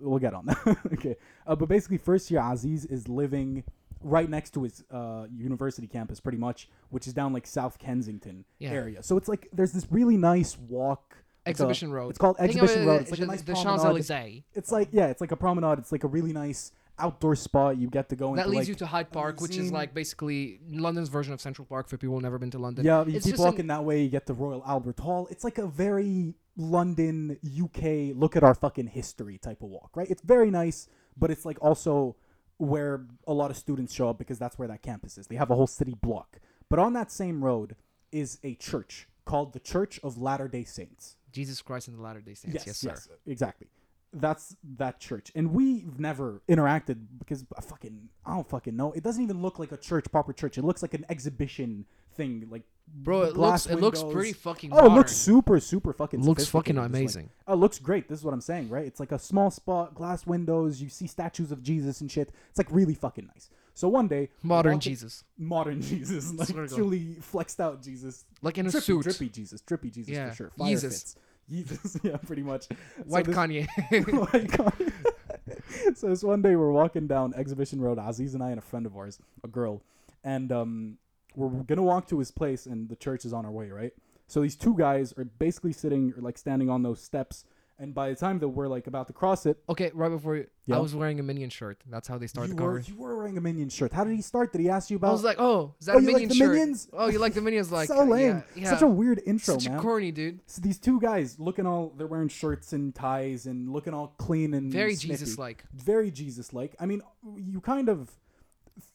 we'll 0.00 0.18
get 0.18 0.34
on 0.34 0.46
that. 0.46 0.78
okay, 0.94 1.16
uh, 1.46 1.54
but 1.56 1.68
basically, 1.68 1.98
first 1.98 2.30
year 2.30 2.40
Aziz 2.42 2.84
is 2.86 3.08
living 3.08 3.64
right 4.02 4.30
next 4.30 4.54
to 4.54 4.62
his 4.62 4.82
uh, 4.90 5.26
university 5.30 5.86
campus, 5.86 6.20
pretty 6.20 6.38
much, 6.38 6.68
which 6.88 7.06
is 7.06 7.12
down 7.12 7.32
like 7.34 7.46
South 7.46 7.78
Kensington 7.78 8.44
Yeah. 8.58 8.70
area. 8.70 9.02
So 9.02 9.16
it's 9.18 9.28
like 9.28 9.48
there's 9.52 9.72
this 9.72 9.86
really 9.90 10.16
nice 10.16 10.56
walk. 10.58 11.16
like 11.44 11.48
a- 11.48 11.50
Exhibition 11.50 11.92
Road. 11.92 12.08
It's 12.10 12.18
called 12.18 12.36
Exhibition 12.38 12.82
it 12.82 12.86
Road. 12.86 12.94
as 12.96 13.00
It's 13.02 13.10
like 13.12 13.20
a 13.20 13.26
nice 13.26 13.40
the 13.42 13.52
promenade. 13.52 13.62
Champs 13.80 13.84
Elysees. 13.84 14.42
It's 14.54 14.72
like 14.72 14.88
yeah, 14.92 15.06
it's 15.08 15.20
like 15.20 15.32
a 15.32 15.36
promenade. 15.36 15.78
It's 15.78 15.92
like 15.92 16.04
a 16.04 16.06
really 16.08 16.32
nice 16.32 16.72
outdoor 17.00 17.34
spot. 17.36 17.76
You 17.78 17.88
get 17.88 18.08
to 18.10 18.16
go 18.16 18.34
That 18.34 18.42
into 18.46 18.50
leads 18.50 18.60
like 18.62 18.68
you 18.68 18.74
to 18.76 18.86
Hyde 18.86 19.10
Park, 19.12 19.40
which 19.40 19.56
is 19.56 19.72
like 19.72 19.94
basically 19.94 20.60
London's 20.68 21.08
version 21.08 21.32
of 21.32 21.40
Central 21.40 21.66
Park 21.66 21.88
for 21.88 21.96
people 21.96 22.14
who've 22.14 22.22
never 22.22 22.38
been 22.38 22.50
to 22.52 22.58
London. 22.58 22.84
Yeah, 22.84 23.04
you 23.04 23.16
It's 23.16 23.24
keep 23.26 23.32
just 23.34 23.44
an- 23.44 23.50
walking 23.50 23.66
that 23.68 23.84
way, 23.84 24.02
you 24.02 24.08
get 24.08 24.26
to 24.26 24.34
Royal 24.34 24.62
Albert 24.66 25.00
Hall. 25.00 25.26
It's 25.30 25.44
like 25.44 25.58
a 25.58 25.66
very 25.66 26.34
London, 26.56 27.38
UK, 27.44 28.14
look 28.14 28.36
at 28.36 28.42
our 28.42 28.54
fucking 28.54 28.88
history 28.88 29.38
type 29.38 29.62
of 29.62 29.68
walk, 29.70 29.90
right? 29.96 30.10
It's 30.10 30.22
very 30.22 30.50
nice, 30.50 30.88
but 31.16 31.30
it's 31.30 31.44
like 31.44 31.58
also 31.62 32.16
where 32.58 33.06
a 33.26 33.32
lot 33.32 33.50
of 33.50 33.56
students 33.56 33.92
show 33.94 34.10
up 34.10 34.18
because 34.18 34.38
that's 34.38 34.58
where 34.58 34.68
that 34.68 34.82
campus 34.82 35.16
is. 35.16 35.26
They 35.26 35.36
have 35.36 35.50
a 35.50 35.54
whole 35.54 35.66
city 35.66 35.94
block. 36.00 36.38
But 36.68 36.78
on 36.78 36.92
that 36.92 37.10
same 37.10 37.42
road 37.42 37.76
is 38.12 38.38
a 38.44 38.54
church 38.56 39.08
called 39.24 39.52
the 39.52 39.60
Church 39.60 39.98
of 40.02 40.18
Latter 40.18 40.48
day 40.48 40.64
Saints. 40.64 41.16
Jesus 41.32 41.62
Christ 41.62 41.88
and 41.88 41.96
the 41.96 42.02
Latter 42.02 42.20
Day 42.20 42.34
Saints. 42.34 42.66
Yes, 42.66 42.82
yes, 42.84 43.04
sir. 43.04 43.14
exactly. 43.26 43.68
That's 44.12 44.56
that 44.76 44.98
church, 44.98 45.30
and 45.36 45.52
we've 45.52 46.00
never 46.00 46.42
interacted 46.48 46.98
because 47.18 47.44
I 47.56 47.60
fucking 47.60 48.08
I 48.26 48.34
don't 48.34 48.48
fucking 48.48 48.74
know. 48.76 48.90
It 48.92 49.04
doesn't 49.04 49.22
even 49.22 49.40
look 49.40 49.58
like 49.60 49.70
a 49.70 49.76
church, 49.76 50.06
proper 50.10 50.32
church. 50.32 50.58
It 50.58 50.64
looks 50.64 50.82
like 50.82 50.94
an 50.94 51.06
exhibition 51.08 51.84
thing, 52.14 52.48
like 52.50 52.62
Bro, 52.92 53.22
it 53.22 53.34
glass 53.34 53.66
looks 53.66 53.78
it 53.78 53.80
looks 53.80 54.02
pretty 54.02 54.32
fucking. 54.32 54.70
Oh, 54.72 54.86
it 54.86 54.88
looks 54.92 55.14
super, 55.16 55.60
super 55.60 55.92
fucking. 55.92 56.24
looks 56.24 56.44
fucking 56.46 56.74
sophisticated. 56.74 57.04
It's 57.04 57.14
like- 57.16 57.24
amazing. 57.24 57.30
oh, 57.46 57.52
it 57.52 57.56
looks 57.56 57.78
great. 57.78 58.08
This 58.08 58.18
is 58.18 58.24
what 58.24 58.34
I'm 58.34 58.40
saying, 58.40 58.68
right? 58.68 58.84
It's 58.84 58.98
like 58.98 59.12
a 59.12 59.18
small 59.18 59.48
spot, 59.52 59.94
glass 59.94 60.26
windows. 60.26 60.82
You 60.82 60.88
see 60.88 61.06
statues 61.06 61.52
of 61.52 61.62
Jesus 61.62 62.00
and 62.00 62.10
shit. 62.10 62.32
It's 62.48 62.58
like 62.58 62.66
really 62.72 62.94
fucking 62.94 63.26
nice. 63.32 63.48
So 63.74 63.88
one 63.88 64.08
day, 64.08 64.30
Modern 64.42 64.72
walking- 64.72 64.90
Jesus, 64.90 65.22
modern 65.38 65.80
Jesus, 65.90 66.32
like 66.34 66.48
Swear 66.48 66.64
to 66.64 66.68
God. 66.70 66.76
truly 66.76 67.14
flexed 67.20 67.60
out 67.60 67.80
Jesus, 67.80 68.24
like 68.42 68.58
in 68.58 68.66
a 68.66 68.70
drippy, 68.72 68.84
suit. 68.86 69.02
drippy 69.04 69.28
Jesus, 69.28 69.60
drippy 69.60 69.90
Jesus 69.90 70.10
Yeah. 70.12 70.30
for 70.30 70.34
sure. 70.34 70.50
Fire 70.58 70.66
Yeezus. 70.74 70.82
fits. 70.82 71.16
Jesus, 71.52 71.98
yeah, 72.02 72.16
pretty 72.16 72.42
much. 72.42 72.64
So 72.68 72.76
White 73.06 73.24
this- 73.26 73.36
Kanye. 73.36 73.66
White 73.90 74.48
Kanye. 74.50 75.96
so 75.96 76.08
this 76.08 76.22
one 76.22 76.42
day 76.42 76.54
we're 76.56 76.70
walking 76.70 77.06
down 77.06 77.34
Exhibition 77.34 77.80
Road, 77.80 77.98
Aziz 77.98 78.34
and 78.34 78.42
I 78.42 78.50
and 78.50 78.58
a 78.58 78.62
friend 78.62 78.86
of 78.86 78.96
ours, 78.96 79.18
a 79.42 79.48
girl, 79.48 79.82
and 80.22 80.52
um, 80.52 80.98
we're 81.34 81.48
gonna 81.48 81.82
walk 81.82 82.06
to 82.08 82.18
his 82.18 82.30
place, 82.30 82.66
and 82.66 82.88
the 82.88 82.96
church 82.96 83.24
is 83.24 83.32
on 83.32 83.44
our 83.44 83.50
way, 83.50 83.70
right? 83.70 83.92
So 84.28 84.42
these 84.42 84.54
two 84.54 84.76
guys 84.76 85.12
are 85.18 85.24
basically 85.24 85.72
sitting 85.72 86.12
or 86.16 86.22
like 86.22 86.38
standing 86.38 86.70
on 86.70 86.82
those 86.84 87.02
steps, 87.02 87.44
and 87.80 87.94
by 87.94 88.10
the 88.10 88.14
time 88.14 88.38
that 88.40 88.48
we're 88.48 88.68
like 88.68 88.86
about 88.86 89.06
to 89.08 89.12
cross 89.12 89.46
it, 89.46 89.58
okay, 89.68 89.90
right 89.94 90.10
before 90.10 90.36
you, 90.36 90.46
Yeah. 90.66 90.76
I 90.76 90.78
was 90.80 90.94
wearing 90.94 91.18
a 91.18 91.22
Minion 91.22 91.50
shirt. 91.50 91.80
That's 91.88 92.06
how 92.06 92.18
they 92.18 92.26
start 92.28 92.48
you 92.48 92.54
the 92.54 92.62
were 92.62 92.68
conversation. 92.68 92.94
you 92.96 93.00
were 93.02 93.16
wearing 93.16 93.38
a 93.38 93.40
Minion 93.40 93.68
shirt. 93.70 93.92
How 93.92 94.04
did 94.04 94.14
he 94.14 94.22
start? 94.22 94.52
Did 94.52 94.60
he 94.60 94.68
ask 94.68 94.90
you 94.90 94.96
about? 94.98 95.08
I 95.08 95.12
was 95.12 95.24
like, 95.24 95.40
oh, 95.40 95.74
is 95.80 95.86
that 95.86 95.96
Oh, 95.96 95.98
a 95.98 96.02
you 96.02 96.06
like 96.08 96.14
Minion 96.14 96.28
the 96.28 96.34
shirt? 96.36 96.52
Minions? 96.52 96.88
Oh, 96.92 97.08
you 97.08 97.18
like 97.18 97.34
the 97.34 97.40
Minions? 97.40 97.72
Like 97.80 97.88
so 97.88 98.04
lame. 98.04 98.44
Yeah, 98.54 98.62
yeah. 98.62 98.70
Such 98.70 98.82
a 98.82 98.86
weird 98.86 99.20
intro, 99.26 99.54
Such 99.54 99.66
a 99.66 99.70
man. 99.70 99.80
corny 99.80 100.12
dude. 100.12 100.40
so 100.46 100.60
these 100.62 100.78
two 100.78 101.00
guys 101.00 101.38
looking 101.40 101.66
all 101.66 101.92
they're 101.96 102.06
wearing 102.06 102.28
shirts 102.28 102.72
and 102.72 102.94
ties 102.94 103.46
and 103.46 103.72
looking 103.72 103.94
all 103.94 104.14
clean 104.18 104.54
and 104.54 104.70
Very 104.72 104.94
sniffy. 104.94 105.18
Jesus 105.18 105.38
like. 105.38 105.64
very 105.72 106.10
Jesus 106.10 106.52
like. 106.52 106.76
I 106.78 106.86
mean, 106.86 107.02
you 107.36 107.60
kind 107.60 107.88
of 107.88 108.10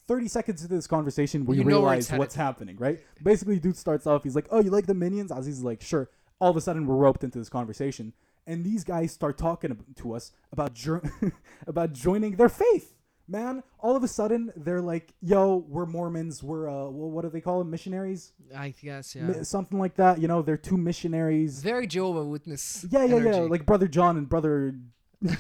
30 0.07 0.27
seconds 0.27 0.61
into 0.61 0.75
this 0.75 0.85
conversation 0.87 1.45
where 1.45 1.55
you, 1.57 1.63
You 1.63 1.69
know 1.69 1.81
where 1.81 1.95
it's 1.95 2.11
realize 2.11 2.19
what's 2.19 2.35
happening, 2.35 2.77
right? 2.77 2.99
Basically, 3.23 3.57
dude 3.59 3.75
starts 3.75 4.05
off, 4.05 4.23
he's 4.23 4.35
like, 4.35 4.45
Oh, 4.51 4.61
you 4.61 4.69
like 4.69 4.85
the 4.85 4.93
minions? 4.93 5.31
Aziz 5.31 5.57
is 5.57 5.63
like, 5.63 5.81
Sure. 5.81 6.09
All 6.39 6.51
of 6.51 6.57
a 6.57 6.61
sudden, 6.61 6.85
we're 6.85 6.95
roped 6.95 7.23
into 7.23 7.39
this 7.39 7.47
conversation, 7.49 8.13
and 8.47 8.63
these 8.63 8.83
guys 8.83 9.11
start 9.11 9.37
talking 9.37 9.77
to 9.95 10.13
us 10.13 10.31
about 10.51 10.73
jo- 10.73 11.01
about 11.67 11.93
joining 11.93 12.35
their 12.35 12.49
faith. 12.49 12.91
Man, 13.27 13.63
all 13.79 13.95
of 13.95 14.03
a 14.03 14.07
sudden 14.07 14.53
they're 14.55 14.81
like, 14.81 15.13
"Yo, 15.19 15.65
we're 15.67 15.87
Mormons. 15.87 16.43
We're 16.43 16.69
uh, 16.69 16.85
wh- 16.89 17.11
what 17.11 17.23
do 17.23 17.29
they 17.29 17.41
call 17.41 17.57
them? 17.59 17.71
Missionaries, 17.71 18.33
I 18.55 18.69
guess 18.69 19.15
yeah. 19.15 19.23
Mi- 19.23 19.43
something 19.43 19.79
like 19.79 19.95
that. 19.95 20.21
You 20.21 20.27
know, 20.27 20.43
they're 20.43 20.57
two 20.57 20.77
missionaries. 20.77 21.63
Very 21.63 21.87
Jehovah 21.87 22.23
Witness. 22.23 22.85
Yeah, 22.89 23.03
yeah, 23.05 23.17
yeah. 23.17 23.35
Like 23.37 23.65
brother 23.65 23.87
John 23.87 24.17
and 24.17 24.29
brother 24.29 24.75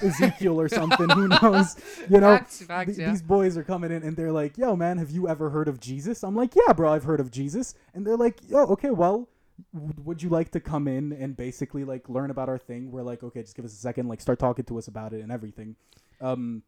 Ezekiel 0.01 0.59
or 0.59 0.67
something. 0.67 1.09
Who 1.09 1.27
knows? 1.27 1.75
You 2.09 2.19
know, 2.21 2.37
facts, 2.37 2.61
facts, 2.61 2.87
th- 2.87 2.99
yeah. 2.99 3.09
these 3.09 3.21
boys 3.23 3.57
are 3.57 3.63
coming 3.63 3.91
in 3.91 4.03
and 4.03 4.15
they're 4.15 4.31
like, 4.31 4.57
"Yo, 4.57 4.75
man, 4.75 4.97
have 4.97 5.09
you 5.09 5.27
ever 5.27 5.49
heard 5.49 5.67
of 5.67 5.79
Jesus?" 5.79 6.23
I'm 6.23 6.35
like, 6.35 6.55
"Yeah, 6.55 6.73
bro, 6.73 6.91
I've 6.93 7.03
heard 7.03 7.19
of 7.19 7.31
Jesus." 7.31 7.73
And 7.93 8.05
they're 8.05 8.17
like, 8.17 8.39
"Yo, 8.47 8.59
okay, 8.65 8.91
well, 8.91 9.27
would 9.73 10.21
you 10.21 10.29
like 10.29 10.51
to 10.51 10.59
come 10.59 10.87
in 10.87 11.13
and 11.13 11.35
basically 11.37 11.83
like 11.83 12.09
learn 12.09 12.31
about 12.31 12.49
our 12.49 12.57
thing?" 12.57 12.91
We're 12.91 13.03
like, 13.03 13.23
"Okay, 13.23 13.41
just 13.41 13.55
give 13.55 13.65
us 13.65 13.73
a 13.73 13.77
second. 13.77 14.07
Like, 14.07 14.21
start 14.21 14.39
talking 14.39 14.65
to 14.65 14.77
us 14.77 14.87
about 14.87 15.13
it 15.13 15.21
and 15.21 15.31
everything." 15.31 15.75
Um, 16.21 16.63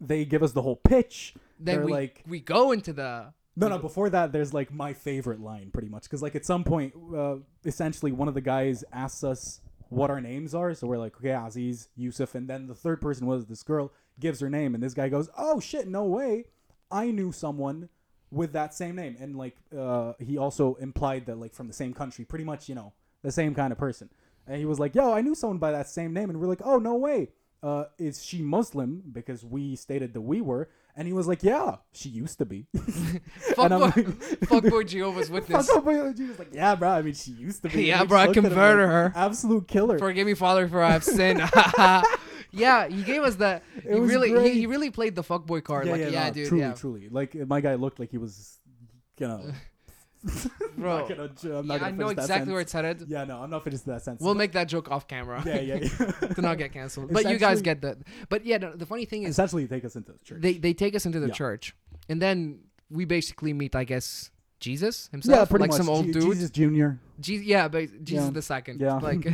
they 0.00 0.24
give 0.24 0.42
us 0.42 0.52
the 0.52 0.62
whole 0.62 0.76
pitch. 0.76 1.34
Then 1.58 1.76
they're 1.76 1.84
we 1.84 1.92
like, 1.92 2.22
we 2.26 2.40
go 2.40 2.72
into 2.72 2.92
the 2.92 3.32
no, 3.58 3.68
no. 3.68 3.78
Before 3.78 4.08
that, 4.10 4.30
there's 4.30 4.54
like 4.54 4.72
my 4.72 4.92
favorite 4.92 5.40
line, 5.40 5.70
pretty 5.72 5.88
much, 5.88 6.04
because 6.04 6.22
like 6.22 6.36
at 6.36 6.46
some 6.46 6.62
point, 6.62 6.94
uh, 7.14 7.36
essentially, 7.64 8.12
one 8.12 8.28
of 8.28 8.34
the 8.34 8.40
guys 8.40 8.84
asks 8.92 9.24
us 9.24 9.60
what 9.88 10.10
our 10.10 10.20
names 10.20 10.54
are. 10.54 10.74
So 10.74 10.86
we're 10.86 10.98
like, 10.98 11.16
okay, 11.16 11.30
Aziz, 11.32 11.88
Yusuf, 11.96 12.36
and 12.36 12.48
then 12.48 12.68
the 12.68 12.74
third 12.74 13.00
person 13.00 13.26
was 13.26 13.46
this 13.46 13.64
girl 13.64 13.92
gives 14.20 14.38
her 14.40 14.48
name, 14.48 14.74
and 14.74 14.82
this 14.82 14.94
guy 14.94 15.08
goes, 15.08 15.28
oh 15.36 15.58
shit, 15.58 15.88
no 15.88 16.04
way, 16.04 16.44
I 16.90 17.10
knew 17.10 17.32
someone 17.32 17.88
with 18.30 18.52
that 18.52 18.74
same 18.74 18.96
name, 18.96 19.16
and 19.20 19.36
like 19.36 19.56
uh, 19.76 20.12
he 20.18 20.38
also 20.38 20.74
implied 20.76 21.26
that 21.26 21.38
like 21.38 21.54
from 21.54 21.66
the 21.66 21.72
same 21.72 21.94
country, 21.94 22.24
pretty 22.24 22.44
much, 22.44 22.68
you 22.68 22.74
know, 22.74 22.92
the 23.22 23.32
same 23.32 23.54
kind 23.54 23.72
of 23.72 23.78
person. 23.78 24.10
And 24.46 24.56
he 24.56 24.64
was 24.64 24.78
like, 24.78 24.94
yo, 24.94 25.12
I 25.12 25.20
knew 25.20 25.34
someone 25.34 25.58
by 25.58 25.72
that 25.72 25.88
same 25.88 26.12
name, 26.12 26.30
and 26.30 26.40
we're 26.40 26.46
like, 26.46 26.62
oh 26.64 26.78
no 26.78 26.94
way. 26.94 27.28
Uh, 27.60 27.84
is 27.98 28.22
she 28.22 28.40
Muslim? 28.40 29.02
Because 29.10 29.44
we 29.44 29.74
stated 29.74 30.14
that 30.14 30.20
we 30.20 30.40
were, 30.40 30.68
and 30.94 31.08
he 31.08 31.12
was 31.12 31.26
like, 31.26 31.42
"Yeah, 31.42 31.76
she 31.92 32.08
used 32.08 32.38
to 32.38 32.44
be." 32.44 32.66
And 33.58 33.74
I'm 33.74 33.80
fuckboy 33.80 33.96
like- 33.96 34.62
fuckboy 34.62 34.86
Jehovah's 34.86 35.28
Witness. 35.28 35.68
Fuck 35.68 35.84
boy. 35.84 36.00
Was 36.00 36.38
like, 36.38 36.54
yeah, 36.54 36.76
bro. 36.76 36.90
I 36.90 37.02
mean, 37.02 37.14
she 37.14 37.32
used 37.32 37.62
to 37.62 37.68
be. 37.68 37.84
Yeah, 37.84 38.04
bro, 38.04 38.18
I 38.18 38.26
just 38.26 38.36
looked 38.36 38.46
at 38.46 38.50
converted 38.50 38.84
like, 38.84 38.92
her. 38.92 39.12
Absolute 39.16 39.66
killer. 39.66 39.98
Forgive 39.98 40.26
me, 40.26 40.34
Father, 40.34 40.68
for 40.68 40.82
I 40.82 40.92
have 40.92 41.02
sinned. 41.02 41.40
Yeah, 42.50 42.88
he 42.88 43.02
gave 43.02 43.22
us 43.22 43.36
that. 43.36 43.62
He 43.82 43.94
was 43.98 44.10
really, 44.10 44.30
great. 44.30 44.52
he, 44.52 44.60
he 44.60 44.66
really 44.66 44.90
played 44.90 45.14
the 45.14 45.22
fuckboy 45.22 45.62
card. 45.64 45.86
like, 45.86 46.00
yeah, 46.00 46.28
no, 46.28 46.34
dude, 46.34 46.48
Truly, 46.48 46.62
yeah, 46.62 46.72
truly. 46.72 47.08
Like 47.08 47.34
my 47.34 47.60
guy 47.60 47.74
looked 47.74 47.98
like 47.98 48.10
he 48.10 48.18
was, 48.18 48.58
you 49.18 49.28
know. 49.28 49.42
bro. 50.76 51.04
I'm 51.04 51.08
not 51.08 51.08
gonna, 51.08 51.58
I'm 51.58 51.66
not 51.66 51.80
yeah, 51.80 51.86
I 51.86 51.90
know 51.92 52.08
exactly 52.08 52.52
where 52.52 52.60
it's 52.60 52.72
headed. 52.72 53.04
Yeah, 53.08 53.24
no, 53.24 53.40
I'm 53.40 53.50
not 53.50 53.62
finishing 53.62 53.92
that 53.92 54.02
sentence. 54.02 54.24
We'll 54.24 54.34
make 54.34 54.52
that 54.52 54.66
joke 54.66 54.90
off 54.90 55.06
camera 55.06 55.42
yeah, 55.46 55.60
yeah, 55.60 55.74
yeah. 55.76 56.28
to 56.34 56.42
not 56.42 56.58
get 56.58 56.72
canceled. 56.72 57.12
But 57.12 57.30
you 57.30 57.38
guys 57.38 57.62
get 57.62 57.82
that. 57.82 57.98
But 58.28 58.44
yeah, 58.44 58.58
no, 58.58 58.74
the 58.74 58.86
funny 58.86 59.04
thing 59.04 59.22
is, 59.22 59.30
Essentially, 59.30 59.68
take 59.68 59.84
us 59.84 59.94
into 59.94 60.12
the 60.12 60.18
church. 60.24 60.40
they 60.40 60.54
they 60.54 60.74
take 60.74 60.96
us 60.96 61.06
into 61.06 61.20
the 61.20 61.28
Yeah. 61.28 61.34
church, 61.34 61.74
and 62.08 62.20
then 62.20 62.60
we 62.90 63.04
basically 63.04 63.52
meet, 63.52 63.76
I 63.76 63.84
guess, 63.84 64.30
Jesus 64.58 65.08
himself, 65.12 65.38
yeah, 65.38 65.44
pretty 65.44 65.62
like 65.62 65.70
much. 65.70 65.78
some 65.78 65.88
old 65.88 66.06
Je- 66.06 66.12
dude. 66.12 66.22
Jesus 66.24 66.50
Junior. 66.50 66.98
Je- 67.20 67.36
yeah, 67.44 67.68
but 67.68 68.02
Jesus 68.02 68.24
Yeah. 68.24 68.30
the 68.30 68.42
second. 68.42 68.80
Yeah. 68.80 68.94
Like, 68.94 69.24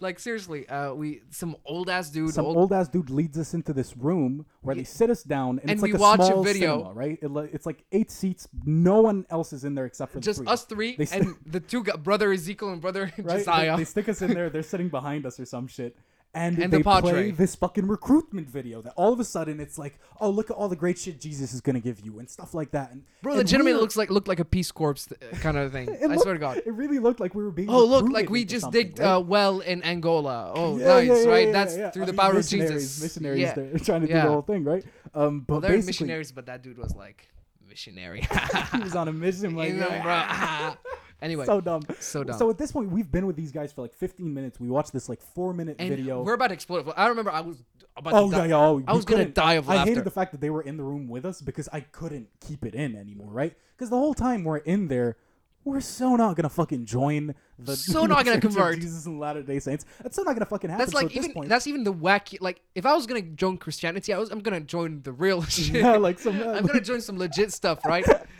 like 0.00 0.18
seriously, 0.18 0.68
uh, 0.68 0.92
we 0.92 1.22
some 1.30 1.56
old 1.64 1.88
ass 1.88 2.10
dude. 2.10 2.34
Some 2.34 2.44
old, 2.44 2.56
old 2.56 2.72
ass 2.72 2.88
dude 2.88 3.10
leads 3.10 3.38
us 3.38 3.54
into 3.54 3.72
this 3.72 3.96
room 3.96 4.46
where 4.60 4.74
they 4.74 4.84
sit 4.84 5.08
us 5.10 5.22
down, 5.22 5.58
and, 5.58 5.62
And 5.62 5.70
it's 5.70 5.82
like 5.82 5.92
we 5.92 5.98
a 5.98 6.00
watch 6.00 6.20
a 6.20 6.26
small 6.26 6.44
video. 6.44 6.78
cinema, 6.78 6.92
right? 6.94 7.18
It, 7.22 7.30
it's 7.54 7.66
like 7.66 7.84
eight 7.92 8.10
seats. 8.10 8.48
No 8.64 9.00
one 9.00 9.24
else 9.30 9.52
is 9.52 9.64
in 9.64 9.74
there 9.74 9.86
except 9.86 10.12
for 10.12 10.18
the 10.18 10.24
just 10.24 10.40
three. 10.40 10.46
us 10.48 10.64
three 10.64 10.96
They 10.96 11.06
st- 11.06 11.22
and 11.24 11.34
the 11.46 11.60
two 11.60 11.82
brother 11.82 12.32
Ezekiel 12.32 12.70
and 12.70 12.80
brother 12.80 13.04
right? 13.18 13.26
They- 13.26 13.38
Josiah. 13.38 13.76
They, 13.76 13.84
stick 13.84 14.08
us 14.08 14.20
in 14.22 14.34
there. 14.34 14.50
They're 14.56 14.62
sitting 14.62 14.88
behind 14.88 15.24
us 15.26 15.40
or 15.40 15.44
some 15.46 15.66
shit. 15.66 15.96
And, 16.36 16.58
And 16.58 16.70
they 16.70 16.82
the 16.82 17.00
play 17.00 17.30
this 17.30 17.54
fucking 17.54 17.86
recruitment 17.88 18.50
video 18.50 18.82
that 18.82 18.92
all 18.94 19.10
of 19.10 19.18
a 19.20 19.24
sudden 19.24 19.58
it's 19.58 19.78
like, 19.78 19.98
oh, 20.20 20.28
look 20.28 20.50
at 20.50 20.56
all 20.56 20.68
the 20.68 20.76
great 20.76 20.98
shit 20.98 21.18
Jesus 21.18 21.54
is 21.54 21.62
gonna 21.62 21.80
give 21.80 21.98
you 22.00 22.18
and 22.18 22.28
stuff 22.28 22.52
like 22.52 22.72
that. 22.72 22.92
And 22.92 23.04
Bro, 23.22 23.32
and 23.32 23.38
legitimately 23.38 23.72
we're- 23.72 23.80
looks 23.80 23.96
like 23.96 24.10
looked 24.10 24.28
like 24.28 24.38
a 24.38 24.44
Peace 24.44 24.70
Corps 24.70 24.92
th- 24.94 25.18
kind 25.40 25.56
of 25.56 25.72
thing. 25.76 25.88
I 25.88 26.06
looked- 26.06 26.20
swear 26.22 26.34
to 26.34 26.40
God. 26.40 26.58
it 26.58 26.72
really 26.74 26.98
looked 26.98 27.20
like 27.20 27.34
we 27.34 27.42
were 27.42 27.50
being. 27.50 27.70
Oh 27.70 27.84
look, 27.86 28.10
like 28.10 28.28
we 28.28 28.44
just 28.44 28.70
digged 28.70 28.98
right? 28.98 29.14
uh, 29.14 29.20
well 29.20 29.60
in 29.60 29.82
Angola. 29.82 30.52
Oh, 30.54 30.76
Yeah, 30.76 30.86
nice, 30.86 31.08
yeah, 31.08 31.14
yeah, 31.22 31.28
right? 31.30 31.52
That's 31.52 31.74
through 31.74 32.02
I 32.02 32.06
the 32.06 32.12
mean, 32.12 32.16
power 32.18 32.30
of 32.32 32.36
missionaries, 32.36 32.70
Jesus. 32.82 33.02
Missionaries, 33.02 33.40
yeah. 33.40 33.54
they're 33.54 33.78
trying 33.88 34.00
to 34.02 34.06
do 34.06 34.12
the 34.12 34.20
whole 34.20 34.42
thing, 34.42 34.62
right? 34.64 34.84
Um, 35.14 35.40
but 35.40 35.54
Well, 35.54 35.60
they're 35.62 35.82
missionaries, 35.82 36.32
but 36.32 36.44
that 36.46 36.62
dude 36.62 36.76
was 36.76 36.94
like 36.94 37.26
missionary. 37.66 38.28
he 38.72 38.78
was 38.80 38.94
on 38.94 39.08
a 39.08 39.12
mission. 39.12 39.56
Like, 39.56 39.70
You 39.70 39.76
know, 39.76 39.88
bro. 39.88 40.74
Anyway, 41.22 41.46
so 41.46 41.60
dumb. 41.60 41.82
so 41.98 42.22
dumb. 42.24 42.38
So 42.38 42.50
at 42.50 42.58
this 42.58 42.72
point, 42.72 42.90
we've 42.90 43.10
been 43.10 43.26
with 43.26 43.36
these 43.36 43.50
guys 43.52 43.72
for 43.72 43.82
like 43.82 43.94
15 43.94 44.32
minutes. 44.34 44.60
We 44.60 44.68
watched 44.68 44.92
this 44.92 45.08
like 45.08 45.20
four 45.22 45.54
minute 45.54 45.76
and 45.78 45.88
video. 45.88 46.22
we're 46.22 46.34
about 46.34 46.48
to 46.48 46.54
explode. 46.54 46.92
I 46.96 47.06
remember 47.06 47.30
I 47.32 47.40
was 47.40 47.62
about 47.96 48.12
Oh 48.14 48.30
to 48.30 48.36
die. 48.36 48.46
yeah. 48.48 48.56
Oh, 48.56 48.82
I 48.86 48.92
was 48.92 49.04
gonna 49.06 49.24
die 49.24 49.54
of 49.54 49.66
laughter. 49.68 49.82
I 49.82 49.84
hated 49.86 50.04
the 50.04 50.10
fact 50.10 50.32
that 50.32 50.40
they 50.40 50.50
were 50.50 50.62
in 50.62 50.76
the 50.76 50.84
room 50.84 51.08
with 51.08 51.24
us 51.24 51.40
because 51.40 51.68
I 51.72 51.80
couldn't 51.80 52.28
keep 52.46 52.64
it 52.66 52.74
in 52.74 52.94
anymore, 52.94 53.30
right? 53.32 53.54
Because 53.76 53.88
the 53.90 53.96
whole 53.96 54.14
time 54.14 54.44
we're 54.44 54.58
in 54.58 54.88
there, 54.88 55.16
we're 55.64 55.80
so 55.80 56.14
not 56.16 56.36
gonna 56.36 56.48
fucking 56.50 56.84
join 56.84 57.34
the 57.58 57.74
So 57.74 58.04
not 58.06 58.24
gonna 58.24 58.40
convert. 58.48 58.76
Jesus 58.76 59.06
and 59.06 59.18
Latter 59.18 59.42
Day 59.42 59.58
Saints. 59.58 59.84
That's 60.02 60.14
so 60.14 60.22
not 60.22 60.34
gonna 60.34 60.44
fucking 60.46 60.70
happen. 60.70 60.80
That's 60.84 60.92
So 60.92 60.98
like 60.98 61.06
at 61.06 61.12
this 61.14 61.24
even 61.24 61.32
point, 61.34 61.48
that's 61.48 61.66
even 61.66 61.82
the 61.82 61.92
wacky. 61.94 62.40
Like 62.40 62.60
if 62.74 62.84
I 62.86 62.94
was 62.94 63.06
gonna 63.06 63.22
join 63.22 63.56
Christianity, 63.56 64.12
I 64.12 64.18
was 64.18 64.30
I'm 64.30 64.40
gonna 64.40 64.60
join 64.60 65.00
the 65.02 65.12
real 65.12 65.42
shit. 65.46 65.76
yeah, 65.76 65.96
like 65.96 66.18
some. 66.20 66.40
uh, 66.40 66.52
I'm 66.52 66.66
gonna 66.66 66.80
join 66.82 67.00
some 67.00 67.16
legit 67.18 67.52
stuff, 67.52 67.84
right? 67.86 68.06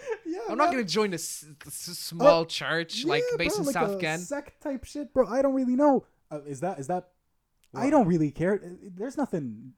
yeah, 0.46 0.52
I'm 0.52 0.58
not 0.58 0.70
gonna 0.70 0.84
join 0.84 1.12
a 1.12 1.14
s- 1.14 1.44
s- 1.66 1.72
small 1.74 2.44
church 2.46 3.04
like 3.04 3.22
based 3.38 3.56
bro, 3.56 3.60
in 3.60 3.66
like 3.66 3.72
South 3.74 3.96
a 3.96 3.98
Ken. 3.98 4.18
sect 4.18 4.60
type 4.62 4.84
shit, 4.84 5.12
bro. 5.12 5.26
I 5.26 5.42
don't 5.42 5.54
really 5.54 5.76
know. 5.76 6.04
Uh, 6.30 6.40
is 6.46 6.60
that 6.60 6.78
is 6.78 6.86
that? 6.88 7.08
I 7.74 7.90
don't 7.90 8.06
really 8.06 8.30
care. 8.30 8.54
Uh, 8.54 8.68
There's 8.94 9.16
nothing 9.16 9.72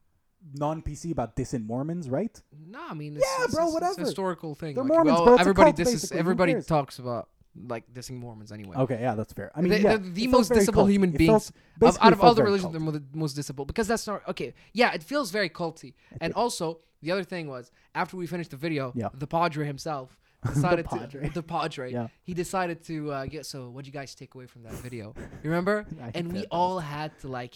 non 0.54 0.82
PC 0.82 1.10
about 1.10 1.34
dissing 1.36 1.66
Mormons, 1.66 2.08
right? 2.08 2.40
No, 2.66 2.80
I 2.90 2.94
mean, 2.94 3.16
it's, 3.16 3.24
Yeah, 3.26 3.44
it's, 3.44 3.54
bro, 3.54 3.64
it's, 3.64 3.70
it's 3.70 3.74
whatever. 3.74 4.00
a 4.00 4.04
historical 4.04 4.54
thing. 4.54 4.74
They're 4.74 4.84
like, 4.84 4.92
Mormons, 4.92 5.16
well, 5.16 5.24
bro. 5.24 5.36
Everybody 5.36 5.72
cult, 5.72 5.76
disses, 5.76 6.12
everybody 6.12 6.62
talks 6.62 6.98
about 7.00 7.28
like 7.66 7.92
dissing 7.92 8.18
Mormons 8.20 8.52
anyway. 8.52 8.76
Okay, 8.76 9.00
yeah, 9.00 9.14
that's 9.16 9.32
fair. 9.32 9.50
I 9.56 9.60
mean, 9.62 9.70
they, 9.70 9.80
yeah, 9.80 9.96
the 10.00 10.28
most 10.28 10.52
dissable 10.52 10.88
human 10.88 11.10
beings 11.10 11.50
felt- 11.80 11.96
of, 11.96 12.02
out 12.02 12.12
of 12.12 12.20
all 12.20 12.34
the 12.34 12.44
religions. 12.44 12.70
They're 12.72 12.80
the 12.92 13.02
most 13.14 13.36
dissable 13.36 13.66
because 13.66 13.88
that's 13.88 14.06
not 14.06 14.22
okay. 14.28 14.54
Yeah, 14.72 14.92
it 14.92 15.02
feels 15.02 15.32
very 15.32 15.50
culty. 15.50 15.94
And 16.20 16.32
also, 16.34 16.78
the 17.02 17.10
other 17.10 17.24
thing 17.24 17.48
was 17.48 17.72
after 17.96 18.16
we 18.16 18.28
finished 18.28 18.52
the 18.52 18.56
video, 18.56 18.92
Yeah. 18.94 19.08
the 19.12 19.26
Padre 19.26 19.66
himself 19.66 20.18
decided 20.54 20.86
Padre. 20.86 21.28
to 21.28 21.34
the 21.34 21.42
Padre. 21.42 21.92
Yeah. 21.92 22.08
He 22.22 22.34
decided 22.34 22.84
to 22.84 23.10
uh, 23.12 23.26
get. 23.26 23.44
So, 23.46 23.64
what 23.66 23.74
would 23.74 23.86
you 23.86 23.92
guys 23.92 24.14
take 24.14 24.34
away 24.34 24.46
from 24.46 24.62
that 24.64 24.74
video? 24.74 25.14
You 25.42 25.50
remember? 25.50 25.86
And 26.14 26.32
we 26.32 26.46
all 26.50 26.78
had 26.78 27.18
to 27.20 27.28
like 27.28 27.54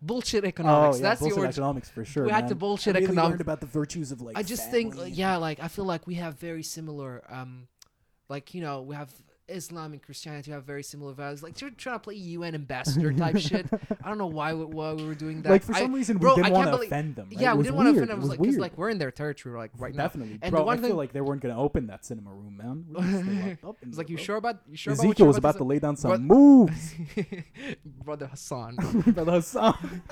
bullshit 0.00 0.44
Oh, 0.44 0.48
economics. 0.48 0.98
yeah, 0.98 1.02
That's 1.08 1.20
the 1.20 1.24
bullshit 1.24 1.38
origin. 1.38 1.50
economics 1.62 1.90
for 1.90 2.04
sure. 2.04 2.24
We 2.24 2.30
had 2.30 2.48
to 2.48 2.54
bullshit 2.54 2.94
I 2.94 2.98
really 3.00 3.06
economics. 3.06 3.30
learned 3.32 3.40
about 3.40 3.60
the 3.60 3.66
virtues 3.66 4.12
of 4.12 4.20
like. 4.20 4.36
I 4.38 4.42
just 4.42 4.70
think, 4.70 4.94
yeah, 5.08 5.36
like 5.36 5.58
I 5.60 5.68
feel 5.68 5.84
like 5.86 6.06
we 6.06 6.14
have 6.14 6.38
very 6.38 6.62
similar, 6.62 7.22
um, 7.28 7.66
like 8.28 8.54
you 8.54 8.60
know, 8.60 8.82
we 8.82 8.94
have 8.94 9.10
Islam 9.48 9.92
and 9.92 10.02
Christianity 10.02 10.50
have 10.50 10.64
very 10.64 10.82
similar 10.82 11.12
values. 11.12 11.42
Like 11.42 11.60
you're 11.60 11.70
trying 11.70 11.96
to 11.96 12.00
play 12.00 12.14
UN 12.14 12.54
ambassador 12.54 13.12
type 13.12 13.38
shit. 13.48 13.66
I 14.04 14.08
don't 14.08 14.18
know 14.18 14.26
why 14.26 14.52
we, 14.54 14.64
why 14.64 14.92
we 14.92 15.04
were 15.06 15.14
doing 15.14 15.42
that. 15.42 15.50
like 15.50 15.62
for 15.62 15.74
I- 15.74 15.80
some 15.80 15.92
reason 15.94 16.18
bro, 16.18 16.34
we 16.36 16.42
I 16.42 16.44
didn't 16.44 16.56
want 16.58 16.70
to 16.80 16.86
offend 16.86 17.16
them. 17.16 17.28
right? 17.30 17.40
Yeah, 17.40 17.54
we 17.54 17.62
didn't 17.64 17.76
want 17.76 17.86
to 17.86 17.90
offend 17.92 18.10
them. 18.10 18.18
It 18.18 18.22
I 18.22 18.26
was 18.28 18.38
was 18.38 18.48
like, 18.56 18.72
like 18.72 18.78
we're 18.78 18.90
in 18.90 18.98
their 18.98 19.10
territory, 19.10 19.56
like 19.56 19.70
right 19.78 19.94
now. 19.94 20.04
Definitely, 20.04 20.38
And 20.42 20.50
bro. 20.50 20.60
the 20.60 20.66
one 20.66 20.78
I 20.78 20.80
thing- 20.80 20.90
feel 20.90 20.96
like 20.96 21.12
they 21.12 21.20
weren't 21.20 21.40
gonna 21.42 21.60
open 21.60 21.86
that 21.88 22.04
cinema 22.04 22.30
room, 22.30 22.56
man. 22.56 22.84
We're 22.88 23.00
gonna 23.00 23.22
stay 23.22 23.58
locked 23.62 23.64
up 23.64 23.76
in 23.82 23.88
It's 23.88 23.96
there, 23.96 24.02
like 24.04 24.10
you 24.10 24.16
bro. 24.16 24.24
sure 24.24 24.36
about 24.36 24.56
you 24.68 24.76
sure 24.76 24.92
about 24.92 25.04
Ezekiel 25.04 25.24
you're 25.24 25.28
was 25.28 25.36
about 25.38 25.56
to 25.58 25.64
lay 25.64 25.78
down 25.78 25.96
some 25.96 26.10
But- 26.10 26.20
moves. 26.20 26.94
brother 28.04 28.26
Hassan, 28.26 28.76
Brother 29.14 29.32
Hassan. 29.32 30.02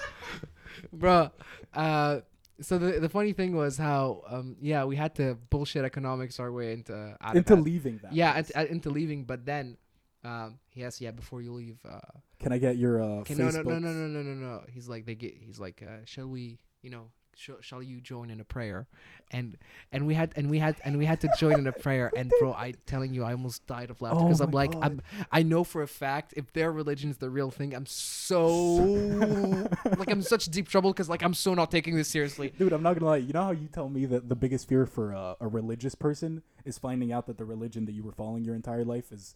bro. 0.93 1.31
Uh, 1.75 2.21
so 2.61 2.79
the 2.79 3.01
the 3.01 3.09
funny 3.09 3.33
thing 3.33 3.55
was 3.55 3.77
how 3.77 4.23
um 4.29 4.57
yeah 4.61 4.85
we 4.85 4.97
had 4.97 5.15
to 5.15 5.37
bullshit 5.51 5.85
economics 5.85 6.41
our 6.41 6.51
way 6.51 6.73
into 6.73 7.17
out 7.21 7.31
of 7.33 7.37
into 7.37 7.57
leaving 7.57 7.99
that. 8.03 8.13
yeah 8.13 8.33
place. 8.33 8.51
into, 8.51 8.73
into 8.73 8.91
leaving, 8.91 9.25
but 9.25 9.45
then 9.45 9.77
um 10.25 10.59
yes 10.75 11.01
yeah 11.01 11.11
before 11.11 11.43
you 11.43 11.53
leave 11.53 11.79
uh 11.89 12.01
Can 12.41 12.53
I 12.53 12.59
get 12.59 12.77
your 12.77 13.03
uh, 13.03 13.23
no, 13.29 13.51
no 13.51 13.51
no 13.51 13.63
no 13.63 13.79
no 13.79 14.07
no 14.07 14.23
no 14.23 14.35
no 14.35 14.63
he's 14.69 14.89
like 14.89 15.07
they 15.07 15.15
get 15.15 15.35
he's 15.39 15.59
like 15.59 15.83
uh, 15.83 16.05
shall 16.05 16.29
we 16.29 16.59
you 16.83 16.91
know 16.91 17.11
sh- 17.37 17.51
shall 17.61 17.83
you 17.83 18.01
join 18.01 18.31
in 18.31 18.41
a 18.41 18.45
prayer 18.45 18.87
and 19.31 19.57
and 19.93 20.07
we 20.07 20.15
had 20.15 20.33
and 20.37 20.51
we 20.51 20.59
had 20.59 20.77
and 20.85 20.99
we 20.99 21.05
had 21.05 21.21
to 21.21 21.29
join 21.39 21.59
in 21.59 21.67
a 21.67 21.73
prayer 21.73 22.11
and 22.17 22.33
bro 22.41 22.53
I 22.53 22.75
telling 22.87 23.13
you 23.15 23.23
I 23.25 23.33
almost 23.33 23.67
died 23.67 23.91
of 23.91 24.01
laughter 24.01 24.21
Oh 24.21 24.25
because 24.25 24.41
I'm 24.41 24.51
like 24.51 24.73
God. 24.73 24.83
I'm 24.85 25.03
I 25.31 25.43
know 25.43 25.63
for 25.65 25.83
a 25.83 25.87
fact 25.89 26.35
if 26.37 26.53
their 26.53 26.73
religion's 26.73 27.19
the 27.19 27.31
real 27.31 27.51
thing 27.51 27.75
I'm 27.75 27.87
so 27.87 28.47
like 29.99 30.11
I'm 30.11 30.23
such 30.23 30.47
deep 30.47 30.69
trouble 30.69 30.93
because 30.93 31.09
like 31.09 31.23
I'm 31.23 31.35
so 31.35 31.55
not 31.55 31.71
taking 31.71 31.95
this 31.97 32.09
seriously 32.09 32.53
Dude, 32.59 32.73
I'm 32.73 32.83
not 32.83 32.95
gonna 32.95 33.07
lie. 33.07 33.17
You 33.19 33.33
know 33.33 33.45
how 33.45 33.51
you 33.53 33.69
tell 33.69 33.89
me 33.89 34.07
that 34.07 34.29
the 34.29 34.37
biggest 34.37 34.69
fear 34.69 34.87
for 34.87 35.15
uh, 35.15 35.35
a 35.41 35.47
religious 35.49 35.95
person 35.95 36.43
is 36.65 36.79
finding 36.79 37.13
out 37.13 37.27
that 37.27 37.39
the 37.39 37.45
religion 37.45 37.85
that 37.87 37.93
you 37.93 38.03
were 38.03 38.13
following 38.13 38.45
your 38.45 38.55
entire 38.55 38.85
life 38.85 39.13
is 39.13 39.35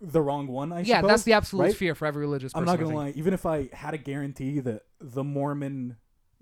the 0.00 0.20
wrong 0.20 0.46
one. 0.46 0.72
I 0.72 0.80
yeah 0.80 0.96
suppose, 0.96 1.08
that's 1.08 1.22
the 1.24 1.32
absolute 1.34 1.62
right? 1.64 1.76
fear 1.76 1.94
for 1.94 2.06
every 2.06 2.20
religious 2.20 2.52
I'm 2.54 2.64
not 2.64 2.78
gonna 2.78 2.94
lie. 2.94 3.12
Even 3.16 3.34
if 3.34 3.46
I 3.46 3.68
had 3.72 3.94
a 3.94 3.98
guarantee 3.98 4.60
that 4.60 4.82
the 5.00 5.24
Mormon 5.24 5.96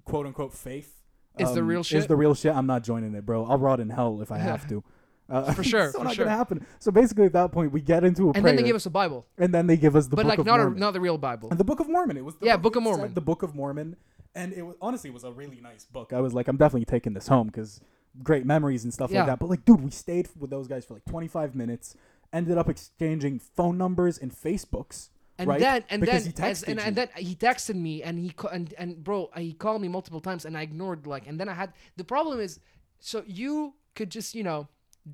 quote 0.04 0.26
unquote 0.26 0.52
faith 0.52 1.02
Is 1.38 1.52
the 1.54 1.60
um, 1.60 1.66
real 1.66 1.80
is 1.80 2.06
the 2.06 2.16
real 2.16 2.34
shit, 2.34 2.54
I'm 2.54 2.66
not 2.66 2.84
joining 2.84 3.14
it, 3.14 3.24
bro. 3.26 3.44
I'll 3.44 3.58
rot 3.58 3.80
in 3.80 3.90
hell 3.90 4.20
if 4.22 4.30
I 4.30 4.38
have 4.38 4.68
to. 4.68 4.82
Uh, 5.28 5.52
For 5.54 5.64
sure, 5.72 5.84
it's 5.84 5.92
so 5.92 5.98
for 6.00 6.04
not 6.04 6.14
sure. 6.14 6.24
gonna 6.26 6.36
happen. 6.36 6.66
So 6.78 6.90
basically, 6.92 7.24
at 7.24 7.32
that 7.32 7.50
point, 7.50 7.72
we 7.72 7.80
get 7.80 8.04
into 8.04 8.24
a 8.24 8.26
and 8.26 8.34
prayer, 8.34 8.44
then 8.44 8.56
they 8.56 8.62
give 8.62 8.76
us 8.76 8.84
a 8.86 8.90
Bible 8.90 9.26
and 9.38 9.54
then 9.54 9.66
they 9.66 9.76
give 9.78 9.96
us 9.96 10.06
the 10.06 10.16
but 10.16 10.22
Book 10.22 10.28
like 10.28 10.38
of 10.40 10.46
not 10.46 10.60
a, 10.60 10.68
not 10.78 10.92
the 10.92 11.00
real 11.00 11.16
Bible 11.18 11.48
And 11.50 11.58
the 11.58 11.64
Book 11.64 11.80
of 11.80 11.88
Mormon. 11.88 12.16
It 12.18 12.24
was 12.24 12.36
the 12.36 12.46
Yeah, 12.46 12.56
Book 12.58 12.76
of 12.76 12.82
Mormon. 12.82 13.14
The 13.14 13.20
Book 13.22 13.42
of 13.42 13.54
Mormon, 13.54 13.96
and 14.34 14.52
it 14.52 14.62
was 14.62 14.76
honestly 14.82 15.08
it 15.10 15.14
was 15.14 15.24
a 15.24 15.32
really 15.32 15.60
nice 15.62 15.86
book. 15.86 16.12
I 16.12 16.20
was 16.20 16.34
like, 16.34 16.46
I'm 16.48 16.56
definitely 16.58 16.84
taking 16.84 17.14
this 17.14 17.28
home 17.28 17.46
because 17.46 17.80
great 18.22 18.44
memories 18.44 18.84
and 18.84 18.92
stuff 18.92 19.10
Yeah. 19.10 19.20
like 19.20 19.28
that. 19.28 19.38
But 19.38 19.48
like, 19.48 19.64
dude, 19.64 19.80
we 19.82 19.90
stayed 19.90 20.28
with 20.38 20.50
those 20.50 20.68
guys 20.68 20.84
for 20.84 20.94
like 20.94 21.04
25 21.06 21.54
minutes. 21.54 21.96
Ended 22.32 22.58
up 22.58 22.68
exchanging 22.68 23.38
phone 23.38 23.78
numbers 23.78 24.18
and 24.18 24.30
Facebooks. 24.32 25.08
And 25.38 25.48
right? 25.48 25.58
then 25.60 25.84
and 25.90 26.00
Because 26.00 26.24
then 26.32 26.32
he 26.44 26.50
as, 26.50 26.62
and, 26.62 26.78
and 26.80 26.94
then 26.96 27.08
he 27.16 27.34
texted 27.34 27.74
me 27.74 28.02
and 28.02 28.18
he 28.18 28.32
and 28.52 28.72
and 28.78 29.02
bro 29.02 29.30
uh, 29.34 29.40
he 29.40 29.52
called 29.52 29.82
me 29.82 29.88
multiple 29.88 30.20
times 30.20 30.44
and 30.44 30.56
I 30.56 30.62
ignored 30.62 31.06
like 31.06 31.26
and 31.26 31.40
then 31.40 31.48
I 31.48 31.54
had 31.54 31.72
the 31.96 32.04
problem 32.04 32.38
is 32.40 32.60
so 33.00 33.24
you 33.26 33.74
could 33.96 34.10
just 34.10 34.34
you 34.34 34.42
know 34.44 34.68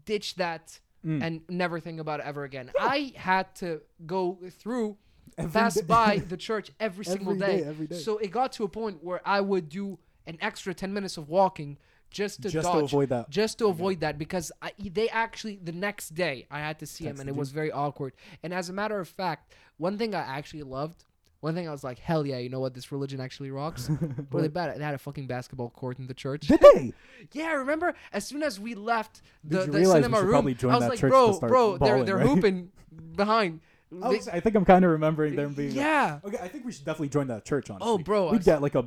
ditch 0.05 0.35
that 0.37 0.81
Mm. 1.03 1.23
and 1.25 1.41
never 1.49 1.81
think 1.81 1.99
about 1.99 2.21
it 2.21 2.27
ever 2.27 2.45
again. 2.45 2.71
I 2.79 3.15
had 3.17 3.55
to 3.63 3.81
go 4.05 4.37
through 4.51 4.99
Every 5.39 5.51
pass 5.51 5.77
day. 5.77 5.81
by 5.81 6.19
the 6.29 6.37
church 6.37 6.71
every 6.79 7.07
single 7.07 7.35
day. 7.35 7.63
day, 7.63 7.65
every 7.65 7.87
day. 7.87 7.97
So 7.97 8.19
it 8.19 8.31
got 8.31 8.53
to 8.53 8.65
a 8.65 8.69
point 8.69 9.03
where 9.03 9.23
I 9.25 9.41
would 9.41 9.71
do 9.71 9.99
an 10.27 10.37
extra 10.43 10.75
10 10.75 10.93
minutes 10.93 11.17
of 11.17 11.31
walking 11.31 11.79
just 12.11 12.43
to 12.43 12.49
Just 12.51 12.71
to 12.71 12.79
avoid 12.79 13.09
that. 13.11 13.31
just 13.31 13.59
to 13.59 13.67
avoid 13.69 14.01
that 14.01 14.19
because 14.19 14.51
I, 14.61 14.73
they 14.79 15.09
actually 15.09 15.59
the 15.63 15.73
next 15.73 16.11
day 16.11 16.47
I 16.51 16.59
had 16.59 16.79
to 16.81 16.87
see 16.87 17.05
him 17.05 17.21
and 17.21 17.29
it 17.29 17.37
was 17.37 17.51
very 17.51 17.71
awkward. 17.73 18.13
And 18.43 18.53
as 18.53 18.69
a 18.69 18.73
matter 18.73 18.99
of 18.99 19.09
fact, 19.09 19.55
one 19.79 19.97
thing 19.97 20.15
I 20.15 20.21
actually 20.21 20.63
loved, 20.65 21.05
one 21.41 21.55
thing 21.55 21.69
I 21.69 21.71
was 21.73 21.83
like, 21.85 21.99
hell 21.99 22.27
yeah, 22.27 22.39
you 22.39 22.49
know 22.51 22.61
what, 22.61 22.75
this 22.75 22.91
religion 22.93 23.21
actually 23.21 23.51
rocks. 23.51 23.89
They, 24.33 24.49
bad, 24.49 24.79
they 24.79 24.85
had 24.85 24.95
a 24.95 24.99
fucking 24.99 25.27
basketball 25.27 25.71
court 25.71 25.99
in 25.99 26.07
the 26.07 26.15
church. 26.15 26.47
Did 26.49 26.61
they? 26.75 26.93
yeah, 27.33 27.53
remember? 27.53 27.95
As 28.13 28.27
soon 28.27 28.43
as 28.43 28.59
we 28.61 28.75
left 28.75 29.23
the, 29.45 29.65
the 29.67 29.79
we 29.79 29.85
cinema 29.85 30.23
room, 30.23 30.35
I 30.37 30.43
was 30.51 30.59
that 30.81 30.89
like, 30.91 31.01
bro, 31.01 31.39
bro, 31.39 31.79
they're 31.79 32.05
they're 32.05 32.17
right? 32.19 32.27
hooping 32.27 32.71
behind. 33.17 33.61
I, 34.03 34.09
was- 34.09 34.29
I 34.29 34.39
think 34.41 34.55
I'm 34.57 34.65
kind 34.65 34.85
of 34.85 34.91
remembering 34.93 35.35
them 35.37 35.53
being. 35.55 35.71
like- 35.71 35.77
yeah, 35.77 36.21
okay, 36.25 36.39
I 36.43 36.49
think 36.49 36.65
we 36.65 36.73
should 36.73 36.85
definitely 36.85 37.09
join 37.09 37.27
that 37.29 37.45
church. 37.45 37.71
Honestly. 37.71 37.89
Oh, 37.89 37.99
bro, 37.99 38.27
we'd 38.31 38.39
was- 38.39 38.45
get 38.47 38.63
like 38.63 38.75
a 38.75 38.87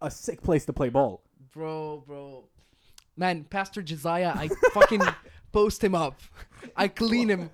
a 0.00 0.10
sick 0.10 0.42
place 0.42 0.64
to 0.66 0.72
play 0.72 0.88
ball. 0.90 1.22
bro, 1.52 2.02
bro, 2.06 2.44
man, 3.16 3.44
Pastor 3.44 3.82
Josiah, 3.82 4.32
I 4.34 4.48
fucking 4.72 5.02
post 5.52 5.82
him 5.82 5.94
up. 5.94 6.20
I 6.76 6.88
clean 6.88 7.28
him, 7.28 7.50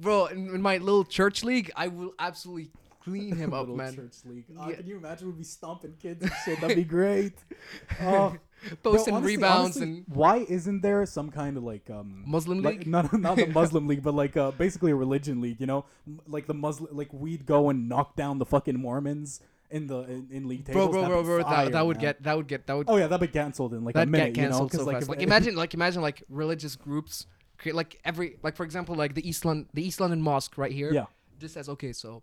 bro. 0.00 0.26
In, 0.26 0.54
in 0.54 0.62
my 0.62 0.78
little 0.78 1.04
church 1.04 1.44
league, 1.44 1.70
I 1.76 1.88
will 1.88 2.12
absolutely 2.18 2.70
clean 3.02 3.36
him 3.36 3.54
up, 3.54 3.60
Little 3.60 3.76
man. 3.76 3.94
church 3.94 4.16
league. 4.24 4.44
Uh, 4.58 4.68
Yeah. 4.68 4.76
Can 4.76 4.86
you 4.86 4.96
imagine 4.98 5.28
we'd 5.28 5.38
be 5.38 5.44
stomping 5.44 5.94
kids 6.00 6.22
and 6.22 6.32
shit? 6.44 6.60
That'd 6.60 6.76
be 6.76 6.84
great. 6.84 7.34
Bro, 8.00 8.36
Posting 8.82 9.14
honestly- 9.14 9.36
rebounds 9.36 9.76
honestly, 9.76 9.82
and 9.98 10.04
why 10.08 10.38
isn't 10.48 10.80
there 10.82 11.06
some 11.06 11.30
kind 11.30 11.56
of 11.56 11.62
like 11.62 11.88
um 11.90 12.24
Muslim 12.26 12.60
like, 12.60 12.78
league. 12.80 12.86
not 12.88 13.12
not 13.18 13.36
the 13.36 13.46
Muslim 13.62 13.86
league, 13.86 14.02
but 14.02 14.14
like 14.14 14.36
uh 14.36 14.50
basically 14.50 14.90
a 14.90 14.96
religion 14.96 15.40
league, 15.40 15.60
you 15.60 15.66
know, 15.66 15.84
M- 16.08 16.20
like 16.26 16.48
the 16.48 16.54
Muslim 16.54 16.96
like 16.96 17.12
we'd 17.12 17.46
go 17.46 17.70
and 17.70 17.88
knock 17.88 18.16
down 18.16 18.38
the 18.38 18.44
fucking 18.44 18.76
Mormons 18.76 19.40
in 19.70 19.86
the 19.86 19.98
in, 20.04 20.28
in 20.30 20.48
league 20.48 20.64
tables. 20.64 20.90
bro, 20.90 21.06
bro, 21.06 21.08
bro, 21.08 21.22
bro. 21.22 21.42
fire, 21.42 21.64
That, 21.66 21.72
that 21.72 21.86
would 21.86 21.96
man. 21.96 22.02
get 22.02 22.22
that 22.22 22.36
would 22.36 22.46
get 22.48 22.66
that 22.66 22.76
would 22.76 22.86
oh 22.88 22.96
yeah, 22.96 23.06
that'd 23.06 23.20
be 23.28 23.32
canceled 23.32 23.74
in 23.74 23.84
like 23.84 23.96
a 23.96 24.06
minute, 24.06 24.34
get 24.34 24.42
canceled 24.42 24.72
you 24.72 24.78
know, 24.78 24.84
so 24.84 24.90
like. 24.90 25.08
Like 25.08 25.22
imagine, 25.28 25.56
like 25.56 25.74
imagine, 25.74 26.02
like 26.02 26.22
religious 26.28 26.76
groups 26.76 27.26
create 27.58 27.74
like 27.74 28.00
every 28.04 28.36
like 28.42 28.56
for 28.56 28.64
example, 28.64 28.94
like 28.94 29.14
the 29.14 29.28
East 29.28 29.44
London, 29.44 29.68
the 29.74 29.82
East 29.86 30.00
London 30.00 30.22
Mosque 30.22 30.56
right 30.58 30.72
here. 30.72 30.92
yeah, 30.92 31.06
Just 31.38 31.54
says 31.54 31.68
okay, 31.68 31.92
so 31.92 32.22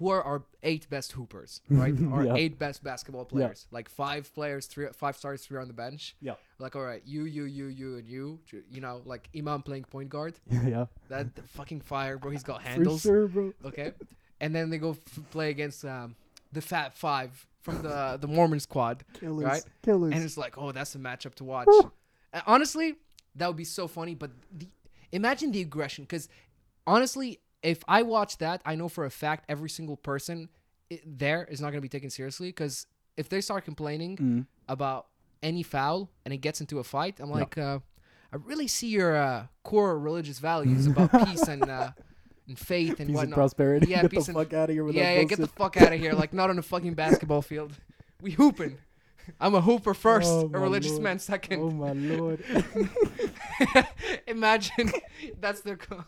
who 0.00 0.08
are 0.08 0.20
our 0.22 0.42
eight 0.64 0.90
best 0.90 1.12
hoopers, 1.12 1.60
right? 1.70 1.94
Our 2.12 2.24
Yeah. 2.24 2.34
eight 2.34 2.58
best 2.58 2.82
basketball 2.82 3.24
players. 3.24 3.68
Like 3.70 3.88
five 3.88 4.34
players, 4.34 4.66
three 4.66 4.88
five 4.92 5.16
stars, 5.16 5.46
three 5.46 5.56
on 5.60 5.68
the 5.68 5.72
bench. 5.72 6.16
yeah, 6.20 6.34
Like 6.58 6.74
all 6.74 6.82
right, 6.82 7.00
you, 7.06 7.26
you, 7.26 7.44
you, 7.44 7.66
you, 7.66 7.96
and 7.98 8.08
you. 8.08 8.40
You 8.68 8.80
know, 8.80 9.02
like 9.04 9.28
Imam 9.36 9.62
playing 9.62 9.84
point 9.84 10.08
guard. 10.08 10.34
yeah, 10.50 10.86
That 11.10 11.28
fucking 11.50 11.80
fire, 11.82 12.18
bro. 12.18 12.32
He's 12.32 12.42
got 12.42 12.60
for 12.62 12.68
handles. 12.68 13.02
sure, 13.02 13.28
bro. 13.28 13.52
Okay, 13.64 13.92
and 14.40 14.52
then 14.52 14.68
they 14.68 14.78
go 14.78 14.90
f- 14.90 15.20
play 15.30 15.50
against 15.50 15.84
um, 15.84 16.16
the 16.54 16.62
Fat 16.62 16.94
Five 16.96 17.46
from 17.60 17.82
the 17.82 18.18
the 18.20 18.28
Mormon 18.28 18.60
squad. 18.60 19.04
Killers, 19.14 19.44
Right? 19.44 19.64
killers. 19.82 20.14
and 20.14 20.22
it's 20.24 20.36
like, 20.38 20.56
oh, 20.58 20.72
that's 20.72 20.94
a 20.94 20.98
matchup 20.98 21.34
to 21.36 21.44
watch. 21.44 21.68
Honestly, 22.46 22.96
that 23.36 23.46
would 23.46 23.56
be 23.56 23.64
so 23.64 23.86
funny. 23.86 24.14
But 24.14 24.30
the, 24.52 24.68
imagine 25.12 25.52
the 25.52 25.60
aggression, 25.60 26.04
because 26.04 26.28
honestly, 26.86 27.40
if 27.62 27.82
I 27.88 28.02
watch 28.02 28.38
that, 28.38 28.60
I 28.64 28.74
know 28.74 28.88
for 28.88 29.04
a 29.04 29.10
fact 29.10 29.44
every 29.48 29.70
single 29.70 29.96
person 29.96 30.48
i 30.92 31.00
there 31.06 31.44
is 31.50 31.60
not 31.60 31.68
going 31.68 31.78
to 31.78 31.88
be 31.88 31.88
taken 31.88 32.10
seriously. 32.10 32.48
Because 32.48 32.86
if 33.16 33.28
they 33.28 33.40
start 33.40 33.64
complaining 33.64 34.16
Mm. 34.16 34.46
about 34.68 35.06
any 35.42 35.62
foul 35.62 36.10
and 36.24 36.34
it 36.34 36.38
gets 36.38 36.60
into 36.60 36.78
a 36.78 36.84
fight, 36.84 37.20
I'm 37.20 37.30
like, 37.30 37.56
uh, 37.56 37.78
I 38.32 38.36
really 38.36 38.66
see 38.68 38.88
your 38.88 39.16
uh, 39.16 39.46
core 39.62 39.98
religious 39.98 40.38
values 40.40 40.86
about 40.86 41.10
peace 41.26 41.46
and 41.48 41.62
uh, 41.70 41.92
and 42.48 42.58
faith 42.58 42.88
and 42.90 42.96
Peace 42.98 43.06
and 43.08 43.14
whatnot. 43.14 43.34
prosperity. 43.36 43.86
Yeah, 43.90 44.02
get 44.02 44.10
peace 44.10 44.26
the 44.26 44.32
and- 44.32 44.38
fuck 44.38 44.52
out 44.54 44.70
of 44.70 44.74
here 44.74 44.84
with 44.84 44.94
yeah, 44.94 45.04
that 45.14 45.18
yeah, 45.20 45.24
get 45.24 45.38
the 45.38 45.46
fuck 45.46 45.76
out 45.76 45.92
of 45.92 45.98
here. 46.00 46.12
Like 46.12 46.32
not 46.32 46.50
on 46.50 46.58
a 46.58 46.62
fucking 46.62 46.94
basketball 46.94 47.42
field. 47.50 47.72
We 48.20 48.32
hooping. 48.32 48.78
I'm 49.40 49.54
a 49.54 49.60
hooper 49.62 49.94
first, 49.94 50.28
Oh, 50.30 50.50
a 50.52 50.58
religious 50.58 50.92
lord. 50.92 51.02
man 51.04 51.18
second. 51.18 51.60
Oh 51.60 51.70
my 51.70 51.92
lord. 51.92 52.44
Imagine 54.26 54.92
that's 55.40 55.60
their. 55.62 55.76
Co- 55.76 56.04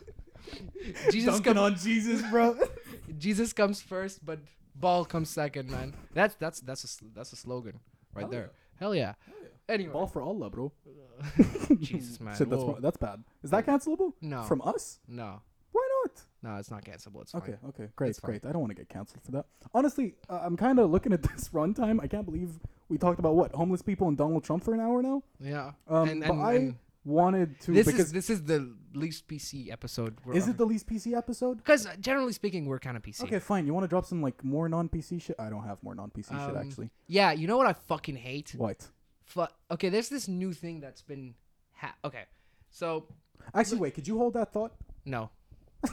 Jesus 1.11 1.33
Dunking 1.35 1.53
comes. 1.55 1.59
on 1.59 1.75
Jesus, 1.77 2.21
bro. 2.29 2.57
Jesus 3.17 3.53
comes 3.53 3.81
first, 3.81 4.25
but 4.25 4.39
ball 4.75 5.03
comes 5.05 5.29
second, 5.29 5.69
man. 5.69 5.93
That's 6.13 6.35
that's 6.35 6.59
that's 6.61 6.83
a 7.01 7.05
that's 7.15 7.33
a 7.33 7.35
slogan 7.35 7.79
right 8.13 8.21
Hell 8.23 8.29
there. 8.29 8.51
Hell 8.79 8.95
yeah. 8.95 9.13
Anyway, 9.67 9.91
Ball 9.91 10.07
for 10.07 10.21
Allah, 10.21 10.49
bro. 10.49 10.71
Jesus 11.79 12.21
man. 12.21 12.37
Shit, 12.37 12.49
that's 12.49 12.61
Whoa. 12.63 12.77
that's 12.79 12.97
bad. 12.97 13.23
Is 13.43 13.49
that 13.49 13.65
cancelable? 13.65 14.13
no, 14.21 14.43
From 14.43 14.61
us? 14.63 14.99
no? 15.07 15.41
No. 16.43 16.55
It's 16.55 16.71
not 16.71 16.83
cancelable. 16.83 17.21
It's 17.21 17.31
fine. 17.31 17.41
Okay, 17.41 17.55
okay, 17.69 17.87
great, 17.95 18.19
great. 18.21 18.45
I 18.45 18.51
don't 18.51 18.61
want 18.61 18.71
to 18.71 18.75
get 18.75 18.89
canceled 18.89 19.23
for 19.23 19.31
that. 19.31 19.45
Honestly, 19.73 20.15
uh, 20.29 20.41
I'm 20.43 20.57
kind 20.57 20.79
of 20.79 20.89
looking 20.91 21.13
at 21.13 21.21
this 21.35 21.49
runtime. 21.49 22.01
I 22.01 22.07
can't 22.07 22.25
believe 22.25 22.51
we 22.89 22.97
talked 22.97 23.19
about 23.19 23.35
what 23.35 23.51
homeless 23.53 23.81
people 23.81 24.07
and 24.07 24.17
Donald 24.17 24.43
Trump 24.43 24.63
for 24.63 24.73
an 24.73 24.79
hour 24.79 25.01
now. 25.01 25.23
Yeah. 25.39 25.71
Um, 25.87 26.09
and 26.09 26.21
but 26.21 26.33
I 26.33 26.53
and 26.53 26.75
wanted 27.05 27.59
to 27.61 27.71
this 27.73 27.85
because 27.87 28.07
is 28.07 28.11
this 28.11 28.29
is 28.29 28.43
the 28.43 28.73
least 28.93 29.27
PC 29.27 29.71
episode. 29.71 30.17
is 30.33 30.47
it 30.47 30.57
the 30.57 30.65
least 30.65 30.87
PC 30.87 31.15
episode? 31.17 31.57
Because 31.57 31.87
generally 31.99 32.33
speaking, 32.33 32.65
we're 32.65 32.79
kind 32.79 32.97
of 32.97 33.03
PC. 33.03 33.23
Okay, 33.23 33.39
fine. 33.39 33.65
You 33.65 33.73
want 33.73 33.83
to 33.85 33.87
drop 33.87 34.05
some 34.05 34.21
like 34.21 34.43
more 34.43 34.67
non-PC 34.67 35.21
shit? 35.21 35.35
I 35.39 35.49
don't 35.49 35.63
have 35.63 35.81
more 35.83 35.95
non-PC 35.95 36.29
shit 36.29 36.55
Um, 36.55 36.57
actually. 36.57 36.89
Yeah, 37.07 37.31
you 37.31 37.47
know 37.47 37.57
what 37.57 37.67
I 37.67 37.73
fucking 37.73 38.17
hate? 38.17 38.53
What? 38.57 38.87
Fu- 39.23 39.45
okay, 39.71 39.89
there's 39.89 40.09
this 40.09 40.27
new 40.27 40.53
thing 40.53 40.79
that's 40.81 41.01
been. 41.01 41.35
Ha- 41.75 41.95
okay, 42.03 42.23
so 42.69 43.05
Actually, 43.53 43.79
wait. 43.79 43.93
Could 43.93 44.07
you 44.07 44.17
hold 44.17 44.33
that 44.33 44.51
thought? 44.51 44.73
no. 45.05 45.29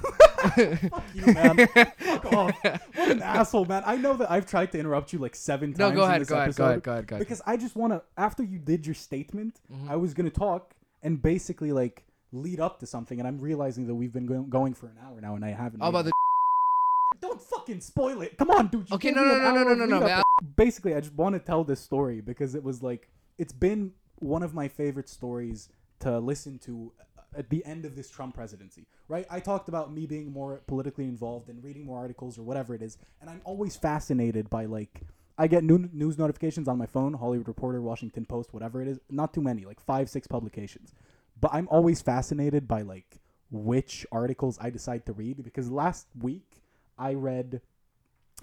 Fuck 0.50 1.04
you, 1.14 1.26
man. 1.32 1.66
Fuck 1.98 2.32
off. 2.32 2.64
What 2.94 3.10
an 3.10 3.22
asshole, 3.22 3.64
man. 3.64 3.82
I 3.86 3.96
know 3.96 4.14
that 4.16 4.30
I've 4.30 4.46
tried 4.46 4.72
to 4.72 4.78
interrupt 4.78 5.12
you 5.12 5.18
like 5.18 5.34
seven 5.34 5.70
times. 5.72 5.78
No, 5.78 5.90
go 5.92 6.04
in 6.04 6.08
ahead, 6.10 6.20
this 6.22 6.28
go 6.28 6.36
ahead, 6.36 6.54
go 6.54 6.64
ahead, 6.66 6.82
go 6.82 6.92
ahead, 6.92 7.06
go 7.06 7.16
ahead. 7.16 7.26
Because 7.26 7.42
I 7.46 7.56
just 7.56 7.76
want 7.76 7.92
to. 7.92 8.02
After 8.16 8.42
you 8.42 8.58
did 8.58 8.86
your 8.86 8.94
statement, 8.94 9.60
Mhm. 9.72 9.88
I 9.90 9.96
was 9.96 10.14
gonna 10.14 10.30
talk 10.30 10.74
and 11.02 11.20
basically 11.20 11.72
like 11.72 12.04
lead 12.32 12.60
up 12.60 12.80
to 12.80 12.86
something, 12.86 13.18
and 13.20 13.26
I'm 13.28 13.38
realizing 13.40 13.86
that 13.86 13.94
we've 13.94 14.12
been 14.12 14.26
go- 14.26 14.42
going 14.42 14.74
for 14.74 14.86
an 14.86 14.96
hour 15.04 15.20
now, 15.20 15.34
and 15.36 15.44
I 15.44 15.50
haven't. 15.50 15.80
How 15.80 15.88
about 15.90 16.06
the? 16.06 16.12
Don't 17.20 17.40
fucking 17.40 17.80
spoil 17.80 18.22
it. 18.22 18.36
Come 18.36 18.50
on, 18.50 18.66
dude. 18.68 18.90
You 18.90 18.96
Okay, 18.96 19.10
no, 19.10 19.24
no, 19.24 19.38
no, 19.38 19.52
no, 19.52 19.62
no, 19.64 19.74
no, 19.74 19.84
no, 19.86 19.98
lead 20.00 20.10
up. 20.10 20.26
man. 20.42 20.52
Basically, 20.56 20.94
I 20.94 21.00
just 21.00 21.14
want 21.14 21.34
to 21.34 21.38
tell 21.38 21.64
this 21.64 21.80
story 21.80 22.20
because 22.20 22.54
it 22.54 22.62
was 22.62 22.82
like 22.82 23.08
it's 23.38 23.52
been 23.52 23.92
one 24.16 24.42
of 24.42 24.52
my 24.54 24.68
favorite 24.68 25.08
stories 25.08 25.68
to 26.00 26.18
listen 26.18 26.58
to 26.58 26.92
at 27.36 27.50
the 27.50 27.64
end 27.64 27.84
of 27.84 27.96
this 27.96 28.10
Trump 28.10 28.34
presidency. 28.34 28.86
Right? 29.08 29.26
I 29.30 29.40
talked 29.40 29.68
about 29.68 29.92
me 29.92 30.06
being 30.06 30.32
more 30.32 30.62
politically 30.66 31.04
involved 31.04 31.48
and 31.48 31.62
reading 31.62 31.84
more 31.84 31.98
articles 31.98 32.38
or 32.38 32.42
whatever 32.42 32.74
it 32.74 32.82
is, 32.82 32.98
and 33.20 33.30
I'm 33.30 33.42
always 33.44 33.76
fascinated 33.76 34.50
by 34.50 34.66
like. 34.66 35.02
I 35.36 35.48
get 35.48 35.64
new 35.64 35.90
news 35.92 36.16
notifications 36.16 36.68
on 36.68 36.78
my 36.78 36.86
phone, 36.86 37.14
Hollywood 37.14 37.48
Reporter, 37.48 37.82
Washington 37.82 38.24
Post, 38.24 38.54
whatever 38.54 38.80
it 38.80 38.86
is. 38.86 39.00
Not 39.10 39.34
too 39.34 39.40
many, 39.40 39.64
like 39.64 39.80
five, 39.80 40.08
six 40.08 40.28
publications. 40.28 40.94
But 41.40 41.52
I'm 41.52 41.66
always 41.72 42.00
fascinated 42.00 42.68
by 42.68 42.82
like 42.82 43.18
which 43.50 44.06
articles 44.12 44.58
I 44.60 44.70
decide 44.70 45.06
to 45.06 45.12
read 45.12 45.42
because 45.42 45.70
last 45.70 46.06
week 46.20 46.62
I 46.98 47.14
read 47.14 47.60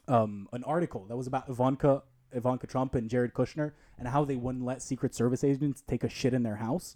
um, 0.08 0.48
an 0.52 0.64
article 0.64 1.06
that 1.08 1.18
was 1.18 1.28
about 1.28 1.50
Ivanka 1.50 2.04
Ivanka 2.34 2.68
Trump 2.68 2.96
and 2.96 3.10
Jared 3.10 3.34
Kushner 3.34 3.74
and 3.98 4.08
how 4.08 4.24
they 4.24 4.36
wouldn't 4.36 4.64
let 4.64 4.82
Secret 4.82 5.14
Service 5.14 5.44
agents 5.44 5.84
take 5.86 6.04
a 6.04 6.10
shit 6.10 6.34
in 6.34 6.44
their 6.44 6.56
house. 6.56 6.96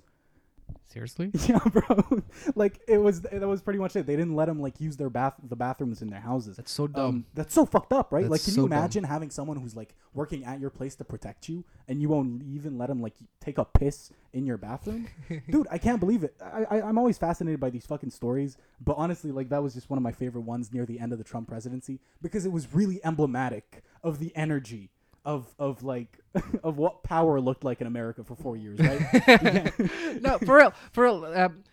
Seriously? 0.88 1.32
Yeah, 1.48 1.60
bro. 1.60 2.24
like 2.56 2.80
it 2.88 2.98
was 2.98 3.22
that 3.22 3.48
was 3.48 3.62
pretty 3.62 3.80
much 3.80 3.96
it. 3.96 4.08
They 4.08 4.16
didn't 4.16 4.36
let 4.36 4.46
them 4.46 4.62
like 4.62 4.80
use 4.80 4.96
their 4.98 5.10
bath 5.10 5.34
the 5.44 5.56
bathrooms 5.56 6.02
in 6.02 6.10
their 6.10 6.22
houses. 6.22 6.56
That's 6.56 6.72
so 6.72 6.88
dumb. 6.88 7.06
Um, 7.06 7.26
that's 7.34 7.54
so 7.54 7.66
fucked 7.66 7.92
up, 7.92 8.14
right? 8.14 8.30
like, 8.30 8.44
can 8.44 8.54
so 8.54 8.62
you 8.62 8.70
dumb. 8.70 8.78
imagine 8.78 9.04
having 9.04 9.30
someone 9.30 9.58
who's 9.58 9.76
like 9.76 9.94
working 10.14 10.46
at 10.46 10.60
your 10.60 10.70
place 10.70 10.96
to 10.96 11.04
protect 11.04 11.50
you, 11.50 11.66
and 11.88 12.02
you 12.02 12.10
won't 12.10 12.44
even 12.44 12.78
let 12.78 12.88
them 12.88 13.02
like 13.02 13.14
take 13.42 13.58
a 13.58 13.66
piss 13.66 14.12
in 14.34 14.46
your 14.46 14.58
bathroom, 14.58 15.08
dude? 15.50 15.68
I 15.70 15.78
can't 15.78 16.00
believe 16.00 16.24
it. 16.24 16.36
I, 16.42 16.64
I 16.78 16.82
I'm 16.82 16.98
always 16.98 17.18
fascinated 17.18 17.60
by 17.60 17.70
these 17.70 17.86
fucking 17.86 18.12
stories, 18.12 18.58
but 18.80 18.96
honestly, 18.98 19.32
like 19.32 19.50
that 19.50 19.62
was 19.62 19.74
just 19.74 19.90
one 19.90 19.98
of 19.98 20.04
my 20.04 20.14
favorite 20.14 20.44
ones 20.44 20.74
near 20.74 20.86
the 20.86 21.00
end 21.00 21.12
of 21.12 21.18
the 21.18 21.26
Trump 21.26 21.50
presidency 21.50 22.00
because 22.22 22.46
it 22.46 22.52
was 22.52 22.74
really 22.74 23.04
emblematic 23.04 23.84
of 24.02 24.20
the 24.20 24.32
energy 24.36 24.92
of 25.26 25.48
of 25.60 25.84
like 25.84 26.20
of 26.64 26.78
what 26.78 27.04
power 27.04 27.40
looked 27.42 27.64
like 27.64 27.82
in 27.82 27.88
America 27.88 28.24
for 28.24 28.36
four 28.36 28.56
years, 28.58 28.80
right? 28.80 29.74
No, 30.22 30.38
for 30.40 30.58
real, 30.58 30.74
for 30.92 31.04
real. 31.06 31.26
Um, 31.26 31.64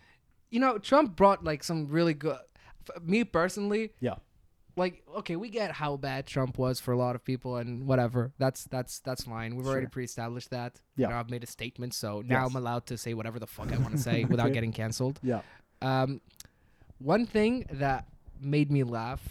you 0.49 0.59
know, 0.59 0.77
Trump 0.77 1.15
brought 1.15 1.43
like 1.43 1.63
some 1.63 1.87
really 1.87 2.13
good. 2.13 2.37
Me 3.01 3.23
personally, 3.23 3.91
yeah, 4.01 4.15
like, 4.75 5.01
okay, 5.19 5.35
we 5.37 5.49
get 5.49 5.71
how 5.71 5.95
bad 5.95 6.25
Trump 6.27 6.57
was 6.57 6.79
for 6.81 6.91
a 6.91 6.97
lot 6.97 7.15
of 7.15 7.23
people, 7.23 7.57
and 7.57 7.87
whatever. 7.87 8.33
That's 8.39 8.65
that's 8.65 8.99
that's 8.99 9.23
fine. 9.23 9.55
We've 9.55 9.67
already 9.67 9.87
pre-established 9.87 10.49
that. 10.49 10.81
Yeah. 10.97 11.07
You 11.07 11.13
know, 11.13 11.19
I've 11.19 11.29
made 11.29 11.43
a 11.43 11.47
statement, 11.47 11.93
so 11.93 12.21
now 12.25 12.41
Yes. 12.43 12.49
I'm 12.49 12.55
allowed 12.57 12.85
to 12.87 12.97
say 12.97 13.13
whatever 13.13 13.39
the 13.39 13.47
fuck 13.47 13.71
I 13.71 13.77
want 13.77 13.91
to 13.91 13.97
say 14.09 14.25
without 14.25 14.51
getting 14.51 14.71
canceled. 14.73 15.19
yeah. 15.23 15.41
Um, 15.81 16.19
one 16.99 17.25
thing 17.25 17.65
that 17.71 18.05
made 18.39 18.71
me 18.71 18.83
laugh 18.83 19.21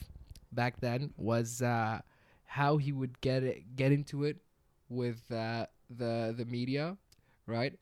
back 0.53 0.81
then 0.81 1.12
was 1.16 1.61
uh, 1.62 2.01
how 2.59 2.77
he 2.77 2.93
would 2.93 3.21
get 3.21 3.43
it, 3.43 3.77
get 3.77 3.91
into 3.93 4.25
it 4.25 4.37
with 4.89 5.21
uh, 5.33 5.67
the 5.89 6.35
the 6.37 6.45
media, 6.45 6.97
right? 7.47 7.75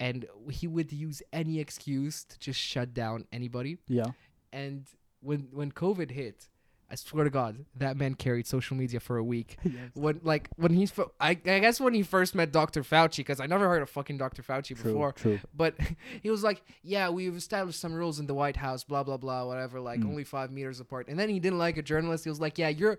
And 0.00 0.26
he 0.50 0.66
would 0.68 0.92
use 0.92 1.22
any 1.32 1.58
excuse 1.60 2.24
to 2.24 2.38
just 2.38 2.60
shut 2.60 2.94
down 2.94 3.24
anybody. 3.32 3.78
Yeah. 3.88 4.10
And 4.52 4.86
when 5.20 5.48
when 5.52 5.72
COVID 5.72 6.10
hit, 6.10 6.48
I 6.90 6.94
swear 6.94 7.24
to 7.24 7.30
God, 7.30 7.64
that 7.76 7.96
man 7.96 8.14
carried 8.14 8.46
social 8.46 8.76
media 8.76 9.00
for 9.00 9.16
a 9.16 9.24
week. 9.24 9.56
yes. 9.64 9.74
When 9.94 10.20
like 10.22 10.48
when 10.56 10.72
he's 10.72 10.90
fo- 10.90 11.12
I, 11.20 11.30
I 11.30 11.58
guess 11.64 11.80
when 11.80 11.94
he 11.94 12.02
first 12.02 12.34
met 12.34 12.52
Dr. 12.52 12.82
Fauci, 12.82 13.18
because 13.18 13.40
I 13.40 13.46
never 13.46 13.66
heard 13.68 13.82
of 13.82 13.90
fucking 13.90 14.18
Dr. 14.18 14.42
Fauci 14.42 14.76
True. 14.76 14.92
before. 14.92 15.12
True. 15.12 15.40
But 15.56 15.74
he 16.22 16.30
was 16.30 16.42
like, 16.44 16.62
"Yeah, 16.82 17.08
we've 17.10 17.36
established 17.36 17.80
some 17.80 17.92
rules 17.94 18.20
in 18.20 18.26
the 18.26 18.34
White 18.34 18.56
House, 18.56 18.84
blah 18.84 19.02
blah 19.02 19.16
blah, 19.16 19.44
whatever. 19.46 19.80
Like 19.80 20.00
Mm. 20.00 20.08
only 20.10 20.24
five 20.24 20.50
meters 20.52 20.80
apart." 20.80 21.08
And 21.08 21.18
then 21.18 21.28
he 21.28 21.40
didn't 21.40 21.58
like 21.58 21.76
a 21.78 21.82
journalist. 21.82 22.24
He 22.24 22.30
was 22.30 22.40
like, 22.40 22.56
"Yeah, 22.58 22.68
you're, 22.68 22.98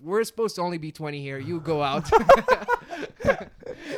we're 0.00 0.24
supposed 0.24 0.56
to 0.56 0.62
only 0.62 0.78
be 0.78 0.92
twenty 0.92 1.20
here. 1.22 1.38
You 1.38 1.60
go 1.60 1.82
out." 1.82 2.10
and 3.24 3.50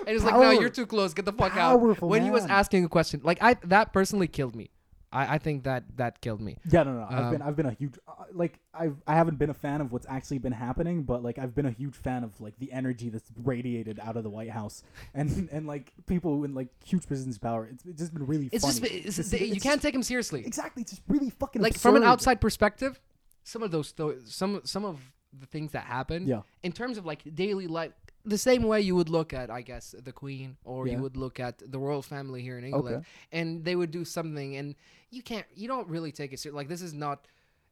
he's 0.07 0.25
like, 0.25 0.35
"No, 0.35 0.51
you're 0.51 0.69
too 0.71 0.87
close. 0.87 1.15
Get 1.15 1.25
the 1.25 1.33
fuck 1.33 1.53
out." 1.57 1.79
Powerful 1.81 2.09
When 2.09 2.23
he 2.23 2.31
was 2.31 2.45
asking 2.47 2.85
a 2.85 2.89
question, 2.89 3.21
like 3.25 3.39
I 3.43 3.55
that 3.65 3.93
personally 3.93 4.29
killed 4.29 4.55
me. 4.57 4.71
I, 5.11 5.37
I 5.37 5.39
think 5.39 5.65
that 5.65 5.85
that 5.97 6.21
killed 6.21 6.43
me. 6.43 6.59
Yeah, 6.71 6.83
no, 6.83 6.93
no. 6.93 7.07
I've 7.09 7.31
been, 7.33 7.41
Um, 7.41 7.49
I've 7.49 7.57
been 7.57 7.65
a 7.65 7.73
huge, 7.73 7.95
uh, 8.07 8.25
like, 8.35 8.59
I've, 8.75 8.95
I 9.07 9.15
haven't 9.15 9.39
been 9.39 9.49
a 9.49 9.55
fan 9.55 9.81
of 9.81 9.91
what's 9.91 10.05
actually 10.07 10.37
been 10.37 10.53
happening, 10.53 11.03
but 11.05 11.23
like, 11.23 11.39
I've 11.39 11.55
been 11.55 11.65
a 11.65 11.71
huge 11.71 11.95
fan 11.97 12.25
of 12.25 12.39
like 12.43 12.59
the 12.59 12.71
energy 12.73 13.09
that's 13.09 13.31
radiated 13.43 13.99
out 14.01 14.19
of 14.19 14.23
the 14.23 14.29
White 14.29 14.51
House, 14.51 14.83
and 15.15 15.49
and 15.51 15.67
like 15.67 15.93
people 16.07 16.45
in 16.45 16.55
like 16.55 16.69
huge 16.85 17.07
positions 17.07 17.37
of 17.37 17.41
power. 17.43 17.67
It's, 17.73 17.87
it's 17.87 17.99
just 18.01 18.13
been 18.13 18.27
really 18.27 18.51
It's 18.53 18.63
funny. 18.67 18.81
just 18.81 19.07
it's, 19.07 19.17
Just- 19.17 19.33
you 19.33 19.55
it's 19.55 19.63
can't 19.63 19.81
take 19.81 19.95
him 19.95 20.03
seriously. 20.03 20.45
exactly. 20.45 20.83
It's 20.83 20.91
just 20.93 21.03
really 21.09 21.31
fucking 21.31 21.63
Like 21.63 21.79
from 21.79 21.97
an 21.97 22.03
outside 22.05 22.39
perspective, 22.43 23.01
some 23.45 23.63
of 23.63 23.71
those 23.71 23.91
tho- 23.93 24.19
some 24.27 24.61
some 24.65 24.85
of 24.85 25.01
the 25.39 25.47
things 25.47 25.73
that 25.73 25.85
happen 25.85 26.27
Yeah. 26.27 26.43
in 26.63 26.73
terms 26.73 26.99
of 26.99 27.05
like 27.07 27.23
daily 27.35 27.67
life 27.67 27.93
the 28.25 28.39
same 28.39 28.63
way 28.65 28.81
you 28.81 28.95
would 28.95 29.09
look 29.09 29.33
at 29.33 29.51
i 29.51 29.63
guess 29.63 29.95
the 30.03 30.13
queen 30.13 30.57
or 30.65 30.87
Yeah. 30.87 30.95
you 30.97 31.03
would 31.03 31.17
look 31.17 31.39
at 31.41 31.63
the 31.71 31.79
royal 31.79 32.03
family 32.03 32.43
here 32.43 32.59
in 32.59 32.65
england 32.65 32.97
Okay. 32.97 33.07
and 33.33 33.65
they 33.65 33.77
would 33.77 33.91
do 33.91 34.05
something 34.05 34.57
and 34.57 34.75
you 35.11 35.23
can't 35.23 35.47
you 35.55 35.69
don't 35.69 35.89
really 35.89 36.13
take 36.13 36.33
it 36.33 36.39
serious 36.41 36.57
like 36.57 36.69
this 36.69 36.83
is 36.83 36.93
not 36.95 37.27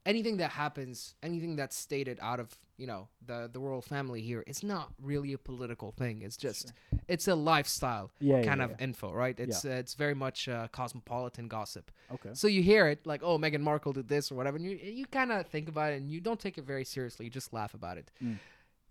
anything 0.06 0.36
that 0.38 0.50
happens 0.52 1.14
anything 1.22 1.56
that's 1.56 1.76
stated 1.76 2.18
out 2.22 2.40
of 2.40 2.48
you 2.78 2.86
know 2.86 3.08
the 3.26 3.50
the 3.52 3.58
royal 3.58 3.82
family 3.82 4.20
here 4.22 4.42
it's 4.46 4.62
not 4.62 4.86
really 5.02 5.32
a 5.32 5.38
political 5.38 5.90
thing 5.92 6.22
it's 6.22 6.36
just 6.36 6.72
it's 7.08 7.26
a 7.28 7.34
lifestyle 7.34 8.10
Yeah, 8.20 8.38
yeah, 8.38 8.44
kind 8.44 8.60
yeah, 8.60 8.66
of 8.66 8.80
info 8.80 9.12
right 9.12 9.38
it's 9.38 9.64
uh, 9.64 9.70
it's 9.82 9.94
very 9.94 10.14
much 10.14 10.48
uh, 10.48 10.68
cosmopolitan 10.72 11.48
gossip 11.48 11.90
Okay. 12.14 12.30
so 12.34 12.46
you 12.46 12.62
hear 12.62 12.86
it 12.86 13.00
like, 13.04 13.22
oh, 13.24 13.36
Meghan 13.36 13.60
Markle 13.70 13.92
did 13.92 14.06
this 14.08 14.30
or 14.30 14.36
whatever, 14.36 14.56
and 14.58 14.64
you 14.66 14.76
you 15.00 15.06
kind 15.06 15.32
of 15.32 15.44
think 15.54 15.68
about 15.68 15.92
it 15.92 15.96
and 16.00 16.08
you 16.14 16.20
don't 16.20 16.38
take 16.46 16.56
it 16.56 16.64
very 16.64 16.84
seriously. 16.84 17.24
You 17.26 17.30
just 17.40 17.52
laugh 17.52 17.74
about 17.74 17.96
it. 17.98 18.08
Mm. 18.22 18.36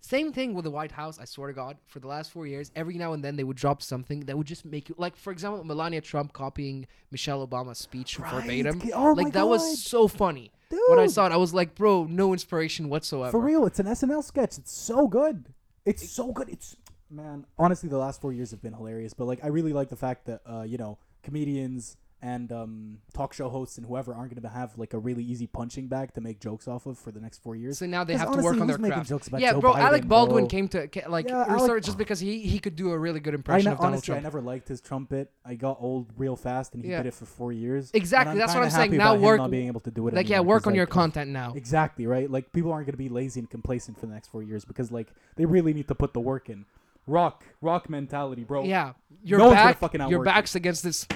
Same 0.02 0.32
thing 0.34 0.54
with 0.54 0.66
the 0.66 0.72
White 0.80 0.92
House. 0.92 1.18
I 1.18 1.26
swear 1.26 1.48
to 1.48 1.54
God, 1.54 1.78
for 1.88 2.00
the 2.00 2.08
last 2.08 2.32
four 2.32 2.46
years, 2.46 2.72
every 2.76 2.96
now 3.04 3.14
and 3.14 3.24
then 3.24 3.38
they 3.38 3.44
would 3.44 3.58
drop 3.58 3.82
something 3.82 4.20
that 4.28 4.38
would 4.38 4.46
just 4.46 4.64
make 4.66 4.90
you 4.90 4.96
like, 4.98 5.16
for 5.16 5.32
example, 5.32 5.64
Melania 5.64 6.02
Trump 6.02 6.34
copying 6.34 6.86
Michelle 7.10 7.42
Obama's 7.48 7.78
speech 7.80 8.20
Right. 8.20 8.34
verbatim. 8.34 8.82
Oh 8.94 9.14
like 9.14 9.34
that 9.34 9.48
was 9.48 9.82
so 9.82 10.08
funny. 10.08 10.52
Dude, 10.76 10.90
When 10.90 11.00
I 11.00 11.08
saw 11.08 11.26
it, 11.26 11.32
I 11.32 11.38
was 11.38 11.54
like, 11.54 11.76
bro, 11.76 12.04
no 12.06 12.34
inspiration 12.34 12.90
whatsoever. 12.90 13.32
for 13.32 13.40
real, 13.40 13.66
it's 13.66 13.80
an 13.80 13.86
SNL 13.88 14.24
sketch. 14.24 14.58
It's 14.58 14.72
so 14.72 15.08
good. 15.08 15.46
It's 15.86 16.10
so 16.10 16.32
good. 16.32 16.50
It's 16.50 16.76
man. 17.10 17.46
Honestly, 17.58 17.90
the 17.90 17.98
last 17.98 18.20
four 18.22 18.34
years 18.34 18.52
have 18.52 18.62
been 18.62 18.74
hilarious. 18.74 19.14
But 19.14 19.26
like, 19.26 19.44
I 19.44 19.48
really 19.48 19.74
like 19.74 19.90
the 19.90 19.96
fact 19.96 20.26
that 20.26 20.42
uh, 20.46 20.64
you 20.64 20.78
know, 20.78 20.98
comedians 21.24 21.98
and 22.22 22.52
um, 22.52 22.98
talk 23.14 23.34
show 23.34 23.50
hosts 23.50 23.78
and 23.78 23.86
whoever 23.86 24.14
aren't 24.16 24.34
going 24.34 24.42
to 24.42 24.50
have 24.50 24.78
like 24.78 24.94
a 24.94 24.98
really 24.98 25.24
easy 25.24 25.46
punching 25.48 25.88
bag 25.88 26.14
to 26.14 26.22
make 26.22 26.40
jokes 26.40 26.68
off 26.68 26.86
of 26.86 26.98
for 26.98 27.12
the 27.12 27.20
next 27.20 27.44
four 27.44 27.56
years. 27.56 27.78
So 27.78 27.86
now 27.86 28.04
they 28.04 28.16
have 28.16 28.32
to 28.32 28.42
work 28.42 28.60
on 28.60 28.68
their 28.68 28.78
craft. 28.78 29.08
jokes 29.10 29.28
about 29.28 29.42
Yeah, 29.42 29.52
Joe 29.52 29.62
bro. 29.62 29.74
Biden, 29.74 29.80
Alec 29.80 30.08
Baldwin 30.08 30.44
bro? 30.46 30.50
came 30.50 30.68
to 30.70 30.90
like 31.08 31.28
Yeah, 31.28 31.46
Alec- 31.48 31.84
just 31.84 31.98
because 31.98 32.20
he 32.20 32.40
he 32.40 32.58
could 32.58 32.76
do 32.76 32.92
a 32.92 32.98
really 32.98 33.20
good 33.20 33.34
I 33.34 33.36
impression 33.36 33.66
ne- 33.70 33.74
of 33.74 33.78
Donald 33.80 33.94
honestly, 33.96 34.16
I 34.16 34.20
never 34.22 34.42
liked 34.42 34.68
his 34.68 34.82
trumpet. 34.82 35.30
I 35.46 35.56
got 35.56 35.78
old 35.80 36.08
real 36.18 36.36
fast, 36.36 36.74
and 36.74 36.84
he 36.84 36.90
Yeah. 36.90 36.98
did 37.04 37.08
it 37.08 37.14
for 37.14 37.26
four 37.26 37.52
years. 37.52 37.92
Exactly, 37.94 38.38
that's 38.38 38.56
what 38.56 38.64
I'm 38.64 38.70
saying. 38.72 38.96
Now 38.98 39.16
work- 39.16 39.38
not 39.38 39.52
being 39.52 39.68
able 39.68 39.82
to 39.82 39.92
do 39.92 40.08
it. 40.08 40.14
Like 40.14 40.28
yeah, 40.30 40.38
anymore, 40.38 40.56
work 40.56 40.64
'cause, 40.64 40.72
on 40.72 40.76
your 40.76 40.88
content 40.88 41.32
now. 41.32 41.54
Exactly 41.54 42.08
right. 42.08 42.30
Like 42.32 42.52
people 42.54 42.72
aren't 42.72 42.88
going 42.88 42.94
to 42.94 42.98
be 42.98 43.10
lazy 43.10 43.40
and 43.42 43.50
complacent 43.50 44.00
for 44.00 44.08
the 44.08 44.14
next 44.14 44.30
four 44.30 44.42
years 44.42 44.66
because 44.66 44.92
like 44.92 45.14
they 45.36 45.46
really 45.46 45.74
need 45.74 45.88
to 45.90 45.96
put 45.96 46.14
the 46.14 46.22
work 46.22 46.50
in. 46.50 46.66
Rock, 47.08 47.44
rock 47.62 47.90
mentality, 47.90 48.44
bro. 48.44 48.64
Yeah, 48.64 48.94
your 49.24 49.40
No 49.40 49.52
back, 49.52 49.80
your 50.10 50.24
back's 50.24 50.56
against 50.56 50.84
this 50.84 51.06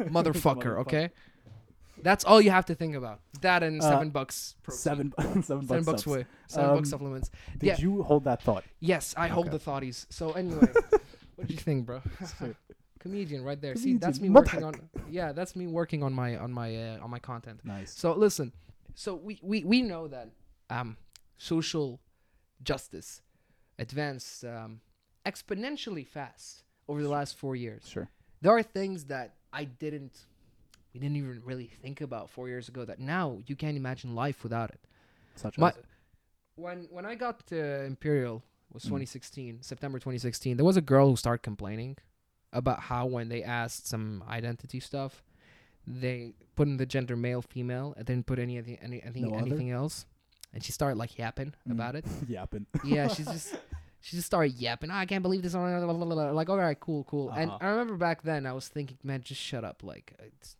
motherfucker. 0.00 0.78
Okay, 0.80 1.10
that's 2.02 2.24
all 2.24 2.40
you 2.40 2.50
have 2.50 2.66
to 2.66 2.74
think 2.74 2.94
about. 2.94 3.20
That 3.42 3.62
and 3.62 3.80
Uh, 3.82 3.88
seven 3.90 4.10
bucks. 4.10 4.54
protein. 4.62 4.78
Seven, 4.78 5.12
seven 5.18 5.42
bucks. 5.42 5.68
seven 5.68 5.84
bucks 5.84 6.06
away. 6.06 6.26
Seven 6.48 6.70
bucks 6.70 6.78
Um, 6.78 6.84
supplements. 6.86 7.30
Did 7.58 7.66
yeah. 7.66 7.76
you 7.78 8.02
hold 8.02 8.24
that 8.24 8.42
thought? 8.42 8.64
Yes, 8.80 9.14
I 9.16 9.28
hold 9.28 9.50
the 9.50 9.58
thoughties. 9.58 10.06
So 10.10 10.32
anyway, 10.32 10.68
what 11.36 11.46
do 11.48 11.52
you 11.54 11.60
think, 11.60 11.84
bro? 11.86 12.00
Comedian 12.98 13.44
right 13.44 13.60
there. 13.60 13.76
See, 13.76 13.98
that's 13.98 14.20
me 14.20 14.30
working 14.30 14.64
on. 14.64 14.74
Yeah, 15.10 15.32
that's 15.32 15.54
me 15.54 15.66
working 15.66 16.02
on 16.02 16.12
my 16.12 16.36
on 16.36 16.50
my 16.52 16.74
uh, 16.74 16.98
on 17.04 17.10
my 17.10 17.18
content. 17.18 17.60
Nice. 17.62 17.92
So 17.92 18.12
listen, 18.14 18.52
so 18.94 19.14
we 19.14 19.38
we, 19.42 19.62
we 19.64 19.82
know 19.82 20.08
that 20.08 20.30
um, 20.70 20.96
social 21.36 22.00
justice 22.62 23.20
advanced 23.78 24.44
um, 24.44 24.80
exponentially 25.26 26.06
fast 26.06 26.62
over 26.88 27.02
the 27.02 27.08
last 27.08 27.36
four 27.36 27.56
years. 27.56 27.82
Sure. 27.88 28.08
There 28.40 28.52
are 28.52 28.62
things 28.62 29.04
that 29.06 29.34
I 29.52 29.64
didn't, 29.64 30.24
we 30.94 31.00
didn't 31.00 31.16
even 31.16 31.42
really 31.44 31.70
think 31.82 32.00
about 32.00 32.30
four 32.30 32.48
years 32.48 32.68
ago. 32.68 32.84
That 32.84 32.98
now 33.00 33.38
you 33.46 33.56
can't 33.56 33.76
imagine 33.76 34.14
life 34.14 34.42
without 34.42 34.70
it. 34.70 34.80
Such 35.34 35.58
My, 35.58 35.70
as 35.70 35.74
when 36.54 36.86
when 36.90 37.04
I 37.04 37.14
got 37.14 37.46
to 37.48 37.84
Imperial 37.84 38.42
was 38.72 38.82
Mm. 38.84 38.88
2016, 38.88 39.62
September 39.62 39.98
2016. 39.98 40.56
There 40.56 40.64
was 40.64 40.76
a 40.76 40.80
girl 40.82 41.10
who 41.10 41.16
started 41.16 41.42
complaining 41.42 41.96
about 42.52 42.80
how 42.80 43.06
when 43.06 43.28
they 43.28 43.42
asked 43.42 43.86
some 43.86 44.22
identity 44.28 44.80
stuff, 44.80 45.22
they 45.86 46.32
put 46.54 46.66
in 46.68 46.76
the 46.78 46.86
gender 46.86 47.16
male 47.16 47.42
female 47.42 47.94
and 47.96 48.06
didn't 48.06 48.26
put 48.26 48.38
any 48.38 48.56
of 48.58 48.64
the, 48.66 48.78
any 48.82 49.02
anything, 49.02 49.30
No 49.30 49.36
anything 49.38 49.70
else, 49.70 50.06
and 50.54 50.62
she 50.64 50.72
started 50.72 50.96
like 50.98 51.18
yapping 51.18 51.52
Mm. 51.68 51.72
about 51.72 51.94
it. 51.96 52.04
yapping. 52.28 52.66
Yeah, 52.84 53.08
she's 53.08 53.26
just 53.26 53.54
she 54.06 54.14
just 54.14 54.26
started 54.28 54.52
yapping. 54.54 54.88
"Oh, 54.92 54.94
I 54.94 55.04
can't 55.04 55.20
believe 55.24 55.42
this. 55.42 55.52
Like, 55.54 56.48
all 56.48 56.56
right, 56.56 56.78
cool, 56.78 57.02
cool. 57.04 57.30
And 57.30 57.50
Uh-huh. 57.50 57.58
I 57.60 57.66
remember 57.70 57.96
back 57.96 58.22
then 58.22 58.46
I 58.46 58.52
was 58.52 58.68
thinking, 58.68 58.98
man, 59.02 59.20
just 59.22 59.40
shut 59.40 59.64
up. 59.64 59.82
Like, 59.82 60.14
it's, 60.20 60.54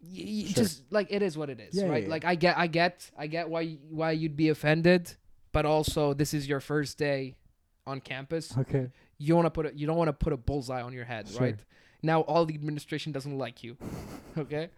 y- 0.00 0.22
y- 0.24 0.44
Sure. 0.44 0.62
just 0.62 0.84
like 0.92 1.08
it 1.10 1.22
is 1.22 1.36
what 1.36 1.50
it 1.50 1.58
is, 1.58 1.74
Yeah, 1.74 1.86
yeah, 1.86 1.90
right? 1.90 2.02
yeah. 2.04 2.08
Like, 2.08 2.24
I 2.24 2.36
get, 2.36 2.56
I 2.56 2.68
get, 2.68 3.10
I 3.18 3.26
get 3.26 3.48
why 3.50 3.78
why 3.90 4.12
you'd 4.12 4.36
be 4.36 4.48
offended, 4.48 5.16
but 5.50 5.66
also 5.66 6.14
this 6.14 6.32
is 6.32 6.46
your 6.48 6.60
first 6.60 6.98
day 6.98 7.34
on 7.84 8.00
campus. 8.00 8.56
Okay. 8.56 8.92
You 9.18 9.34
want 9.34 9.46
to 9.46 9.50
put 9.50 9.66
a, 9.66 9.76
you 9.76 9.88
don't 9.88 9.96
want 9.96 10.06
to 10.08 10.12
put 10.12 10.32
a 10.32 10.36
bullseye 10.36 10.82
on 10.82 10.92
your 10.92 11.04
head, 11.04 11.28
Sure. 11.28 11.40
right? 11.40 11.56
Now 12.00 12.20
all 12.20 12.46
the 12.46 12.54
administration 12.54 13.10
doesn't 13.10 13.36
like 13.36 13.64
you, 13.64 13.76
okay? 14.38 14.70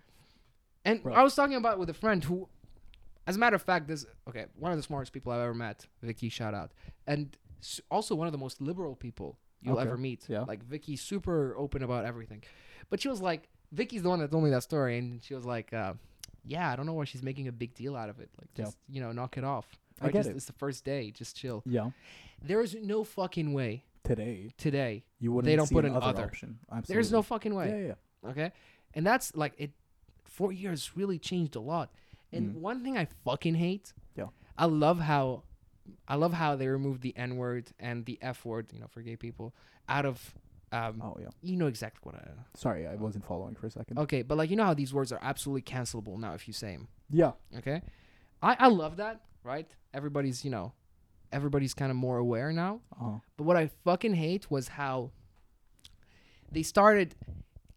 And 0.86 1.04
Right. 1.04 1.18
I 1.18 1.22
was 1.22 1.34
talking 1.34 1.56
about 1.56 1.74
it 1.74 1.78
with 1.80 1.90
a 1.90 1.94
friend 1.94 2.24
who, 2.24 2.48
as 3.26 3.36
a 3.36 3.38
matter 3.38 3.56
of 3.56 3.62
fact, 3.62 3.88
this 3.88 4.06
okay, 4.26 4.46
one 4.58 4.72
of 4.72 4.78
the 4.78 4.82
smartest 4.82 5.12
people 5.12 5.32
I've 5.32 5.40
ever 5.40 5.52
met, 5.54 5.86
Vicky, 6.02 6.30
shout 6.30 6.54
out, 6.54 6.72
and 7.06 7.36
also 7.90 8.14
one 8.14 8.26
of 8.26 8.32
the 8.32 8.38
most 8.38 8.60
liberal 8.60 8.94
people 8.96 9.38
you'll 9.60 9.78
Okay. 9.78 9.86
ever 9.88 9.96
meet. 9.96 10.24
Yeah. 10.28 10.40
Like 10.42 10.62
Vicky's 10.64 11.00
super 11.00 11.56
open 11.56 11.82
about 11.82 12.04
everything, 12.04 12.42
but 12.90 13.00
she 13.00 13.08
was 13.08 13.20
like, 13.20 13.48
Vicky's 13.72 14.02
the 14.02 14.08
one 14.08 14.20
that 14.20 14.30
told 14.30 14.44
me 14.44 14.50
that 14.50 14.62
story, 14.62 14.98
and 14.98 15.22
she 15.22 15.34
was 15.34 15.44
like, 15.44 15.72
uh, 15.72 15.94
"Yeah, 16.44 16.70
I 16.70 16.76
don't 16.76 16.86
know 16.86 16.92
why 16.92 17.04
she's 17.04 17.22
making 17.22 17.48
a 17.48 17.52
big 17.52 17.74
deal 17.74 17.96
out 17.96 18.08
of 18.08 18.20
it. 18.20 18.30
Like, 18.38 18.48
Yeah. 18.56 18.64
just 18.66 18.76
you 18.88 19.00
know, 19.00 19.10
knock 19.12 19.36
it 19.36 19.44
off. 19.44 19.66
I 20.00 20.04
Right? 20.04 20.12
get 20.12 20.18
just, 20.20 20.30
it. 20.30 20.36
It's 20.36 20.46
the 20.46 20.52
first 20.52 20.84
day. 20.84 21.10
Just 21.10 21.36
chill. 21.36 21.62
Yeah. 21.66 21.90
There 22.42 22.60
is 22.60 22.74
no 22.74 23.04
fucking 23.04 23.52
way 23.52 23.84
Today 24.04 24.50
today. 24.58 25.04
you 25.18 25.32
wouldn't. 25.32 25.46
They 25.50 25.56
don't 25.56 25.70
put 25.70 25.84
an 25.84 25.92
an 25.92 25.96
other 25.96 26.06
other. 26.08 26.24
option. 26.24 26.58
Absolutely. 26.70 26.94
There's 26.94 27.12
no 27.12 27.22
fucking 27.22 27.54
way. 27.54 27.68
Yeah, 27.70 27.76
yeah, 27.86 27.94
yeah. 28.24 28.30
Okay. 28.30 28.52
And 28.92 29.06
that's 29.06 29.34
like 29.34 29.54
it 29.56 29.72
four 30.24 30.52
years 30.52 30.96
really 30.96 31.18
changed 31.18 31.56
a 31.56 31.60
lot. 31.60 31.90
And 32.32 32.54
Mm. 32.56 32.60
one 32.60 32.82
thing 32.84 32.98
I 32.98 33.06
fucking 33.24 33.54
hate, 33.54 33.92
Yeah. 34.16 34.28
I 34.58 34.66
love 34.66 34.98
how 35.00 35.44
I 36.08 36.16
love 36.16 36.32
how 36.32 36.56
they 36.56 36.68
removed 36.68 37.02
the 37.02 37.16
N 37.16 37.36
word 37.36 37.70
and 37.78 38.04
the 38.04 38.18
F 38.22 38.44
word, 38.44 38.68
you 38.72 38.80
know, 38.80 38.86
for 38.88 39.02
gay 39.02 39.16
people, 39.16 39.54
out 39.88 40.06
of 40.06 40.34
um 40.72 41.00
Oh 41.02 41.16
yeah. 41.20 41.28
you 41.42 41.56
know 41.56 41.66
exactly 41.66 42.00
what 42.02 42.14
I 42.16 42.28
Sorry, 42.54 42.86
I 42.86 42.94
wasn't 42.96 43.24
following 43.26 43.54
for 43.54 43.66
a 43.66 43.70
second. 43.70 43.98
Okay, 43.98 44.22
but 44.22 44.36
like 44.38 44.50
you 44.50 44.56
know 44.56 44.64
how 44.64 44.74
these 44.74 44.92
words 44.94 45.12
are 45.12 45.20
absolutely 45.22 45.62
cancelable 45.62 46.18
now 46.18 46.34
if 46.34 46.46
you 46.48 46.54
say 46.54 46.72
them. 46.72 46.88
Yeah. 47.10 47.32
Okay? 47.58 47.82
I 48.42 48.56
I 48.58 48.68
love 48.68 48.96
that, 48.96 49.20
right? 49.42 49.68
Everybody's, 49.92 50.44
you 50.44 50.50
know, 50.50 50.72
everybody's 51.32 51.74
kind 51.74 51.90
of 51.90 51.96
more 51.96 52.18
aware 52.18 52.52
now. 52.52 52.80
Uh-huh. 52.92 53.18
But 53.36 53.44
what 53.44 53.56
I 53.56 53.70
fucking 53.84 54.14
hate 54.14 54.50
was 54.50 54.68
how 54.68 55.10
they 56.50 56.62
started 56.62 57.14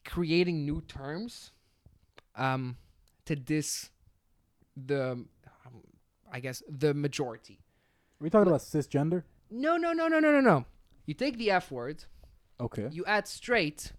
creating 0.05 0.65
new 0.65 0.81
terms 0.87 1.51
um, 2.35 2.77
to 3.25 3.35
diss 3.35 3.89
the, 4.75 5.11
um, 5.11 5.29
I 6.31 6.39
guess, 6.39 6.63
the 6.69 6.93
majority. 6.93 7.59
Are 8.19 8.23
we 8.23 8.29
talking 8.29 8.47
about 8.47 8.61
cisgender? 8.61 9.23
No, 9.51 9.77
no, 9.77 9.93
no, 9.93 10.07
no, 10.07 10.19
no, 10.19 10.31
no, 10.31 10.39
no. 10.41 10.65
You 11.05 11.13
take 11.13 11.37
the 11.37 11.51
F 11.51 11.71
word, 11.71 12.03
Okay. 12.59 12.87
you 12.91 13.05
add 13.05 13.27
straight, 13.27 13.91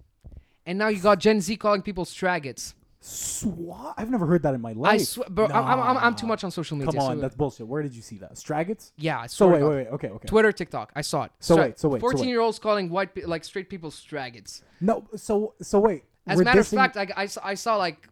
and 0.67 0.77
now 0.79 0.89
you 0.89 1.01
got 1.01 1.21
Gen 1.21 1.41
Z 1.41 1.57
calling 1.57 1.83
people 1.83 2.05
straggots. 2.05 2.75
Swat? 3.01 3.95
I've 3.97 4.11
never 4.11 4.27
heard 4.27 4.43
that 4.43 4.55
in 4.55 4.61
my 4.61 4.73
life. 4.73 4.93
I 4.93 4.99
swear, 4.99 5.29
bro, 5.31 5.47
I'm, 5.47 5.81
I'm, 5.81 5.97
I'm, 5.99 6.15
too 6.17 6.27
much 6.27 6.43
on 6.43 6.51
social 6.51 6.77
media. 6.77 6.93
Come 6.93 7.01
on, 7.01 7.17
so- 7.17 7.21
that's 7.21 7.37
bullshit. 7.37 7.67
Where 7.69 7.81
did 7.83 7.95
you 7.95 8.03
see 8.03 8.17
that? 8.19 8.35
Straggots? 8.35 8.91
yeah, 8.99 9.21
I 9.21 9.27
So 9.29 9.47
swear. 9.47 9.51
wait, 9.53 9.59
to 9.59 9.65
God. 9.65 9.69
wait, 9.71 9.77
wait. 9.77 9.89
Okay, 9.95 10.09
okay. 10.09 10.27
Twitter, 10.27 10.51
TikTok. 10.53 10.93
I 10.97 11.01
saw 11.03 11.23
it. 11.25 11.33
So 11.39 11.55
Stra- 11.55 11.65
wait, 11.67 11.79
so 11.79 11.89
wait, 11.89 12.01
so 12.01 12.07
wait. 12.07 12.13
14 12.13 12.29
year 12.29 12.41
olds 12.41 12.59
calling 12.59 12.91
white, 12.91 13.15
pe- 13.15 13.25
like 13.25 13.45
straight 13.45 13.71
people 13.71 13.91
straggots. 13.93 14.63
No, 14.81 15.07
so 15.15 15.55
so 15.63 15.79
wait. 15.79 16.03
As 16.27 16.37
We're 16.37 16.43
a 16.43 16.45
matter 16.47 16.61
dissing- 16.61 16.73
of 16.85 16.93
fact, 16.93 16.97
I, 16.97 17.23
I, 17.23 17.27
saw, 17.27 17.41
I 17.45 17.55
saw 17.55 17.77
like, 17.77 18.09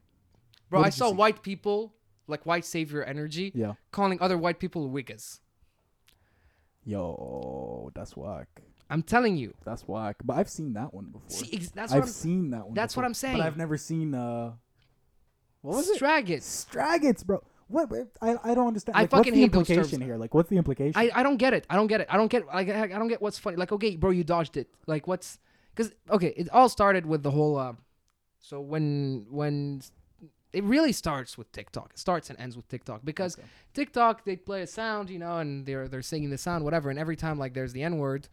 bro, 0.70 0.78
What 0.80 0.86
I 0.86 0.90
did 0.90 0.94
you 0.94 0.98
saw 0.98 1.11
see? 1.11 1.16
white 1.16 1.42
people, 1.42 1.92
like 2.28 2.46
white 2.46 2.64
savior 2.64 3.02
energy, 3.02 3.50
yeah. 3.57 3.74
calling 3.90 4.18
other 4.22 4.38
white 4.38 4.61
people 4.61 4.88
wiggas. 4.88 5.40
Yo, 6.87 7.91
that's 7.95 8.16
whack. 8.16 8.47
I'm 8.89 9.03
telling 9.03 9.37
you. 9.37 9.53
That's 9.64 9.82
whack. 9.82 10.16
But 10.24 10.39
I've 10.39 10.49
seen 10.49 10.72
that 10.74 10.95
one 10.95 11.07
before. 11.07 11.28
See, 11.28 11.51
ex- 11.53 11.70
that's 11.70 11.93
I've 11.93 11.99
what 11.99 12.05
I'm 12.07 12.12
seen 12.12 12.51
that 12.51 12.64
one. 12.64 12.74
that's 12.74 12.97
what 12.97 13.05
I'm 13.05 13.14
saying. 13.14 13.39
But 13.39 13.47
I've 13.47 13.57
never 13.57 13.76
seen 13.76 14.14
uh. 14.14 14.53
What 15.62 15.76
was 15.78 15.89
it? 15.91 16.01
Straggots. 16.01 16.66
Straggots, 16.70 17.26
bro. 17.26 17.43
What? 17.66 17.91
I 18.22 18.37
I 18.45 18.55
don't 18.55 18.68
understand. 18.68 18.97
I 18.97 19.01
Like, 19.01 19.11
fucking 19.11 19.32
what's 19.32 19.34
the 19.34 19.41
hate 19.41 19.53
those 19.53 19.61
implication 19.68 19.99
terms. 19.99 20.09
here? 20.09 20.16
Like, 20.16 20.32
what's 20.32 20.49
the 20.49 20.57
implication? 20.57 20.93
I, 20.95 21.11
I 21.12 21.24
don't 21.24 21.37
get 21.39 21.53
it. 21.53 21.66
I 21.68 21.74
don't 21.74 21.89
get 21.89 22.03
it. 22.03 22.07
I 22.09 22.16
don't 22.16 22.30
get 22.30 22.47
like 22.47 22.68
I, 22.68 22.84
I 22.84 22.87
don't 22.87 23.09
get 23.09 23.20
what's 23.20 23.41
funny. 23.41 23.57
Like 23.57 23.72
okay, 23.72 23.97
bro, 23.97 24.11
you 24.11 24.22
dodged 24.22 24.57
it. 24.57 24.68
Like 24.87 25.09
what's 25.09 25.41
because 25.74 25.93
okay, 26.09 26.32
it 26.37 26.49
all 26.51 26.68
started 26.68 27.05
with 27.05 27.24
the 27.24 27.32
whole. 27.32 27.57
Uh, 27.59 27.72
so 28.39 28.61
when 28.61 29.26
when 29.28 29.82
it 30.57 30.64
really 30.64 30.92
starts 30.92 31.36
with 31.38 31.48
TikTok. 31.52 31.88
It 31.94 31.98
starts 31.98 32.30
and 32.30 32.38
ends 32.40 32.57
with 32.57 32.66
TikTok 32.68 33.00
because 33.04 33.32
Okay. 33.38 33.46
TikTok 33.74 34.24
they 34.24 34.36
play 34.36 34.62
a 34.62 34.66
sound, 34.66 35.11
you 35.11 35.18
know, 35.18 35.36
and 35.38 35.66
they're 35.66 35.86
they're 35.88 36.02
singing 36.12 36.30
the 36.30 36.38
sound, 36.38 36.64
whatever. 36.64 36.88
And 36.90 36.98
every 36.98 37.16
time 37.24 37.38
like 37.38 37.52
there's 37.54 37.72
the 37.72 37.82
N 37.82 37.98
word, 37.98 38.28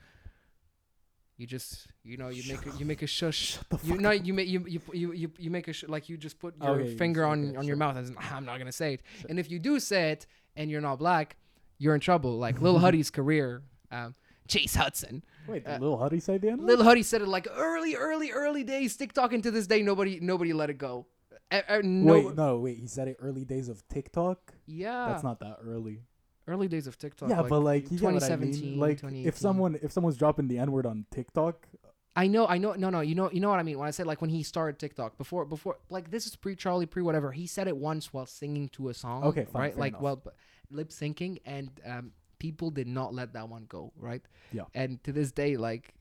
you 1.38 1.48
just 1.48 1.88
you 2.04 2.16
know 2.18 2.30
you 2.30 2.44
make 2.52 2.66
a, 2.66 2.78
you 2.78 2.86
make 2.86 3.02
a 3.02 3.08
shush. 3.08 3.58
the 3.70 3.78
You 3.84 3.94
fuck 3.94 4.00
know 4.00 4.12
you 4.12 4.34
make 4.34 4.48
you 4.48 4.66
you 4.68 4.82
you 4.94 5.32
you, 5.38 5.50
make 5.52 5.68
a 5.68 5.74
sh- 5.74 5.86
like 5.88 6.08
you 6.10 6.16
just 6.18 6.40
put 6.40 6.54
your 6.62 6.86
finger 6.86 7.26
on 7.26 7.48
on 7.50 7.54
sure. 7.56 7.64
your 7.64 7.76
mouth 7.76 7.98
as 7.98 8.12
I'm 8.32 8.46
not 8.46 8.58
gonna 8.60 8.72
say 8.72 8.94
it. 8.96 9.02
And 9.30 9.40
if 9.40 9.50
you 9.52 9.60
do 9.60 9.80
say 9.80 10.12
it 10.12 10.28
and 10.56 10.70
you're 10.70 10.82
not 10.82 11.00
black, 11.00 11.36
you're 11.80 11.96
in 11.96 12.02
trouble. 12.02 12.38
Like 12.38 12.62
Lil 12.62 12.80
Huddy's 12.86 13.10
career, 13.10 13.64
um, 13.92 14.16
Chase 14.48 14.76
Hudson. 14.76 15.24
Wait, 15.48 15.66
uh, 15.68 15.74
did 15.74 15.82
Lil 15.82 15.98
Huddy 15.98 16.20
say 16.20 16.38
the 16.38 16.50
end? 16.52 16.64
Lil 16.64 16.84
Huddy 16.84 17.04
said 17.04 17.22
it 17.22 17.28
like 17.28 17.48
early, 17.54 17.96
early, 17.96 18.32
early 18.32 18.64
days. 18.64 18.96
TikTok, 18.96 19.34
and 19.34 19.44
to 19.44 19.52
this 19.52 19.68
day, 19.68 19.82
nobody 19.82 20.20
nobody 20.22 20.54
let 20.54 20.70
it 20.70 20.78
go. 20.78 21.08
Uh, 21.54 21.62
uh, 21.70 21.82
no, 21.84 22.14
Wait, 22.14 22.36
no, 22.36 22.58
wait. 22.58 22.78
He 22.80 22.88
said 22.88 23.08
it 23.08 23.18
early 23.22 23.46
days 23.46 23.70
of 23.70 23.88
TikTok. 23.88 24.54
yeah, 24.66 25.08
That's 25.10 25.24
not 25.24 25.40
that 25.42 25.58
early. 25.64 26.02
early 26.48 26.68
days 26.68 26.88
of 26.88 26.98
TikTok. 26.98 27.30
yeah, 27.30 27.44
but 27.44 27.60
like, 27.60 27.92
you 27.92 28.00
get 28.00 28.12
what 28.12 28.24
I 28.24 28.28
2017, 28.28 28.72
mean. 28.72 28.80
Like, 28.80 28.98
2018. 28.98 29.28
if 29.28 29.38
someone 29.38 29.80
if 29.82 29.92
someone's 29.92 30.18
dropping 30.18 30.48
the 30.48 30.58
N 30.58 30.72
word 30.72 30.86
on 30.86 31.06
TikTok, 31.12 31.68
I 32.16 32.28
know, 32.28 32.48
I 32.48 32.58
know, 32.58 32.74
no, 32.74 32.90
no, 32.90 33.02
you 33.02 33.16
know, 33.16 33.30
you 33.32 33.40
know 33.40 33.50
what 33.50 33.60
I 33.60 33.64
mean 33.64 33.78
when 33.80 33.88
I 33.88 33.92
said 33.92 34.06
like 34.08 34.22
when 34.22 34.30
he 34.30 34.44
started 34.44 34.80
TikTok 34.80 35.18
before, 35.18 35.46
before 35.46 35.78
like 35.90 36.12
this 36.12 36.26
is 36.26 36.36
pre 36.36 36.56
Charlie, 36.56 36.86
pre 36.86 37.02
whatever. 37.04 37.32
He 37.32 37.46
said 37.48 37.68
it 37.68 37.78
once 37.78 38.12
while 38.14 38.26
singing 38.26 38.70
to 38.70 38.90
a 38.90 38.94
song. 38.94 39.24
Okay, 39.24 39.46
fine, 39.46 39.62
right, 39.62 39.78
like 39.78 39.92
enough. 39.94 40.02
well, 40.02 40.24
lip 40.72 40.90
syncing, 40.90 41.40
and 41.46 41.70
um, 41.86 42.12
people 42.40 42.72
did 42.72 42.88
not 42.88 43.14
let 43.14 43.34
that 43.34 43.48
one 43.48 43.66
go, 43.70 43.92
right? 43.96 44.22
Yeah. 44.52 44.64
And 44.74 45.04
to 45.06 45.12
this 45.12 45.32
day, 45.32 45.56
like, 45.58 45.94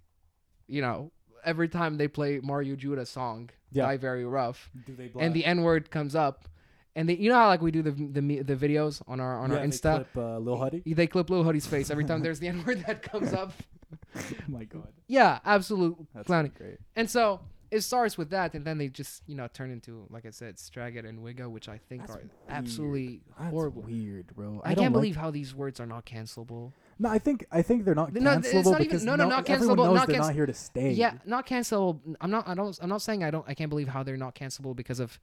you 0.66 0.81
know, 0.83 1.12
every 1.45 1.69
time 1.69 1.97
they 1.99 2.09
play 2.09 2.41
Mario 2.43 2.74
Judah 2.77 3.07
song, 3.07 3.51
Yeah. 3.73 3.86
Die 3.86 3.97
Very 3.97 4.24
Rough, 4.24 4.70
do 4.86 4.94
they? 4.94 5.11
and 5.19 5.35
the 5.35 5.44
N 5.44 5.62
word 5.62 5.90
comes 5.90 6.15
up, 6.15 6.49
and 6.94 7.09
they, 7.09 7.16
you 7.16 7.28
know 7.31 7.36
how 7.36 7.47
like 7.49 7.62
we 7.62 7.70
do 7.70 7.82
the 7.82 7.90
the 7.93 8.43
the 8.43 8.57
videos 8.57 9.03
on 9.09 9.19
our 9.20 9.39
on 9.39 9.51
yeah, 9.51 9.57
our 9.59 9.62
they 9.62 9.69
Insta. 9.69 9.94
clip, 10.12 10.16
uh, 10.16 10.39
Lil 10.39 10.57
Huddy. 10.59 10.82
They 10.86 11.07
clip 11.07 11.31
Lil 11.31 11.44
Huddy's 11.44 11.66
face 11.66 11.90
every 11.90 12.05
time 12.05 12.23
there's 12.23 12.39
the 12.39 12.49
N 12.55 12.65
word 12.65 12.85
that 12.86 13.03
comes 13.03 13.32
up. 13.32 13.53
oh 14.16 14.20
my 14.49 14.65
god, 14.65 14.89
Yeah, 15.07 15.39
absolute 15.44 15.97
that's 16.15 16.27
clowning. 16.27 16.53
great. 16.57 16.78
And 16.97 17.09
so 17.11 17.40
it 17.70 17.81
starts 17.81 18.19
with 18.19 18.28
that, 18.31 18.53
and 18.53 18.65
then 18.66 18.77
they 18.77 18.89
just 18.89 19.23
you 19.27 19.35
know 19.35 19.49
turn 19.55 19.70
into 19.70 20.07
like 20.11 20.27
I 20.27 20.31
said, 20.31 20.57
Straggett 20.57 21.09
and 21.09 21.20
Wigga, 21.20 21.49
which 21.51 21.69
I 21.70 21.78
think 21.89 22.03
That's 22.03 22.12
are 22.12 22.19
weird. 22.19 22.31
absolutely 22.51 23.20
That's 23.39 23.51
horrible. 23.51 23.82
weird, 23.82 24.27
bro. 24.36 24.61
I, 24.65 24.74
don't 24.74 24.82
can't 24.85 24.93
like- 24.94 25.01
believe 25.01 25.16
how 25.16 25.31
these 25.31 25.55
words 25.55 25.81
are 25.81 25.86
not 25.86 26.05
cancelable. 26.05 26.73
No, 27.03 27.09
I 27.09 27.19
think 27.19 27.45
I 27.51 27.62
think 27.62 27.85
they're 27.85 27.95
not 28.03 28.12
No, 28.15 28.20
cancelable 28.20 28.45
it's 28.55 28.55
not 28.69 28.81
even- 28.81 28.83
because 28.89 29.05
no, 29.05 29.16
no, 29.16 29.29
not 29.29 29.49
everyone 29.51 29.77
cancelable, 29.77 29.85
knows 29.87 29.95
not 29.97 30.07
they're 30.07 30.16
canc- 30.16 30.20
not 30.29 30.35
here 30.35 30.47
to 30.47 30.55
stay. 30.55 30.93
Yeah, 30.93 31.15
not 31.24 31.47
cancelable. 31.47 32.01
I'm 32.20 32.31
not. 32.31 32.47
I 32.49 32.55
don't. 32.55 32.79
I'm 32.81 32.89
not 32.89 33.03
saying 33.03 33.24
I 33.24 33.31
don't. 33.31 33.45
I 33.49 33.55
can't 33.55 33.70
believe 33.70 33.89
how 33.89 34.03
they're 34.05 34.16
not 34.27 34.35
cancelable 34.35 34.77
because 34.77 35.01
of 35.01 35.19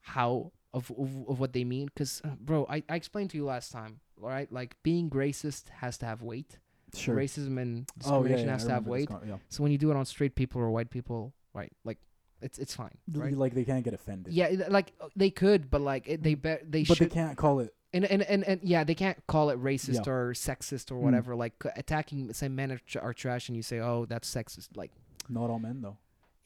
how 0.00 0.52
of 0.74 0.90
of, 0.90 1.28
of 1.28 1.40
what 1.40 1.52
they 1.52 1.64
mean. 1.64 1.86
Because, 1.86 2.20
bro, 2.40 2.66
I, 2.68 2.82
I 2.88 2.96
explained 2.96 3.30
to 3.30 3.36
you 3.38 3.44
last 3.46 3.72
time. 3.72 4.00
All 4.22 4.28
right, 4.28 4.50
like 4.52 4.76
being 4.82 5.10
racist 5.10 5.68
has 5.80 5.98
to 5.98 6.06
have 6.06 6.22
weight. 6.22 6.58
sure. 6.94 7.16
Racism 7.16 7.58
and 7.60 7.90
Oh 8.04 8.22
yeah, 8.24 8.36
discrimination 8.36 8.46
yeah, 8.46 8.52
has 8.52 8.64
I 8.64 8.68
to 8.68 8.74
have 8.74 8.86
weight. 8.86 9.08
con- 9.08 9.22
yeah. 9.26 9.36
So 9.48 9.62
when 9.62 9.72
you 9.72 9.78
do 9.78 9.90
it 9.90 9.96
on 9.96 10.04
straight 10.04 10.34
people 10.34 10.60
or 10.60 10.70
white 10.70 10.90
people, 10.90 11.32
right? 11.54 11.72
Like, 11.84 11.98
it's 12.42 12.58
it's 12.58 12.74
fine, 12.76 12.96
right? 13.12 13.36
Like 13.36 13.54
they 13.54 13.64
can't 13.64 13.82
get 13.84 13.94
offended. 13.94 14.32
Yeah, 14.34 14.66
like 14.68 14.92
uh, 15.00 15.08
they 15.16 15.30
could, 15.30 15.70
but 15.70 15.80
like 15.80 16.06
it, 16.08 16.22
they 16.22 16.34
bet 16.34 16.70
they 16.70 16.84
but 16.84 16.98
should. 16.98 17.10
they 17.10 17.14
can't 17.14 17.36
call 17.38 17.60
it. 17.60 17.74
And, 17.94 18.04
and 18.04 18.22
and 18.22 18.44
and 18.44 18.60
yeah, 18.62 18.84
they 18.84 18.94
can't 18.94 19.18
call 19.26 19.50
it 19.50 19.62
racist 19.62 20.06
Yeah. 20.06 20.12
or 20.12 20.32
sexist 20.34 20.90
or 20.90 20.94
Mm. 20.96 21.00
whatever. 21.02 21.34
Like 21.36 21.54
attacking, 21.76 22.32
say 22.32 22.48
men 22.48 22.72
are, 22.72 22.78
tr- 22.78 23.00
are 23.00 23.12
trash, 23.14 23.48
and 23.48 23.56
you 23.56 23.62
say, 23.62 23.80
oh, 23.80 24.06
that's 24.06 24.32
sexist. 24.32 24.68
Like, 24.76 24.90
Not 25.28 25.50
all 25.50 25.58
men 25.58 25.82
though. 25.82 25.98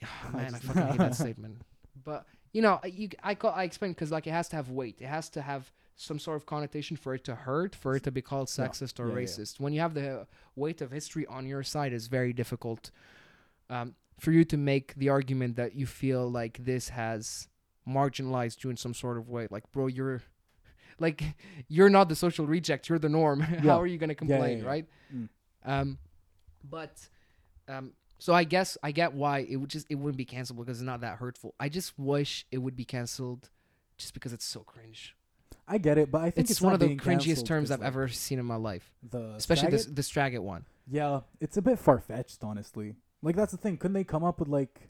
Yeah 0.03 0.09
man, 0.33 0.55
I 0.57 0.59
fucking 0.59 0.83
hate 0.87 0.99
that 0.99 1.15
statement. 1.15 1.63
But 2.05 2.27
you 2.53 2.63
know, 2.63 2.81
you 2.85 3.11
I 3.23 3.35
call 3.35 3.53
I 3.53 3.65
explain 3.65 3.93
because 3.93 4.11
like 4.11 4.27
it 4.27 4.33
has 4.33 4.49
to 4.51 4.57
have 4.57 4.71
weight. 4.71 4.97
It 5.01 5.07
has 5.07 5.29
to 5.31 5.43
have 5.43 5.73
some 5.99 6.19
sort 6.19 6.37
of 6.37 6.45
connotation 6.47 6.97
for 6.97 7.15
it 7.15 7.25
to 7.25 7.35
hurt, 7.35 7.75
for 7.75 7.97
it 7.97 8.03
to 8.03 8.11
be 8.11 8.21
called 8.21 8.49
sexist 8.49 9.01
or 9.01 9.07
Yeah, 9.09 9.15
yeah, 9.15 9.21
yeah. 9.21 9.27
racist. 9.27 9.61
When 9.61 9.73
you 9.73 9.81
have 9.81 9.95
the 9.95 10.27
weight 10.55 10.83
of 10.83 10.91
history 10.91 11.27
on 11.27 11.47
your 11.47 11.63
side, 11.63 11.93
it's 11.95 12.07
very 12.07 12.33
difficult 12.35 12.91
um, 13.71 13.95
for 14.21 14.31
you 14.33 14.45
to 14.45 14.57
make 14.59 14.95
the 14.97 15.09
argument 15.09 15.57
that 15.57 15.75
you 15.75 15.87
feel 15.87 16.31
like 16.31 16.65
this 16.65 16.91
has 16.91 17.49
marginalized 17.89 18.63
you 18.65 18.71
in 18.71 18.77
some 18.77 18.95
sort 18.95 19.17
of 19.17 19.29
way. 19.29 19.47
Like, 19.51 19.71
bro, 19.73 19.87
you're 19.87 20.23
like 20.99 21.23
you're 21.69 21.91
not 21.91 22.09
the 22.09 22.17
social 22.17 22.47
reject. 22.47 22.89
You're 22.89 22.99
the 22.99 23.09
norm. 23.09 23.41
Yeah. 23.51 23.73
How 23.73 23.81
are 23.81 23.87
you 23.87 23.99
gonna 23.99 24.13
yeah, 24.13 24.19
complain, 24.19 24.59
yeah. 24.59 24.67
right? 24.67 24.87
Mm. 25.15 25.29
Um, 25.65 25.99
but 26.69 27.09
um, 27.69 27.93
so 28.19 28.35
I 28.35 28.45
guess 28.45 28.77
I 28.83 28.93
get 28.93 29.15
why 29.15 29.47
it 29.49 29.57
would 29.57 29.71
just 29.71 29.87
it 29.91 29.97
wouldn't 29.97 30.17
be 30.17 30.25
canceled 30.25 30.59
because 30.59 30.79
it's 30.79 30.87
not 30.87 31.01
that 31.01 31.19
hurtful. 31.19 31.55
I 31.59 31.69
just 31.69 31.99
wish 31.99 32.47
it 32.51 32.59
would 32.59 32.77
be 32.77 32.85
canceled, 32.85 33.51
just 33.97 34.15
because 34.15 34.33
it's 34.33 34.45
so 34.45 34.61
cringe. 34.61 35.15
I 35.69 35.79
get 35.79 35.99
it, 35.99 36.13
but 36.13 36.21
I 36.21 36.31
think 36.31 36.45
It's, 36.45 36.53
it's, 36.53 36.61
one 36.61 36.75
of 36.75 36.81
the 36.81 36.97
cringiest 36.97 37.45
terms 37.45 37.71
I've 37.71 37.81
like, 37.81 37.89
ever 37.89 38.07
seen 38.09 38.39
in 38.39 38.47
my 38.47 38.55
life, 38.57 38.93
The 39.11 39.35
especially 39.37 39.71
this 39.71 39.87
Straggett? 39.87 39.97
the 39.97 40.03
Straggett 40.03 40.43
one. 40.43 40.65
Yeah, 40.89 41.21
it's 41.41 41.57
a 41.57 41.63
bit 41.63 41.79
far 41.79 41.99
fetched, 41.99 42.45
honestly. 42.45 42.95
Like 43.23 43.35
that's 43.35 43.51
the 43.53 43.59
thing. 43.59 43.77
Couldn't 43.77 43.95
they 43.95 44.05
come 44.05 44.23
up 44.23 44.39
with 44.39 44.49
like 44.49 44.89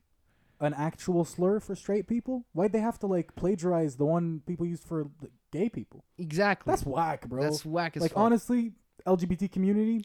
an 0.61 0.75
actual 0.75 1.25
slur 1.25 1.61
for 1.61 1.75
straight 1.75 2.07
people? 2.07 2.45
Why'd 2.53 2.73
they 2.73 2.81
have 2.81 2.99
to 3.01 3.07
like 3.07 3.35
plagiarize 3.35 3.97
the 3.97 4.05
one 4.05 4.43
people 4.47 4.67
use 4.67 4.81
for 4.81 5.05
like, 5.23 5.31
gay 5.57 5.69
people? 5.69 6.05
Exactly. 6.19 6.71
That's 6.71 6.85
whack, 6.85 7.27
bro. 7.29 7.43
That's 7.43 7.65
whack 7.65 7.97
as 7.97 8.03
like 8.03 8.13
fuck. 8.13 8.23
honestly, 8.25 8.73
LGBT 9.07 9.51
community, 9.53 10.05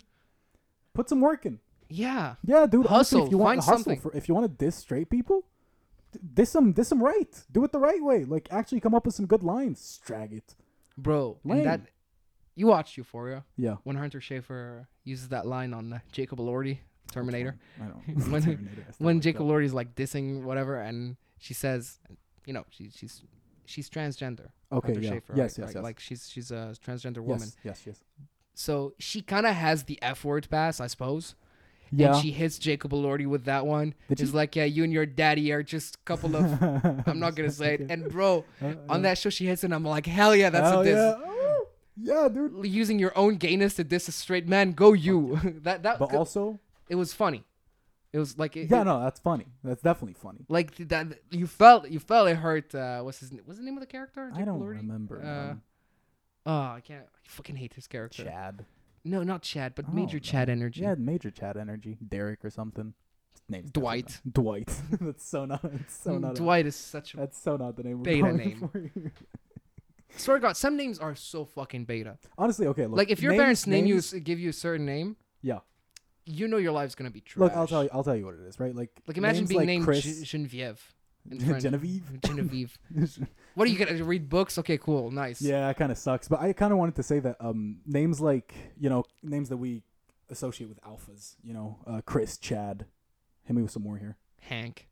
put 0.94 1.10
some 1.10 1.22
work 1.22 1.46
in. 1.46 1.60
yeah. 1.90 2.36
Yeah, 2.44 2.66
dude. 2.66 2.86
honestly, 2.88 3.20
Hustle, 3.20 3.26
if 3.26 3.32
you 3.32 3.38
want 3.38 3.50
find 3.50 3.60
hustle 3.62 3.78
something. 3.78 4.00
for, 4.00 4.16
if 4.16 4.28
you 4.28 4.34
want 4.36 4.46
to 4.52 4.66
diss 4.66 4.76
straight 4.76 5.10
people, 5.10 5.46
diss 6.34 6.52
them, 6.54 6.72
diss 6.74 6.90
them 6.90 7.02
right. 7.04 7.44
Do 7.52 7.64
it 7.64 7.72
the 7.72 7.80
right 7.80 8.04
way. 8.04 8.26
Like 8.26 8.48
actually 8.52 8.80
come 8.80 8.94
up 8.96 9.06
with 9.06 9.16
some 9.16 9.26
good 9.26 9.44
lines. 9.44 10.00
Drag 10.06 10.32
it. 10.34 10.56
Bro, 10.98 11.38
Lame. 11.44 11.64
that 11.64 11.82
you 12.56 12.68
watched 12.68 12.98
Euphoria 12.98 13.44
Yeah. 13.58 13.78
when 13.84 13.96
Hunter 13.96 14.20
Schafer 14.20 14.86
uses 15.04 15.30
that 15.30 15.46
line 15.48 15.74
on 15.74 15.94
uh, 15.94 16.00
Jacob 16.12 16.38
Elordi, 16.40 16.80
Terminator. 17.12 17.58
I 17.82 17.86
don't. 17.86 18.02
When- 18.32 18.42
Terminator, 18.44 18.86
when 19.00 19.16
like 19.18 19.24
Jacob. 19.24 19.42
Elordi's 19.44 19.74
like 19.74 19.96
dissing 19.96 20.44
whatever, 20.44 20.76
and 20.80 21.16
she 21.40 21.54
says, 21.54 21.98
you 22.46 22.54
know, 22.54 22.66
she, 22.70 22.90
she's 22.94 23.24
she's 23.66 23.90
transgender. 23.90 24.50
Okay. 24.72 24.94
Hunter 24.94 25.02
Yeah. 25.02 25.12
Schafer, 25.12 25.14
yes. 25.14 25.30
right? 25.30 25.38
Yes. 25.38 25.58
Right? 25.60 25.76
Yes. 25.76 25.84
Like 25.84 26.00
she's 26.00 26.30
she's 26.30 26.52
a 26.52 26.76
transgender 26.86 27.20
woman. 27.20 27.48
yes. 27.64 27.64
Yes. 27.64 27.84
Yes. 27.86 28.04
So 28.54 28.94
she 29.00 29.22
kind 29.22 29.46
of 29.46 29.56
has 29.56 29.84
the 29.84 29.98
F 30.02 30.24
word 30.26 30.48
pass, 30.50 30.80
I 30.80 30.88
suppose. 30.88 31.36
Yeah. 31.94 32.14
And 32.14 32.22
she 32.22 32.32
hits 32.32 32.58
Jacob 32.58 32.92
Elordi 32.92 33.28
with 33.28 33.44
that 33.46 33.66
one. 33.66 33.94
Did 34.08 34.20
She's 34.20 34.30
she? 34.30 34.36
like, 34.36 34.56
yeah, 34.56 34.64
you 34.64 34.86
and 34.86 34.94
your 34.94 35.06
daddy 35.06 35.52
are 35.52 35.62
just 35.62 35.96
a 35.96 36.00
couple 36.06 36.38
of. 36.38 36.46
I'm 37.08 37.20
not 37.20 37.36
gonna 37.36 37.52
say 37.52 37.74
it. 37.76 37.88
And 37.92 38.10
bro, 38.10 38.46
uh, 38.62 38.76
on 38.88 39.02
that 39.02 39.18
show 39.18 39.30
she 39.30 39.46
hits 39.46 39.64
it. 39.64 39.68
and 39.68 39.74
I'm 39.74 39.84
like, 39.84 40.06
hell 40.06 40.34
yeah, 40.34 40.50
that's 40.50 40.70
Hell 40.70 40.82
a 40.82 40.84
diss. 40.86 40.94
yeah. 40.96 41.16
Oh, 41.18 41.68
yeah, 42.02 42.30
dude. 42.30 42.66
Using 42.66 42.98
your 42.98 43.12
own 43.18 43.36
gayness 43.36 43.74
to 43.76 43.84
diss 43.84 44.08
a 44.08 44.14
straight 44.14 44.48
man, 44.48 44.72
go 44.72 44.94
you. 44.94 45.38
that 45.64 45.84
that 45.84 46.00
But 46.00 46.14
also, 46.14 46.60
it 46.88 46.96
was 46.96 47.14
funny. 47.14 47.44
It 48.14 48.20
was 48.20 48.38
like 48.38 48.58
it, 48.58 48.70
yeah, 48.70 48.82
it- 48.82 48.86
no, 48.86 49.00
that's 49.02 49.20
funny. 49.22 49.46
That's 49.64 49.82
definitely 49.82 50.16
funny. 50.16 50.46
like 50.50 50.76
that. 50.90 51.20
You 51.30 51.48
felt 51.48 51.90
you 51.90 52.00
felt 52.00 52.28
it 52.30 52.36
hurt. 52.38 52.76
Uh, 52.76 53.02
what's 53.02 53.20
his 53.22 53.32
what's 53.46 53.60
the 53.60 53.66
name 53.66 53.76
of 53.78 53.82
the 53.82 53.88
character? 53.88 54.32
I 54.36 54.44
don't 54.44 54.60
Elordi? 54.60 54.78
remember. 54.78 55.22
Uh, 56.46 56.50
oh, 56.50 56.76
I 56.76 56.82
can't. 56.84 57.06
I 57.06 57.28
fucking 57.30 57.56
hate 57.56 57.74
this 57.76 57.88
character. 57.88 58.24
Chad. 58.26 58.66
No, 59.06 59.24
not 59.24 59.42
Chad, 59.42 59.74
but 59.76 59.86
Oh, 59.90 59.94
Major 59.94 60.18
no. 60.18 60.20
Chad 60.22 60.50
energy. 60.50 60.82
Yeah, 60.82 60.96
major 60.96 61.32
Chad 61.32 61.58
energy. 61.58 61.98
Derek 62.08 62.44
or 62.46 62.50
something. 62.52 62.94
His 63.34 63.42
name's 63.50 63.72
Dwight. 63.72 64.20
not- 64.26 64.34
Dwight. 64.34 64.82
that's 65.02 65.26
so 65.26 65.46
not. 65.46 65.64
It's 65.64 65.96
so 66.04 66.12
Mm, 66.12 66.20
not. 66.22 66.32
a- 66.34 66.36
Dwight 66.36 66.66
is 66.68 66.76
such 66.76 67.14
a 67.14 67.18
that's 67.18 67.38
so 67.42 67.56
not 67.58 67.78
the 67.78 67.84
name. 67.84 68.04
beta 68.04 68.32
name. 68.34 68.70
swear 70.18 70.38
to 70.38 70.42
God. 70.42 70.58
Some 70.58 70.76
names 70.78 71.00
are 71.00 71.16
so 71.16 71.46
fucking 71.46 71.86
beta. 71.86 72.18
Honestly, 72.38 72.68
okay. 72.68 72.86
Look, 72.88 72.98
like 72.98 73.10
if 73.10 73.22
your 73.22 73.32
names- 73.32 73.42
parents 73.42 73.68
name 73.68 73.86
you 73.86 73.96
names- 73.96 74.14
s- 74.14 74.20
give 74.20 74.40
you 74.40 74.50
a 74.50 74.54
certain 74.54 74.86
name, 74.86 75.16
Yeah. 75.42 75.60
You 76.32 76.48
know 76.48 76.58
your 76.58 76.72
life's 76.72 76.96
gonna 76.96 77.12
be 77.12 77.22
trash. 77.22 77.42
Look, 77.42 77.54
I'll 77.54 77.68
tell 77.68 77.84
you. 77.84 77.90
I'll 77.94 78.04
tell 78.04 78.16
you 78.16 78.26
what 78.26 78.36
it 78.36 78.42
is. 78.42 78.60
Right. 78.60 78.76
Like. 78.76 78.92
Like 79.08 79.18
imagine 79.18 79.46
being 79.46 79.60
like 79.60 79.68
named 79.68 79.86
Chris, 79.86 80.04
Ge- 80.04 80.30
Genevieve. 80.30 80.94
Genevieve. 81.30 82.22
Genevieve. 82.26 82.78
What 83.54 83.68
are 83.68 83.72
you 83.72 83.84
gonna 83.84 84.02
read 84.06 84.30
books? 84.30 84.58
Okay, 84.58 84.78
cool, 84.78 85.12
nice. 85.12 85.42
Yeah, 85.42 85.70
it 85.70 85.76
kind 85.76 85.92
of 85.92 85.98
sucks. 85.98 86.30
But 86.30 86.40
I 86.40 86.54
kind 86.54 86.72
of 86.72 86.80
wanted 86.80 86.96
to 86.96 87.04
say 87.04 87.20
that 87.20 87.36
um, 87.42 87.82
names 87.86 88.22
like 88.22 88.54
you 88.80 88.90
know 88.90 89.04
names 89.22 89.50
that 89.50 89.58
we 89.58 89.84
associate 90.30 90.68
with 90.70 90.82
alphas. 90.84 91.36
You 91.44 91.54
know, 91.54 91.80
uh, 91.86 92.00
Chris, 92.06 92.38
Chad. 92.38 92.86
Hit 93.44 93.56
me 93.56 93.62
with 93.62 93.72
some 93.72 93.84
more 93.84 93.98
here. 93.98 94.16
Hank. 94.40 94.88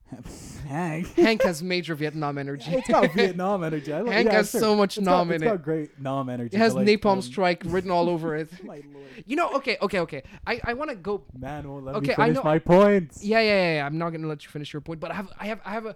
Hank. 0.68 1.08
Hank 1.16 1.44
has 1.44 1.62
major 1.64 1.96
Vietnam 1.96 2.38
energy. 2.38 2.72
it's 2.72 2.88
got 2.88 3.12
Vietnam 3.14 3.64
energy. 3.64 3.94
I 3.94 4.02
like, 4.02 4.14
Hank 4.14 4.28
yeah, 4.28 4.34
has 4.34 4.52
sure. 4.52 4.62
so 4.62 4.76
much 4.76 4.98
It's 4.98 5.06
nom 5.06 5.28
got, 5.30 5.36
in 5.36 5.42
it's 5.44 5.44
it. 5.44 5.56
got 5.56 5.64
great 5.64 6.00
nom 6.00 6.30
energy. 6.30 6.56
It 6.56 6.60
has 6.60 6.76
like, 6.76 6.88
napalm 6.88 7.14
um, 7.14 7.22
strike 7.22 7.64
written 7.66 7.92
all 7.92 8.10
over 8.10 8.36
it. 8.36 8.52
My 8.64 8.76
lord, 8.94 9.24
You 9.26 9.36
know, 9.36 9.50
okay, 9.54 9.78
okay, 9.82 10.00
okay. 10.00 10.24
I, 10.46 10.60
I 10.64 10.74
want 10.74 10.90
to 10.92 10.96
go. 10.96 11.24
man, 11.38 11.68
won't 11.70 11.86
let 11.86 11.96
Okay, 11.96 12.08
me 12.10 12.14
I 12.14 12.26
finish 12.26 12.36
know- 12.36 12.44
my 12.44 12.60
points. 12.60 13.24
Yeah, 13.24 13.40
yeah, 13.40 13.48
yeah, 13.52 13.76
yeah. 13.78 13.86
I'm 13.86 13.98
not 13.98 14.10
gonna 14.12 14.28
let 14.28 14.44
you 14.44 14.50
finish 14.50 14.72
your 14.74 14.82
point, 14.82 15.00
but 15.00 15.12
I 15.12 15.16
have, 15.16 15.32
I 15.40 15.46
have, 15.48 15.62
I 15.66 15.72
have 15.72 15.86
a. 15.86 15.96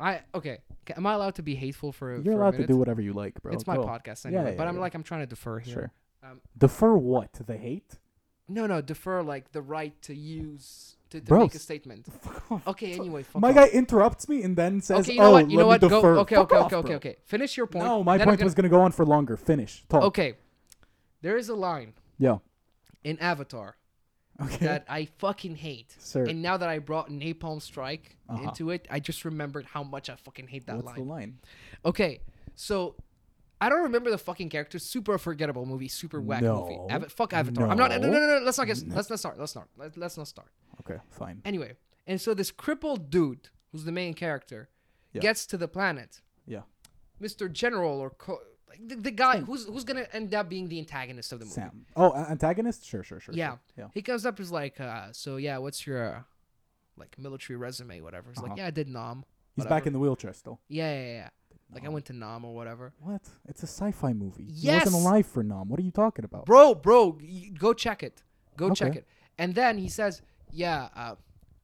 I 0.00 0.20
okay. 0.34 0.58
Am 0.96 1.06
I 1.06 1.14
allowed 1.14 1.36
to 1.36 1.42
be 1.42 1.54
hateful 1.54 1.92
for? 1.92 2.12
You're 2.16 2.24
for 2.24 2.32
allowed 2.32 2.56
to 2.56 2.66
do 2.66 2.76
whatever 2.76 3.00
you 3.00 3.12
like, 3.12 3.40
bro. 3.40 3.52
It's 3.52 3.66
my 3.66 3.76
podcast 3.76 4.24
Yeah, 4.24 4.38
anyway. 4.38 4.50
yeah, 4.52 4.56
but 4.58 4.66
I'm 4.68 4.78
like, 4.78 4.94
I'm 4.94 5.02
trying 5.04 5.20
to 5.20 5.26
defer 5.26 5.58
here. 5.60 5.74
Sure. 5.74 5.92
Um, 6.24 6.40
Defer 6.58 6.94
what? 6.94 7.32
The 7.46 7.56
hate? 7.56 7.98
No, 8.48 8.66
no, 8.66 8.80
defer 8.80 9.22
like 9.22 9.52
the 9.52 9.62
right 9.62 10.00
to 10.02 10.14
use 10.14 10.96
to, 11.12 11.20
to 11.20 11.38
make 11.38 11.54
a 11.54 11.58
statement. 11.58 12.06
Okay, 12.66 12.92
anyway, 12.92 13.22
fuck 13.22 13.40
My 13.40 13.48
off. 13.50 13.54
guy 13.54 13.68
interrupts 13.68 14.28
me 14.28 14.42
and 14.42 14.56
then 14.56 14.80
says, 14.82 15.06
Okay, 15.06 15.14
you 15.14 15.20
know 15.20 15.26
"Oh, 15.28 15.32
what? 15.32 15.50
You 15.50 15.56
know 15.58 15.66
let 15.66 15.80
what? 15.80 15.82
me 15.82 15.88
Go. 15.88 15.96
defer." 16.00 16.16
Okay, 16.18 16.34
Fuck 16.36 16.52
okay, 16.52 16.56
off, 16.60 16.66
okay, 16.66 16.76
okay, 16.76 16.86
bro. 16.88 16.96
okay. 16.96 17.16
Finish 17.24 17.56
your 17.56 17.66
point. 17.66 17.84
No, 17.86 18.04
my 18.04 18.18
then 18.18 18.28
I'm 18.28 18.32
point 18.34 18.44
was 18.44 18.54
gonna 18.54 18.68
go 18.68 18.80
on 18.82 18.92
for 18.92 19.06
longer. 19.06 19.36
Finish. 19.38 19.84
Talk. 19.88 20.02
Okay. 20.04 20.34
There 21.22 21.36
is 21.38 21.48
a 21.48 21.54
line 21.54 21.94
Yeah. 22.18 22.38
in 23.04 23.18
Avatar 23.20 23.76
Okay. 24.42 24.66
that 24.66 24.84
I 24.88 25.06
fucking 25.18 25.56
hate. 25.56 25.94
Sir. 25.98 26.24
And 26.24 26.42
now 26.42 26.56
that 26.56 26.68
I 26.68 26.78
brought 26.80 27.08
Napalm 27.10 27.62
Strike 27.62 28.16
Uh-huh. 28.28 28.42
into 28.48 28.70
it, 28.70 28.86
I 28.90 28.98
just 29.00 29.24
remembered 29.24 29.64
how 29.66 29.82
much 29.84 30.10
I 30.10 30.16
fucking 30.16 30.48
hate 30.48 30.66
that 30.66 30.76
What's 30.76 30.86
line. 30.88 30.96
the 30.96 31.02
line? 31.04 31.38
Okay, 31.84 32.20
so 32.54 32.96
I 33.62 33.68
don't 33.68 33.82
remember 33.84 34.10
the 34.10 34.18
fucking 34.18 34.48
character. 34.50 34.78
Super 34.78 35.16
forgettable 35.18 35.64
movie. 35.66 35.88
Super 35.88 36.20
whack 36.20 36.42
movie. 36.42 36.76
No. 36.76 36.88
Ava- 36.90 37.08
fuck 37.08 37.32
Avatar. 37.32 37.68
I'm 37.68 37.78
not. 37.78 37.90
No, 37.92 37.98
no, 37.98 38.08
No. 38.10 38.18
no, 38.18 38.38
no. 38.38 38.44
Let's 38.44 38.58
not 38.58 38.66
get. 38.66 38.82
Let's 38.88 39.08
not 39.10 39.18
start. 39.20 39.38
Let's 39.38 39.54
not. 39.54 39.68
Let, 39.76 39.96
let's 39.96 40.16
not 40.16 40.28
start. 40.28 40.48
Okay, 40.80 40.98
fine. 41.10 41.40
Anyway, 41.44 41.72
and 42.06 42.20
so 42.20 42.34
this 42.34 42.50
crippled 42.50 43.10
dude, 43.10 43.48
who's 43.70 43.84
the 43.84 43.92
main 43.92 44.14
character, 44.14 44.68
Yeah. 45.12 45.20
gets 45.22 45.46
to 45.46 45.56
the 45.56 45.68
planet. 45.68 46.20
Yeah. 46.46 46.62
Mr. 47.20 47.50
General 47.50 48.00
or 48.00 48.10
co- 48.10 48.40
like 48.68 48.80
the, 48.88 48.96
the 48.96 49.10
guy 49.12 49.38
who's 49.38 49.66
who's 49.66 49.84
gonna 49.84 50.06
end 50.12 50.34
up 50.34 50.48
being 50.48 50.66
the 50.68 50.78
antagonist 50.80 51.32
of 51.32 51.38
the 51.38 51.44
movie. 51.44 51.54
Sam. 51.54 51.86
Oh, 51.94 52.12
antagonist? 52.14 52.84
Sure, 52.84 53.04
sure, 53.04 53.20
sure. 53.20 53.34
Yeah. 53.34 53.50
sure. 53.50 53.60
Yeah. 53.78 53.88
He 53.94 54.02
comes 54.02 54.26
up, 54.26 54.38
he's 54.38 54.50
like, 54.50 54.80
uh, 54.80 55.08
so 55.12 55.36
yeah, 55.36 55.58
what's 55.58 55.86
your 55.86 56.02
uh, 56.16 56.22
like 56.96 57.16
military 57.18 57.56
resume, 57.58 58.00
whatever? 58.00 58.30
He's 58.30 58.38
Uh-huh. 58.38 58.48
like, 58.48 58.58
yeah, 58.58 58.66
I 58.66 58.70
did 58.72 58.88
Nam. 58.88 59.24
He's 59.54 59.66
back 59.66 59.86
in 59.86 59.92
the 59.92 59.98
wheelchair 60.00 60.32
still. 60.32 60.58
Yeah, 60.68 60.92
yeah, 60.98 61.12
yeah. 61.12 61.28
Like 61.72 61.84
I 61.86 61.88
went 61.88 62.04
to 62.06 62.12
Nam 62.12 62.44
or 62.44 62.54
whatever. 62.54 62.92
What? 63.00 63.22
It's 63.48 63.62
a 63.62 63.66
sci-fi 63.66 64.12
movie. 64.12 64.44
He 64.44 64.66
Yes! 64.68 64.84
wasn't 64.84 65.02
alive 65.02 65.26
for 65.26 65.42
Nam. 65.42 65.68
What 65.68 65.80
are 65.80 65.82
you 65.82 65.90
talking 65.90 66.24
about? 66.24 66.44
Bro, 66.46 66.76
bro, 66.76 67.18
y- 67.20 67.50
go 67.58 67.72
check 67.72 68.02
it. 68.02 68.22
Go 68.56 68.70
check 68.74 68.94
it. 68.96 69.06
And 69.38 69.54
then 69.54 69.78
he 69.78 69.88
says, 69.88 70.20
yeah, 70.50 70.88
uh, 70.94 71.14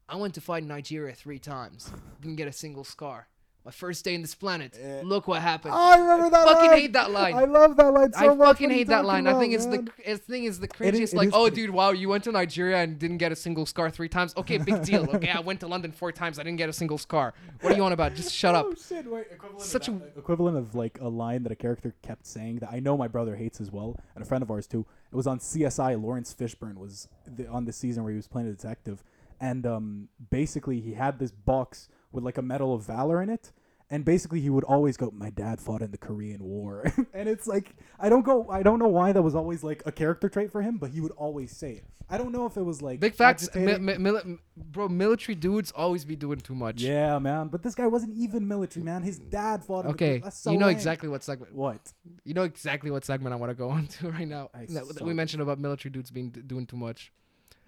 I 0.09 0.17
went 0.17 0.35
to 0.35 0.41
fight 0.41 0.65
Nigeria 0.65 1.15
three 1.15 1.39
times. 1.39 1.93
Didn't 2.23 2.37
get 2.37 2.49
a 2.49 2.53
single 2.53 2.85
scar. 2.85 3.29
My 3.69 3.73
first 3.73 4.03
day 4.03 4.15
in 4.15 4.23
this 4.23 4.35
planet. 4.35 4.79
Eh. 4.83 5.03
Look 5.05 5.29
what 5.29 5.43
happened. 5.43 5.75
Oh, 5.75 5.79
I 5.79 5.99
remember 5.99 6.31
that. 6.31 6.47
fucking 6.47 6.71
line. 6.71 6.79
hate 6.79 6.93
that 6.95 7.11
line. 7.11 7.35
I 7.35 7.45
love 7.45 7.77
that 7.77 7.93
line 7.93 8.15
so 8.15 8.19
I 8.19 8.35
much. 8.35 8.39
I 8.39 8.47
fucking 8.47 8.47
What 8.47 8.61
are 8.61 8.63
you 8.63 8.79
hate 8.79 8.87
that 8.87 9.05
line. 9.05 9.27
I 9.27 9.39
think 9.39 9.53
it's 9.53 9.67
man? 9.67 9.91
the 10.07 10.17
thing 10.17 10.45
is 10.45 10.59
the 10.59 10.69
cringiest. 10.69 11.13
it 11.13 11.15
like, 11.15 11.29
is 11.29 11.35
oh, 11.35 11.43
cringe. 11.43 11.55
dude, 11.55 11.71
wow, 11.73 11.91
you 11.91 12.09
went 12.09 12.25
to 12.25 12.33
Nigeria 12.33 12.79
and 12.79 12.99
didn't 12.99 13.19
get 13.19 13.31
a 13.31 13.37
single 13.37 13.67
scar 13.67 13.91
three 13.91 14.09
times. 14.09 14.33
Okay, 14.39 14.57
big 14.57 14.83
deal. 14.85 15.03
Okay, 15.15 15.29
I 15.29 15.41
went 15.41 15.61
to 15.61 15.67
London 15.67 15.93
four 15.93 16.13
times. 16.13 16.39
I 16.39 16.45
didn't 16.45 16.57
get 16.57 16.71
a 16.71 16.73
single 16.73 16.97
scar. 16.97 17.35
What 17.61 17.75
are 17.75 17.77
you 17.77 17.85
on 17.85 17.93
about? 17.93 18.15
Just 18.15 18.35
shut 18.35 18.55
up. 18.55 18.69
Oh 18.71 18.75
shit! 18.75 19.05
Wait, 19.05 19.27
equivalent 19.31 19.61
Such 19.61 19.89
of 19.89 20.01
that- 20.01 20.17
equivalent 20.17 20.57
of 20.57 20.75
like 20.75 20.99
a 21.03 21.09
line 21.09 21.43
that 21.43 21.53
a 21.53 21.57
character 21.57 21.95
kept 22.01 22.27
saying 22.27 22.61
that 22.61 22.71
I 22.73 22.81
know 22.81 22.97
my 22.97 23.07
brother 23.07 23.37
hates 23.37 23.61
as 23.61 23.71
well, 23.71 24.01
and 24.15 24.25
a 24.25 24.27
friend 24.27 24.41
of 24.41 24.51
ours 24.51 24.67
too. 24.67 24.87
It 25.13 25.15
was 25.15 25.27
on 25.27 25.41
CSI. 25.41 26.03
Laurence 26.03 26.33
Fishburne 26.33 26.79
was 26.79 27.07
the, 27.27 27.47
on 27.49 27.67
the 27.67 27.75
season 27.75 28.03
where 28.03 28.13
he 28.13 28.17
was 28.17 28.29
playing 28.29 28.49
a 28.49 28.53
detective, 28.53 29.05
and 29.39 29.67
um, 29.67 30.09
basically 30.31 30.81
he 30.81 30.95
had 30.95 31.19
this 31.19 31.33
box 31.33 31.91
with 32.13 32.25
like 32.25 32.39
a 32.39 32.43
Medal 32.43 32.73
of 32.73 32.87
Valor 32.87 33.23
in 33.23 33.29
it. 33.29 33.53
And 33.91 34.05
basically, 34.05 34.41
he 34.41 34.51
would 34.51 34.65
always 34.65 34.99
go, 34.99 35.11
"My 35.15 35.31
dad 35.31 35.61
fought 35.61 35.81
in 35.81 35.91
the 35.93 35.97
Korean 35.99 36.45
War," 36.45 36.85
and 37.15 37.27
it's 37.29 37.47
like 37.47 37.75
I 37.99 38.11
don't 38.11 38.23
go, 38.23 38.47
I 38.51 38.63
don't 38.63 38.79
know 38.79 38.89
why 38.89 39.13
that 39.13 39.23
was 39.23 39.35
always 39.35 39.65
like 39.65 39.83
a 39.87 39.93
character 39.93 40.29
trait 40.29 40.53
for 40.53 40.61
him, 40.61 40.77
but 40.77 40.91
he 40.91 41.01
would 41.01 41.13
always 41.13 41.57
say 41.57 41.73
it. 41.73 41.85
I 42.11 42.17
don't 42.19 42.33
know 42.33 42.45
if 42.47 42.57
it 42.59 42.63
was 42.63 42.81
like 42.83 43.01
Big 43.01 43.15
facts, 43.15 43.49
mi- 43.55 43.79
mi- 43.79 43.95
mili- 43.95 44.39
bro. 44.57 44.89
Military 44.89 45.35
dudes 45.35 45.71
always 45.73 46.05
be 46.05 46.17
doing 46.17 46.39
too 46.39 46.55
much. 46.55 46.83
Yeah, 46.83 47.19
man. 47.19 47.49
But 47.49 47.63
this 47.63 47.75
guy 47.75 47.87
wasn't 47.87 48.15
even 48.15 48.47
military, 48.47 48.85
man. 48.85 49.03
His 49.03 49.19
dad 49.19 49.65
fought. 49.65 49.85
in 49.87 49.91
Okay, 49.93 50.23
so 50.31 50.51
you 50.51 50.59
know 50.59 50.67
lame. 50.67 50.77
exactly 50.77 51.09
what 51.09 51.23
segment. 51.25 51.55
what. 51.55 51.81
You 52.25 52.35
know 52.35 52.45
exactly 52.45 52.91
what 52.91 53.07
segment 53.07 53.33
I 53.33 53.37
want 53.37 53.51
to 53.51 53.55
go 53.55 53.71
on 53.77 53.87
to 53.87 54.11
right 54.11 54.29
now. 54.29 54.51
I 54.55 54.67
That, 54.67 54.87
that 54.97 55.03
we 55.03 55.15
mentioned 55.15 55.43
about 55.43 55.59
military 55.59 55.91
dudes 55.93 56.11
being 56.11 56.29
doing 56.31 56.67
too 56.67 56.77
much. 56.77 57.11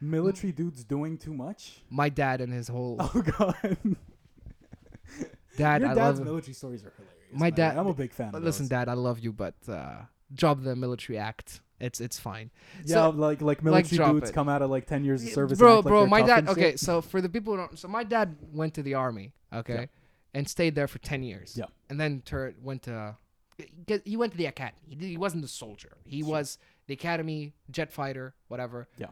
Military 0.03 0.53
dudes 0.53 0.85
doing 0.85 1.17
too 1.19 1.33
much. 1.35 1.83
My 1.91 2.09
dad 2.11 2.41
and 2.43 2.53
his 2.53 2.69
whole 2.69 2.97
Oh 3.01 3.23
god. 3.39 3.77
Dad. 5.57 5.81
Your 5.83 5.91
I 5.91 5.95
dad's 5.95 6.19
love. 6.19 6.27
military 6.27 6.55
stories 6.55 6.85
are 6.85 6.93
hilarious. 6.97 7.17
My 7.33 7.47
man. 7.51 7.53
dad- 7.55 7.79
I'm 7.79 7.87
a 7.87 7.95
big 7.95 8.13
fan. 8.13 8.35
Of 8.35 8.43
Listen, 8.43 8.67
dad, 8.69 8.89
I 8.89 8.95
love 8.95 9.19
you, 9.21 9.33
but 9.33 9.55
uh, 9.69 10.03
drop 10.35 10.63
the 10.63 10.75
military 10.77 11.19
act. 11.19 11.61
It's 11.79 12.01
it's 12.01 12.19
fine. 12.19 12.51
Yeah, 12.85 12.95
So- 12.97 13.11
like 13.11 13.41
like 13.41 13.63
military 13.63 13.97
drop 13.97 14.13
dudes 14.13 14.31
it. 14.31 14.33
come 14.35 14.49
out 14.49 14.63
of 14.63 14.71
like 14.71 14.87
ten 14.87 15.05
years 15.05 15.23
of 15.25 15.31
service. 15.31 15.59
bro, 15.59 15.79
act 15.79 15.85
like 15.87 15.91
bro, 15.91 16.07
my 16.07 16.23
dad. 16.23 16.49
Okay, 16.49 16.77
so 16.77 17.01
for 17.01 17.21
the 17.21 17.29
people 17.29 17.55
who 17.55 17.59
don't, 17.61 17.79
so 17.79 17.89
my 17.89 18.05
dad 18.05 18.37
went 18.53 18.75
to 18.75 18.83
the 18.83 18.95
army. 18.95 19.33
Okay, 19.53 19.75
Yeah. 19.75 19.87
and 20.35 20.49
stayed 20.49 20.75
there 20.75 20.87
for 20.89 20.99
ten 20.99 21.23
years. 21.23 21.57
Yeah. 21.57 21.67
and 21.89 21.99
then 22.01 22.23
tur- 22.25 22.55
went 22.63 22.83
to. 22.83 23.17
He 24.05 24.17
went 24.17 24.33
to 24.33 24.39
the 24.39 24.47
academy. 24.47 24.79
He, 24.89 24.97
he 25.09 25.17
wasn't 25.19 25.45
a 25.45 25.49
soldier. 25.49 25.93
He 26.05 26.21
Sure. 26.23 26.31
was 26.31 26.59
the 26.87 26.95
academy 26.95 27.53
jet 27.71 27.93
fighter, 27.93 28.35
whatever. 28.49 28.89
Yeah. 28.97 29.09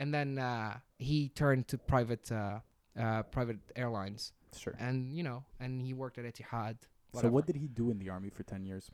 And 0.00 0.12
then 0.12 0.36
uh, 0.38 0.78
he 0.98 1.28
turned 1.28 1.68
to 1.68 1.78
private 1.78 2.30
uh, 2.32 2.58
uh, 2.98 3.22
private 3.24 3.58
airlines, 3.76 4.32
Sure. 4.58 4.74
and 4.78 5.14
you 5.16 5.22
know, 5.22 5.44
and 5.60 5.80
he 5.82 5.92
worked 5.94 6.18
at 6.18 6.24
Etihad. 6.24 6.76
So 7.20 7.28
what 7.28 7.46
did 7.46 7.56
he 7.56 7.68
do 7.68 7.90
in 7.90 7.98
the 7.98 8.08
army 8.10 8.28
for 8.30 8.42
ten 8.42 8.64
years? 8.64 8.90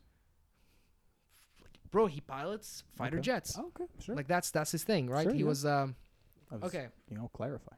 Bro, 1.91 2.07
he 2.07 2.21
pilots 2.21 2.85
fighter 2.95 3.17
Okay. 3.17 3.23
jets. 3.23 3.57
Oh, 3.59 3.67
okay, 3.69 3.87
sure. 3.99 4.15
Like 4.15 4.29
that's 4.29 4.51
that's 4.51 4.71
his 4.73 4.85
thing, 4.85 5.09
right? 5.09 5.25
Sure, 5.25 5.33
he 5.33 5.41
yeah. 5.41 5.47
was 5.47 5.67
um 5.67 5.97
was, 6.51 6.63
okay. 6.65 6.87
You 7.11 7.17
know, 7.17 7.31
clarify. 7.33 7.75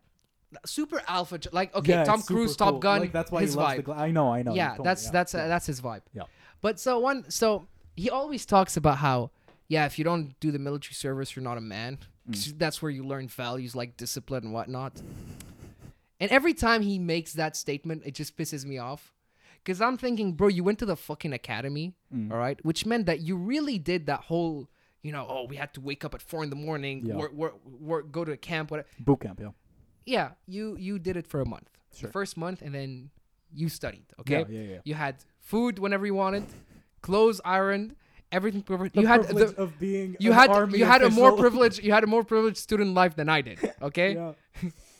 Super 0.66 1.00
alpha, 1.08 1.38
like 1.52 1.74
okay, 1.74 1.92
Yeah, 1.92 2.04
Tom 2.04 2.20
Cruise, 2.22 2.56
Top. 2.56 2.80
Gun, 2.80 3.00
Like, 3.00 3.12
that's 3.12 3.30
why 3.30 3.40
his 3.40 3.56
vibe. 3.56 3.84
Gla- 3.84 3.94
I 3.96 4.10
know, 4.10 4.30
I 4.32 4.42
know. 4.42 4.54
yeah, 4.54 4.72
me, 4.76 4.84
that's 4.84 5.04
yeah, 5.06 5.10
that's. 5.12 5.34
Uh, 5.34 5.48
that's 5.48 5.64
his 5.66 5.80
vibe. 5.80 6.02
Yeah. 6.12 6.24
But 6.60 6.78
so 6.78 6.98
one, 6.98 7.30
so 7.30 7.68
he 7.96 8.10
always 8.10 8.44
talks 8.44 8.76
about 8.76 8.98
how, 8.98 9.30
yeah, 9.68 9.86
if 9.86 9.98
you 9.98 10.04
don't 10.04 10.38
do 10.40 10.50
the 10.50 10.58
military 10.58 10.92
service, 10.94 11.34
you're 11.34 11.42
not 11.42 11.56
a 11.56 11.62
man. 11.62 11.98
'Cause 12.30 12.52
That's 12.56 12.80
where 12.82 12.90
you 12.90 13.02
learn 13.04 13.26
values 13.28 13.74
like 13.74 13.96
discipline 13.96 14.44
and 14.44 14.52
whatnot. 14.52 14.92
And 16.22 16.30
every 16.30 16.54
time 16.54 16.82
he 16.82 16.98
makes 16.98 17.32
that 17.34 17.56
statement, 17.56 18.02
it 18.06 18.14
just 18.14 18.36
pisses 18.36 18.64
me 18.64 18.78
off. 18.78 19.12
Cause 19.64 19.80
I'm 19.80 19.96
thinking, 19.96 20.32
bro, 20.32 20.48
you 20.48 20.64
went 20.64 20.78
to 20.80 20.86
the 20.86 20.96
fucking 20.96 21.32
academy, 21.32 21.94
Mm. 22.14 22.30
all 22.32 22.38
right, 22.38 22.58
which 22.64 22.84
meant 22.86 23.06
that 23.06 23.20
you 23.20 23.36
really 23.36 23.78
did 23.78 24.06
that 24.06 24.20
whole, 24.30 24.68
you 25.02 25.12
know, 25.12 25.24
oh, 25.28 25.44
we 25.50 25.56
had 25.56 25.72
to 25.74 25.80
wake 25.80 26.04
up 26.04 26.14
at 26.14 26.22
four 26.30 26.42
in 26.46 26.50
the 26.50 26.56
morning, 26.68 26.96
Yeah. 27.06 27.14
work, 27.16 27.32
work, 27.32 27.54
work, 27.90 28.04
go 28.12 28.24
to 28.24 28.32
a 28.32 28.36
camp, 28.36 28.70
whatever. 28.72 28.88
boot 29.08 29.20
camp. 29.20 29.38
Yeah. 29.40 29.50
Yeah, 30.14 30.28
you 30.46 30.76
you 30.86 30.98
did 30.98 31.16
it 31.16 31.26
for 31.32 31.40
a 31.40 31.48
month, 31.54 31.70
Sure. 31.94 32.08
the 32.08 32.12
first 32.12 32.36
month, 32.36 32.58
and 32.62 32.72
then 32.74 33.10
you 33.60 33.68
studied. 33.68 34.06
Okay, 34.20 34.40
Yeah, 34.40 34.58
yeah, 34.58 34.70
yeah. 34.74 34.80
you 34.84 34.94
had 34.94 35.14
food 35.52 35.78
whenever 35.84 36.04
you 36.10 36.14
wanted, 36.24 36.44
clothes 37.08 37.40
ironed, 37.44 37.94
everything. 38.32 38.62
The 38.66 38.90
you 39.00 39.06
had 39.06 39.22
privilege 39.22 39.54
the, 39.54 39.62
of 39.62 39.78
being. 39.78 40.16
you 40.18 40.32
had 40.32 40.48
you 40.80 40.86
had 40.94 41.02
a 41.02 41.10
more 41.10 41.32
privileged 41.42 41.78
you 41.86 41.92
had 41.98 42.02
a 42.08 42.10
more 42.16 42.24
privileged 42.24 42.58
student 42.68 42.90
life 43.00 43.14
than 43.20 43.28
I 43.28 43.40
did. 43.48 43.58
Okay, 43.88 44.10
Yeah. 44.14 44.32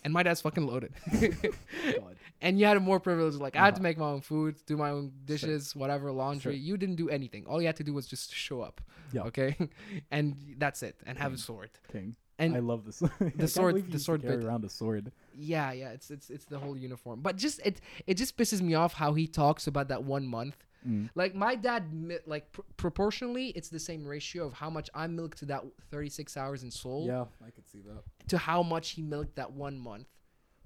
And 0.04 0.12
my 0.12 0.22
dad's 0.22 0.40
fucking 0.40 0.66
loaded. 0.66 0.92
God. 1.12 2.16
and 2.40 2.58
you 2.58 2.66
had 2.66 2.76
a 2.76 2.80
more 2.80 3.00
privilege. 3.00 3.34
Like 3.34 3.56
I 3.56 3.64
had 3.64 3.74
to 3.76 3.80
Uh-huh. 3.80 3.82
make 3.82 3.98
my 3.98 4.06
own 4.06 4.20
food, 4.20 4.56
do 4.66 4.76
my 4.76 4.90
own 4.90 5.12
dishes, 5.24 5.74
whatever, 5.76 6.10
laundry. 6.12 6.54
Sure. 6.54 6.62
You 6.68 6.76
didn't 6.76 6.96
do 6.96 7.08
anything. 7.08 7.46
All 7.46 7.60
you 7.60 7.66
had 7.66 7.76
to 7.76 7.84
do 7.84 7.92
was 7.94 8.06
just 8.06 8.34
show 8.34 8.60
up. 8.62 8.80
Yeah. 9.12 9.22
Okay, 9.22 9.56
and 10.10 10.36
that's 10.58 10.82
it. 10.82 10.96
And 11.06 11.18
have 11.18 11.32
a 11.34 11.38
sword. 11.38 11.70
King. 11.90 12.16
And 12.38 12.56
I 12.56 12.60
love 12.60 12.84
this. 12.84 12.98
the 13.36 13.46
sword- 13.46 13.76
the 13.76 13.82
the 13.92 13.98
sword 13.98 14.22
carry 14.22 14.38
bit. 14.38 14.46
around 14.46 14.64
a 14.64 14.68
sword. 14.68 15.12
Yeah, 15.34 15.70
yeah, 15.72 15.90
it's 15.90 16.10
it's 16.10 16.30
it's 16.30 16.46
the 16.46 16.58
whole 16.58 16.76
uniform. 16.76 17.20
But 17.20 17.36
just 17.36 17.60
it 17.64 17.80
it 18.06 18.14
just 18.16 18.36
pisses 18.36 18.60
me 18.60 18.74
off 18.74 18.94
how 18.94 19.12
he 19.14 19.26
talks 19.26 19.66
about 19.66 19.88
that 19.88 20.02
one 20.04 20.26
month. 20.26 20.56
Mm. 20.88 21.10
Like 21.14 21.34
my 21.34 21.54
dad, 21.54 21.84
like 22.26 22.50
pr- 22.52 22.62
proportionally, 22.76 23.48
it's 23.50 23.68
the 23.68 23.78
same 23.80 24.04
ratio 24.06 24.46
of 24.46 24.52
how 24.54 24.68
much 24.70 24.90
I 24.94 25.06
milked 25.06 25.38
to 25.38 25.46
that 25.46 25.62
36 25.90 26.36
hours 26.36 26.62
in 26.64 26.70
Seoul 26.70 27.06
Yeah, 27.06 27.24
I 27.46 27.50
could 27.50 27.68
see 27.68 27.80
that. 27.82 28.02
to 28.28 28.38
how 28.38 28.62
much 28.62 28.90
he 28.90 29.02
milked 29.02 29.36
that 29.36 29.52
one 29.52 29.78
month. 29.78 30.06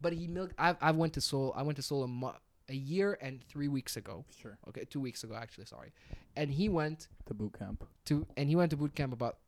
But 0.01 0.13
he 0.13 0.27
milked. 0.27 0.55
I 0.59 0.77
I 0.81 0.91
went 0.93 1.13
to 1.15 1.21
Seoul. 1.21 1.53
I 1.57 1.63
went 1.63 1.77
to 1.77 1.83
Seoul 1.83 2.03
a 2.05 2.09
mo- 2.09 2.37
a 2.69 2.75
year 2.75 3.17
and 3.21 3.43
three 3.45 3.69
weeks 3.69 3.97
ago. 3.97 4.25
Sure. 4.41 4.59
Okay, 4.69 4.85
two 4.85 5.01
weeks 5.01 5.23
ago 5.25 5.35
actually. 5.35 5.67
Sorry, 5.67 5.93
and 6.37 6.51
he 6.51 6.69
went 6.69 7.09
To 7.27 7.35
boot 7.35 7.59
camp. 7.59 7.85
to 8.07 8.27
and 8.37 8.49
he 8.49 8.57
went 8.57 8.71
to 8.71 8.77
boot 8.77 8.95
camp 8.95 9.13
about 9.13 9.39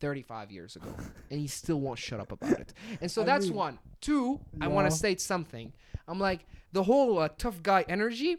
35 0.00 0.52
years 0.52 0.76
ago 0.76 0.94
and 1.30 1.40
he 1.40 1.46
still 1.48 1.80
won't 1.80 1.98
shut 1.98 2.20
up 2.20 2.30
about 2.30 2.52
it 2.60 2.72
and 3.00 3.10
so 3.10 3.22
I 3.22 3.24
that's 3.24 3.46
mean, 3.46 3.54
one 3.56 3.78
two 4.00 4.38
i 4.60 4.68
want 4.68 4.88
to 4.88 4.96
state 4.96 5.20
something 5.20 5.72
i'm 6.06 6.20
like 6.20 6.46
the 6.72 6.84
whole 6.84 7.18
uh, 7.18 7.28
tough 7.36 7.60
guy 7.64 7.84
energy 7.88 8.36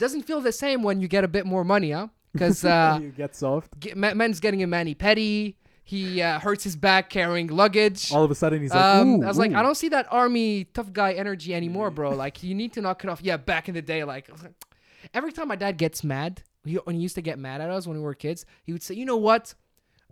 doesn't 0.00 0.22
feel 0.22 0.40
the 0.40 0.52
same 0.52 0.82
when 0.82 1.00
you 1.00 1.06
get 1.08 1.22
a 1.24 1.28
bit 1.28 1.46
more 1.46 1.64
money 1.64 1.90
huh 1.92 2.08
because 2.32 2.64
uh 2.64 2.98
you 3.02 3.10
get 3.10 3.36
soft. 3.36 3.78
get, 3.78 3.96
men's 3.96 4.40
getting 4.40 4.62
a 4.62 4.66
mani 4.66 4.94
petty 4.94 5.56
he 5.82 6.22
uh, 6.22 6.38
hurts 6.38 6.62
his 6.62 6.76
back 6.76 7.10
carrying 7.10 7.48
luggage 7.48 8.12
All 8.12 8.22
of 8.22 8.30
a 8.30 8.34
sudden, 8.36 8.60
he's 8.62 8.70
like, 8.70 8.84
um, 8.84 9.08
Ooh, 9.08 9.24
I 9.24 9.26
was 9.26 9.38
like. 9.38 9.52
I 9.54 9.60
don't 9.62 9.74
see 9.74 9.88
that 9.88 10.06
army 10.12 10.64
tough 10.64 10.92
guy 10.92 11.14
energy 11.14 11.52
anymore, 11.52 11.90
bro. 11.90 12.10
Like, 12.10 12.44
you 12.44 12.54
need 12.54 12.72
to 12.74 12.80
knock 12.80 13.02
it 13.02 13.10
off. 13.10 13.20
Yeah, 13.22 13.36
back 13.38 13.68
in 13.68 13.74
the 13.74 13.82
day, 13.82 14.04
like, 14.04 14.30
every 15.14 15.32
time 15.32 15.48
my 15.48 15.56
dad 15.56 15.78
gets 15.78 16.04
mad, 16.04 16.42
he, 16.64 16.74
when 16.76 16.94
he 16.94 17.02
used 17.02 17.16
to 17.16 17.22
get 17.22 17.40
mad 17.40 17.60
at 17.60 17.70
us 17.70 17.88
when 17.88 17.96
we 17.96 18.04
were 18.04 18.14
kids, 18.14 18.46
he 18.62 18.72
would 18.72 18.84
say, 18.84 18.94
"You 18.94 19.04
know 19.04 19.16
what? 19.16 19.54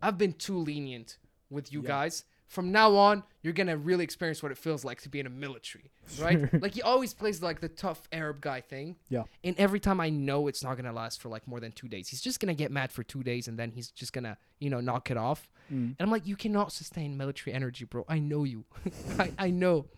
I've 0.03 0.19
been 0.19 0.33
too 0.33 0.59
lenient 0.59 1.19
with 1.49 1.73
you 1.73 1.81
Yeah. 1.83 1.87
guys. 1.89 2.25
From 2.49 2.73
now 2.73 2.97
on, 2.97 3.23
you're 3.43 3.53
gonna 3.53 3.77
really 3.77 4.03
experience 4.05 4.43
what 4.43 4.51
it 4.51 4.59
feels 4.59 4.83
like 4.85 5.03
to 5.03 5.09
be 5.11 5.21
in 5.21 5.27
a 5.27 5.31
military, 5.31 5.91
right? 6.21 6.51
Like, 6.63 6.73
he 6.75 6.81
always 6.83 7.13
plays 7.15 7.43
like 7.43 7.61
the 7.61 7.69
tough 7.69 8.09
Arab 8.11 8.41
guy 8.41 8.63
thing. 8.63 8.97
Yeah. 9.11 9.25
And 9.45 9.55
every 9.59 9.79
time 9.81 10.01
I 10.01 10.09
know 10.09 10.49
it's 10.49 10.65
not 10.65 10.77
gonna 10.77 10.93
last 10.93 11.21
for 11.21 11.29
like 11.29 11.47
more 11.47 11.61
than 11.61 11.73
two 11.73 11.89
days, 11.89 12.09
he's 12.09 12.23
just 12.23 12.41
gonna 12.41 12.55
get 12.55 12.71
mad 12.73 12.91
for 12.91 13.03
two 13.03 13.23
days, 13.23 13.49
and 13.49 13.59
then 13.59 13.71
he's 13.71 13.91
just 13.91 14.13
gonna, 14.15 14.39
you 14.61 14.71
know, 14.71 14.81
knock 14.81 15.11
it 15.11 15.19
off. 15.19 15.49
Mm. 15.71 15.95
And 15.99 16.01
I'm 16.01 16.11
like, 16.11 16.27
you 16.27 16.37
cannot 16.37 16.73
sustain 16.73 17.17
military 17.19 17.55
energy, 17.55 17.85
bro. 17.85 18.05
I 18.09 18.19
know 18.19 18.45
you. 18.45 18.65
I, 19.19 19.31
I 19.39 19.51
know. 19.51 19.87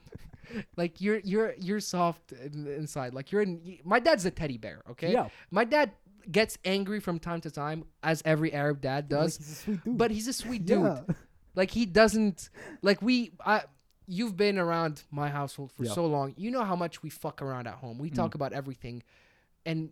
Like 0.76 1.00
you're 1.00 1.20
you're 1.20 1.54
you're 1.60 1.78
soft 1.78 2.32
inside. 2.32 3.14
Like 3.14 3.30
you're 3.30 3.42
in. 3.42 3.78
My 3.84 4.00
dad's 4.00 4.26
a 4.26 4.32
teddy 4.32 4.58
bear. 4.58 4.82
Okay. 4.90 5.12
Yeah. 5.12 5.28
My 5.52 5.64
dad 5.64 5.92
gets 6.28 6.58
angry 6.64 6.98
from 6.98 7.20
time 7.20 7.40
to 7.42 7.52
time, 7.52 7.84
as 8.02 8.20
every 8.24 8.52
Arab 8.52 8.80
dad 8.80 9.04
Like, 9.12 9.20
does. 9.20 9.36
he's 9.36 9.48
a 9.48 9.54
sweet 9.54 9.84
dude. 9.84 9.98
But 9.98 10.10
he's 10.10 10.26
a 10.26 10.32
sweet 10.32 10.66
dude. 10.66 10.82
Yeah. 10.82 11.00
Like 11.54 11.70
he 11.72 11.86
doesn't. 11.86 12.48
Like 12.82 13.00
we. 13.02 13.32
I. 13.44 13.62
You've 14.12 14.36
been 14.36 14.58
around 14.58 15.04
my 15.12 15.28
household 15.28 15.70
for 15.70 15.84
Yeah. 15.84 15.92
so 15.92 16.04
long. 16.04 16.34
You 16.36 16.50
know 16.50 16.64
how 16.64 16.74
much 16.74 17.00
we 17.00 17.10
fuck 17.10 17.40
around 17.40 17.68
at 17.68 17.74
home. 17.74 17.96
We 17.98 18.10
Mm. 18.10 18.14
talk 18.16 18.34
about 18.34 18.52
everything, 18.52 19.02
and. 19.64 19.90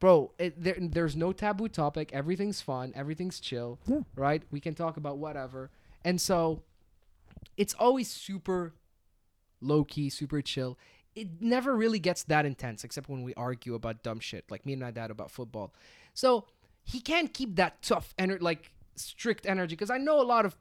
Bro, 0.00 0.30
it, 0.38 0.62
there, 0.62 0.76
there's 0.78 1.16
no 1.16 1.32
taboo 1.32 1.66
topic. 1.68 2.12
Everything's 2.12 2.60
fun. 2.60 2.92
Everything's 2.94 3.40
chill 3.40 3.80
Yeah. 3.84 4.02
right? 4.14 4.44
We 4.52 4.60
can 4.60 4.76
talk 4.76 4.96
about 4.96 5.18
whatever. 5.18 5.72
And 6.04 6.20
so 6.20 6.62
it's 7.56 7.74
always 7.74 8.08
super 8.08 8.74
low 9.60 9.82
key, 9.82 10.08
super 10.08 10.40
chill. 10.40 10.78
It 11.16 11.42
never 11.42 11.74
really 11.74 11.98
gets 11.98 12.22
that 12.22 12.46
intense 12.46 12.84
except 12.84 13.08
when 13.08 13.24
we 13.24 13.34
argue 13.34 13.74
about 13.74 14.04
dumb 14.04 14.20
shit, 14.20 14.48
like 14.52 14.64
me 14.64 14.74
and 14.74 14.82
my 14.82 14.92
dad 14.92 15.10
about 15.10 15.32
football. 15.32 15.74
So 16.14 16.44
he 16.84 17.00
can't 17.00 17.34
keep 17.34 17.56
that 17.56 17.82
tough 17.82 18.14
energy, 18.16 18.40
like 18.40 18.70
strict 18.94 19.46
energy, 19.46 19.74
because 19.74 19.90
I 19.90 19.98
know 19.98 20.20
a 20.20 20.22
lot 20.22 20.46
of 20.46 20.56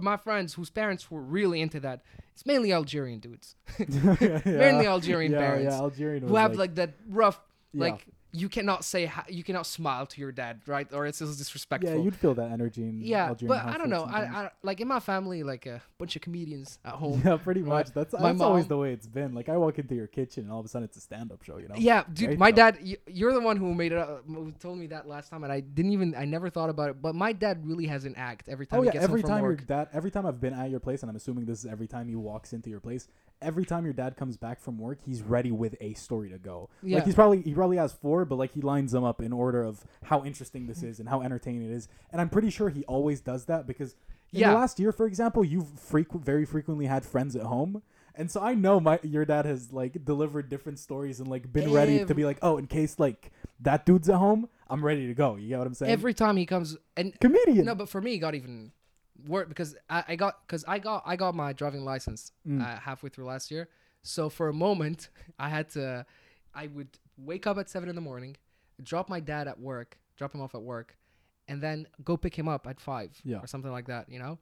my 0.00 0.16
friends 0.16 0.54
whose 0.54 0.70
parents 0.70 1.10
were 1.10 1.20
really 1.20 1.60
into 1.60 1.80
that. 1.80 2.02
It's 2.34 2.46
mainly 2.46 2.72
Algerian 2.72 3.18
dudes 3.18 3.54
yeah. 3.78 4.40
Mainly 4.44 4.86
Algerian 4.86 5.32
yeah, 5.32 5.38
parents 5.38 5.74
Yeah, 5.74 5.80
Algerian. 5.80 6.26
who 6.26 6.36
have 6.36 6.56
like, 6.56 6.74
that 6.76 6.94
rough, 7.08 7.38
Yeah. 7.72 7.84
like 7.84 8.06
you 8.32 8.48
cannot 8.48 8.84
say 8.84 9.06
ha- 9.06 9.24
you 9.28 9.42
cannot 9.42 9.66
smile 9.66 10.06
to 10.06 10.20
your 10.20 10.30
dad, 10.30 10.60
right? 10.66 10.86
Or 10.92 11.06
it's 11.06 11.18
just 11.18 11.36
disrespectful. 11.38 11.90
Yeah, 11.90 12.02
you'd 12.02 12.14
feel 12.14 12.34
that 12.34 12.52
energy 12.52 12.82
in 12.82 13.00
Yeah, 13.00 13.26
Algerian 13.26 13.48
but 13.48 13.74
I 13.74 13.76
don't 13.76 13.90
know. 13.90 14.04
I. 14.04 14.20
I 14.20 14.50
like 14.62 14.80
in 14.80 14.88
my 14.88 15.00
family, 15.00 15.42
like 15.42 15.66
a 15.66 15.82
bunch 15.98 16.14
of 16.16 16.22
comedians 16.22 16.78
at 16.84 16.92
home. 17.02 17.22
Yeah, 17.24 17.36
pretty 17.38 17.62
much. 17.62 17.92
That's, 17.92 18.12
my 18.12 18.30
that's 18.30 18.40
always 18.40 18.68
the 18.68 18.76
way 18.76 18.92
it's 18.92 19.06
been. 19.06 19.34
Like 19.34 19.48
I 19.48 19.56
walk 19.56 19.78
into 19.78 19.94
your 19.94 20.06
kitchen 20.06 20.44
and 20.44 20.52
all 20.52 20.60
of 20.60 20.66
a 20.66 20.68
sudden 20.68 20.84
it's 20.84 20.96
a 20.96 21.00
stand-up 21.00 21.42
show. 21.42 21.58
You 21.58 21.68
know? 21.68 21.74
Yeah, 21.76 22.04
dude, 22.12 22.28
Great 22.28 22.38
my 22.38 22.50
dad. 22.50 22.78
You're 23.06 23.32
the 23.32 23.40
one 23.40 23.56
who 23.56 23.74
made 23.74 23.92
it. 23.92 23.98
Up, 23.98 24.24
who 24.26 24.52
told 24.52 24.78
me 24.78 24.86
that 24.88 25.08
last 25.08 25.30
time, 25.30 25.42
and 25.42 25.52
I 25.52 25.60
didn't 25.60 25.92
even. 25.92 26.14
I 26.14 26.24
never 26.24 26.50
thought 26.50 26.70
about 26.70 26.90
it. 26.90 27.02
But 27.02 27.14
my 27.14 27.32
dad 27.32 27.66
really 27.66 27.86
has 27.86 28.04
an 28.04 28.14
act 28.16 28.48
every 28.48 28.66
time 28.66 28.78
Oh 28.78 28.82
he 28.82 28.90
yeah, 28.94 29.00
every 29.00 29.22
time 29.22 29.42
your 29.42 29.56
dad, 29.56 29.88
every 29.92 30.10
time 30.10 30.24
I've 30.24 30.40
been 30.40 30.54
at 30.54 30.70
your 30.70 30.80
place, 30.80 31.02
and 31.02 31.10
I'm 31.10 31.16
assuming 31.16 31.46
this 31.46 31.64
is 31.64 31.66
every 31.66 31.88
time 31.88 32.08
he 32.08 32.14
walks 32.14 32.52
into 32.52 32.70
your 32.70 32.80
place. 32.80 33.08
Every 33.42 33.64
time 33.64 33.84
your 33.84 33.94
dad 33.94 34.16
comes 34.16 34.36
back 34.36 34.60
from 34.60 34.78
work, 34.78 34.98
he's 35.04 35.22
ready 35.22 35.50
with 35.50 35.74
a 35.80 35.94
story 35.94 36.28
to 36.30 36.38
go. 36.38 36.68
Yeah. 36.82 36.96
Like 36.96 37.06
he's 37.06 37.14
probably 37.14 37.40
he 37.42 37.54
probably 37.54 37.78
has 37.78 37.92
four, 37.92 38.24
but 38.24 38.36
like 38.36 38.52
he 38.52 38.60
lines 38.60 38.92
them 38.92 39.04
up 39.04 39.20
in 39.22 39.32
order 39.32 39.62
of 39.62 39.84
how 40.04 40.24
interesting 40.24 40.66
this 40.66 40.82
is 40.82 41.00
and 41.00 41.08
how 41.08 41.22
entertaining 41.22 41.70
it 41.70 41.72
is. 41.74 41.88
And 42.12 42.20
I'm 42.20 42.28
pretty 42.28 42.50
sure 42.50 42.68
he 42.68 42.84
always 42.84 43.20
does 43.20 43.46
that 43.46 43.66
because 43.66 43.94
in 44.32 44.40
Yeah. 44.40 44.50
the 44.50 44.56
last 44.58 44.78
year, 44.78 44.92
for 44.92 45.06
example, 45.06 45.42
you've 45.44 45.64
frequ- 45.76 46.22
very 46.22 46.44
frequently 46.44 46.86
had 46.86 47.04
friends 47.04 47.34
at 47.34 47.42
home. 47.42 47.82
And 48.14 48.30
so 48.30 48.40
I 48.42 48.54
know 48.54 48.78
my 48.80 48.98
your 49.02 49.24
dad 49.24 49.46
has 49.46 49.72
like 49.72 50.04
delivered 50.04 50.48
different 50.50 50.78
stories 50.78 51.20
and 51.20 51.28
like 51.28 51.50
been 51.52 51.72
ready 51.72 52.04
to 52.04 52.14
be 52.14 52.24
like, 52.24 52.38
oh, 52.42 52.58
in 52.58 52.66
case 52.66 52.98
like 52.98 53.30
that 53.60 53.86
dude's 53.86 54.08
at 54.10 54.16
home, 54.16 54.48
I'm 54.68 54.84
ready 54.84 55.06
to 55.06 55.14
go. 55.14 55.36
You 55.36 55.48
get 55.48 55.58
what 55.58 55.66
I'm 55.66 55.74
saying? 55.74 55.90
Every 55.92 56.12
time 56.12 56.36
he 56.36 56.44
comes, 56.44 56.76
and 56.96 57.18
comedian. 57.20 57.64
no, 57.64 57.74
but 57.74 57.88
for 57.88 58.00
me, 58.02 58.14
it 58.14 58.18
got 58.18 58.34
even 58.34 58.72
worse 59.26 59.48
because 59.48 59.76
I, 59.88 60.04
I 60.08 60.16
got 60.16 60.46
because 60.46 60.64
I 60.66 60.78
got 60.78 61.02
I 61.06 61.16
got 61.16 61.34
my 61.34 61.52
driving 61.52 61.84
license 61.84 62.32
Mm. 62.46 62.60
uh, 62.62 62.80
halfway 62.80 63.08
through 63.10 63.26
last 63.26 63.50
year. 63.50 63.68
So 64.02 64.28
for 64.30 64.48
a 64.48 64.52
moment, 64.54 65.08
I 65.38 65.48
had 65.48 65.68
to. 65.70 66.06
I 66.54 66.66
would 66.68 66.88
wake 67.16 67.46
up 67.46 67.58
at 67.58 67.68
seven 67.70 67.88
in 67.88 67.94
the 67.94 68.00
morning, 68.00 68.36
drop 68.82 69.08
my 69.08 69.20
dad 69.20 69.46
at 69.46 69.60
work, 69.60 69.98
drop 70.16 70.34
him 70.34 70.40
off 70.40 70.54
at 70.54 70.62
work, 70.62 70.96
and 71.48 71.62
then 71.62 71.86
go 72.02 72.16
pick 72.16 72.34
him 72.34 72.48
up 72.48 72.66
at 72.66 72.80
five 72.80 73.10
Yeah. 73.24 73.38
or 73.38 73.46
something 73.46 73.70
like 73.70 73.86
that, 73.86 74.08
you 74.08 74.18
know. 74.18 74.38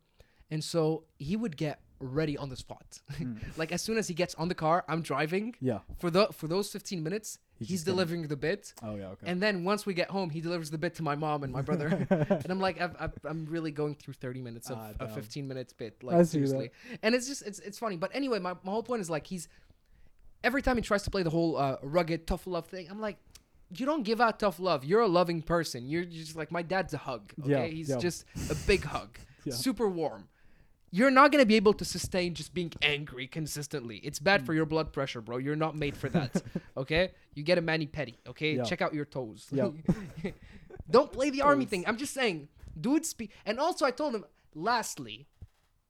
And 0.51 0.65
so 0.65 1.05
he 1.19 1.37
would 1.37 1.57
get 1.57 1.81
ready 2.01 2.39
on 2.39 2.49
the 2.49 2.57
spot. 2.57 3.01
Mm. 3.19 3.41
like 3.59 3.73
as 3.73 3.83
soon 3.83 3.99
as 3.99 4.09
he 4.09 4.15
gets 4.15 4.35
on 4.37 4.49
the 4.49 4.55
car, 4.55 4.85
I'm 4.89 5.03
driving 5.03 5.55
yeah. 5.61 5.81
for 5.99 6.09
the 6.11 6.29
for 6.33 6.47
those 6.49 6.71
15 6.71 7.03
minutes. 7.03 7.39
He's 7.59 7.69
He's, 7.69 7.85
delivering 7.85 8.29
the 8.29 8.37
bit, 8.37 8.73
Oh 8.85 8.95
yeah. 8.95 9.09
Okay. 9.09 9.27
and 9.27 9.43
then 9.43 9.65
once 9.65 9.85
we 9.85 9.93
get 9.93 10.11
home, 10.11 10.31
he 10.31 10.41
delivers 10.41 10.71
the 10.71 10.79
bit 10.79 10.95
to 10.97 11.03
my 11.03 11.17
mom 11.17 11.43
and 11.43 11.53
my 11.53 11.61
brother. 11.63 11.87
and 12.11 12.47
I'm 12.51 12.61
like, 12.61 12.81
I've, 12.81 12.95
I've, 13.01 13.13
I'm 13.25 13.47
really 13.47 13.73
going 13.73 13.97
through 13.97 14.15
30 14.15 14.41
minutes 14.43 14.71
of 14.71 14.79
Ah, 14.79 14.93
a 15.01 15.09
15 15.09 15.49
minutes 15.49 15.73
bit, 15.73 15.97
I 16.03 16.07
like 16.19 16.27
see 16.27 16.41
that. 16.41 16.71
And 17.03 17.15
it's 17.17 17.27
just, 17.27 17.43
it's, 17.43 17.59
it's 17.59 17.79
funny. 17.79 17.97
But 17.97 18.11
anyway, 18.15 18.39
my, 18.39 18.53
my 18.63 18.71
whole 18.71 18.85
point 18.85 19.01
is 19.01 19.11
like 19.11 19.27
he's 19.27 19.49
every 20.45 20.63
time 20.63 20.77
he 20.77 20.83
tries 20.83 21.03
to 21.03 21.11
play 21.11 21.23
the 21.25 21.31
whole 21.31 21.57
uh, 21.57 21.77
rugged 21.83 22.27
tough 22.27 22.47
love 22.47 22.67
thing, 22.67 22.87
I'm 22.91 23.01
like. 23.01 23.17
You 23.77 23.85
don't 23.85 24.03
give 24.03 24.19
out 24.19 24.39
tough 24.39 24.59
love. 24.59 24.83
You're 24.83 25.03
a 25.03 25.07
loving 25.07 25.43
person. 25.43 25.87
You're 25.91 26.07
just 26.07 26.35
like 26.35 26.51
my 26.51 26.63
dad's 26.63 26.95
a 26.95 26.97
hug. 26.97 27.35
Okay, 27.43 27.51
Yeah, 27.51 27.65
he's 27.67 27.91
yeah. 27.91 27.99
just 27.99 28.25
a 28.51 28.55
big 28.67 28.83
hug, 28.83 29.19
Yeah. 29.45 29.53
super 29.53 29.87
warm. 29.91 30.27
You're 30.91 31.11
not 31.11 31.33
gonna 31.33 31.45
be 31.47 31.57
able 31.57 31.75
to 31.75 31.85
sustain 31.85 32.35
just 32.35 32.55
being 32.55 32.73
angry 32.83 33.27
consistently. 33.27 33.99
It's 33.99 34.19
bad 34.19 34.43
Mm. 34.43 34.47
for 34.47 34.55
your 34.55 34.65
blood 34.67 34.93
pressure, 34.93 35.21
bro. 35.21 35.37
You're 35.37 35.57
not 35.57 35.77
made 35.77 35.97
for 35.97 36.09
that. 36.09 36.43
okay, 36.77 37.11
you 37.35 37.43
get 37.43 37.59
a 37.59 37.61
mani 37.61 37.87
petty. 37.87 38.19
Okay, 38.27 38.57
Yeah. 38.57 38.65
check 38.65 38.81
out 38.81 38.95
your 38.95 39.05
toes. 39.05 39.47
Yeah. 39.53 39.71
Don't 40.91 41.13
play 41.13 41.31
the 41.31 41.43
army 41.43 41.67
thing. 41.67 41.85
I'm 41.87 41.99
just 41.99 42.15
saying, 42.15 42.49
dude. 42.81 43.05
Speak. 43.05 43.31
And 43.45 43.59
also, 43.61 43.85
I 43.85 43.91
told 43.91 44.15
him. 44.15 44.25
Lastly, 44.55 45.27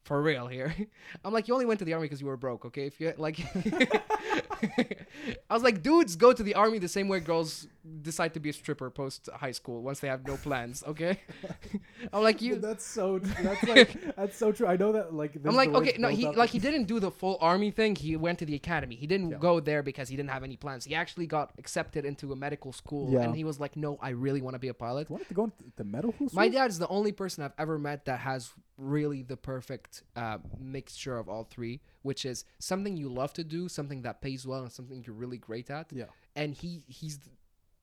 for 0.09 0.22
real 0.22 0.47
here, 0.47 0.74
I'm 1.24 1.35
like, 1.35 1.48
you 1.48 1.55
only 1.55 1.66
went 1.66 1.78
to 1.80 1.85
the 1.85 1.93
army 1.93 2.06
because 2.06 2.20
you 2.22 2.26
were 2.26 2.39
broke. 2.39 2.64
Okay, 2.64 2.86
if 2.86 2.98
you 2.98 3.12
like, 3.18 3.39
I 5.51 5.55
was 5.55 5.62
like, 5.62 5.82
dudes 5.82 6.16
go 6.16 6.32
to 6.32 6.43
the 6.43 6.55
army 6.55 6.78
the 6.78 6.89
same 6.89 7.09
way 7.09 7.20
girls 7.20 7.66
decide 8.02 8.32
to 8.35 8.40
be 8.40 8.48
a 8.48 8.52
stripper 8.52 8.89
post 8.90 9.28
high 9.35 9.52
school 9.52 9.82
once 9.82 10.01
they 10.01 10.09
have 10.09 10.26
no 10.26 10.36
plans. 10.39 10.82
Okay, 10.86 11.20
I'm 12.12 12.22
like 12.22 12.40
you. 12.40 12.56
That's 12.56 12.85
so. 12.85 13.18
That's 13.18 13.62
like 13.64 14.16
that's 14.16 14.36
so 14.39 14.51
true. 14.51 14.66
I 14.66 14.76
know 14.76 14.93
that 14.93 15.12
like. 15.12 15.32
I'm 15.44 15.55
like, 15.55 15.70
okay, 15.74 15.97
no, 15.98 16.09
he 16.09 16.26
up. 16.26 16.36
like 16.36 16.51
he 16.51 16.59
didn't 16.59 16.85
do 16.85 16.98
the 17.01 17.10
full 17.10 17.36
army 17.43 17.70
thing. 17.70 17.94
He 17.94 18.16
went 18.16 18.39
to 18.39 18.47
the 18.47 18.55
academy. 18.55 18.97
He 18.97 19.06
didn't 19.06 19.30
Yeah. 19.32 19.39
go 19.39 19.60
there 19.60 19.82
because 19.82 20.09
he 20.09 20.16
didn't 20.16 20.30
have 20.30 20.43
any 20.43 20.56
plans. 20.56 20.86
He 20.86 20.94
actually 20.94 21.26
got 21.26 21.52
accepted 21.59 22.06
into 22.06 22.32
a 22.32 22.36
medical 22.36 22.72
school, 22.72 23.12
Yeah. 23.12 23.20
and 23.24 23.36
he 23.36 23.44
was 23.44 23.60
like, 23.60 23.76
"No, 23.76 23.98
I 24.01 24.10
really 24.10 24.40
want 24.40 24.55
to 24.55 24.59
be 24.59 24.68
a 24.68 24.74
pilot." 24.74 25.10
wanted 25.10 25.28
to 25.28 25.35
go 25.35 25.44
into 25.44 25.56
the 25.76 25.85
medical 25.85 26.28
school. 26.28 26.40
My 26.43 26.48
dad's 26.48 26.78
the 26.78 26.89
only 26.89 27.12
person 27.12 27.44
I've 27.44 27.52
ever 27.59 27.78
met 27.78 28.06
that 28.06 28.20
has 28.20 28.51
really 28.78 29.22
the 29.22 29.36
perfect 29.36 29.98
uh, 30.16 30.39
mixture 30.59 31.16
of 31.19 31.29
all 31.29 31.45
three, 31.45 31.81
which 32.03 32.25
is 32.25 32.45
something 32.59 32.97
you 32.97 33.09
love 33.09 33.33
to 33.35 33.45
do, 33.45 33.69
something 33.69 34.03
that 34.03 34.20
pays 34.20 34.47
well, 34.47 34.62
and 34.62 34.73
something 34.73 35.03
you're 35.07 35.15
really 35.16 35.39
great 35.39 35.70
at. 35.70 35.87
Yeah. 35.93 36.05
And 36.37 36.55
he 36.55 36.83
he's 36.87 37.19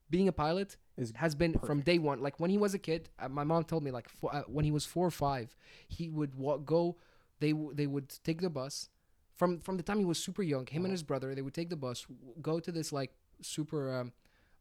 being 0.10 0.28
a 0.28 0.32
pilot 0.32 0.78
Is 0.98 1.12
has 1.16 1.36
been 1.36 1.54
from 1.60 1.82
day 1.82 1.98
one. 2.00 2.22
Like 2.22 2.40
when 2.40 2.50
he 2.50 2.58
was 2.58 2.74
a 2.74 2.80
kid, 2.80 3.10
uh, 3.20 3.30
my 3.30 3.44
mom 3.44 3.64
told 3.64 3.84
me 3.84 3.92
like 3.92 4.08
four, 4.10 4.34
uh, 4.34 4.44
when 4.48 4.66
he 4.66 4.72
was 4.72 4.86
four 4.86 5.06
or 5.08 5.12
five, 5.12 5.56
he 5.88 6.10
would 6.10 6.36
wa- 6.36 6.58
go. 6.58 6.98
They 7.40 7.52
w- 7.52 7.74
they 7.74 7.88
would 7.88 8.10
take 8.24 8.42
the 8.42 8.50
bus 8.50 8.90
from 9.36 9.60
from 9.60 9.78
the 9.78 9.84
time 9.84 10.00
he 10.00 10.06
was 10.06 10.20
super 10.20 10.44
young. 10.44 10.68
Him 10.68 10.86
and 10.86 10.92
his 10.92 11.04
brother, 11.04 11.36
they 11.36 11.42
would 11.42 11.54
take 11.54 11.70
the 11.70 11.76
bus, 11.76 12.04
w- 12.04 12.34
go 12.42 12.60
to 12.60 12.72
this 12.72 12.94
like 12.94 13.12
super 13.42 13.94
um, 13.94 14.14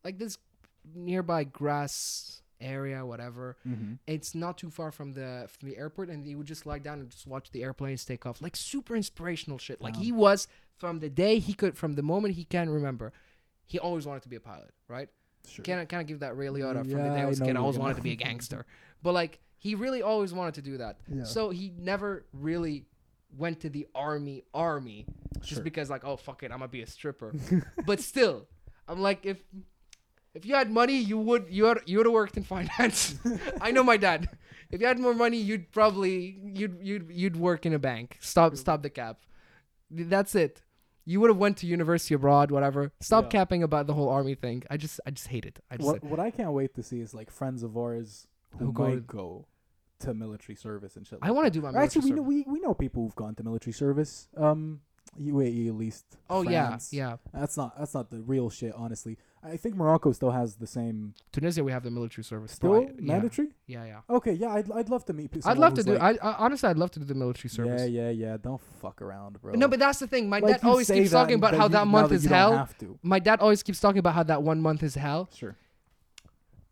like 0.05 0.19
this 0.19 0.39
nearby 0.95 1.45
grass 1.45 2.43
area, 2.61 3.05
whatever. 3.05 3.57
Mm-hmm. 3.67 3.95
It's 4.07 4.35
not 4.35 4.59
too 4.59 4.71
far 4.71 4.91
from 4.93 5.13
the 5.15 5.47
from 5.49 5.69
the 5.69 5.77
airport, 5.77 6.09
and 6.11 6.25
he 6.25 6.35
would 6.35 6.47
just 6.47 6.67
lie 6.67 6.79
down 6.79 7.01
and 7.01 7.11
just 7.11 7.27
watch 7.27 7.51
the 7.51 7.63
airplanes 7.63 8.05
take 8.05 8.27
off. 8.27 8.41
Like 8.43 8.57
super 8.57 8.95
inspirational 8.97 9.59
shit. 9.59 9.81
Like 9.81 9.95
Wow. 9.95 10.01
he 10.01 10.13
was 10.13 10.49
from 10.77 11.01
the 11.01 11.09
day 11.09 11.39
he 11.39 11.55
could, 11.55 11.77
from 11.77 11.95
the 11.95 12.03
moment 12.03 12.35
he 12.35 12.45
can 12.45 12.69
remember, 12.71 13.13
he 13.67 13.79
always 13.79 14.07
wanted 14.07 14.23
to 14.25 14.29
be 14.29 14.37
a 14.37 14.41
pilot, 14.41 14.73
right? 14.89 15.09
Sure. 15.47 15.65
Kind 15.65 15.81
of, 15.81 15.89
kind 15.89 16.01
of 16.01 16.07
give 16.07 16.21
that 16.21 16.37
Ray 16.37 16.47
Liotta 16.47 16.81
from 16.81 16.89
the 16.89 16.95
day 17.11 17.21
I 17.21 17.23
I 17.23 17.27
was 17.27 17.41
a 17.41 17.45
kid. 17.45 17.57
I 17.57 17.61
always 17.61 17.79
wanted 17.79 17.97
to 17.97 18.03
be 18.03 18.13
a 18.13 18.17
gangster, 18.27 18.65
but 19.03 19.13
like 19.13 19.41
he 19.59 19.75
really 19.75 20.03
always 20.03 20.33
wanted 20.33 20.55
to 20.55 20.63
do 20.63 20.79
that. 20.79 20.99
Yeah. 21.09 21.25
So 21.25 21.51
he 21.51 21.73
never 21.79 22.25
really 22.33 22.87
went 23.37 23.61
to 23.61 23.69
the 23.69 23.87
army, 23.95 24.45
army, 24.55 25.07
just 25.41 25.55
Sure. 25.55 25.63
because 25.63 25.91
like, 25.91 26.05
oh 26.05 26.17
fuck 26.17 26.43
it, 26.43 26.51
I'm 26.53 26.59
gonna 26.59 26.69
be 26.69 26.83
a 26.83 26.87
stripper. 26.87 27.35
but 27.87 28.01
still, 28.01 28.47
I'm 28.89 29.01
like, 29.01 29.27
if 29.27 29.39
if 30.35 30.45
you 30.47 30.55
had 30.55 30.71
money, 30.71 30.97
you 30.99 31.19
would 31.19 31.47
you 31.49 31.65
would 31.65 31.81
you 31.87 31.99
would 31.99 32.07
have 32.07 32.13
worked 32.13 32.37
in 32.37 32.43
finance. 32.57 33.17
I 33.61 33.71
know 33.71 33.83
my 33.83 33.97
dad. 33.97 34.29
If 34.71 34.81
you 34.81 34.87
had 34.87 34.99
more 34.99 35.15
money, 35.15 35.37
you'd 35.39 35.71
probably 35.73 36.39
you'd 36.43 36.79
you'd 36.83 37.11
you'd 37.11 37.37
work 37.37 37.65
in 37.67 37.73
a 37.73 37.79
bank. 37.79 38.19
Stop 38.21 38.57
stop 38.57 38.83
the 38.83 38.91
cap. 38.91 39.19
That's 39.91 40.35
it. 40.35 40.63
You 41.07 41.21
would 41.21 41.29
have 41.29 41.37
went 41.37 41.59
to 41.59 41.67
university 41.67 42.15
abroad, 42.15 42.51
whatever. 42.51 42.91
Stop 43.01 43.25
Yeah. 43.25 43.31
capping 43.39 43.63
about 43.63 43.87
the 43.87 43.93
whole 43.95 44.09
army 44.09 44.35
thing. 44.35 44.63
I 44.71 44.77
just 44.77 45.01
I 45.07 45.11
just 45.11 45.29
hate 45.29 45.45
it. 45.45 45.61
I 45.71 45.77
just 45.77 45.87
what 45.87 46.03
what 46.05 46.19
I 46.21 46.31
can't 46.31 46.53
wait 46.53 46.75
to 46.75 46.83
see 46.83 47.01
is 47.01 47.13
like 47.15 47.31
friends 47.31 47.63
of 47.63 47.77
ours 47.77 48.27
who, 48.59 48.67
Who 48.67 48.73
might 48.73 49.07
go 49.07 49.47
to 50.01 50.15
military 50.15 50.57
service 50.57 50.97
and 50.97 51.07
shit. 51.07 51.19
I 51.23 51.31
want 51.31 51.47
to 51.47 51.51
do 51.51 51.61
my 51.61 51.71
military 51.71 51.85
Actually, 51.85 52.11
we 52.11 52.17
know 52.17 52.23
we, 52.23 52.45
we 52.49 52.61
know 52.61 52.75
people 52.75 53.03
who've 53.05 53.15
gone 53.15 53.35
to 53.37 53.43
military 53.45 53.73
service. 53.73 54.29
Um, 54.37 54.81
UAE 55.21 55.69
at 55.69 55.75
least. 55.75 56.05
Oh 56.31 56.43
yeah, 56.43 56.79
yeah. 56.91 57.17
That's 57.33 57.57
not 57.57 57.79
that's 57.79 57.95
not 57.95 58.11
the 58.11 58.21
real 58.23 58.49
shit. 58.51 58.73
Honestly, 58.75 59.19
I 59.47 59.59
think 59.59 59.75
Morocco 59.77 60.11
still 60.13 60.31
has 60.31 60.57
the 60.57 60.67
same 60.67 61.15
Tunisia, 61.31 61.63
we 61.63 61.71
have 61.71 61.83
the 61.83 61.91
military 61.91 62.25
service. 62.25 62.53
still 62.53 62.73
Right, 62.73 62.99
mandatory. 63.01 63.49
Yeah, 63.67 63.85
yeah. 63.85 64.01
Okay, 64.09 64.33
yeah, 64.33 64.55
I'd, 64.55 64.71
I'd 64.73 64.89
love 64.89 65.05
to 65.05 65.13
meet. 65.13 65.31
I'd 65.45 65.59
love 65.59 65.75
to 65.75 65.83
do. 65.83 65.99
Like, 65.99 66.19
I, 66.23 66.29
I 66.31 66.35
honestly, 66.39 66.69
I'd 66.71 66.79
love 66.79 66.91
to 66.93 66.99
do 67.01 67.05
the 67.05 67.15
military 67.15 67.51
service. 67.51 67.83
yeah, 67.83 68.05
yeah, 68.05 68.11
yeah. 68.11 68.37
Don't 68.41 68.61
fuck 68.81 69.03
around, 69.03 69.41
bro. 69.43 69.53
No, 69.55 69.69
but 69.69 69.79
that's 69.79 69.99
the 69.99 70.07
thing. 70.07 70.29
My 70.31 70.39
Like, 70.39 70.61
dad 70.63 70.67
always 70.67 70.91
keeps 70.91 71.11
talking 71.11 71.35
about 71.37 71.55
how 71.55 71.65
you- 71.65 71.69
that 71.71 71.87
month 71.87 72.09
that 72.09 72.15
is 72.17 72.25
hell. 72.25 72.69
My 73.03 73.19
dad 73.19 73.41
always 73.41 73.63
keeps 73.63 73.81
talking 73.81 73.99
about 73.99 74.15
how 74.15 74.23
that 74.23 74.43
one 74.43 74.61
month 74.63 74.83
is 74.83 74.95
hell, 74.95 75.29
Sure. 75.35 75.57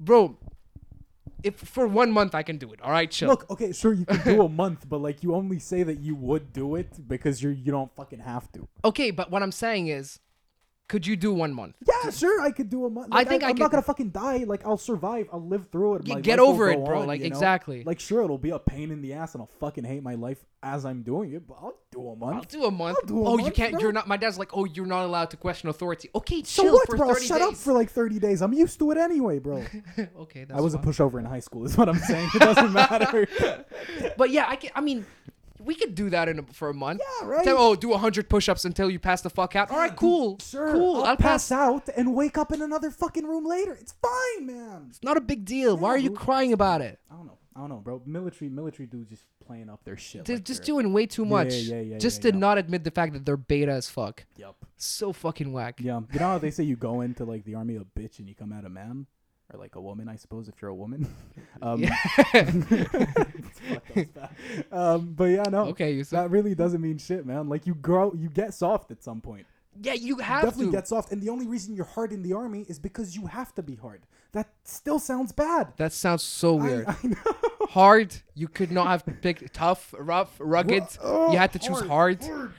bro. 0.00 0.38
If 1.42 1.56
for 1.56 1.88
one 1.88 2.12
month 2.12 2.36
I 2.36 2.44
can 2.44 2.56
do 2.56 2.72
it, 2.72 2.80
all 2.80 2.92
right, 2.92 3.10
chill. 3.10 3.28
Look, 3.28 3.50
okay, 3.50 3.72
sure, 3.72 3.92
you 3.92 4.06
can 4.06 4.22
do 4.22 4.42
a 4.44 4.48
month, 4.48 4.88
but 4.88 4.98
like 4.98 5.24
you 5.24 5.34
only 5.34 5.58
say 5.58 5.82
that 5.82 5.98
you 5.98 6.14
would 6.14 6.52
do 6.52 6.76
it 6.76 7.06
because 7.08 7.42
you're 7.42 7.52
you 7.52 7.72
don't 7.72 7.92
fucking 7.96 8.20
have 8.20 8.50
to. 8.52 8.68
Okay, 8.84 9.10
but 9.10 9.30
what 9.32 9.42
I'm 9.42 9.50
saying 9.50 9.88
is, 9.88 10.20
could 10.92 11.06
you 11.06 11.16
do 11.16 11.32
one 11.32 11.54
month? 11.54 11.74
Yeah, 11.88 12.10
sure, 12.10 12.42
I 12.42 12.50
could 12.50 12.68
do 12.68 12.84
a 12.84 12.90
month. 12.90 13.08
I 13.12 13.24
think 13.24 13.42
I 13.42 13.48
I'm 13.48 13.54
could- 13.54 13.60
not 13.62 13.70
gonna 13.70 13.82
fucking 13.82 14.10
die. 14.10 14.44
Like 14.46 14.66
I'll 14.66 14.76
survive. 14.76 15.26
I'll 15.32 15.40
live 15.54 15.68
through 15.72 15.94
it. 15.96 16.06
Yeah, 16.06 16.16
My 16.16 16.20
get 16.20 16.38
life 16.38 16.40
will 16.46 16.48
over 16.54 16.72
go 16.74 16.82
it, 16.82 16.84
bro. 16.84 17.00
on, 17.00 17.06
like 17.06 17.20
you 17.22 17.30
know? 17.30 17.34
exactly. 17.34 17.82
Like 17.82 17.98
sure, 17.98 18.22
it'll 18.22 18.36
be 18.36 18.50
a 18.50 18.58
pain 18.58 18.90
in 18.90 19.00
the 19.00 19.14
ass, 19.14 19.34
and 19.34 19.40
I'll 19.40 19.50
fucking 19.58 19.84
hate 19.84 20.02
my 20.02 20.16
life 20.16 20.44
as 20.62 20.84
I'm 20.84 21.02
doing 21.02 21.32
it. 21.32 21.48
But 21.48 21.56
I'll 21.62 21.74
do 21.90 22.00
a 22.06 22.10
I'll 22.10 22.12
do 22.12 22.12
a 22.12 22.16
month. 22.16 22.36
I'll 22.36 22.42
do 22.60 22.64
a 22.66 22.70
month. 22.70 22.98
oh, 23.10 23.38
you 23.38 23.44
month, 23.44 23.54
can't. 23.54 23.72
bro. 23.72 23.80
You're 23.80 23.92
not. 23.92 24.06
My 24.06 24.18
dad's 24.18 24.38
like, 24.38 24.50
oh, 24.52 24.66
you're 24.66 24.84
not 24.86 25.04
allowed 25.06 25.30
to 25.30 25.38
question 25.38 25.70
authority. 25.70 26.10
Okay, 26.14 26.42
So 26.42 26.62
chill 26.64 26.74
what, 26.74 26.86
for 26.86 26.96
bro? 26.98 27.14
30 27.14 27.26
Shut 27.26 27.38
days. 27.38 27.48
up 27.48 27.54
for 27.56 27.72
like 27.72 27.90
30 27.90 28.18
days. 28.18 28.42
I'm 28.42 28.52
used 28.52 28.78
to 28.80 28.90
it 28.90 28.98
anyway, 28.98 29.38
bro. 29.38 29.64
okay, 30.20 30.44
that's 30.44 30.58
I 30.58 30.60
was 30.60 30.74
a 30.74 30.78
fine. 30.78 30.86
pushover 30.92 31.18
in 31.18 31.24
high 31.24 31.40
school, 31.40 31.64
is 31.64 31.76
what 31.78 31.88
I'm 31.88 31.98
saying. 31.98 32.28
It 32.34 32.38
doesn't 32.40 32.72
matter. 32.74 33.26
But 34.18 34.28
yeah, 34.30 34.44
I 34.46 34.56
can. 34.56 34.70
I 34.74 34.82
mean, 34.82 35.06
we 35.64 35.74
could 35.74 35.94
do 35.94 36.10
that 36.10 36.28
in 36.28 36.38
a, 36.40 36.42
for 36.44 36.68
a 36.68 36.74
month. 36.74 37.00
yeah, 37.20 37.26
right. 37.28 37.44
Tell- 37.44 37.58
oh, 37.58 37.74
do 37.74 37.92
hundred 37.94 38.28
push-ups 38.28 38.64
until 38.64 38.90
you 38.90 38.98
pass 38.98 39.20
the 39.22 39.30
fuck 39.30 39.56
out. 39.56 39.70
All 39.70 39.78
right, 39.78 39.94
cool, 39.94 40.38
Sure, 40.40 40.72
cool. 40.72 40.96
I'll, 40.98 41.04
I'll 41.10 41.16
pass, 41.16 41.48
pass. 41.48 41.52
out 41.52 41.88
and 41.96 42.14
wake 42.14 42.36
up 42.38 42.52
in 42.52 42.62
another 42.62 42.90
fucking 42.90 43.24
room 43.26 43.44
later. 43.44 43.74
It's 43.80 43.94
fine, 44.00 44.46
man. 44.46 44.86
It's 44.90 45.02
not 45.02 45.16
a 45.16 45.20
big 45.20 45.44
deal. 45.44 45.76
Why 45.76 45.90
are 45.90 45.98
you 45.98 46.10
crying 46.10 46.52
about 46.52 46.80
it? 46.80 46.98
I 47.10 47.14
don't 47.16 47.26
know. 47.26 47.38
I 47.54 47.60
don't 47.60 47.68
know, 47.68 47.76
bro. 47.76 48.00
Military 48.06 48.48
military 48.48 48.86
dudes 48.86 49.10
just 49.10 49.24
playing 49.46 49.68
up 49.68 49.84
their 49.84 49.98
shit. 49.98 50.24
They're 50.24 50.36
like 50.36 50.44
just 50.44 50.60
they're- 50.62 50.66
doing 50.68 50.92
way 50.94 51.04
too 51.04 51.24
Yeah, 51.24 51.28
much. 51.28 51.52
yeah, 51.52 51.80
yeah, 51.80 51.98
just 51.98 52.24
yeah, 52.24 52.30
to 52.30 52.36
yeah. 52.36 52.40
not 52.40 52.56
admit 52.56 52.82
the 52.84 52.90
fact 52.90 53.12
that 53.12 53.26
they're 53.26 53.36
beta 53.36 53.72
as 53.72 53.90
fuck. 53.90 54.24
Yup. 54.38 54.56
So 54.78 55.12
fucking 55.12 55.52
whack. 55.52 55.78
Yeah. 55.78 56.00
You 56.12 56.18
know 56.18 56.26
how 56.28 56.38
they 56.38 56.50
say 56.50 56.64
you 56.64 56.76
go 56.76 57.02
into 57.02 57.24
like 57.26 57.44
the 57.44 57.54
army 57.56 57.76
a 57.76 57.80
bitch 57.80 58.18
and 58.20 58.28
you 58.28 58.34
come 58.34 58.52
out 58.54 58.64
a 58.64 58.70
man, 58.70 59.06
or 59.52 59.58
like 59.58 59.74
a 59.76 59.80
woman, 59.80 60.08
I 60.08 60.16
suppose, 60.16 60.48
if 60.48 60.60
you're 60.62 60.70
a 60.70 60.74
woman. 60.74 61.12
um, 61.62 61.82
It's 61.82 63.60
fucked 63.60 63.88
up, 63.92 63.96
it's 63.96 64.10
bad. 64.10 64.30
um, 64.72 65.12
but 65.14 65.24
yeah, 65.24 65.42
no. 65.50 65.66
okay, 65.66 65.92
you 65.92 66.04
That 66.04 66.30
really 66.30 66.54
doesn't 66.54 66.80
mean 66.80 66.98
shit, 66.98 67.26
man. 67.26 67.48
Like 67.48 67.66
you 67.66 67.74
grow, 67.74 68.12
you 68.14 68.28
get 68.28 68.54
soft 68.54 68.90
at 68.90 69.02
some 69.02 69.20
point. 69.20 69.46
Yeah, 69.80 69.94
you 69.94 70.08
You 70.08 70.16
have 70.18 70.42
definitely 70.42 70.66
to. 70.66 70.72
get 70.72 70.88
soft, 70.88 71.12
and 71.12 71.22
the 71.22 71.30
only 71.30 71.46
reason 71.46 71.74
you're 71.74 71.86
hard 71.86 72.12
in 72.12 72.22
the 72.22 72.34
army 72.34 72.66
is 72.68 72.78
because 72.78 73.16
you 73.16 73.26
have 73.26 73.54
to 73.54 73.62
be 73.62 73.74
hard. 73.76 74.02
That 74.32 74.48
still 74.64 74.98
sounds 74.98 75.32
bad. 75.32 75.72
that 75.76 75.92
sounds 75.92 76.22
so 76.22 76.54
weird. 76.54 76.86
I, 76.88 76.96
know. 77.04 77.16
hard, 77.70 78.14
you 78.34 78.48
could 78.48 78.70
not 78.70 78.86
have 78.88 79.04
picked 79.22 79.52
tough, 79.54 79.94
rough, 79.98 80.34
rugged. 80.38 80.84
Oh, 81.02 81.32
you 81.32 81.38
had 81.38 81.52
to 81.54 81.58
choose 81.58 81.80
hard. 81.80 82.22
hard. 82.22 82.52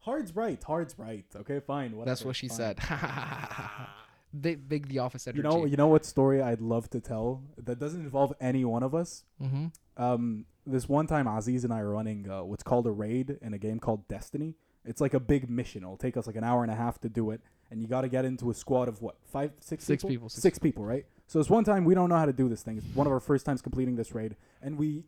Hard's 0.00 0.36
right. 0.36 0.62
Hard's 0.62 0.98
right. 0.98 1.24
Okay, 1.34 1.60
fine. 1.60 1.92
Whatever, 1.96 2.10
That's 2.10 2.24
what 2.24 2.36
she 2.36 2.48
fine. 2.48 2.56
said. 2.56 2.78
big, 4.40 4.68
big 4.68 4.88
the 4.88 4.98
office 4.98 5.26
energy. 5.26 5.38
You 5.38 5.42
know, 5.42 5.64
you 5.64 5.76
know 5.76 5.88
what 5.88 6.04
story 6.04 6.42
I'd 6.42 6.60
love 6.60 6.90
to 6.90 7.00
tell 7.00 7.42
that 7.56 7.78
doesn't 7.78 8.00
involve 8.00 8.32
any 8.40 8.64
one 8.64 8.82
of 8.82 8.94
us. 8.94 9.24
mm-hmm. 9.42 9.66
Um, 9.96 10.46
this 10.66 10.88
one 10.88 11.06
time, 11.06 11.26
Aziz 11.26 11.64
and 11.64 11.72
I 11.72 11.80
are 11.80 11.90
running 11.90 12.28
uh, 12.28 12.42
what's 12.42 12.62
called 12.62 12.86
a 12.86 12.90
raid 12.90 13.38
in 13.42 13.52
a 13.54 13.58
game 13.58 13.78
called 13.78 14.08
Destiny. 14.08 14.54
It's 14.84 15.00
like 15.00 15.14
a 15.14 15.20
big 15.20 15.48
mission. 15.48 15.82
It'll 15.82 15.96
take 15.96 16.16
us 16.16 16.26
like 16.26 16.36
an 16.36 16.44
hour 16.44 16.62
and 16.62 16.72
a 16.72 16.74
half 16.74 17.00
to 17.02 17.08
do 17.08 17.30
it, 17.30 17.40
and 17.70 17.80
you 17.80 17.88
got 17.88 18.00
to 18.02 18.08
get 18.08 18.24
into 18.24 18.50
a 18.50 18.54
squad 18.54 18.88
of 18.88 19.00
what 19.00 19.16
five, 19.24 19.52
six, 19.60 19.84
Six 19.84 20.02
people? 20.02 20.10
people, 20.10 20.28
six 20.28 20.42
six 20.42 20.58
people, 20.58 20.84
right? 20.84 21.06
So 21.26 21.38
this 21.38 21.48
one 21.48 21.64
time 21.64 21.84
we 21.84 21.94
don't 21.94 22.08
know 22.08 22.16
how 22.16 22.26
to 22.26 22.32
do 22.32 22.48
this 22.48 22.62
thing. 22.62 22.78
It's 22.78 22.86
one 22.94 23.06
of 23.06 23.12
our 23.12 23.20
first 23.20 23.46
times 23.46 23.62
completing 23.62 23.96
this 23.96 24.14
raid, 24.14 24.36
and 24.62 24.76
we 24.78 25.04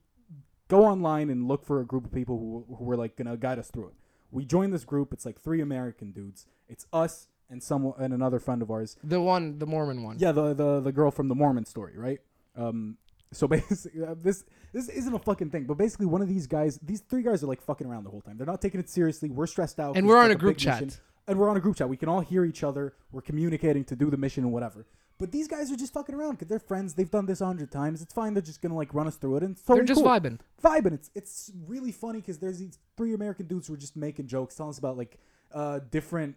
go 0.68 0.84
online 0.84 1.30
and 1.30 1.48
look 1.48 1.64
for 1.64 1.80
a 1.80 1.84
group 1.84 2.04
of 2.04 2.12
people 2.12 2.38
who 2.38 2.76
who 2.76 2.84
were 2.84 2.96
like 2.96 3.16
gonna 3.16 3.36
guide 3.36 3.58
us 3.58 3.70
through 3.70 3.88
it. 3.88 3.94
We 4.30 4.44
join 4.44 4.70
this 4.70 4.84
group. 4.84 5.12
It's 5.12 5.24
like 5.24 5.40
three 5.40 5.60
American 5.60 6.12
dudes. 6.12 6.46
It's 6.68 6.86
us 6.92 7.28
and 7.50 7.62
some 7.62 7.92
and 7.98 8.12
another 8.14 8.38
friend 8.38 8.62
of 8.62 8.70
ours. 8.70 8.96
The 9.04 9.20
one, 9.20 9.58
the 9.58 9.66
Mormon 9.66 10.02
one. 10.02 10.16
Yeah, 10.18 10.32
the 10.32 10.54
the 10.54 10.80
the 10.80 10.92
girl 10.92 11.10
from 11.10 11.28
the 11.28 11.34
Mormon 11.34 11.64
story, 11.64 11.96
right? 11.96 12.20
Um, 12.56 12.96
so 13.32 13.46
basically, 13.56 14.04
uh, 14.04 14.14
this 14.16 14.44
this 14.72 14.88
isn't 14.88 15.14
a 15.14 15.18
fucking 15.18 15.50
thing, 15.50 15.64
but 15.64 15.74
basically, 15.78 16.06
one 16.06 16.22
of 16.22 16.28
these 16.28 16.46
guys, 16.46 16.78
these 16.82 17.00
three 17.00 17.22
guys 17.22 17.42
are 17.42 17.46
like 17.46 17.60
fucking 17.62 17.86
around 17.86 18.04
the 18.04 18.10
whole 18.10 18.20
time. 18.20 18.36
They're 18.36 18.46
not 18.46 18.60
taking 18.62 18.80
it 18.80 18.88
seriously. 18.88 19.30
We're 19.30 19.46
stressed 19.46 19.78
out, 19.80 19.96
and 19.96 20.06
we're 20.06 20.18
on 20.18 20.30
a 20.30 20.34
group 20.34 20.56
chat. 20.58 20.82
mission, 20.82 21.00
and 21.26 21.38
we're 21.38 21.48
on 21.48 21.56
a 21.56 21.60
group 21.60 21.76
chat. 21.76 21.88
We 21.88 21.96
can 21.96 22.08
all 22.08 22.20
hear 22.20 22.44
each 22.44 22.62
other. 22.62 22.94
We're 23.12 23.22
communicating 23.22 23.84
to 23.84 23.96
do 23.96 24.10
the 24.10 24.16
mission 24.16 24.44
and 24.44 24.52
whatever. 24.52 24.86
But 25.18 25.32
these 25.32 25.48
guys 25.48 25.72
are 25.72 25.76
just 25.76 25.94
fucking 25.94 26.14
around 26.14 26.32
because 26.32 26.48
they're 26.48 26.58
friends. 26.58 26.92
They've 26.92 27.10
done 27.10 27.24
this 27.24 27.40
a 27.40 27.46
hundred 27.46 27.72
times. 27.72 28.02
It's 28.02 28.12
fine. 28.12 28.34
They're 28.34 28.42
just 28.42 28.60
gonna 28.60 28.76
like 28.76 28.92
run 28.92 29.06
us 29.06 29.16
through 29.16 29.36
it, 29.38 29.42
and 29.42 29.52
it's 29.52 29.62
They're 29.62 29.82
just 29.82 30.02
cool 30.02 30.10
vibing. 30.10 30.38
vibing. 30.62 30.92
It's 30.92 31.10
it's 31.14 31.52
really 31.66 31.90
funny 31.92 32.20
because 32.20 32.38
there's 32.38 32.58
these 32.58 32.78
three 32.98 33.14
American 33.14 33.46
dudes 33.46 33.66
who 33.66 33.74
are 33.74 33.78
just 33.78 33.96
making 33.96 34.26
jokes, 34.26 34.54
telling 34.56 34.70
us 34.70 34.78
about 34.78 34.96
like 34.98 35.18
uh 35.52 35.80
different. 35.90 36.36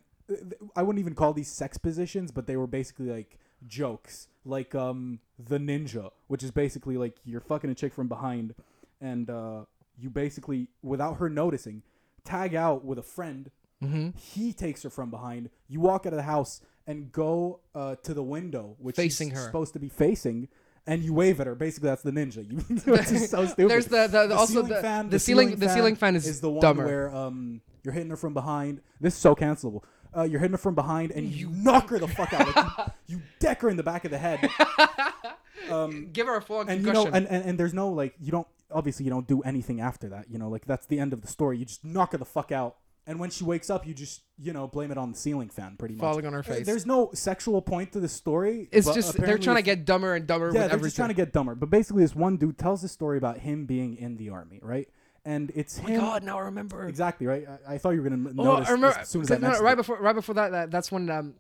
I 0.76 0.84
wouldn't 0.84 1.00
even 1.00 1.16
call 1.16 1.34
these 1.34 1.48
sex 1.50 1.78
positions, 1.78 2.32
but 2.32 2.48
they 2.48 2.58
were 2.58 2.68
basically 2.68 3.08
like 3.10 3.38
jokes, 3.68 4.28
like 4.46 4.76
um 4.76 5.20
the 5.38 5.58
ninja, 5.58 6.12
which 6.28 6.44
is 6.44 6.52
basically 6.52 6.98
like 6.98 7.18
you're 7.26 7.42
fucking 7.42 7.70
a 7.70 7.76
chick 7.76 7.94
from 7.94 8.08
behind, 8.08 8.54
and 9.02 9.30
uh 9.30 9.62
you 9.98 10.10
basically 10.10 10.68
without 10.82 11.18
her 11.18 11.30
noticing 11.30 11.84
tag 12.24 12.56
out 12.56 12.86
with 12.86 12.98
a 13.00 13.04
friend. 13.04 13.52
Mm-hmm. 13.84 14.10
He 14.18 14.52
takes 14.54 14.84
her 14.84 14.90
from 14.90 15.10
behind. 15.10 15.50
You 15.68 15.80
walk 15.80 16.06
out 16.06 16.14
of 16.14 16.18
the 16.18 16.24
house 16.24 16.62
and 16.86 17.12
go 17.12 17.62
uh, 17.74 17.96
to 18.04 18.14
the 18.14 18.24
window, 18.24 18.76
which 18.80 18.96
Facing 18.98 19.30
her. 19.32 19.46
supposed 19.46 19.72
to 19.74 19.80
be 19.80 19.88
facing, 19.88 20.50
and 20.86 21.02
you 21.02 21.14
wave 21.14 21.40
at 21.40 21.48
her. 21.48 21.56
Basically, 21.56 21.88
that's 21.88 22.02
the 22.02 22.12
ninja. 22.12 22.46
You, 22.50 22.58
which 22.92 23.12
is 23.12 23.30
so 23.30 23.46
stupid. 23.46 23.70
There's 23.70 23.86
the, 23.86 24.08
the, 24.08 24.28
the 24.28 24.36
also 24.36 24.54
ceiling 24.54 24.70
the, 24.70 24.82
fan, 24.82 25.10
the 25.10 25.20
ceiling 25.20 25.56
the 25.56 25.70
ceiling 25.70 25.96
fan 25.96 26.16
is, 26.16 26.42
the 26.42 26.50
one 26.50 26.62
dumber. 26.62 26.86
where 26.86 27.16
um 27.16 27.62
you're 27.84 27.94
hitting 27.94 28.10
her 28.10 28.18
from 28.18 28.34
behind. 28.34 28.82
This 29.00 29.14
is 29.14 29.20
so 29.20 29.34
cancelable. 29.36 29.84
Uh, 30.16 30.24
you're 30.24 30.40
hitting 30.40 30.54
her 30.54 30.58
from 30.58 30.76
behind 30.76 31.12
and 31.12 31.28
you 31.32 31.50
knock 31.52 31.90
her 31.90 32.00
the 32.00 32.08
fuck 32.08 32.34
out. 32.34 32.56
Like, 32.56 32.88
you, 33.08 33.18
you 33.18 33.22
deck 33.40 33.62
her 33.62 33.70
in 33.70 33.78
the 33.78 33.84
back 33.84 34.06
of 34.06 34.12
the 34.12 34.18
head. 34.18 34.50
Um, 35.70 36.10
Give 36.12 36.26
her 36.26 36.36
a 36.38 36.42
full 36.42 36.62
and 36.62 36.70
you 36.82 36.86
concussion. 36.86 37.12
know, 37.12 37.18
and, 37.18 37.28
and, 37.28 37.46
and 37.46 37.60
there's 37.60 37.74
no 37.76 37.90
like 37.90 38.16
you 38.20 38.32
don't 38.32 38.48
obviously 38.72 39.06
you 39.06 39.12
don't 39.12 39.28
do 39.28 39.42
anything 39.42 39.82
after 39.82 40.10
that. 40.10 40.26
You 40.30 40.40
know, 40.40 40.50
like 40.50 40.66
that's 40.66 40.88
the 40.88 41.00
end 41.00 41.14
of 41.14 41.22
the 41.22 41.28
story. 41.28 41.60
You 41.60 41.66
just 41.66 41.84
knock 41.86 42.14
her 42.14 42.18
the 42.18 42.26
fuck 42.26 42.52
out. 42.52 42.78
And 43.06 43.20
when 43.20 43.30
she 43.30 43.44
wakes 43.44 43.70
up, 43.70 43.86
you 43.86 43.94
just 43.94 44.22
you 44.40 44.52
know 44.52 44.68
blame 44.68 44.90
it 44.90 44.98
on 44.98 45.12
the 45.12 45.18
ceiling 45.18 45.50
fan, 45.50 45.76
pretty 45.78 45.94
much. 45.96 46.02
Falling 46.02 46.26
on 46.26 46.34
her 46.34 46.40
Uh, 46.40 46.44
face. 46.44 46.66
There's 46.66 46.88
no 46.88 47.12
sexual 47.14 47.62
point 47.62 47.92
to 47.92 48.00
the 48.00 48.08
story. 48.08 48.68
it's 48.72 48.92
just 48.92 49.16
they're 49.18 49.38
trying 49.38 49.58
to 49.58 49.62
get 49.62 49.86
dumber 49.86 50.16
and 50.16 50.26
dumber 50.26 50.46
yeah, 50.48 50.54
with 50.54 50.54
they're 50.54 50.64
everything. 50.72 50.86
just 50.88 50.96
trying 50.96 51.10
to 51.10 51.14
get 51.16 51.34
dumber. 51.34 51.54
But 51.54 51.70
basically, 51.70 52.02
this 52.04 52.16
one 52.16 52.38
dude 52.38 52.58
tells 52.58 52.84
a 52.84 52.88
story 52.88 53.18
about 53.20 53.40
him 53.40 53.66
being 53.66 53.96
in 53.96 54.18
the 54.18 54.30
army, 54.30 54.60
right? 54.64 54.88
And 55.26 55.52
it's 55.54 55.80
oh 55.80 55.84
my 55.84 55.90
him. 55.92 56.00
god, 56.02 56.24
now 56.24 56.38
I 56.38 56.42
remember. 56.44 56.88
Exactly 56.88 57.28
right. 57.28 57.46
I, 57.68 57.76
I 57.76 57.78
thought 57.78 57.92
you 57.92 58.02
were 58.02 58.10
gonna 58.10 58.30
Oh, 58.38 58.44
notice 58.44 58.70
I 58.70 58.72
remember. 58.72 58.98
as 59.00 59.10
soon 59.10 59.22
as 59.24 59.32
I 59.32 59.38
no, 59.38 59.52
no, 59.52 59.60
right 59.60 59.74
it. 59.74 59.78
before, 59.78 59.98
right 60.00 60.16
before 60.16 60.36
that, 60.36 60.52
that, 60.52 60.72
that's 60.72 60.92
when. 60.92 61.10
Um, 61.10 61.34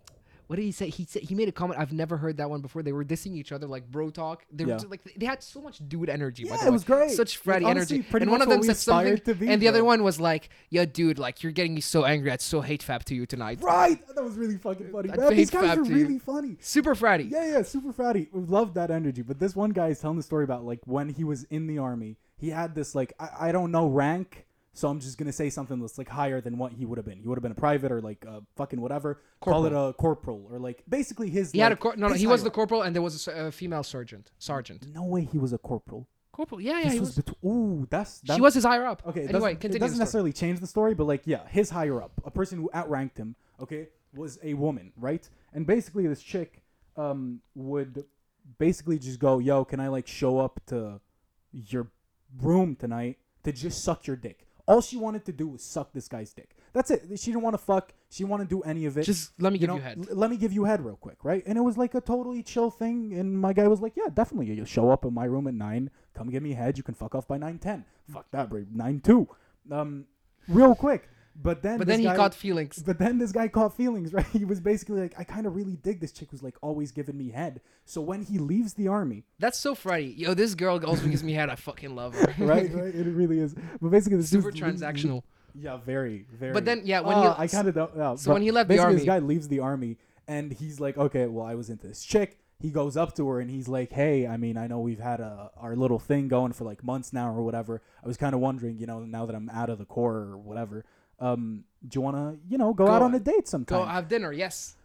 what 0.47 0.55
did 0.55 0.63
he 0.63 0.71
say? 0.71 0.89
He 0.89 1.05
said 1.05 1.21
he 1.21 1.35
made 1.35 1.47
a 1.47 1.51
comment. 1.51 1.79
I've 1.79 1.93
never 1.93 2.17
heard 2.17 2.37
that 2.37 2.49
one 2.49 2.61
before. 2.61 2.81
They 2.81 2.91
were 2.91 3.05
dissing 3.05 3.35
each 3.35 3.51
other 3.51 3.67
like 3.67 3.85
bro 3.91 4.09
talk. 4.09 4.43
They 4.51 4.65
were 4.65 4.71
Yeah. 4.71 4.77
just, 4.77 4.89
like 4.89 5.01
they 5.15 5.27
had 5.27 5.43
so 5.43 5.61
much 5.61 5.79
dude 5.87 6.09
energy. 6.09 6.43
by 6.45 6.49
Yeah, 6.49 6.55
the 6.55 6.61
it 6.63 6.65
way. 6.65 6.71
was 6.71 6.83
great. 6.83 7.11
Such 7.11 7.45
Like, 7.45 7.61
fratty 7.61 7.65
honestly, 7.67 7.97
energy. 7.99 8.17
and 8.21 8.31
one 8.31 8.41
of 8.41 8.49
them 8.49 8.63
said 8.63 8.77
something, 8.77 9.17
to 9.19 9.35
be, 9.35 9.47
and 9.47 9.61
the 9.61 9.67
other 9.67 9.83
one 9.83 10.01
was 10.03 10.19
like, 10.19 10.49
"Yo, 10.71 10.85
dude, 10.85 11.19
like 11.19 11.43
you're 11.43 11.51
getting 11.51 11.75
me 11.75 11.81
so 11.81 12.03
angry. 12.03 12.31
I'd 12.31 12.41
so 12.41 12.61
hate 12.61 12.81
fab 12.81 13.05
to 13.05 13.13
you 13.15 13.27
tonight." 13.27 13.59
Right, 13.61 14.03
that 14.15 14.23
was 14.23 14.37
really 14.37 14.57
fucking 14.57 14.91
funny. 14.91 15.09
Man, 15.09 15.29
these 15.35 15.51
guys 15.51 15.67
Fab 15.67 15.77
are 15.79 15.83
to 15.83 15.89
you. 15.89 15.95
really 15.95 16.17
funny. 16.19 16.57
Super 16.61 16.95
fratty. 16.95 17.29
Yeah, 17.29 17.45
yeah, 17.45 17.61
super 17.61 17.93
fatty. 17.93 18.27
We 18.33 18.41
love 18.41 18.73
that 18.73 18.89
energy. 18.89 19.21
But 19.21 19.37
this 19.37 19.55
one 19.55 19.69
guy 19.69 19.89
is 19.89 19.99
telling 19.99 20.17
the 20.17 20.23
story 20.23 20.45
about 20.45 20.65
like 20.65 20.79
when 20.85 21.09
he 21.09 21.23
was 21.23 21.43
in 21.51 21.67
the 21.67 21.77
army, 21.77 22.17
he 22.39 22.49
had 22.49 22.73
this 22.75 22.95
like 22.95 23.13
I, 23.19 23.49
I 23.49 23.51
don't 23.51 23.71
know 23.71 23.87
rank, 23.87 24.45
so 24.73 24.87
I'm 24.89 24.99
just 24.99 25.17
gonna 25.17 25.31
say 25.33 25.49
something 25.49 25.79
that's 25.79 25.97
like 25.97 26.09
higher 26.09 26.39
than 26.41 26.57
what 26.57 26.71
he 26.73 26.85
would 26.85 26.97
have 26.97 27.05
been. 27.05 27.19
He 27.19 27.27
would 27.27 27.37
have 27.37 27.43
been 27.43 27.51
a 27.51 27.55
private 27.55 27.91
or 27.91 28.01
like 28.01 28.25
uh, 28.27 28.39
fucking 28.55 28.79
whatever. 28.81 29.21
Call 29.41 29.65
it 29.65 29.73
a 29.73 29.93
corporal 29.93 30.47
or 30.51 30.57
like 30.59 30.83
basically 30.87 31.29
his. 31.29 31.51
He 31.51 31.59
like, 31.59 31.63
had 31.65 31.71
a 31.73 31.75
cor- 31.75 31.95
no, 31.97 32.07
no. 32.07 32.13
He 32.15 32.27
was 32.27 32.43
the 32.43 32.49
corporal, 32.51 32.81
and 32.83 32.95
there 32.95 33.01
was 33.01 33.27
a, 33.27 33.31
s- 33.31 33.47
a 33.47 33.51
female 33.51 33.83
sergeant. 33.83 34.31
Sergeant. 34.39 34.87
No 34.93 35.03
way, 35.03 35.23
he 35.31 35.37
was 35.37 35.53
a 35.53 35.57
corporal. 35.57 36.07
Corporal. 36.31 36.61
Yeah, 36.61 36.77
yeah. 36.79 36.83
This 36.85 36.93
He 36.93 36.99
was. 37.01 37.15
was. 37.17 37.25
bet- 37.25 37.35
ooh, 37.45 37.87
that's 37.89 38.21
that, 38.21 38.35
She 38.35 38.41
was 38.41 38.53
his 38.53 38.63
higher 38.63 38.85
up. 38.85 39.03
Okay, 39.05 39.21
it 39.21 39.29
Anyway, 39.29 39.39
doesn't, 39.39 39.59
continue. 39.59 39.75
it 39.75 39.79
doesn't 39.79 39.97
the 39.99 40.05
story. 40.05 40.05
necessarily 40.05 40.33
change 40.33 40.59
the 40.61 40.67
story, 40.67 40.93
but 40.93 41.03
like, 41.05 41.23
yeah, 41.25 41.45
his 41.49 41.69
higher 41.69 42.01
up, 42.01 42.13
a 42.23 42.31
person 42.31 42.57
who 42.59 42.69
outranked 42.73 43.17
him, 43.17 43.35
okay, 43.61 43.89
was 44.15 44.39
a 44.41 44.53
woman, 44.53 44.93
right? 44.95 45.27
And 45.53 45.65
basically, 45.67 46.07
this 46.07 46.21
chick 46.21 46.61
um, 46.95 47.41
would 47.55 48.05
basically 48.57 48.97
just 48.99 49.19
go, 49.19 49.39
"Yo, 49.39 49.65
can 49.65 49.79
I 49.81 49.89
like 49.89 50.07
show 50.07 50.39
up 50.39 50.61
to 50.67 51.01
your 51.51 51.87
room 52.41 52.75
tonight 52.75 53.17
to 53.43 53.51
just 53.51 53.83
suck 53.83 54.07
your 54.07 54.15
dick?" 54.15 54.45
All 54.67 54.81
she 54.81 54.97
wanted 54.97 55.25
to 55.25 55.31
do 55.31 55.47
was 55.47 55.63
suck 55.63 55.93
this 55.93 56.07
guy's 56.07 56.31
dick. 56.31 56.55
That's 56.73 56.91
it. 56.91 57.01
She 57.19 57.31
didn't 57.31 57.41
want 57.41 57.55
to 57.55 57.57
fuck. 57.57 57.91
She 58.11 58.19
didn't 58.19 58.29
want 58.29 58.43
to 58.43 58.47
do 58.47 58.61
any 58.61 58.85
of 58.85 58.97
it. 58.99 59.03
Just 59.03 59.31
let 59.41 59.51
me 59.51 59.57
you 59.57 59.61
give 59.61 59.69
know, 59.69 59.75
you 59.77 59.81
head. 59.81 60.05
l- 60.11 60.15
let 60.15 60.29
me 60.29 60.37
give 60.37 60.53
you 60.53 60.65
head 60.65 60.85
real 60.85 60.95
quick, 60.95 61.23
right? 61.23 61.41
And 61.47 61.57
it 61.57 61.61
was 61.61 61.75
like 61.75 61.95
a 61.95 62.01
totally 62.01 62.43
chill 62.43 62.69
thing. 62.69 63.13
And 63.15 63.39
my 63.39 63.51
guy 63.51 63.67
was 63.67 63.81
like, 63.81 63.95
"Yeah, 63.95 64.09
definitely. 64.13 64.53
You 64.53 64.65
show 64.65 64.91
up 64.91 65.05
in 65.05 65.13
my 65.13 65.25
room 65.25 65.47
at 65.47 65.55
nine. 65.55 65.89
Come 66.13 66.29
give 66.29 66.43
me 66.43 66.53
head. 66.53 66.77
You 66.77 66.83
can 66.83 66.93
fuck 66.93 67.15
off 67.15 67.27
by 67.27 67.39
nine 67.39 67.57
ten. 67.57 67.83
Fuck 68.13 68.29
that, 68.31 68.49
bro. 68.51 68.65
Nine 68.71 68.99
two. 69.01 69.27
Um, 69.71 70.05
real 70.47 70.75
quick. 70.75 71.09
But 71.41 71.61
then, 71.61 71.77
But 71.77 71.87
this 71.87 71.93
then 71.93 71.99
he 72.01 72.05
guy- 72.05 72.15
caught 72.17 72.33
feelings. 72.33 72.83
But 72.85 72.99
then 72.99 73.17
this 73.17 73.31
guy 73.31 73.47
caught 73.47 73.75
feelings, 73.75 74.13
right? 74.17 74.25
He 74.33 74.43
was 74.43 74.59
basically 74.59 74.99
like, 74.99 75.13
I 75.17 75.23
kind 75.23 75.45
of 75.45 75.55
really 75.55 75.77
dig 75.77 76.01
this 76.01 76.11
chick 76.11 76.27
who's 76.31 76.43
like 76.43 76.57
always 76.61 76.91
giving 76.91 77.17
me 77.17 77.29
head. 77.29 77.61
So 77.85 78.01
when 78.01 78.23
he 78.23 78.37
leaves 78.39 78.73
the 78.73 78.87
army, 78.89 79.23
That's 79.39 79.57
so 79.57 79.73
fratty. 79.73 80.17
Yo, 80.17 80.33
this 80.33 80.53
girl 80.55 80.83
also 80.85 81.07
gives 81.07 81.23
me 81.23 81.33
head. 81.33 81.49
I 81.49 81.55
fucking 81.55 81.95
love 81.95 82.13
her. 82.15 82.33
right, 82.45 82.69
right, 82.73 82.93
it 82.93 83.05
really 83.07 83.39
is. 83.39 83.55
But 83.81 83.89
basically, 83.89 84.17
this 84.17 84.29
Super 84.29 84.51
transactional. 84.51 85.23
Yeah, 85.55 85.77
very, 85.77 86.25
very. 86.31 86.53
But 86.53 86.65
then, 86.65 86.81
yeah, 86.83 86.99
when 86.99 87.15
Ah, 87.15 87.33
he- 87.35 87.43
I 87.43 87.47
kind 87.47 87.67
of 87.67 87.73
don't. 87.75 87.91
Yeah, 87.95 88.15
so 88.15 88.33
when 88.33 88.41
he 88.41 88.51
left 88.51 88.67
the 88.67 88.73
basically 88.73 88.85
army- 88.85 88.95
this 88.97 89.05
guy 89.05 89.19
leaves 89.19 89.47
the 89.47 89.59
army, 89.59 89.97
and 90.27 90.51
he's 90.51 90.79
like, 90.79 90.97
okay, 90.97 91.25
well, 91.25 91.45
I 91.45 91.55
was 91.55 91.69
into 91.69 91.87
this 91.87 92.03
chick. 92.03 92.37
He 92.59 92.69
goes 92.71 92.97
up 92.97 93.15
to 93.15 93.27
her 93.29 93.39
and 93.39 93.49
he's 93.49 93.69
like, 93.69 93.89
hey, 93.93 94.27
I 94.27 94.35
mean, 94.35 94.57
I 94.57 94.67
know 94.67 94.79
we've 94.81 94.99
had 94.99 95.21
a, 95.21 95.49
our 95.55 95.77
little 95.77 95.97
thing 95.97 96.27
going 96.27 96.51
for 96.51 96.65
like 96.65 96.83
months 96.83 97.13
now 97.13 97.29
or 97.33 97.41
whatever. 97.41 97.81
I 98.03 98.07
was 98.07 98.17
kind 98.17 98.35
of 98.35 98.41
wondering, 98.41 98.77
you 98.77 98.85
know, 98.85 98.99
now 98.99 99.25
that 99.25 99.33
I'm 99.33 99.49
out 99.49 99.69
of 99.69 99.77
the 99.77 99.85
core 99.85 100.17
or 100.17 100.37
whatever, 100.37 100.83
um, 101.19 101.63
do 101.87 101.97
you 101.97 102.01
want 102.01 102.15
to, 102.17 102.39
you 102.49 102.57
know, 102.57 102.73
go, 102.73 102.85
Go- 102.85 102.91
out 102.91 103.01
on 103.01 103.13
a 103.15 103.19
date 103.19 103.47
sometime? 103.47 103.79
Go 103.79 103.85
have 103.85 104.07
dinner. 104.07 104.31
Yes. 104.31 104.75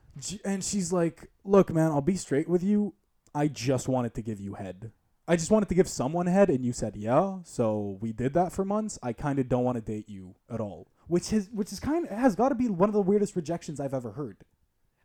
And 0.44 0.62
she's 0.62 0.92
like, 0.92 1.28
"Look, 1.44 1.72
man, 1.72 1.90
I'll 1.90 2.00
be 2.00 2.16
straight 2.16 2.48
with 2.48 2.62
you. 2.62 2.94
I 3.34 3.48
just 3.48 3.88
wanted 3.88 4.14
to 4.14 4.22
give 4.22 4.40
you 4.40 4.54
head. 4.54 4.92
I 5.26 5.36
just 5.36 5.50
wanted 5.50 5.68
to 5.70 5.74
give 5.74 5.88
someone 5.88 6.26
head, 6.26 6.50
and 6.50 6.64
you 6.64 6.72
said 6.72 6.96
yeah. 6.96 7.38
So 7.44 7.98
we 8.00 8.12
did 8.12 8.34
that 8.34 8.52
for 8.52 8.64
months. 8.64 8.98
I 9.02 9.12
kind 9.12 9.38
of 9.38 9.48
don't 9.48 9.64
want 9.64 9.76
to 9.76 9.80
date 9.80 10.08
you 10.08 10.36
at 10.48 10.60
all, 10.60 10.86
which 11.08 11.32
is 11.32 11.50
which 11.50 11.72
is 11.72 11.80
kind 11.80 12.06
of 12.06 12.16
has 12.16 12.36
got 12.36 12.50
to 12.50 12.54
be 12.54 12.68
one 12.68 12.88
of 12.88 12.92
the 12.92 13.00
weirdest 13.00 13.34
rejections 13.34 13.80
I've 13.80 13.94
ever 13.94 14.12
heard. 14.12 14.36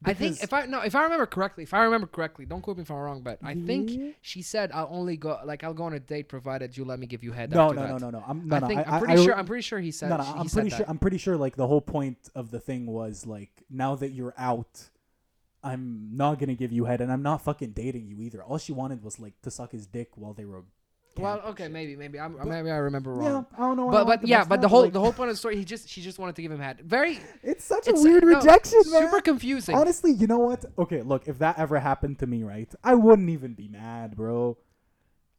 I 0.05 0.13
think 0.13 0.41
if 0.41 0.53
I 0.53 0.65
no, 0.65 0.81
if 0.81 0.95
I 0.95 1.03
remember 1.03 1.25
correctly, 1.25 1.63
if 1.63 1.73
I 1.73 1.83
remember 1.83 2.07
correctly, 2.07 2.45
don't 2.45 2.61
quote 2.61 2.77
me 2.77 2.83
if 2.83 2.91
I'm 2.91 2.97
wrong, 2.97 3.21
but 3.21 3.39
I 3.43 3.53
think 3.53 3.89
mm-hmm. 3.89 4.09
she 4.21 4.41
said 4.41 4.71
I'll 4.73 4.87
only 4.91 5.17
go 5.17 5.39
like 5.43 5.63
I'll 5.63 5.73
go 5.73 5.83
on 5.83 5.93
a 5.93 5.99
date 5.99 6.29
provided 6.29 6.77
you 6.77 6.85
let 6.85 6.99
me 6.99 7.05
give 7.05 7.21
you 7.21 7.33
head. 7.33 7.51
no, 7.51 7.65
after 7.65 7.75
no, 7.75 7.81
that. 7.81 7.89
no, 7.89 7.97
no, 7.97 8.19
no. 8.19 8.23
I'm 8.25 8.47
no, 8.47 8.55
I 8.55 8.59
no. 8.59 8.67
think 8.67 8.79
I, 8.79 8.83
I'm 8.83 8.99
pretty 8.99 9.21
I- 9.21 9.25
sure 9.25 9.35
I'm 9.35 9.45
pretty 9.45 9.61
sure 9.61 9.79
he 9.79 9.91
said. 9.91 10.09
no, 10.09 10.17
no. 10.17 10.23
I'm 10.23 10.47
pretty 10.47 10.69
that. 10.69 10.77
sure. 10.77 10.85
I'm 10.87 10.99
pretty 10.99 11.17
sure. 11.17 11.35
Like 11.35 11.57
the 11.57 11.67
whole 11.67 11.81
point 11.81 12.29
of 12.33 12.49
the 12.51 12.59
thing 12.61 12.85
was 12.85 13.25
like, 13.25 13.51
now 13.69 13.95
that 13.95 14.11
you're 14.11 14.33
out, 14.37 14.89
I'm 15.63 16.11
not 16.13 16.39
gonna 16.39 16.55
give 16.55 16.71
you 16.71 16.85
head, 16.85 17.01
and 17.01 17.11
I'm 17.11 17.23
not 17.23 17.43
fucking 17.43 17.71
dating 17.71 18.07
you 18.07 18.21
either. 18.21 18.41
All 18.41 18.57
she 18.57 18.71
wanted 18.71 19.03
was 19.03 19.19
like 19.19 19.41
to 19.41 19.51
suck 19.51 19.73
his 19.73 19.85
dick 19.85 20.11
while 20.15 20.33
they 20.33 20.45
were. 20.45 20.63
Well, 21.21 21.41
okay, 21.47 21.67
maybe, 21.67 21.95
maybe 21.95 22.19
I'm 22.19 22.33
But- 22.33 22.47
maybe 22.47 22.71
I 22.71 22.77
remember 22.77 23.13
wrong. 23.13 23.23
Yeah, 23.23 23.57
I 23.57 23.67
don't 23.67 23.77
know. 23.77 23.89
But 23.89 24.05
but 24.05 24.27
yeah, 24.27 24.43
but 24.43 24.61
the 24.61 24.67
whole 24.67 24.83
like, 24.83 24.93
the 24.93 24.99
whole 24.99 25.13
point 25.13 25.29
of 25.29 25.35
the 25.35 25.39
story, 25.39 25.55
he 25.57 25.65
just 25.65 25.87
she 25.89 26.01
just 26.01 26.19
wanted 26.19 26.35
to 26.35 26.41
give 26.41 26.51
him 26.51 26.59
head. 26.59 26.81
Very 26.83 27.19
it's 27.43 27.63
such 27.65 27.87
it's 27.87 27.99
a 27.99 28.03
weird 28.03 28.23
no, 28.23 28.37
rejection, 28.37 28.81
man. 28.91 29.03
super 29.03 29.21
confusing. 29.21 29.75
Honestly, 29.75 30.11
you 30.11 30.27
know 30.27 30.39
what? 30.39 30.65
Okay, 30.77 31.01
look, 31.01 31.27
if 31.27 31.39
that 31.39 31.59
ever 31.59 31.79
happened 31.79 32.19
to 32.19 32.27
me, 32.27 32.43
right, 32.43 32.73
I 32.83 32.95
wouldn't 32.95 33.29
even 33.29 33.53
be 33.53 33.67
mad, 33.67 34.15
bro. 34.15 34.57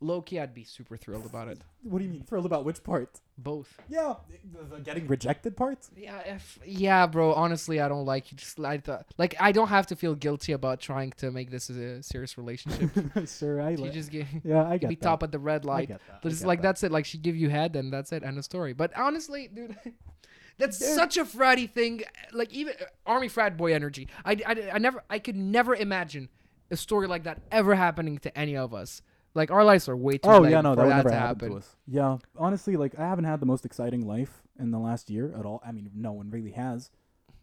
Low 0.02 0.22
key, 0.22 0.40
I'd 0.40 0.55
be 0.55 0.64
super 0.64 0.97
thrilled 0.97 1.27
about 1.27 1.48
it. 1.48 1.59
What 1.82 1.98
do 1.98 2.05
you 2.05 2.10
mean? 2.10 2.22
Thrilled 2.24 2.47
about 2.47 2.64
which 2.64 2.82
part? 2.82 3.20
Both. 3.36 3.77
Yeah, 3.86 4.14
the, 4.51 4.77
the 4.77 4.81
getting 4.81 5.06
rejected 5.06 5.59
part. 5.59 5.86
Yeah, 5.94 6.18
if 6.20 6.59
yeah, 6.64 7.06
bro. 7.06 7.35
Honestly, 7.35 7.81
I 7.81 7.89
don't 7.89 8.06
like 8.06 8.32
you. 8.32 8.39
Just 8.39 8.59
like 8.59 8.85
the, 8.85 9.05
like 9.18 9.35
I 9.39 9.52
don't 9.52 9.68
have 9.68 9.86
to 9.89 9.97
feel 9.97 10.14
guilty 10.14 10.52
about 10.52 10.81
trying 10.81 11.12
to 11.18 11.31
make 11.31 11.51
this 11.51 11.68
a 11.68 12.02
serious 12.02 12.39
relationship. 12.39 12.90
sure, 13.28 13.60
I 13.60 13.74
like. 13.74 13.93
just 13.93 14.10
give 14.10 14.27
Yeah, 14.43 14.64
I 14.66 14.78
get 14.78 14.89
be 14.89 14.94
that. 14.94 15.02
top 15.02 15.22
at 15.22 15.32
the 15.32 15.39
red 15.39 15.66
I 15.66 15.68
light. 15.68 15.89
get 15.89 16.01
that. 16.06 16.14
I 16.14 16.18
But 16.22 16.32
it's 16.32 16.40
get 16.40 16.48
like 16.48 16.59
that. 16.62 16.68
that's 16.68 16.82
it. 16.85 16.93
Like 16.93 17.05
she 17.05 17.18
give 17.18 17.36
you 17.36 17.51
head, 17.51 17.77
and 17.77 17.93
that's 17.93 18.10
it. 18.12 18.22
End 18.22 18.39
of 18.39 18.44
story. 18.44 18.72
But 18.72 18.97
honestly, 18.97 19.48
dude, 19.52 19.77
that's 20.59 20.78
Dude. 20.78 20.89
such 20.94 21.18
a 21.18 21.24
fratty 21.27 21.70
thing. 21.70 22.05
Like 22.32 22.52
even 22.55 22.72
uh, 22.81 22.86
army 23.06 23.28
frat 23.28 23.59
boy 23.59 23.74
energy. 23.74 24.09
I, 24.24 24.39
I, 24.47 24.70
I 24.74 24.78
never 24.78 25.02
I 25.10 25.18
could 25.18 25.36
never 25.36 25.74
imagine 25.74 26.31
a 26.70 26.77
story 26.77 27.06
like 27.06 27.24
that 27.24 27.43
ever 27.52 27.74
happening 27.74 28.16
to 28.18 28.39
any 28.39 28.56
of 28.56 28.72
us. 28.72 29.02
Like 29.35 29.51
our 29.51 29.65
lives 29.65 29.89
are 29.89 29.97
way 29.97 30.19
too 30.19 30.28
Oh 30.28 30.44
yeah, 30.44 30.61
no, 30.61 30.74
that 30.74 30.86
would 30.86 30.94
never 30.94 31.11
happen. 31.11 31.51
to 31.51 31.57
us. 31.57 31.77
Yeah, 31.86 32.19
honestly, 32.36 32.77
like 32.77 32.98
I 32.98 33.02
haven't 33.02 33.24
had 33.24 33.40
the 33.40 33.47
most 33.47 33.65
exciting 33.65 34.07
life 34.07 34.43
in 34.59 34.70
the 34.70 34.78
last 34.78 35.09
year 35.11 35.32
at 35.39 35.44
all. 35.47 35.62
I 35.65 35.73
mean, 35.73 35.90
no 35.94 36.12
one 36.12 36.31
really 36.31 36.51
has. 36.52 36.90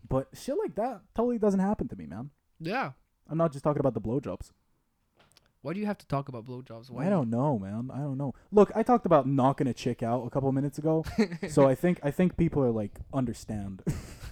But 0.08 0.28
shit 0.34 0.56
like 0.58 0.76
that 0.76 1.02
totally 1.16 1.38
doesn't 1.38 1.60
happen 1.60 1.88
to 1.90 1.96
me, 1.96 2.06
man. 2.06 2.30
Yeah. 2.60 2.92
I'm 3.30 3.38
not 3.38 3.52
just 3.52 3.64
talking 3.64 3.80
about 3.80 3.94
the 3.94 4.02
blowjobs. 4.02 4.52
Why 5.62 5.74
do 5.74 5.80
you 5.80 5.86
have 5.86 5.98
to 5.98 6.08
talk 6.08 6.30
about 6.30 6.46
blowjobs? 6.46 6.90
Why? 6.90 7.08
I 7.08 7.10
don't 7.10 7.30
know, 7.30 7.58
man. 7.60 7.90
I 7.94 7.98
don't 7.98 8.18
know. 8.18 8.34
Look, 8.52 8.72
I 8.76 8.84
talked 8.84 9.06
about 9.06 9.28
knocking 9.28 9.68
a 9.68 9.74
chick 9.74 10.02
out 10.04 10.26
a 10.26 10.30
couple 10.30 10.52
minutes 10.52 10.78
ago, 10.78 11.04
so 11.50 11.68
I 11.68 11.76
think 11.76 12.00
I 12.04 12.12
think 12.12 12.38
people 12.38 12.64
are 12.64 12.72
like 12.72 13.00
understand, 13.14 13.82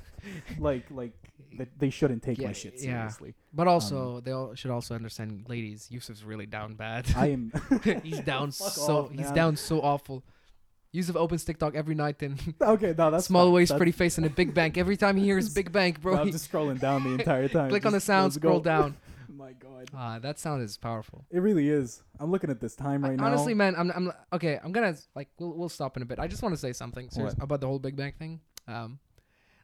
like 0.59 0.85
like 0.91 1.13
that 1.57 1.77
they 1.79 1.89
shouldn't 1.89 2.23
take 2.23 2.37
Yeah, 2.37 2.47
my 2.47 2.53
shit 2.53 2.79
seriously. 2.79 3.29
yeah. 3.29 3.43
But 3.53 3.67
also, 3.67 4.19
they 4.21 4.31
all 4.31 4.55
should 4.55 4.71
also 4.71 4.95
understand, 4.95 5.45
ladies. 5.47 5.87
Yusuf's 5.91 6.23
really 6.23 6.45
down 6.45 6.75
bad. 6.75 7.05
I 7.15 7.27
am. 7.35 7.51
he's 8.03 8.19
down 8.21 8.51
so 8.53 8.97
off, 9.05 9.11
he's 9.11 9.31
down 9.31 9.55
so 9.55 9.81
awful. 9.81 10.23
Yusuf 10.91 11.15
opens 11.17 11.43
TikTok 11.43 11.75
every 11.75 11.93
night 11.95 12.21
and 12.21 12.39
okay, 12.61 12.95
no, 12.97 13.11
that's 13.11 13.25
small 13.25 13.47
fine. 13.47 13.53
waist, 13.53 13.69
That's- 13.69 13.79
pretty 13.79 13.91
face, 13.91 14.17
and 14.17 14.25
a 14.25 14.29
big 14.29 14.53
bank. 14.53 14.77
Every 14.77 14.95
time 14.95 15.17
he 15.17 15.23
hears 15.25 15.53
big 15.53 15.71
bank, 15.71 15.99
bro, 16.01 16.15
no, 16.15 16.21
I'm 16.21 16.31
just 16.31 16.49
scrolling 16.49 16.79
down 16.79 17.03
the 17.03 17.09
entire 17.19 17.49
time. 17.49 17.69
click 17.69 17.85
on 17.85 17.91
the 17.91 17.97
Just 17.97 18.07
sound, 18.07 18.31
scroll 18.33 18.61
down. 18.61 18.95
My 19.27 19.51
God, 19.51 19.89
Ah, 19.93 20.19
that 20.19 20.39
sound 20.39 20.63
is 20.63 20.77
powerful. 20.77 21.25
it 21.29 21.39
really 21.39 21.67
is. 21.67 22.01
I'm 22.17 22.31
looking 22.31 22.49
at 22.49 22.61
this 22.61 22.73
time 22.75 23.03
right 23.03 23.17
now. 23.17 23.25
Honestly, 23.25 23.53
man, 23.53 23.75
I'm, 23.77 23.91
I'm 23.91 24.11
okay. 24.31 24.57
I'm 24.63 24.71
gonna 24.71 24.95
like 25.15 25.27
we'll 25.37 25.53
we'll 25.57 25.67
stop 25.69 25.97
in 25.97 26.03
a 26.03 26.05
bit. 26.05 26.17
I 26.19 26.27
just 26.27 26.41
want 26.41 26.55
to 26.55 26.59
say 26.59 26.71
something 26.71 27.09
serious 27.09 27.35
about 27.41 27.59
the 27.59 27.67
whole 27.67 27.79
Big 27.79 27.97
bank 27.97 28.17
thing. 28.17 28.39
Um, 28.65 28.99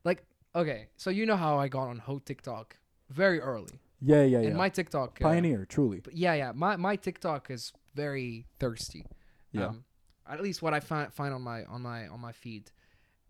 like 0.03 0.26
okay, 0.56 0.88
so 0.98 1.10
you 1.10 1.26
know 1.26 1.38
how 1.38 1.57
I 1.57 1.68
got 1.68 1.88
on 1.88 1.99
Ho 1.99 2.19
TikTok 2.19 2.78
very 3.10 3.40
early, 3.40 3.80
yeah, 4.02 4.23
yeah, 4.23 4.41
yeah. 4.41 4.48
and 4.48 4.57
my 4.57 4.69
TikTok 4.69 5.19
uh, 5.22 5.23
Pioneer, 5.23 5.65
truly. 5.65 5.99
But 5.99 6.15
yeah, 6.15 6.34
yeah. 6.34 6.52
My 6.53 6.76
my 6.76 6.95
TikTok 6.95 7.52
is 7.52 7.73
very 7.95 8.45
thirsty. 8.60 9.06
Yeah. 9.52 9.68
Um, 9.68 9.86
at 10.30 10.41
least 10.41 10.61
what 10.61 10.73
I 10.73 10.80
find 10.80 11.14
find 11.14 11.34
on 11.34 11.41
my 11.41 11.65
on 11.65 11.82
my 11.82 12.07
on 12.07 12.19
my 12.19 12.32
feed, 12.32 12.72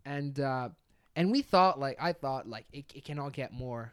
and 0.04 0.38
uh, 0.38 0.70
and 1.16 1.30
we 1.30 1.42
thought 1.42 1.78
like 1.78 1.96
I 2.00 2.12
thought 2.12 2.48
like 2.48 2.66
it, 2.72 2.86
it 2.94 3.04
cannot 3.04 3.32
get 3.32 3.52
more 3.52 3.92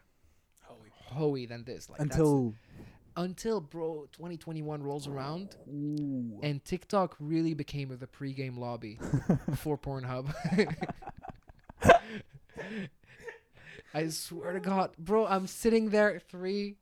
hoey 1.10 1.46
than 1.46 1.64
this. 1.64 1.90
Like 1.90 2.00
Until 2.00 2.54
until 3.16 3.60
bro 3.60 4.06
2021 4.12 4.82
rolls 4.82 5.08
around 5.08 5.56
Ooh. 5.68 6.38
and 6.42 6.64
TikTok 6.64 7.16
really 7.18 7.54
became 7.54 7.88
the 7.88 8.06
pregame 8.06 8.56
lobby 8.56 8.98
for 9.56 9.76
Pornhub. 9.76 10.32
I 13.92 14.08
swear 14.08 14.52
to 14.52 14.60
God, 14.60 14.90
bro, 14.98 15.26
I'm 15.26 15.46
sitting 15.46 15.90
there 15.90 16.14
at 16.14 16.28
3 16.28 16.76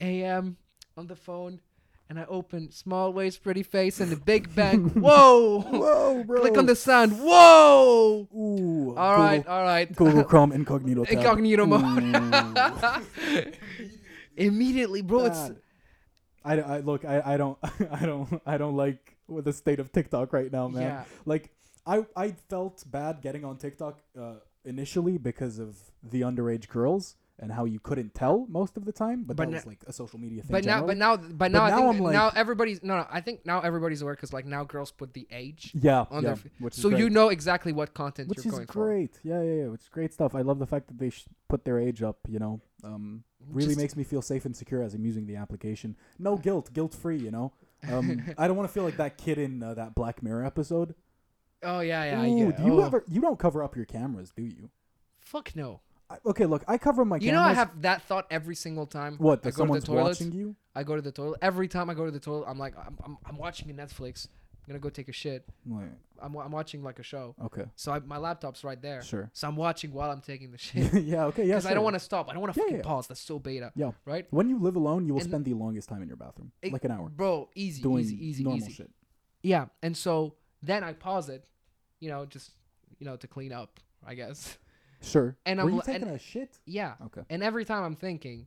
a.m. 0.00 0.56
on 0.96 1.06
the 1.06 1.16
phone, 1.16 1.60
and 2.08 2.18
I 2.18 2.24
open 2.24 2.70
small 2.70 3.12
waist, 3.12 3.42
pretty 3.42 3.62
face, 3.62 4.00
and 4.00 4.10
the 4.12 4.16
Big 4.16 4.54
Bang. 4.54 4.88
Whoa! 5.00 5.60
Whoa, 5.62 6.24
bro. 6.24 6.40
Click 6.40 6.58
on 6.58 6.66
the 6.66 6.76
sound. 6.76 7.18
Whoa! 7.18 8.28
Ooh. 8.34 8.94
All 8.96 9.16
right, 9.16 9.46
all 9.46 9.62
right. 9.62 9.94
Google 9.94 10.24
Chrome 10.30 10.52
incognito 10.52 11.04
tab. 11.04 11.18
Incognito 11.18 11.66
mode. 11.66 13.56
Immediately, 14.36 15.02
bro. 15.02 15.26
It's 15.26 15.50
I, 16.44 16.60
I 16.60 16.78
look. 16.80 17.04
I, 17.04 17.22
I 17.24 17.36
don't. 17.36 17.58
I 17.90 18.06
don't. 18.06 18.42
I 18.46 18.58
don't 18.58 18.76
like 18.76 19.16
the 19.28 19.52
state 19.52 19.80
of 19.80 19.92
TikTok 19.92 20.32
right 20.32 20.50
now, 20.52 20.68
man. 20.68 20.82
yeah. 20.82 21.04
Like 21.24 21.50
I 21.86 22.04
I 22.16 22.32
felt 22.48 22.82
bad 22.90 23.20
getting 23.22 23.44
on 23.44 23.56
TikTok 23.56 23.98
uh, 24.18 24.34
initially 24.64 25.18
because 25.18 25.58
of 25.58 25.76
the 26.02 26.20
underage 26.22 26.68
girls 26.68 27.16
and 27.42 27.52
how 27.52 27.64
you 27.64 27.80
couldn't 27.80 28.14
tell 28.14 28.44
most 28.50 28.76
of 28.76 28.84
the 28.84 28.92
time, 28.92 29.24
but, 29.24 29.34
But 29.34 29.44
that 29.46 29.50
na- 29.50 29.56
was 29.56 29.66
like 29.66 29.82
a 29.86 29.92
social 29.94 30.18
media 30.20 30.42
thing. 30.42 30.52
But 30.52 30.64
now, 30.66 30.84
but 30.84 30.98
now, 30.98 31.16
but 31.16 31.50
now, 31.50 31.64
I 31.64 31.70
now 31.70 31.90
think 31.92 32.02
like- 32.04 32.12
now 32.12 32.30
everybody's 32.34 32.82
no, 32.82 32.98
no. 32.98 33.06
I 33.10 33.22
think 33.22 33.46
now 33.46 33.60
everybody's 33.60 34.02
aware 34.02 34.14
because 34.14 34.34
like 34.34 34.44
now 34.44 34.62
girls 34.64 34.90
put 34.90 35.14
the 35.14 35.26
age, 35.30 35.72
yeah, 35.74 36.04
on 36.10 36.22
yeah, 36.22 36.34
their 36.34 36.38
which 36.58 36.76
is 36.76 36.82
so 36.82 36.90
you 36.90 37.08
know 37.08 37.30
exactly 37.30 37.72
what 37.72 37.94
content 37.94 38.28
which 38.28 38.44
you're 38.44 38.52
is 38.52 38.58
going 38.58 38.66
for. 38.66 38.72
great. 38.84 39.18
Yeah, 39.22 39.40
yeah, 39.42 39.54
yeah. 39.62 39.66
Which 39.68 39.80
is 39.80 39.88
great 39.88 40.12
stuff. 40.12 40.34
I 40.34 40.42
love 40.42 40.58
the 40.58 40.66
fact 40.66 40.88
that 40.88 40.98
they 40.98 41.08
sh- 41.08 41.24
put 41.48 41.64
their 41.64 41.78
age 41.78 42.02
up. 42.02 42.18
You 42.28 42.40
know, 42.40 42.60
um, 42.84 43.24
really 43.50 43.68
Just- 43.68 43.78
makes 43.80 43.96
me 43.96 44.04
feel 44.04 44.20
safe 44.20 44.44
and 44.44 44.54
secure 44.54 44.82
as 44.82 44.92
I'm 44.92 45.06
using 45.06 45.24
the 45.26 45.36
application. 45.36 45.96
No 46.18 46.36
guilt, 46.36 46.74
guilt 46.74 46.94
free. 46.94 47.16
You 47.16 47.30
know, 47.30 47.52
um, 47.90 48.22
I 48.38 48.48
don't 48.48 48.56
want 48.58 48.68
to 48.68 48.72
feel 48.74 48.84
like 48.84 48.98
that 48.98 49.16
kid 49.16 49.38
in 49.38 49.62
uh, 49.62 49.72
that 49.74 49.94
Black 49.94 50.22
Mirror 50.22 50.44
episode. 50.44 50.94
Oh 51.62 51.80
yeah, 51.80 52.04
yeah. 52.04 52.22
I 52.22 52.28
Ooh, 52.28 52.48
it. 52.48 52.56
do 52.56 52.64
you 52.64 52.80
Oh, 52.80 52.84
ever? 52.86 53.04
You 53.08 53.20
don't 53.20 53.38
cover 53.38 53.62
up 53.62 53.76
your 53.76 53.84
cameras, 53.84 54.32
do 54.34 54.42
you? 54.42 54.70
Fuck 55.20 55.54
no. 55.54 55.80
I, 56.08 56.16
okay, 56.26 56.46
look, 56.46 56.64
I 56.66 56.76
cover 56.78 57.04
my 57.04 57.16
You 57.16 57.30
cameras. 57.30 57.42
know 57.44 57.48
I 57.50 57.54
have 57.54 57.82
that 57.82 58.02
thought 58.02 58.26
every 58.30 58.54
single 58.56 58.86
time. 58.86 59.16
what? 59.18 59.40
I 59.40 59.42
That 59.42 59.42
go 59.42 59.48
to 59.50 59.50
the 59.50 59.56
someone's 59.58 59.84
toilet. 59.84 60.02
watching 60.04 60.32
you? 60.32 60.56
I 60.74 60.82
go 60.82 60.96
to 60.96 61.02
the 61.02 61.12
toilet 61.12 61.38
every 61.42 61.68
time 61.68 61.88
I 61.90 61.94
go 61.94 62.04
to 62.04 62.10
the 62.10 62.18
toilet. 62.20 62.46
I'm 62.48 62.58
like, 62.58 62.74
I'm, 62.76 62.98
I'm, 63.04 63.18
I'm 63.26 63.36
watching 63.36 63.68
Netflix. 63.68 64.26
I'm 64.66 64.72
gonna 64.74 64.78
go 64.80 64.90
take 64.90 65.08
a 65.08 65.12
shit. 65.12 65.48
I'm, 66.22 66.36
I'm 66.36 66.50
watching 66.52 66.82
like 66.82 66.98
a 66.98 67.02
show. 67.02 67.34
okay, 67.44 67.64
So 67.76 67.92
I, 67.92 67.98
my 68.00 68.18
laptop's 68.18 68.62
right 68.62 68.80
there. 68.80 69.02
sure. 69.02 69.30
So 69.32 69.48
I'm 69.48 69.56
watching 69.56 69.92
while 69.92 70.10
I'm 70.10 70.20
taking 70.20 70.50
the 70.52 70.58
shit. 70.66 70.92
yeah, 71.02 71.24
okay, 71.26 71.44
yeah. 71.44 71.54
Because 71.56 71.66
I 71.66 71.74
don't 71.74 71.84
want 71.84 71.94
to 71.94 72.00
stop. 72.00 72.28
I 72.28 72.32
don't 72.34 72.42
want 72.42 72.54
to 72.54 72.60
Yeah, 72.60 72.64
fucking 72.64 72.76
yeah. 72.78 72.82
pause. 72.82 73.06
That's 73.06 73.20
so 73.20 73.38
beta. 73.38 73.72
Yeah. 73.74 73.92
Right. 74.04 74.26
When 74.30 74.48
you 74.50 74.58
live 74.58 74.76
alone, 74.76 75.06
you 75.06 75.14
will 75.14 75.20
And- 75.20 75.30
spend 75.30 75.44
the 75.44 75.54
longest 75.54 75.88
time 75.88 76.02
in 76.02 76.08
your 76.08 76.16
bathroom, 76.16 76.52
It- 76.62 76.72
like 76.72 76.84
an 76.84 76.90
hour, 76.92 77.08
Bro, 77.08 77.50
easy, 77.54 77.82
doing 77.82 78.00
easy, 78.04 78.26
easy, 78.26 78.44
normal 78.44 78.58
easy. 78.64 78.72
shit. 78.72 78.90
Yeah, 79.42 79.66
and 79.82 79.96
so 79.96 80.34
then 80.62 80.84
I 80.84 80.92
pause 80.92 81.28
it, 81.30 81.44
you 82.00 82.08
know, 82.10 82.26
just 82.26 82.50
you 82.98 83.06
know 83.06 83.16
to 83.16 83.26
clean 83.26 83.52
up, 83.52 83.78
I 84.06 84.14
guess. 84.14 84.58
Sure. 85.02 85.34
And 85.46 85.58
Were 85.58 85.68
I'm 85.70 85.74
you 85.76 85.82
taking 85.82 86.02
and- 86.08 86.16
a 86.16 86.18
shit? 86.18 86.58
Yeah, 86.66 86.94
Okay. 87.06 87.22
and 87.30 87.42
every 87.42 87.64
time 87.64 87.84
I'm 87.84 87.96
thinking, 87.96 88.46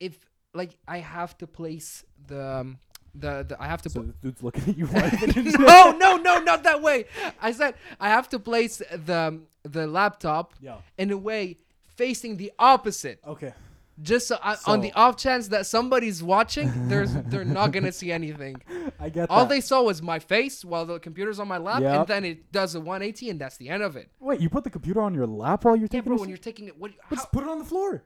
if 0.00 0.18
like 0.54 0.76
I 0.88 0.98
have 0.98 1.36
to 1.38 1.46
place 1.46 2.04
the 2.26 2.44
um, 2.60 2.78
the, 3.14 3.44
the 3.48 3.56
I 3.62 3.66
have 3.66 3.82
to 3.82 3.90
So 3.90 4.02
the 4.02 4.12
dude's 4.20 4.42
looking 4.42 4.64
at 4.68 4.76
you. 4.76 4.86
no, 5.58 5.92
no, 5.92 6.16
no, 6.16 6.38
not 6.40 6.62
that 6.64 6.82
way. 6.82 7.04
I 7.40 7.52
said 7.52 7.74
I 8.00 8.08
have 8.08 8.28
to 8.30 8.38
place 8.38 8.78
the 8.78 9.40
the 9.62 9.86
laptop 9.86 10.54
yeah. 10.60 10.78
in 10.98 11.10
a 11.10 11.16
way 11.16 11.58
facing 11.94 12.38
the 12.38 12.50
opposite, 12.58 13.20
Okay. 13.26 13.52
Just 14.00 14.28
so 14.28 14.38
I, 14.42 14.56
on 14.66 14.80
the 14.80 14.92
off 14.94 15.16
chance 15.16 15.48
that 15.48 15.66
somebody's 15.66 16.22
watching, 16.22 16.88
there's 16.88 17.12
they're 17.12 17.44
not 17.44 17.72
gonna 17.72 17.92
see 18.00 18.10
anything. 18.10 18.56
I 18.98 19.08
get 19.10 19.28
that 19.28 19.30
All 19.30 19.40
that. 19.40 19.48
they 19.50 19.60
saw 19.60 19.82
was 19.82 20.00
my 20.00 20.18
face 20.18 20.64
while 20.64 20.86
the 20.86 20.98
computer's 20.98 21.38
on 21.38 21.48
my 21.48 21.58
lap, 21.58 21.82
Yep. 21.82 21.94
and 21.98 22.06
then 22.06 22.24
it 22.24 22.50
does 22.52 22.74
a 22.74 22.80
180, 22.80 23.30
and 23.30 23.40
that's 23.40 23.56
the 23.58 23.68
end 23.68 23.82
of 23.82 23.96
it. 23.96 24.08
Wait, 24.18 24.40
you 24.40 24.48
put 24.48 24.64
the 24.64 24.70
computer 24.70 25.00
on 25.02 25.14
your 25.14 25.26
lap 25.26 25.64
while 25.64 25.76
you're 25.76 25.84
Yeah, 25.84 25.88
taking 26.00 26.04
bro, 26.14 26.16
when 26.20 26.28
you're 26.28 26.38
taking 26.38 26.68
it, 26.68 26.78
what? 26.78 26.92
How, 27.02 27.16
just 27.16 27.30
put 27.32 27.42
it 27.44 27.48
on 27.50 27.58
the 27.58 27.64
floor. 27.64 28.04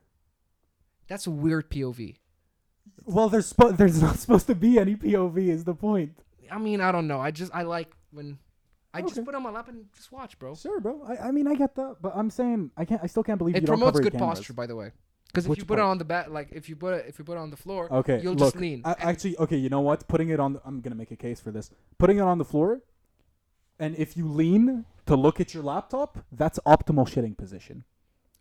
that's 1.08 1.26
a 1.26 1.30
weird 1.30 1.70
POV. 1.70 2.16
Well, 3.04 3.28
there's 3.28 3.52
spo- 3.52 3.76
there's 3.76 4.02
not 4.02 4.16
supposed 4.18 4.46
to 4.48 4.54
be 4.54 4.78
any 4.78 4.96
POV. 4.96 5.48
Is 5.48 5.64
the 5.64 5.74
point? 5.74 6.18
I 6.50 6.58
mean, 6.58 6.80
I 6.80 6.90
don't 6.92 7.06
know. 7.06 7.20
I 7.20 7.30
just 7.30 7.54
I 7.54 7.62
like 7.62 7.92
when 8.10 8.38
I 8.92 9.02
just 9.02 9.16
put 9.24 9.28
it 9.28 9.34
on 9.34 9.42
my 9.42 9.50
lap 9.50 9.68
and 9.68 9.84
just 9.94 10.10
watch, 10.10 10.38
bro. 10.38 10.54
Sure, 10.54 10.80
bro. 10.80 11.02
I, 11.06 11.28
I 11.28 11.30
mean, 11.30 11.46
I 11.46 11.54
get 11.54 11.74
that, 11.76 11.96
but 12.00 12.12
I'm 12.16 12.30
saying 12.30 12.70
I 12.76 12.84
can't. 12.84 13.00
I 13.02 13.06
still 13.06 13.22
can't 13.22 13.38
believe 13.38 13.54
It 13.56 13.62
you 13.62 13.66
don't 13.66 13.78
promotes 13.78 14.00
good 14.00 14.12
cameras. 14.12 14.38
posture, 14.38 14.52
by 14.54 14.66
the 14.66 14.74
way. 14.74 14.90
Because 15.28 15.46
if 15.46 15.58
you 15.58 15.64
put 15.64 15.78
it 15.78 15.82
on 15.82 15.98
the 15.98 16.04
back, 16.04 16.30
like 16.30 16.48
if 16.52 16.68
you 16.68 16.76
put 16.76 16.94
it 16.94 17.04
if 17.08 17.18
you 17.18 17.24
put 17.24 17.34
it 17.34 17.38
on 17.40 17.50
the 17.50 17.56
floor, 17.56 17.92
Okay, 17.92 18.20
you'll 18.22 18.34
look, 18.34 18.54
just 18.54 18.56
lean. 18.56 18.82
I, 18.84 18.94
actually, 18.98 19.36
okay, 19.38 19.56
you 19.56 19.68
know 19.68 19.80
what? 19.82 20.08
Putting 20.08 20.30
it 20.30 20.40
on, 20.40 20.54
the, 20.54 20.62
I'm 20.64 20.80
gonna 20.80 20.94
make 20.96 21.10
a 21.10 21.16
case 21.16 21.40
for 21.40 21.50
this. 21.50 21.70
Putting 21.98 22.16
it 22.18 22.22
on 22.22 22.38
the 22.38 22.44
floor, 22.44 22.80
and 23.78 23.94
if 23.96 24.16
you 24.16 24.26
lean 24.28 24.86
to 25.06 25.14
look 25.16 25.38
at 25.40 25.52
your 25.52 25.62
laptop, 25.62 26.18
that's 26.32 26.58
optimal 26.66 27.06
shitting 27.06 27.36
position. 27.36 27.84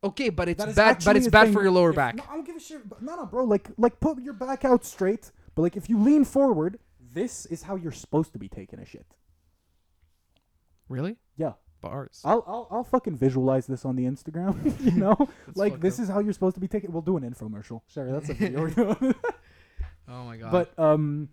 okay, 0.04 0.30
but 0.30 0.48
it's 0.48 0.64
bad. 0.74 1.04
But 1.04 1.18
it's 1.18 1.28
bad 1.28 1.46
thing. 1.46 1.54
for 1.54 1.62
your 1.64 1.72
lower 1.72 1.90
If- 1.90 1.96
back. 1.96 2.16
No, 2.16 2.24
I 2.30 2.36
don't 2.36 2.46
give 2.46 2.56
a 2.56 2.60
shit. 2.60 2.88
but- 2.88 3.02
No, 3.02 3.16
no, 3.18 3.26
bro. 3.26 3.44
Like, 3.44 3.70
like 3.78 4.00
put 4.00 4.22
your 4.22 4.34
back 4.34 4.64
out 4.64 4.86
straight. 4.86 5.32
But 5.56 5.64
like, 5.64 5.76
if 5.76 5.90
you 5.90 5.98
lean 6.00 6.24
forward, 6.26 6.80
this 7.14 7.46
is 7.48 7.64
how 7.64 7.76
you're 7.76 7.92
supposed 7.92 8.32
to 8.34 8.40
be 8.40 8.48
taking 8.48 8.80
a 8.80 8.86
shit. 8.86 9.06
Really? 10.90 11.18
Yeah. 11.38 11.54
Bars. 11.86 12.22
I'll, 12.26 12.44
I'll, 12.48 12.68
I'll 12.72 12.84
fucking 12.84 13.16
visualize 13.16 13.68
this 13.68 13.86
on 13.86 13.96
the 13.96 14.04
Instagram. 14.06 14.56
you 14.86 14.92
know, 15.04 15.16
like 15.56 15.80
this 15.80 16.00
up. 16.00 16.04
is 16.04 16.10
how 16.10 16.20
you're 16.20 16.34
supposed 16.34 16.56
to 16.56 16.62
be 16.62 16.68
taking. 16.68 16.92
We'll 16.92 17.02
do 17.02 17.18
an 17.18 17.24
infomercial. 17.24 17.82
Sure, 17.88 18.12
that's 18.12 18.30
a 18.30 18.34
video. 18.34 19.16
Oh 20.08 20.24
my 20.24 20.38
god. 20.38 20.52
but 20.52 20.78
um, 20.78 21.30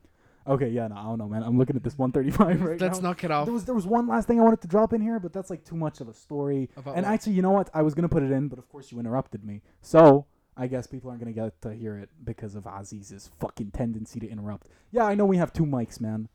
Okay, 0.47 0.69
yeah, 0.71 0.89
no, 0.89 0.97
I 0.97 1.03
don't 1.03 1.19
know, 1.19 1.29
man. 1.29 1.43
I'm 1.43 1.59
looking 1.59 1.77
at 1.77 1.85
this 1.85 1.97
135 1.97 2.63
right 2.63 2.81
Let's 2.81 3.01
now. 3.01 3.11
knock 3.11 3.23
it 3.23 3.31
off. 3.31 3.45
There 3.45 3.53
was 3.53 3.65
there 3.65 3.75
was 3.75 3.87
one 3.87 4.09
last 4.09 4.27
thing 4.27 4.41
I 4.41 4.43
wanted 4.43 4.61
to 4.63 4.69
drop 4.69 4.93
in 4.93 5.01
here, 5.01 5.21
but 5.21 5.33
that's 5.33 5.51
like 5.51 5.63
too 5.65 5.77
much 5.77 6.01
of 6.01 6.09
a 6.09 6.15
story. 6.15 6.69
About 6.77 6.97
and 6.97 7.05
what? 7.05 7.13
actually, 7.13 7.35
you 7.35 7.43
know 7.43 7.51
what? 7.51 7.71
I 7.75 7.83
was 7.83 7.95
gonna 7.95 8.09
put 8.09 8.23
it 8.23 8.31
in, 8.33 8.49
but 8.49 8.59
of 8.59 8.69
course 8.69 8.91
you 8.91 8.99
interrupted 8.99 9.45
me. 9.45 9.63
So 9.83 10.27
I 10.57 10.67
guess 10.67 10.87
people 10.87 11.11
aren't 11.11 11.21
gonna 11.21 11.33
get 11.33 11.61
to 11.63 11.75
hear 11.75 11.97
it 11.99 12.09
because 12.25 12.55
of 12.55 12.65
Aziz's 12.65 13.31
fucking 13.39 13.71
tendency 13.73 14.19
to 14.21 14.29
interrupt. 14.29 14.69
Yeah, 14.91 15.05
I 15.05 15.15
know 15.15 15.27
we 15.27 15.37
have 15.37 15.53
two 15.53 15.67
mics, 15.67 16.01
man, 16.01 16.29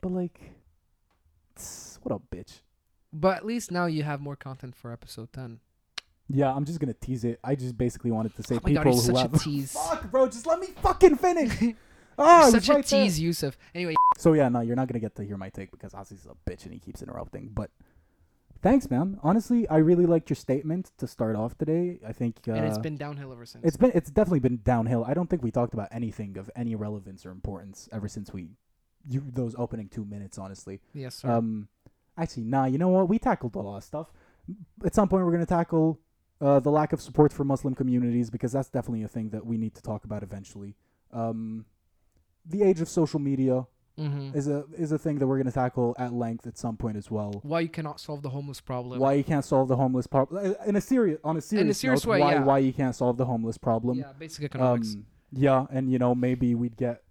but 0.00 0.12
like, 0.12 0.54
tss, 1.56 2.00
what 2.02 2.14
a 2.14 2.18
bitch. 2.34 2.60
But 3.12 3.36
at 3.38 3.46
least 3.46 3.70
now 3.70 3.86
you 3.86 4.02
have 4.02 4.20
more 4.20 4.36
content 4.36 4.74
for 4.76 4.92
episode 4.92 5.32
10. 5.32 5.60
Yeah, 6.28 6.52
I'm 6.52 6.64
just 6.64 6.80
gonna 6.80 6.92
tease 6.94 7.24
it. 7.24 7.38
I 7.44 7.54
just 7.54 7.78
basically 7.78 8.10
wanted 8.10 8.34
to 8.36 8.42
say 8.42 8.56
Oh 8.56 8.58
god, 8.58 8.66
people 8.66 8.92
he's 8.92 9.06
who 9.06 9.14
such 9.14 9.22
have. 9.22 9.34
a 9.34 9.38
tease. 9.44 9.72
Fuck, 9.72 10.10
bro, 10.10 10.26
just 10.26 10.46
let 10.46 10.58
me 10.58 10.68
fucking 10.82 11.16
finish. 11.16 11.74
Oh, 12.18 12.48
such 12.50 12.70
a 12.70 12.82
tease, 12.82 13.20
Yusuf. 13.20 13.58
Anyway, 13.74 13.94
So 14.16 14.32
yeah, 14.32 14.48
no, 14.48 14.60
you're 14.60 14.74
not 14.74 14.88
gonna 14.88 15.00
get 15.00 15.14
to 15.16 15.22
hear 15.22 15.36
my 15.36 15.50
take 15.50 15.70
because 15.70 15.92
Ozzy's 15.92 16.24
a 16.26 16.50
bitch 16.50 16.64
and 16.64 16.72
he 16.72 16.80
keeps 16.80 17.02
interrupting. 17.02 17.50
But 17.52 17.70
thanks, 18.62 18.90
man. 18.90 19.18
Honestly, 19.22 19.68
I 19.68 19.76
really 19.76 20.06
liked 20.06 20.30
your 20.30 20.34
statement 20.36 20.92
to 20.96 21.06
start 21.06 21.36
off 21.36 21.58
today. 21.58 22.00
I 22.08 22.12
think 22.12 22.36
uh, 22.48 22.52
and 22.52 22.64
it's 22.64 22.78
been 22.78 22.96
downhill 22.96 23.32
ever 23.32 23.44
since. 23.44 23.66
it's 23.66 23.76
been 23.76 23.92
it's 23.94 24.10
definitely 24.10 24.40
been 24.40 24.60
downhill. 24.64 25.04
I 25.04 25.12
don't 25.12 25.28
think 25.28 25.42
we 25.42 25.50
talked 25.50 25.74
about 25.74 25.88
anything 25.92 26.38
of 26.38 26.50
any 26.56 26.74
relevance 26.74 27.26
or 27.26 27.30
importance 27.32 27.86
ever 27.92 28.08
since 28.08 28.32
we 28.32 28.48
you 29.06 29.22
those 29.30 29.54
opening 29.58 29.90
two 29.90 30.06
minutes. 30.06 30.38
Honestly, 30.38 30.80
yes, 30.94 31.16
sir. 31.16 31.30
um, 31.30 31.68
actually, 32.16 32.44
nah. 32.44 32.66
You 32.66 32.78
know 32.78 32.88
what? 32.88 33.08
We 33.08 33.18
tackled 33.18 33.54
a 33.54 33.60
lot 33.60 33.78
of 33.78 33.84
stuff. 33.84 34.12
At 34.84 34.94
some 34.94 35.08
point, 35.08 35.24
we're 35.24 35.32
gonna 35.32 35.46
tackle 35.46 36.00
uh, 36.40 36.60
the 36.60 36.70
lack 36.70 36.92
of 36.92 37.00
support 37.00 37.32
for 37.32 37.44
Muslim 37.44 37.74
communities 37.74 38.30
because 38.30 38.52
that's 38.52 38.68
definitely 38.68 39.02
a 39.02 39.08
thing 39.08 39.30
that 39.30 39.44
we 39.44 39.56
need 39.56 39.74
to 39.74 39.82
talk 39.82 40.04
about 40.04 40.22
eventually. 40.22 40.76
Um, 41.12 41.64
the 42.44 42.62
age 42.62 42.80
of 42.80 42.88
social 42.88 43.18
media 43.18 43.66
mm-hmm. 43.98 44.36
is 44.36 44.48
a 44.48 44.64
is 44.76 44.92
a 44.92 44.98
thing 44.98 45.18
that 45.18 45.26
we're 45.26 45.36
going 45.36 45.46
to 45.46 45.52
tackle 45.52 45.94
at 45.98 46.12
length 46.12 46.46
at 46.46 46.58
some 46.58 46.76
point 46.76 46.96
as 46.96 47.10
well. 47.10 47.40
Why 47.42 47.60
you 47.60 47.68
cannot 47.68 48.00
solve 48.00 48.22
the 48.22 48.30
homeless 48.30 48.60
problem. 48.60 49.00
Why 49.00 49.14
you 49.14 49.24
can't 49.24 49.44
solve 49.44 49.68
the 49.68 49.76
homeless 49.76 50.06
problem 50.06 50.54
in 50.66 50.76
a 50.76 50.80
serious 50.80 51.18
on 51.24 51.36
a 51.36 51.40
serious, 51.40 51.62
in 51.62 51.70
a 51.70 51.74
serious 51.74 52.04
note, 52.04 52.12
way, 52.12 52.20
why 52.20 52.32
yeah. 52.32 52.44
why 52.44 52.58
you 52.58 52.72
can't 52.72 52.94
solve 52.94 53.16
the 53.16 53.26
homeless 53.26 53.58
problem. 53.58 53.98
Yeah, 53.98 54.12
basic 54.18 54.44
economics. 54.44 54.94
Um, 54.94 55.06
yeah, 55.32 55.66
and 55.70 55.90
you 55.90 55.98
know 55.98 56.14
maybe 56.14 56.54
we'd 56.54 56.76
get 56.76 57.02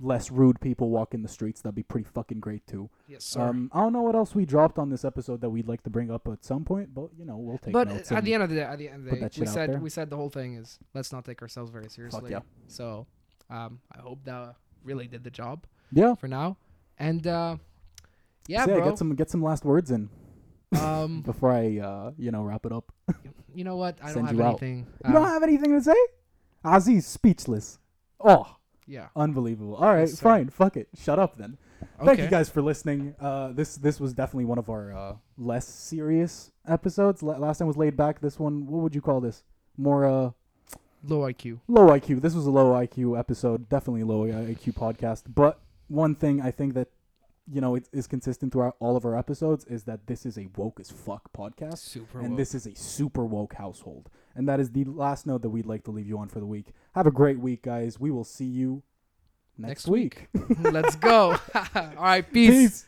less 0.00 0.30
rude 0.30 0.60
people 0.60 0.90
walking 0.90 1.22
the 1.22 1.28
streets. 1.28 1.60
That'd 1.62 1.74
be 1.76 1.82
pretty 1.84 2.08
fucking 2.12 2.40
great 2.40 2.66
too. 2.66 2.90
yes, 3.06 3.24
sir. 3.24 3.40
Um, 3.42 3.70
I 3.72 3.80
don't 3.80 3.92
know 3.92 4.02
what 4.02 4.14
else 4.16 4.34
we 4.34 4.44
dropped 4.44 4.78
on 4.78 4.90
this 4.90 5.04
episode 5.04 5.40
that 5.42 5.50
we'd 5.50 5.68
like 5.68 5.82
to 5.84 5.90
bring 5.90 6.10
up 6.10 6.26
at 6.28 6.44
some 6.44 6.64
point, 6.64 6.92
but 6.94 7.08
you 7.18 7.24
know 7.24 7.36
we'll 7.36 7.58
take 7.58 7.72
but 7.72 7.88
notes. 7.88 8.10
at 8.12 8.24
the 8.24 8.34
end 8.34 8.42
of 8.42 8.48
the 8.50 8.56
day, 8.56 8.62
at 8.62 8.78
the 8.78 8.88
end 8.88 9.06
of 9.08 9.18
the 9.20 9.28
day, 9.28 9.40
we 9.40 9.46
said 9.46 9.80
we 9.82 9.90
said 9.90 10.10
the 10.10 10.16
whole 10.16 10.30
thing 10.30 10.54
is 10.56 10.78
let's 10.94 11.12
not 11.12 11.24
take 11.24 11.40
ourselves 11.42 11.70
very 11.70 11.88
seriously. 11.88 12.30
yeah. 12.32 12.40
So, 12.66 13.06
um, 13.50 13.80
I 13.96 14.00
hope 14.00 14.24
that 14.24 14.56
really 14.82 15.06
did 15.06 15.22
the 15.24 15.30
job 15.30 15.64
yeah, 15.92 16.14
for 16.14 16.28
now. 16.28 16.56
And 16.98 17.26
uh, 17.26 17.56
yeah, 18.48 18.64
So, 18.64 18.70
yeah, 18.72 18.76
bro. 18.78 18.88
get 18.90 18.98
some 18.98 19.14
get 19.14 19.30
some 19.30 19.42
last 19.42 19.64
words 19.64 19.90
in 19.90 20.10
um, 20.80 21.22
before 21.26 21.52
I 21.52 21.78
uh, 21.78 22.10
you 22.18 22.30
know 22.32 22.42
wrap 22.42 22.66
it 22.66 22.72
up. 22.72 22.92
you 23.54 23.62
know 23.64 23.76
what? 23.76 23.96
I 24.02 24.12
don't 24.12 24.26
have 24.26 24.40
anything. 24.40 24.86
You 25.06 25.12
don't 25.12 25.22
Um, 25.22 25.28
have 25.28 25.42
anything 25.44 25.70
to 25.72 25.80
say? 25.82 25.96
Aziz 26.64 27.06
speechless. 27.06 27.78
Oh. 28.18 28.56
Yeah. 28.86 29.08
Unbelievable. 29.16 29.76
All 29.76 29.94
right, 29.94 30.08
sir. 30.08 30.22
fine. 30.22 30.48
Fuck 30.48 30.76
it. 30.76 30.88
Shut 30.98 31.18
up 31.18 31.36
then. 31.36 31.56
Thank 32.04 32.18
you 32.18 32.28
guys 32.28 32.48
for 32.48 32.62
listening. 32.62 33.14
Uh, 33.20 33.52
this 33.52 33.76
this 33.76 34.00
was 34.00 34.12
definitely 34.14 34.46
one 34.46 34.58
of 34.58 34.68
our 34.70 34.92
uh, 34.92 35.16
less 35.38 35.66
serious 35.66 36.50
episodes. 36.66 37.22
La- 37.22 37.36
last 37.36 37.58
time 37.58 37.68
was 37.68 37.76
laid 37.76 37.96
back. 37.96 38.20
This 38.20 38.38
one, 38.38 38.66
what 38.66 38.82
would 38.82 38.94
you 38.94 39.00
call 39.00 39.20
this? 39.20 39.42
More 39.76 40.04
uh, 40.04 40.30
Low 41.06 41.20
IQ. 41.20 41.60
low 41.68 41.88
IQ. 41.88 42.22
This 42.22 42.34
was 42.34 42.46
a 42.46 42.50
low 42.50 42.72
IQ 42.72 43.18
episode. 43.18 43.68
Definitely 43.68 44.04
low 44.04 44.24
IQ 44.26 44.74
podcast. 44.74 45.24
But 45.34 45.60
one 45.88 46.14
thing 46.14 46.40
I 46.40 46.50
think 46.50 46.72
that 46.74 46.88
you 47.52 47.60
know 47.60 47.74
it 47.74 47.88
is 47.92 48.06
consistent 48.06 48.52
throughout 48.52 48.76
all 48.80 48.96
of 48.96 49.04
our 49.04 49.16
episodes 49.16 49.66
is 49.66 49.84
that 49.84 50.06
this 50.06 50.24
is 50.24 50.38
a 50.38 50.48
woke 50.56 50.80
as 50.80 50.90
fuck 50.90 51.30
podcast. 51.36 51.78
Super. 51.78 52.20
And 52.20 52.30
woke. 52.30 52.38
this 52.38 52.54
is 52.54 52.66
a 52.66 52.74
super 52.74 53.24
woke 53.24 53.54
household. 53.54 54.08
And 54.36 54.48
that 54.48 54.60
is 54.60 54.70
the 54.70 54.84
last 54.84 55.26
note 55.26 55.42
that 55.42 55.50
we'd 55.50 55.66
like 55.66 55.84
to 55.84 55.90
leave 55.90 56.08
you 56.08 56.18
on 56.18 56.28
for 56.28 56.40
the 56.40 56.46
week. 56.46 56.72
Have 56.94 57.06
a 57.06 57.10
great 57.10 57.38
week, 57.38 57.62
guys. 57.62 58.00
We 58.00 58.10
will 58.10 58.24
see 58.24 58.44
you 58.44 58.82
next, 59.56 59.68
Next 59.68 59.88
week. 59.88 60.28
Let's 60.60 60.96
go. 60.96 61.36
All 61.54 61.94
right. 61.96 62.32
Peace. 62.32 62.50
Peace. 62.50 62.86